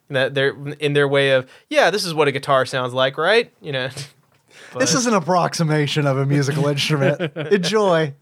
that 0.08 0.34
they're 0.34 0.56
in 0.80 0.92
their 0.94 1.06
way 1.06 1.30
of 1.30 1.48
yeah, 1.68 1.90
this 1.90 2.04
is 2.04 2.12
what 2.12 2.26
a 2.26 2.32
guitar 2.32 2.66
sounds 2.66 2.92
like, 2.92 3.16
right? 3.18 3.52
You 3.60 3.72
know. 3.72 3.88
This 4.78 4.94
is 4.94 5.06
an 5.06 5.14
approximation 5.14 6.06
of 6.06 6.16
a 6.16 6.24
musical 6.26 6.68
instrument. 6.74 7.20
Enjoy. 7.36 8.14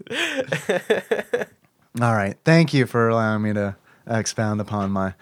All 2.01 2.15
right. 2.15 2.36
Thank 2.44 2.73
you 2.73 2.86
for 2.86 3.09
allowing 3.09 3.43
me 3.43 3.52
to 3.55 3.77
expound 4.06 4.60
upon 4.60 4.90
my 4.90 5.15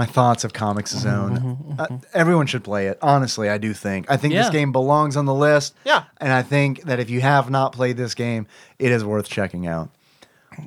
my 0.00 0.06
thoughts 0.06 0.44
of 0.44 0.54
Comix 0.54 0.88
Zone. 0.88 1.36
Mm-hmm, 1.36 1.46
uh, 1.46 1.52
mm-hmm, 1.52 1.94
mm-hmm. 1.94 1.96
everyone 2.14 2.46
should 2.46 2.64
play 2.64 2.86
it. 2.86 2.96
Honestly, 3.02 3.50
I 3.50 3.58
do 3.58 3.74
think. 3.74 4.10
I 4.10 4.16
think 4.16 4.32
this 4.32 4.48
game 4.48 4.72
belongs 4.72 5.14
on 5.14 5.26
the 5.26 5.34
list. 5.34 5.74
Yeah. 5.84 6.04
And 6.16 6.32
I 6.32 6.40
think 6.40 6.84
that 6.84 7.00
if 7.00 7.10
you 7.10 7.20
have 7.20 7.50
not 7.50 7.74
played 7.74 7.98
this 7.98 8.14
game, 8.14 8.46
it 8.78 8.92
is 8.92 9.04
worth 9.04 9.28
checking 9.28 9.66
out. 9.66 9.90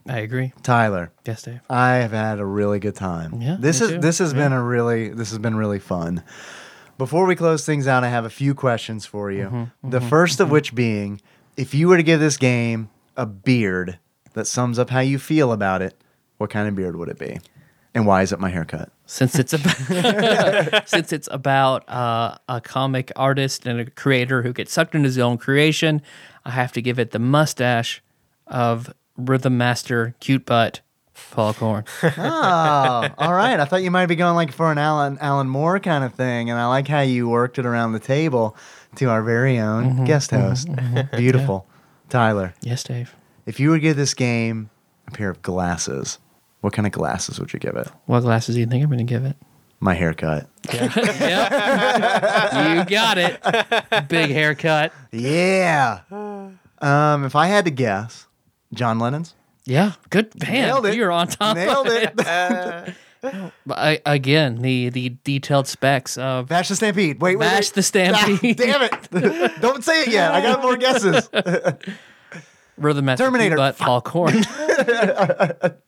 I 0.08 0.20
agree. 0.20 0.54
Tyler, 0.62 1.12
Yes, 1.26 1.42
Dave. 1.42 1.62
I 1.68 1.96
have 1.96 2.12
had 2.12 2.38
a 2.38 2.46
really 2.46 2.78
good 2.78 2.96
time. 2.96 3.42
Yeah, 3.42 3.58
this 3.60 3.82
is 3.82 3.90
too. 3.90 4.00
this 4.00 4.20
has 4.20 4.34
been 4.34 4.54
a 4.54 4.64
really 4.64 5.10
this 5.10 5.30
has 5.32 5.40
been 5.40 5.56
really 5.56 5.80
fun. 5.80 6.24
Before 7.00 7.26
we 7.26 7.36
close 7.36 7.66
things 7.66 7.88
out, 7.88 8.04
I 8.04 8.10
have 8.10 8.26
a 8.26 8.30
few 8.30 8.54
questions 8.54 9.06
for 9.06 9.32
you. 9.32 9.46
Mm-hmm, 9.46 9.90
the 9.90 10.00
1st 10.00 10.40
of 10.42 10.52
which 10.52 10.76
being, 10.76 11.22
if 11.58 11.74
you 11.74 11.88
were 11.88 11.98
to 11.98 12.04
give 12.04 12.20
this 12.20 12.38
game 12.38 12.90
a 13.18 13.26
beard 13.26 13.98
that 14.34 14.46
sums 14.46 14.78
up 14.78 14.92
how 14.92 15.00
you 15.00 15.18
feel 15.18 15.52
about 15.52 15.82
it, 15.82 15.96
what 16.38 16.52
kind 16.52 16.68
of 16.68 16.76
beard 16.76 16.96
would 16.96 17.10
it 17.10 17.18
be? 17.18 17.40
And 17.96 18.06
why 18.08 18.22
is 18.24 18.32
it 18.32 18.40
my 18.40 18.50
haircut? 18.50 18.90
since 19.06 19.38
it's 19.38 19.54
about 19.54 20.88
since 20.88 21.12
it's 21.14 21.28
about 21.32 21.88
uh, 21.90 22.36
a 22.50 22.62
comic 22.62 23.12
artist 23.16 23.66
and 23.68 23.80
a 23.82 23.90
creator 23.92 24.42
who 24.42 24.54
gets 24.54 24.72
sucked 24.74 24.96
into 24.96 25.08
his 25.08 25.20
own 25.20 25.38
creation, 25.38 26.02
I 26.46 26.52
have 26.52 26.72
to 26.74 26.82
give 26.82 26.98
it 27.00 27.12
the 27.12 27.20
mustache 27.20 28.02
of 28.48 28.94
Rhythm 29.18 29.58
Master 29.58 30.16
Cute 30.20 30.46
Butt 30.46 30.82
Paul 31.32 31.54
Corn. 31.54 31.84
Oh, 32.18 33.08
all 33.18 33.34
right. 33.34 33.60
I 33.60 33.66
thought 33.66 33.84
you 33.84 33.92
might 33.92 34.08
be 34.08 34.16
going 34.16 34.36
like 34.36 34.52
for 34.52 34.72
an 34.72 34.78
Alan 34.80 35.18
Alan 35.22 35.48
Moore 35.48 35.80
kind 35.80 36.04
of 36.04 36.14
thing, 36.16 36.50
and 36.50 36.60
I 36.60 36.66
like 36.68 36.88
how 36.88 37.02
you 37.02 37.30
worked 37.30 37.60
it 37.60 37.66
around 37.66 37.92
the 37.92 38.00
table 38.00 38.56
to 38.96 39.10
our 39.10 39.22
very 39.22 39.60
own 39.60 39.84
Mm-hmm, 39.94 40.06
guest 40.06 40.32
host. 40.32 40.68
Beautiful, 41.18 41.68
Tyler. 42.10 42.54
yes, 42.62 42.84
Dave. 42.84 43.16
If 43.46 43.60
you 43.60 43.70
would 43.72 43.82
give 43.82 43.98
this 43.98 44.14
game 44.16 44.70
a 45.08 45.12
pair 45.12 45.30
of 45.30 45.42
glasses, 45.44 46.18
what 46.64 46.72
kind 46.72 46.86
of 46.86 46.94
glasses 46.94 47.42
would 47.42 47.52
you 47.52 47.60
give 47.60 47.76
it? 47.76 47.90
What 48.06 48.22
glasses 48.22 48.56
do 48.56 48.62
you 48.62 48.68
think 48.68 48.82
I'm 48.82 48.90
going 48.90 48.98
to 49.00 49.04
give 49.04 49.26
it? 49.26 49.36
My 49.82 49.94
haircut. 49.94 50.48
Yeah, 50.74 50.86
you 52.80 52.86
got 52.86 53.18
it. 53.18 54.08
Big 54.08 54.30
haircut. 54.32 54.94
Yeah. 55.12 56.00
Um, 56.80 57.26
if 57.26 57.36
I 57.36 57.48
had 57.48 57.66
to 57.66 57.72
guess, 57.72 58.28
John 58.74 58.98
Lennon's. 58.98 59.36
Yeah, 59.66 59.92
good 60.10 60.32
man. 60.42 60.54
Nailed 60.54 60.86
it. 60.86 60.96
You're 60.96 61.12
on 61.12 61.28
top. 61.28 61.58
Nailed 61.58 61.88
of 61.88 61.94
it. 61.94 62.96
But 63.66 63.78
I, 63.78 64.00
again, 64.06 64.58
the 64.62 64.90
the 64.90 65.16
detailed 65.24 65.66
specs 65.70 66.18
of 66.18 66.50
Vash 66.50 66.68
the 66.68 66.76
Stampede. 66.76 67.22
Wait, 67.22 67.38
wait, 67.38 67.46
Vash 67.48 67.68
wait. 67.70 67.74
the 67.76 67.84
Stampede. 67.84 68.60
Ah, 68.70 68.90
damn 68.90 69.24
it. 69.24 69.62
Don't 69.62 69.82
say 69.82 70.02
it 70.02 70.10
yet. 70.10 70.34
I 70.34 70.42
got 70.42 70.62
more 70.62 70.76
guesses. 70.76 71.30
Rhythm 72.78 73.06
Master 73.06 73.26
Terminator. 73.26 73.56
But 73.56 73.78
Butt 73.78 73.86
Paul 73.86 74.02
Corn. 74.02 74.34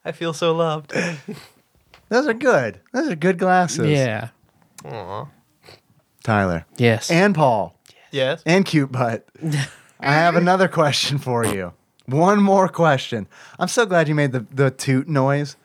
I 0.05 0.11
feel 0.13 0.33
so 0.33 0.53
loved. 0.55 0.93
Those 2.09 2.27
are 2.27 2.33
good. 2.33 2.79
Those 2.93 3.09
are 3.09 3.15
good 3.15 3.39
glasses. 3.39 3.87
yeah. 3.89 4.29
Aw. 4.85 5.27
Tyler. 6.23 6.65
Yes. 6.77 7.09
And 7.09 7.33
Paul. 7.33 7.75
Yes. 8.11 8.41
and 8.45 8.65
cute 8.65 8.91
butt. 8.91 9.27
I 9.99 10.13
have 10.13 10.35
another 10.35 10.67
question 10.69 11.17
for 11.17 11.45
you. 11.45 11.73
One 12.05 12.41
more 12.41 12.69
question. 12.69 13.27
I'm 13.59 13.67
so 13.67 13.85
glad 13.85 14.07
you 14.07 14.15
made 14.15 14.31
the, 14.31 14.45
the 14.53 14.71
toot 14.71 15.07
noise. 15.09 15.57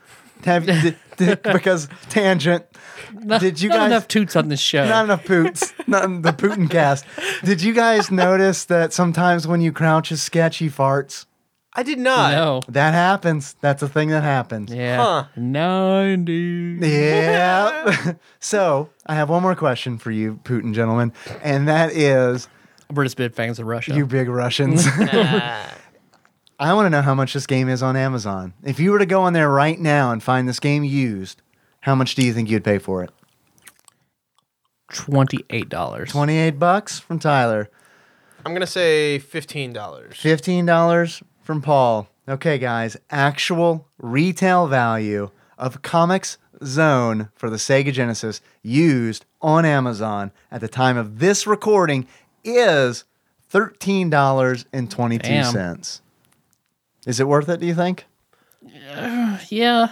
Have 0.45 0.67
did, 0.67 0.97
did- 1.27 1.43
because 1.53 1.89
tangent. 2.09 2.65
Not- 3.13 3.41
did 3.41 3.61
you 3.61 3.69
not 3.71 3.79
guys 3.79 3.87
enough 3.87 4.09
toots 4.09 4.37
on 4.37 4.49
this 4.49 4.61
show? 4.61 4.87
not 4.89 5.05
enough 5.05 5.25
poots, 5.25 5.73
not 5.87 6.05
in 6.05 6.23
the 6.23 6.33
Putin 6.33 6.69
cast? 6.71 7.05
Did 7.45 7.63
you 7.63 7.73
guys 7.73 8.11
notice 8.11 8.65
that 8.67 8.93
sometimes 8.93 9.47
when 9.47 9.61
you 9.61 9.73
crouch 9.73 10.11
is 10.13 10.23
sketchy 10.23 10.69
farts? 10.69 11.27
I 11.73 11.83
did 11.85 11.99
not. 12.01 12.33
no. 12.33 12.61
That 12.69 12.95
happens. 12.95 13.55
That's 13.61 13.81
a 13.83 13.89
thing 13.89 14.09
that 14.09 14.25
happens. 14.25 14.73
Yeah. 14.75 14.97
Huh. 14.97 15.25
Ninety. 15.37 16.79
Yeah. 16.81 18.15
so 18.41 18.91
I 19.07 19.15
have 19.15 19.31
one 19.31 19.43
more 19.43 19.55
question 19.55 19.97
for 19.99 20.11
you, 20.11 20.41
Putin 20.45 20.75
gentlemen, 20.75 21.13
and 21.43 21.69
that 21.69 21.93
is 21.93 22.49
We're 22.93 23.05
just 23.05 23.17
big 23.17 23.35
fans 23.35 23.59
of 23.61 23.67
Russia. 23.67 23.95
you 23.95 24.05
big 24.07 24.29
Russians. 24.29 24.85
I 26.61 26.75
want 26.75 26.87
to 26.87 26.91
know 26.91 27.01
how 27.01 27.15
much 27.15 27.33
this 27.33 27.47
game 27.47 27.71
is 27.71 27.83
on 27.83 27.97
Amazon. 27.97 28.53
If 28.63 28.79
you 28.79 28.93
were 28.93 28.99
to 28.99 29.07
go 29.07 29.23
on 29.23 29.33
there 29.33 29.49
right 29.49 29.81
now 29.81 30.13
and 30.13 30.23
find 30.23 30.47
this 30.47 30.61
game 30.61 30.85
used, 30.85 31.41
how 31.81 31.95
much 31.95 32.15
do 32.15 32.23
you 32.23 32.35
think 32.35 32.51
you'd 32.51 32.63
pay 32.63 32.77
for 32.77 33.03
it? 33.03 33.09
Twenty-eight 34.93 35.71
dollars. 35.71 36.11
28 36.11 36.59
bucks 36.59 37.01
from 37.01 37.19
Tyler. 37.19 37.71
I'm 38.45 38.53
gonna 38.53 38.67
say 38.67 39.19
fifteen 39.19 39.73
dollars. 39.73 40.15
$15 40.17 41.23
from 41.43 41.63
Paul. 41.63 42.09
Okay, 42.29 42.59
guys, 42.59 42.99
actual 43.11 43.87
retail 43.99 44.67
value 44.67 45.31
of 45.57 45.81
Comix 45.83 46.37
Zone 46.63 47.31
for 47.37 47.49
the 47.49 47.57
Sega 47.57 47.91
Genesis 47.93 48.43
used 48.63 49.25
on 49.41 49.65
Amazon 49.65 50.31
at 50.51 50.61
the 50.61 50.69
time 50.69 50.99
of 50.99 51.21
this 51.21 51.47
recording 51.47 52.07
is 52.45 53.05
$13.22. 53.51 56.01
Is 57.07 57.21
it 57.21 57.27
worth 57.29 57.49
it, 57.49 57.61
do 57.61 57.67
you 57.67 57.75
think? 57.75 58.07
Uh, 58.91 59.39
yeah. 59.49 59.89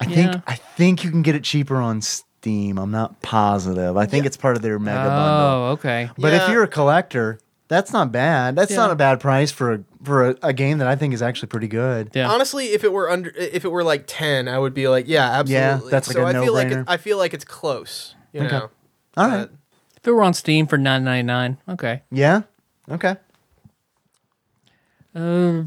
I 0.00 0.04
think 0.06 0.32
Yeah. 0.34 0.40
I 0.46 0.54
think 0.54 1.04
you 1.04 1.10
can 1.10 1.22
get 1.22 1.34
it 1.34 1.44
cheaper 1.44 1.76
on 1.76 2.00
Steam. 2.02 2.78
I'm 2.78 2.90
not 2.90 3.20
positive. 3.22 3.96
I 3.96 4.06
think 4.06 4.26
it's 4.26 4.36
part 4.36 4.56
of 4.56 4.62
their 4.62 4.78
mega 4.78 4.98
bundle. 5.08 5.16
Oh, 5.18 5.70
okay. 5.72 6.10
But 6.18 6.32
if 6.34 6.48
you're 6.48 6.62
a 6.62 6.68
collector, 6.68 7.38
that's 7.68 7.92
not 7.92 8.12
bad. 8.12 8.56
That's 8.56 8.74
not 8.74 8.90
a 8.90 8.94
bad 8.94 9.20
price 9.20 9.50
for 9.50 9.72
a, 9.74 9.80
for 10.04 10.30
a, 10.30 10.36
a 10.42 10.52
game 10.52 10.78
that 10.78 10.86
I 10.86 10.96
think 10.96 11.12
is 11.14 11.22
actually 11.22 11.48
pretty 11.48 11.68
good. 11.68 12.10
Yeah. 12.14 12.30
Honestly, 12.30 12.66
if 12.66 12.84
it 12.84 12.92
were 12.92 13.10
under, 13.10 13.30
if 13.36 13.64
it 13.64 13.68
were 13.70 13.82
like 13.84 14.04
ten, 14.06 14.48
I 14.48 14.58
would 14.58 14.74
be 14.74 14.86
like, 14.88 15.06
yeah, 15.08 15.24
absolutely. 15.40 15.54
Yeah, 15.54 15.80
that's 15.90 16.08
like 16.08 16.14
so 16.16 16.22
a 16.22 16.26
I 16.26 16.32
feel 16.32 16.54
like 16.54 16.68
it, 16.68 16.84
I 16.86 16.96
feel 16.96 17.18
like 17.18 17.34
it's 17.34 17.44
close. 17.44 18.14
You 18.32 18.42
Okay. 18.42 18.50
know. 18.56 18.70
All 19.16 19.28
right. 19.28 19.48
But- 19.48 19.50
If 19.96 20.06
it 20.06 20.12
were 20.12 20.22
on 20.22 20.34
Steam 20.34 20.66
for 20.66 20.78
nine 20.78 21.02
ninety 21.04 21.24
nine, 21.26 21.58
okay. 21.68 22.02
Yeah. 22.12 22.42
Okay. 22.88 23.16
Uh, 25.16 25.62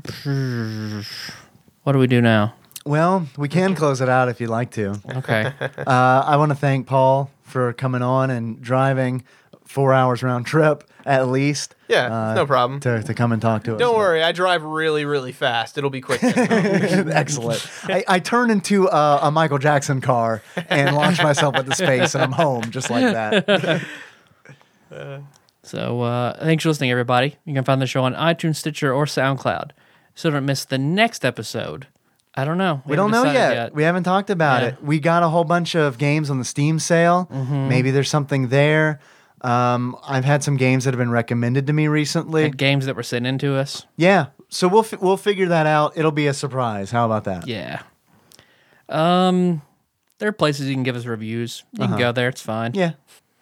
what 1.83 1.93
do 1.93 1.97
we 1.99 2.05
do 2.05 2.21
now? 2.21 2.53
Well, 2.85 3.27
we 3.35 3.49
can 3.49 3.73
close 3.73 3.99
it 3.99 4.07
out 4.07 4.29
if 4.29 4.39
you'd 4.39 4.49
like 4.49 4.71
to. 4.71 4.99
Okay. 5.17 5.51
Uh, 5.79 6.23
I 6.25 6.37
want 6.37 6.51
to 6.51 6.55
thank 6.55 6.85
Paul 6.85 7.31
for 7.41 7.73
coming 7.73 8.03
on 8.03 8.29
and 8.29 8.61
driving 8.61 9.23
four 9.65 9.91
hours 9.93 10.21
round 10.21 10.45
trip 10.45 10.83
at 11.05 11.27
least. 11.29 11.73
Yeah, 11.87 12.31
uh, 12.31 12.33
no 12.35 12.45
problem. 12.45 12.79
To, 12.81 13.01
to 13.01 13.13
come 13.13 13.31
and 13.31 13.41
talk 13.41 13.63
to 13.63 13.73
us. 13.73 13.79
Don't 13.79 13.95
worry, 13.97 14.21
I 14.21 14.31
drive 14.31 14.63
really, 14.63 15.05
really 15.05 15.31
fast. 15.31 15.77
It'll 15.77 15.89
be 15.89 16.01
quick. 16.01 16.19
Excellent. 16.23 17.67
I, 17.85 18.03
I 18.07 18.19
turn 18.19 18.51
into 18.51 18.87
a, 18.87 19.19
a 19.23 19.31
Michael 19.31 19.57
Jackson 19.57 20.01
car 20.01 20.43
and 20.69 20.95
launch 20.95 21.23
myself 21.23 21.55
into 21.55 21.73
space, 21.73 22.13
and 22.13 22.23
I'm 22.23 22.31
home 22.33 22.69
just 22.69 22.89
like 22.91 23.13
that. 23.13 23.83
So 25.69 26.01
uh, 26.01 26.33
thanks 26.39 26.63
for 26.63 26.69
listening, 26.69 26.89
everybody. 26.91 27.35
You 27.45 27.53
can 27.53 27.63
find 27.63 27.79
the 27.81 27.85
show 27.87 28.03
on 28.03 28.15
iTunes, 28.15 28.55
Stitcher, 28.55 28.91
or 28.91 29.05
SoundCloud. 29.05 29.71
So 30.15 30.29
don't 30.31 30.45
miss 30.45 30.65
the 30.65 30.77
next 30.79 31.23
episode. 31.23 31.87
I 32.35 32.43
don't 32.45 32.57
know. 32.57 32.81
We 32.87 32.95
don't 32.95 33.11
know 33.11 33.23
haven't 33.23 33.33
yet. 33.55 33.73
We 33.75 33.83
haven't 33.83 34.03
talked 34.03 34.29
about 34.29 34.61
Yeah. 34.63 34.67
it. 34.69 34.83
We 34.83 34.99
got 34.99 35.23
a 35.23 35.29
whole 35.29 35.43
bunch 35.43 35.75
of 35.75 35.97
games 35.97 36.29
on 36.29 36.39
the 36.39 36.45
Steam 36.45 36.79
sale. 36.79 37.27
Mm-hmm. 37.31 37.67
Maybe 37.69 37.91
there's 37.91 38.09
something 38.09 38.47
there. 38.47 38.99
Um, 39.41 39.95
I've 40.03 40.25
had 40.25 40.43
some 40.43 40.57
games 40.57 40.85
that 40.85 40.93
have 40.93 40.97
been 40.99 41.11
recommended 41.11 41.67
to 41.67 41.73
me 41.73 41.87
recently. 41.87 42.45
And 42.45 42.57
games 42.57 42.85
that 42.87 42.95
were 42.95 43.03
sent 43.03 43.25
into 43.27 43.55
us. 43.55 43.85
yeah, 43.95 44.27
so 44.49 44.67
we'll 44.67 44.83
fi- 44.83 44.97
we'll 44.99 45.17
figure 45.17 45.47
that 45.49 45.65
out. 45.67 45.93
It'll 45.95 46.11
be 46.11 46.27
a 46.27 46.33
surprise. 46.33 46.91
How 46.91 47.05
about 47.05 47.23
that? 47.25 47.47
Yeah. 47.47 47.83
Um, 48.89 49.61
there 50.17 50.27
are 50.29 50.33
places 50.33 50.67
you 50.67 50.73
can 50.73 50.83
give 50.83 50.95
us 50.95 51.05
reviews. 51.05 51.63
You 51.73 51.87
can 51.87 51.97
go 51.97 52.11
there. 52.11 52.27
It's 52.29 52.41
fine. 52.41 52.71
Yeah, 52.73 52.93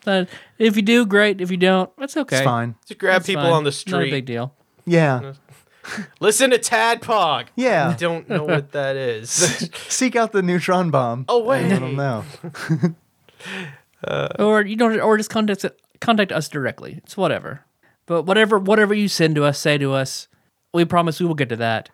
Uh, 0.07 0.25
if 0.57 0.75
you 0.75 0.81
do, 0.81 1.05
great. 1.05 1.41
If 1.41 1.51
you 1.51 1.57
don't, 1.57 1.89
that's 1.97 2.15
okay. 2.17 2.37
it's 2.37 2.43
fine. 2.45 2.75
Just 2.87 2.99
grab 2.99 3.17
It's 3.21 3.27
people 3.27 3.43
fine. 3.43 3.51
on 3.51 3.63
the 3.63 3.69
Not 3.69 3.75
a 3.75 3.77
street. 3.77 4.11
big 4.11 4.25
deal. 4.25 4.53
Yeah, 4.85 5.33
Listen 6.19 6.49
to 6.51 6.57
Tadpog. 6.59 7.47
Yeah. 7.55 7.89
I 7.89 7.93
don't 7.93 8.27
know 8.29 8.43
what 8.43 8.71
that 8.73 8.95
is. 8.97 9.29
seek 9.87 10.15
out 10.15 10.31
the 10.33 10.41
neutron 10.41 10.91
bomb. 10.91 11.25
oh 11.29 11.43
wait. 11.43 11.71
I 11.71 11.79
don't 11.79 11.95
know. 11.95 12.25
or 14.39 14.61
you 14.65 14.75
don't, 14.75 14.99
or 14.99 15.17
just 15.17 15.29
contact 15.29 15.65
contact 16.01 16.31
us 16.31 16.49
directly. 16.49 16.95
It's 17.03 17.15
whatever. 17.17 17.61
But 18.05 18.23
whatever 18.23 18.59
whatever 18.59 18.93
you 18.93 19.07
send 19.07 19.35
to 19.35 19.43
us, 19.43 19.59
say 19.59 19.77
to 19.77 19.93
us, 19.93 20.27
we 20.73 20.85
promise 20.85 21.19
we 21.19 21.25
will 21.25 21.35
get 21.35 21.49
to 21.49 21.55
that 21.57 21.89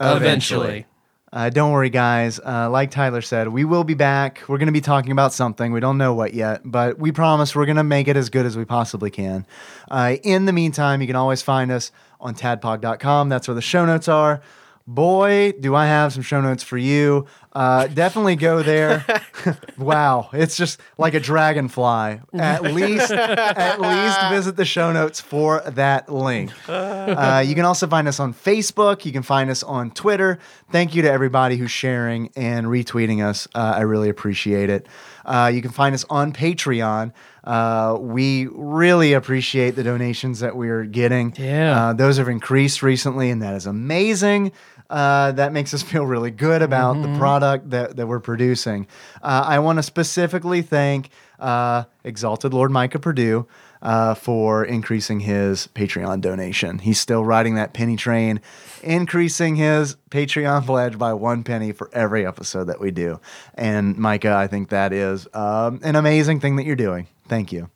Eventually. 0.00 0.86
Uh, 1.32 1.50
don't 1.50 1.72
worry, 1.72 1.90
guys. 1.90 2.40
Uh, 2.40 2.70
like 2.70 2.90
Tyler 2.90 3.20
said, 3.20 3.48
we 3.48 3.64
will 3.64 3.84
be 3.84 3.94
back. 3.94 4.42
We're 4.48 4.58
going 4.58 4.66
to 4.66 4.72
be 4.72 4.80
talking 4.80 5.12
about 5.12 5.32
something. 5.32 5.72
We 5.72 5.80
don't 5.80 5.98
know 5.98 6.14
what 6.14 6.32
yet, 6.32 6.62
but 6.64 6.98
we 6.98 7.12
promise 7.12 7.54
we're 7.54 7.66
going 7.66 7.76
to 7.76 7.84
make 7.84 8.08
it 8.08 8.16
as 8.16 8.30
good 8.30 8.46
as 8.46 8.56
we 8.56 8.64
possibly 8.64 9.10
can. 9.10 9.46
Uh, 9.90 10.16
in 10.22 10.46
the 10.46 10.52
meantime, 10.52 11.00
you 11.00 11.06
can 11.06 11.16
always 11.16 11.42
find 11.42 11.70
us 11.70 11.92
on 12.20 12.34
tadpog.com. 12.34 13.28
That's 13.28 13.46
where 13.46 13.54
the 13.54 13.60
show 13.62 13.84
notes 13.84 14.08
are. 14.08 14.40
Boy, 14.88 15.52
do 15.52 15.74
I 15.74 15.84
have 15.84 16.14
some 16.14 16.22
show 16.22 16.40
notes 16.40 16.62
for 16.62 16.78
you. 16.78 17.26
Uh, 17.52 17.88
definitely 17.88 18.36
go 18.36 18.62
there. 18.62 19.04
wow, 19.78 20.30
it's 20.32 20.56
just 20.56 20.80
like 20.96 21.12
a 21.12 21.20
dragonfly. 21.20 22.20
At 22.32 22.62
least, 22.72 23.10
at 23.10 23.80
least 23.82 24.18
visit 24.30 24.56
the 24.56 24.64
show 24.64 24.90
notes 24.90 25.20
for 25.20 25.60
that 25.66 26.08
link. 26.08 26.52
Uh, 27.08 27.42
you 27.44 27.54
can 27.54 27.64
also 27.64 27.86
find 27.86 28.06
us 28.06 28.20
on 28.20 28.32
Facebook. 28.34 29.04
You 29.04 29.12
can 29.12 29.22
find 29.22 29.50
us 29.50 29.62
on 29.62 29.90
Twitter. 29.90 30.38
Thank 30.70 30.94
you 30.94 31.02
to 31.02 31.10
everybody 31.10 31.56
who's 31.56 31.70
sharing 31.70 32.30
and 32.36 32.66
retweeting 32.66 33.24
us. 33.24 33.48
Uh, 33.54 33.74
I 33.76 33.80
really 33.80 34.08
appreciate 34.08 34.68
it. 34.68 34.86
Uh, 35.24 35.50
you 35.52 35.62
can 35.62 35.70
find 35.70 35.94
us 35.94 36.04
on 36.10 36.32
Patreon. 36.32 37.12
Uh, 37.44 37.96
we 37.98 38.46
really 38.52 39.14
appreciate 39.14 39.70
the 39.70 39.82
donations 39.82 40.40
that 40.40 40.54
we're 40.54 40.84
getting. 40.84 41.34
Yeah. 41.36 41.88
Uh, 41.88 41.92
those 41.94 42.18
have 42.18 42.28
increased 42.28 42.82
recently, 42.82 43.30
and 43.30 43.42
that 43.42 43.54
is 43.54 43.66
amazing. 43.66 44.52
Uh, 44.90 45.32
that 45.32 45.52
makes 45.52 45.74
us 45.74 45.82
feel 45.82 46.06
really 46.06 46.30
good 46.30 46.62
about 46.62 46.94
the 47.02 47.18
product 47.18 47.70
that, 47.70 47.96
that 47.96 48.06
we're 48.06 48.20
producing. 48.20 48.86
Uh, 49.22 49.44
I 49.46 49.58
want 49.58 49.78
to 49.78 49.82
specifically 49.82 50.62
thank 50.62 51.10
uh, 51.38 51.84
Exalted 52.04 52.54
Lord 52.54 52.70
Micah 52.70 52.98
Purdue 52.98 53.46
uh, 53.82 54.14
for 54.14 54.64
increasing 54.64 55.20
his 55.20 55.68
Patreon 55.74 56.20
donation. 56.20 56.78
He's 56.78 56.98
still 56.98 57.24
riding 57.24 57.54
that 57.56 57.74
penny 57.74 57.96
train, 57.96 58.40
increasing 58.82 59.56
his 59.56 59.96
Patreon 60.10 60.64
pledge 60.64 60.98
by 60.98 61.12
one 61.12 61.44
penny 61.44 61.72
for 61.72 61.90
every 61.92 62.26
episode 62.26 62.64
that 62.64 62.80
we 62.80 62.90
do. 62.90 63.20
And 63.54 63.96
Micah, 63.98 64.34
I 64.34 64.46
think 64.46 64.70
that 64.70 64.92
is 64.92 65.28
um, 65.34 65.80
an 65.82 65.96
amazing 65.96 66.40
thing 66.40 66.56
that 66.56 66.64
you're 66.64 66.76
doing. 66.76 67.06
Thank 67.28 67.52
you. 67.52 67.70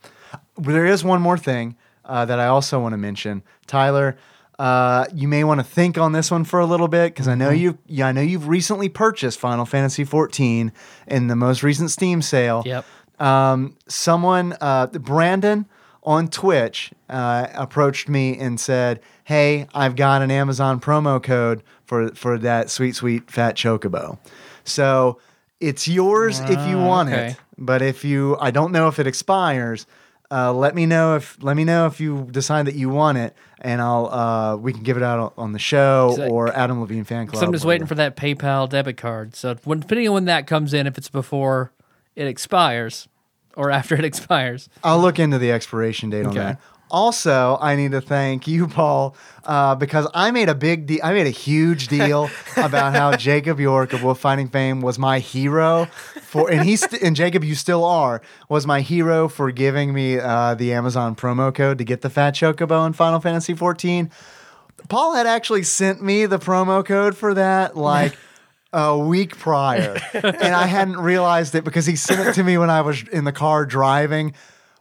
There 0.56 0.86
is 0.86 1.04
one 1.04 1.20
more 1.20 1.38
thing 1.38 1.76
uh, 2.04 2.24
that 2.24 2.40
I 2.40 2.46
also 2.46 2.80
want 2.80 2.94
to 2.94 2.98
mention. 2.98 3.42
Tyler, 3.66 4.16
uh, 4.58 5.06
you 5.14 5.26
may 5.28 5.44
want 5.44 5.60
to 5.60 5.64
think 5.64 5.98
on 5.98 6.12
this 6.12 6.30
one 6.30 6.44
for 6.44 6.60
a 6.60 6.66
little 6.66 6.88
bit 6.88 7.12
because 7.14 7.28
I 7.28 7.34
know 7.34 7.50
you. 7.50 7.78
Yeah, 7.86 8.08
I 8.08 8.12
know 8.12 8.20
you've 8.20 8.48
recently 8.48 8.88
purchased 8.88 9.38
Final 9.38 9.64
Fantasy 9.64 10.04
XIV 10.04 10.70
in 11.08 11.26
the 11.28 11.36
most 11.36 11.62
recent 11.62 11.90
Steam 11.90 12.22
sale. 12.22 12.62
Yep. 12.66 12.84
Um, 13.18 13.76
someone, 13.88 14.56
uh, 14.60 14.86
Brandon 14.88 15.66
on 16.02 16.28
Twitch, 16.28 16.92
uh, 17.08 17.46
approached 17.54 18.08
me 18.08 18.36
and 18.38 18.58
said, 18.58 19.00
"Hey, 19.24 19.66
I've 19.74 19.96
got 19.96 20.22
an 20.22 20.30
Amazon 20.30 20.80
promo 20.80 21.22
code 21.22 21.62
for 21.84 22.08
for 22.14 22.38
that 22.38 22.70
sweet, 22.70 22.96
sweet 22.96 23.30
fat 23.30 23.56
chocobo. 23.56 24.18
So 24.64 25.18
it's 25.60 25.86
yours 25.88 26.40
if 26.40 26.66
you 26.68 26.78
Ah, 26.78 26.86
want 26.86 27.08
okay. 27.10 27.26
it, 27.28 27.36
but 27.56 27.82
if 27.82 28.04
you, 28.04 28.36
I 28.40 28.50
don't 28.50 28.72
know 28.72 28.88
if 28.88 28.98
it 28.98 29.06
expires." 29.06 29.86
Uh, 30.32 30.50
let 30.50 30.74
me 30.74 30.86
know 30.86 31.16
if 31.16 31.36
let 31.42 31.56
me 31.56 31.64
know 31.64 31.84
if 31.86 32.00
you 32.00 32.26
decide 32.30 32.66
that 32.66 32.74
you 32.74 32.88
want 32.88 33.18
it, 33.18 33.36
and 33.60 33.82
I'll 33.82 34.06
uh, 34.08 34.56
we 34.56 34.72
can 34.72 34.82
give 34.82 34.96
it 34.96 35.02
out 35.02 35.34
on- 35.36 35.52
the 35.52 35.58
show 35.58 36.16
or 36.30 36.48
Adam 36.56 36.80
Levine 36.80 37.04
fan 37.04 37.26
club. 37.26 37.40
So 37.40 37.46
I'm 37.46 37.52
just 37.52 37.66
waiting 37.66 37.86
for 37.86 37.94
that 37.96 38.16
PayPal 38.16 38.66
debit 38.68 38.96
card. 38.96 39.36
So 39.36 39.56
when, 39.64 39.80
depending 39.80 40.08
on 40.08 40.14
when 40.14 40.24
that 40.24 40.46
comes 40.46 40.72
in, 40.72 40.86
if 40.86 40.96
it's 40.96 41.10
before 41.10 41.72
it 42.16 42.26
expires 42.26 43.08
or 43.56 43.70
after 43.70 43.94
it 43.94 44.04
expires, 44.06 44.70
I'll 44.82 45.00
look 45.00 45.18
into 45.18 45.38
the 45.38 45.52
expiration 45.52 46.08
date 46.08 46.24
on 46.24 46.30
Okay. 46.30 46.38
that. 46.38 46.60
Also, 46.92 47.56
I 47.58 47.74
need 47.74 47.92
to 47.92 48.02
thank 48.02 48.46
you, 48.46 48.68
Paul, 48.68 49.16
uh, 49.44 49.74
because 49.74 50.06
I 50.12 50.30
made 50.30 50.50
a 50.50 50.54
big 50.54 50.84
deal. 50.84 51.00
I 51.02 51.14
made 51.14 51.26
a 51.26 51.30
huge 51.30 51.88
deal 51.88 52.28
about 52.58 52.94
how 52.94 53.16
Jacob 53.16 53.58
York 53.58 53.94
of 53.94 54.02
Wolf 54.02 54.20
Fighting 54.20 54.48
fame 54.48 54.82
was 54.82 54.98
my 54.98 55.18
hero 55.18 55.86
for, 56.20 56.50
and 56.50 56.68
he's 56.68 56.82
st- 56.82 57.00
and 57.00 57.16
Jacob, 57.16 57.44
you 57.44 57.54
still 57.54 57.82
are, 57.86 58.20
was 58.50 58.66
my 58.66 58.82
hero 58.82 59.26
for 59.26 59.50
giving 59.50 59.94
me 59.94 60.18
uh, 60.18 60.54
the 60.54 60.74
Amazon 60.74 61.16
promo 61.16 61.52
code 61.52 61.78
to 61.78 61.84
get 61.84 62.02
the 62.02 62.10
Fat 62.10 62.34
Chocobo 62.34 62.86
in 62.86 62.92
Final 62.92 63.20
Fantasy 63.20 63.54
14. 63.54 64.10
Paul 64.90 65.14
had 65.14 65.26
actually 65.26 65.62
sent 65.62 66.02
me 66.02 66.26
the 66.26 66.38
promo 66.38 66.84
code 66.84 67.16
for 67.16 67.34
that, 67.34 67.74
like. 67.74 68.16
a 68.74 68.96
week 68.96 69.36
prior, 69.36 70.00
and 70.14 70.54
I 70.54 70.64
hadn't 70.64 70.96
realized 70.96 71.54
it 71.54 71.62
because 71.62 71.84
he 71.84 71.94
sent 71.94 72.26
it 72.26 72.32
to 72.36 72.42
me 72.42 72.56
when 72.56 72.70
I 72.70 72.80
was 72.80 73.06
in 73.08 73.24
the 73.24 73.32
car 73.32 73.66
driving 73.66 74.32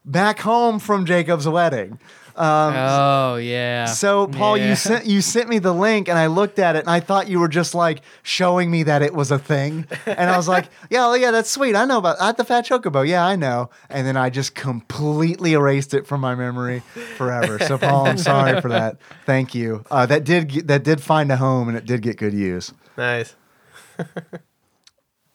back 0.06 0.40
home 0.40 0.80
from 0.80 1.06
Jacob's 1.06 1.48
wedding. 1.48 2.00
oh 2.38 3.36
yeah. 3.36 3.86
So 3.86 4.26
Paul, 4.28 4.58
Yeah. 4.58 4.70
you 4.70 4.76
sent 4.76 5.06
you 5.06 5.22
sent 5.22 5.50
me 5.50 5.60
the 5.60 5.74
link, 5.74 6.08
and 6.08 6.18
I 6.18 6.28
looked 6.28 6.60
at 6.60 6.76
it, 6.78 6.80
and 6.80 6.90
I 6.90 7.02
thought 7.02 7.28
you 7.28 7.40
were 7.40 7.50
just 7.50 7.76
like 7.76 8.02
showing 8.24 8.72
me 8.72 8.84
that 8.84 9.02
it 9.02 9.14
was 9.14 9.32
a 9.32 9.38
thing, 9.38 9.86
and 10.06 10.30
I 10.30 10.38
was 10.38 10.48
like, 10.48 10.70
yeah, 10.90 11.06
oh, 11.08 11.14
yeah, 11.14 11.32
that's 11.32 11.52
sweet. 11.52 11.76
I 11.76 11.84
know 11.86 11.98
about 11.98 12.22
at 12.22 12.38
the 12.38 12.46
Fat 12.46 12.66
Chocobo. 12.66 13.06
Yeah, 13.06 13.26
I 13.26 13.36
know. 13.36 13.70
And 13.90 14.08
then 14.08 14.16
I 14.16 14.30
just 14.30 14.56
completely 14.56 15.54
erased 15.54 15.94
it 15.94 16.08
from 16.08 16.22
my 16.22 16.34
memory 16.34 16.82
forever. 17.18 17.60
So 17.60 17.78
Paul, 17.78 18.08
I'm 18.08 18.18
sorry 18.18 18.62
for 18.62 18.70
that. 18.70 18.96
Thank 19.26 19.54
you. 19.54 19.84
Uh, 19.92 20.06
that 20.06 20.24
did 20.24 20.68
that 20.68 20.84
did 20.84 21.02
find 21.02 21.32
a 21.34 21.36
home, 21.38 21.68
and 21.68 21.78
it 21.78 21.86
did 21.86 22.02
get 22.02 22.16
good 22.18 22.34
use. 22.34 22.72
Nice. 22.98 23.36
you 24.00 24.06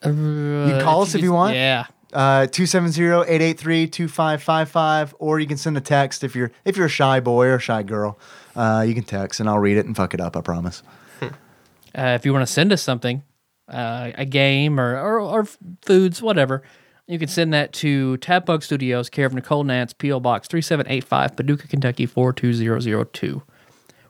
can 0.03 0.81
call 0.83 1.03
us 1.03 1.15
if 1.15 1.23
you 1.23 1.33
want. 1.33 1.55
Yeah. 1.55 1.87
Uh, 2.13 2.47
270-883-2555 2.47 5.15
or 5.19 5.41
you 5.41 5.47
can 5.47 5.57
send 5.57 5.77
a 5.77 5.81
text 5.81 6.23
if 6.25 6.35
you're 6.37 6.51
if 6.65 6.77
you're 6.77 6.87
a 6.87 6.89
shy 6.89 7.21
boy 7.21 7.47
or 7.47 7.57
a 7.57 7.61
shy 7.61 7.83
girl 7.83 8.19
uh, 8.55 8.85
you 8.87 8.95
can 8.95 9.03
text 9.03 9.41
and 9.41 9.49
i'll 9.49 9.59
read 9.59 9.77
it 9.77 9.87
and 9.87 9.97
fuck 9.97 10.15
it 10.15 10.21
up 10.21 10.37
i 10.37 10.41
promise 10.41 10.83
Uh, 11.21 12.13
if 12.15 12.25
you 12.27 12.33
want 12.33 12.47
to 12.47 12.53
send 12.53 12.73
us 12.73 12.83
something, 12.83 13.23
uh, 13.69 14.11
a 14.17 14.27
game 14.27 14.79
or, 14.79 14.99
or 15.01 15.19
or 15.19 15.47
foods, 15.81 16.21
whatever, 16.21 16.63
you 17.07 17.19
can 17.19 17.27
send 17.29 17.55
that 17.55 17.73
to 17.73 18.19
Tadpog 18.19 18.63
Studios, 18.63 19.09
care 19.09 19.25
of 19.25 19.33
Nicole 19.33 19.65
Nance, 19.65 19.95
PO 19.95 20.21
Box 20.21 20.47
three 20.47 20.61
seven 20.61 20.85
eight 20.91 21.05
five, 21.05 21.35
Paducah, 21.37 21.69
Kentucky 21.69 22.05
four 22.05 22.35
two 22.35 22.53
zero 22.53 22.81
zero 22.81 23.05
two. 23.05 23.43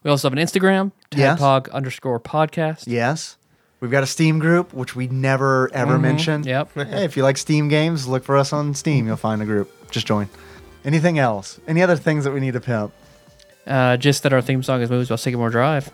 We 0.03 0.11
also 0.11 0.29
have 0.29 0.37
an 0.37 0.45
Instagram, 0.45 0.91
Yes. 1.15 1.39
Tadpog 1.39 1.71
underscore 1.71 2.19
podcast. 2.19 2.85
Yes. 2.89 3.37
We've 3.81 3.91
got 3.91 4.03
a 4.03 4.07
Steam 4.07 4.39
group, 4.39 4.73
which 4.73 4.97
we 4.97 5.07
never 5.09 5.71
ever 5.75 5.99
mention. 5.99 6.45
Yep. 6.45 6.71
Hey, 6.75 7.05
if 7.05 7.17
you 7.17 7.23
like 7.23 7.37
Steam 7.37 7.69
games, 7.69 8.07
look 8.09 8.25
for 8.25 8.37
us 8.37 8.53
on 8.53 8.75
Steam. 8.75 9.07
You'll 9.07 9.17
find 9.17 9.43
a 9.43 9.45
group. 9.45 9.91
Just 9.91 10.07
join. 10.07 10.29
Anything 10.85 11.19
else? 11.19 11.61
Any 11.69 11.83
other 11.83 11.97
things 11.97 12.25
that 12.25 12.31
we 12.33 12.41
need 12.41 12.53
to 12.55 12.61
pimp? 12.61 12.93
Uh, 13.67 13.97
just 13.97 14.23
that 14.23 14.33
our 14.33 14.41
theme 14.41 14.63
song 14.63 14.81
is 14.81 14.89
Moves 14.91 15.09
by 15.09 15.17
Sycamore 15.17 15.51
Drive. 15.51 15.91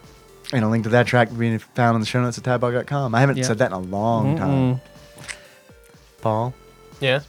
And 0.53 0.65
a 0.65 0.69
link 0.69 0.85
to 0.85 0.91
that 0.91 1.07
track 1.07 1.29
being 1.37 1.59
found 1.59 1.95
in 1.95 2.01
the 2.01 2.07
show 2.07 2.21
notes 2.21 2.37
at 2.37 2.45
tadpog.com. 2.45 3.15
I 3.15 3.21
haven't 3.21 3.39
Yeah. 3.39 3.45
said 3.45 3.59
that 3.59 3.67
in 3.69 3.73
a 3.73 3.79
long 3.79 4.37
time. 4.37 4.81
Paul, 6.21 6.55
Yeah. 7.01 7.21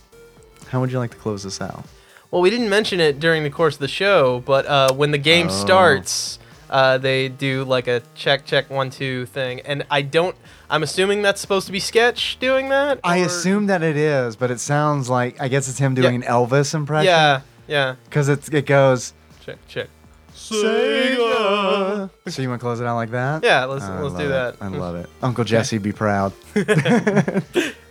how 0.67 0.81
would 0.81 0.91
you 0.91 0.99
like 0.99 1.11
to 1.11 1.17
close 1.17 1.43
this 1.43 1.61
out? 1.61 1.85
Well, 2.31 2.41
we 2.41 2.49
didn't 2.49 2.69
mention 2.69 2.99
it 2.99 3.19
during 3.19 3.43
the 3.43 3.49
course 3.49 3.75
of 3.75 3.79
the 3.79 3.87
show, 3.87 4.41
but 4.45 4.65
uh, 4.65 4.93
when 4.93 5.11
the 5.11 5.17
game 5.17 5.47
Oh. 5.49 5.51
starts, 5.51 6.37
uh, 6.69 6.97
they 6.97 7.29
do 7.29 7.63
like 7.63 7.87
a 7.87 8.01
check, 8.15 8.45
check, 8.45 8.69
one, 8.69 8.89
two 8.89 9.25
thing, 9.25 9.61
and 9.61 9.85
I 9.89 10.01
don't. 10.01 10.35
I'm 10.69 10.83
assuming 10.83 11.21
that's 11.21 11.39
supposed 11.41 11.65
to 11.67 11.71
be 11.71 11.79
Sketch 11.79 12.37
doing 12.39 12.69
that. 12.69 12.99
I 13.03 13.17
assume 13.17 13.67
that 13.67 13.83
it 13.83 13.95
is, 13.95 14.35
but 14.35 14.49
it 14.51 14.59
sounds 14.59 15.09
like 15.09 15.39
I 15.41 15.47
guess 15.47 15.67
it's 15.69 15.77
him 15.79 15.93
doing 15.93 16.15
an 16.15 16.23
Elvis 16.23 16.73
impression. 16.73 17.05
Yeah, 17.07 17.41
yeah. 17.67 17.95
Because 18.05 18.29
it's 18.29 18.49
it 18.49 18.65
goes. 18.65 19.13
Check, 19.45 19.57
check. 19.67 19.89
Sega. 20.33 22.09
So 22.27 22.41
you 22.41 22.49
want 22.49 22.59
to 22.59 22.63
close 22.63 22.79
it 22.79 22.87
out 22.87 22.95
like 22.95 23.11
that? 23.11 23.43
Yeah, 23.43 23.65
let's 23.65 23.85
I 23.85 24.01
let's 24.01 24.15
do 24.15 24.25
it. 24.25 24.29
that. 24.29 24.55
I 24.61 24.67
love 24.67 24.95
it. 24.95 25.09
Uncle 25.21 25.43
Jesse, 25.43 25.77
be 25.77 25.91
proud. 25.91 26.33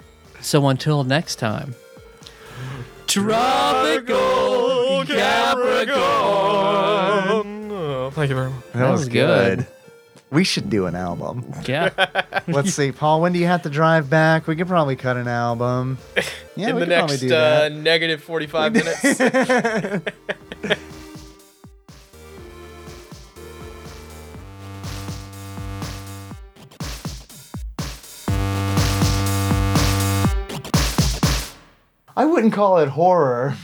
So 0.43 0.66
until 0.66 1.05
next 1.05 1.36
time. 1.36 1.77
Tropical 3.07 5.05
Capricorn. 5.07 5.94
Oh, 5.94 7.32
thank 8.23 8.31
you 8.31 8.36
very 8.36 8.51
much. 8.51 8.65
That, 8.74 8.90
was, 8.90 9.01
was 9.01 9.09
good. 9.09 9.59
good. 9.59 9.66
We 10.31 10.44
should 10.44 10.70
do 10.70 10.86
an 10.86 10.94
album. 10.94 11.44
Yeah. 11.66 11.90
Let's 12.47 12.73
see, 12.73 12.93
Paul. 12.93 13.20
When 13.20 13.32
do 13.32 13.40
you 13.40 13.47
have 13.47 13.62
to 13.62 13.69
drive 13.69 14.09
back? 14.09 14.47
We 14.47 14.55
could 14.55 14.69
probably 14.69 14.94
cut 14.97 15.16
an 15.16 15.28
album. 15.28 15.99
Yeah, 16.55 16.69
In 16.69 16.74
we 16.74 16.81
the 16.81 16.86
could 16.89 16.94
probably 16.99 17.12
next 17.15 17.20
do 17.23 17.35
uh, 17.35 17.61
that. 17.61 17.73
negative 17.73 18.23
45 18.23 18.73
minutes. 18.74 20.03
I 32.15 32.27
wouldn't 32.27 32.53
call 32.53 32.77
it 32.81 32.90
horror. 32.90 33.57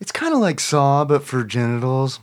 It's 0.00 0.12
kind 0.12 0.32
of 0.32 0.40
like 0.40 0.58
Saw, 0.60 1.04
but 1.04 1.22
for 1.22 1.44
genitals. 1.44 2.14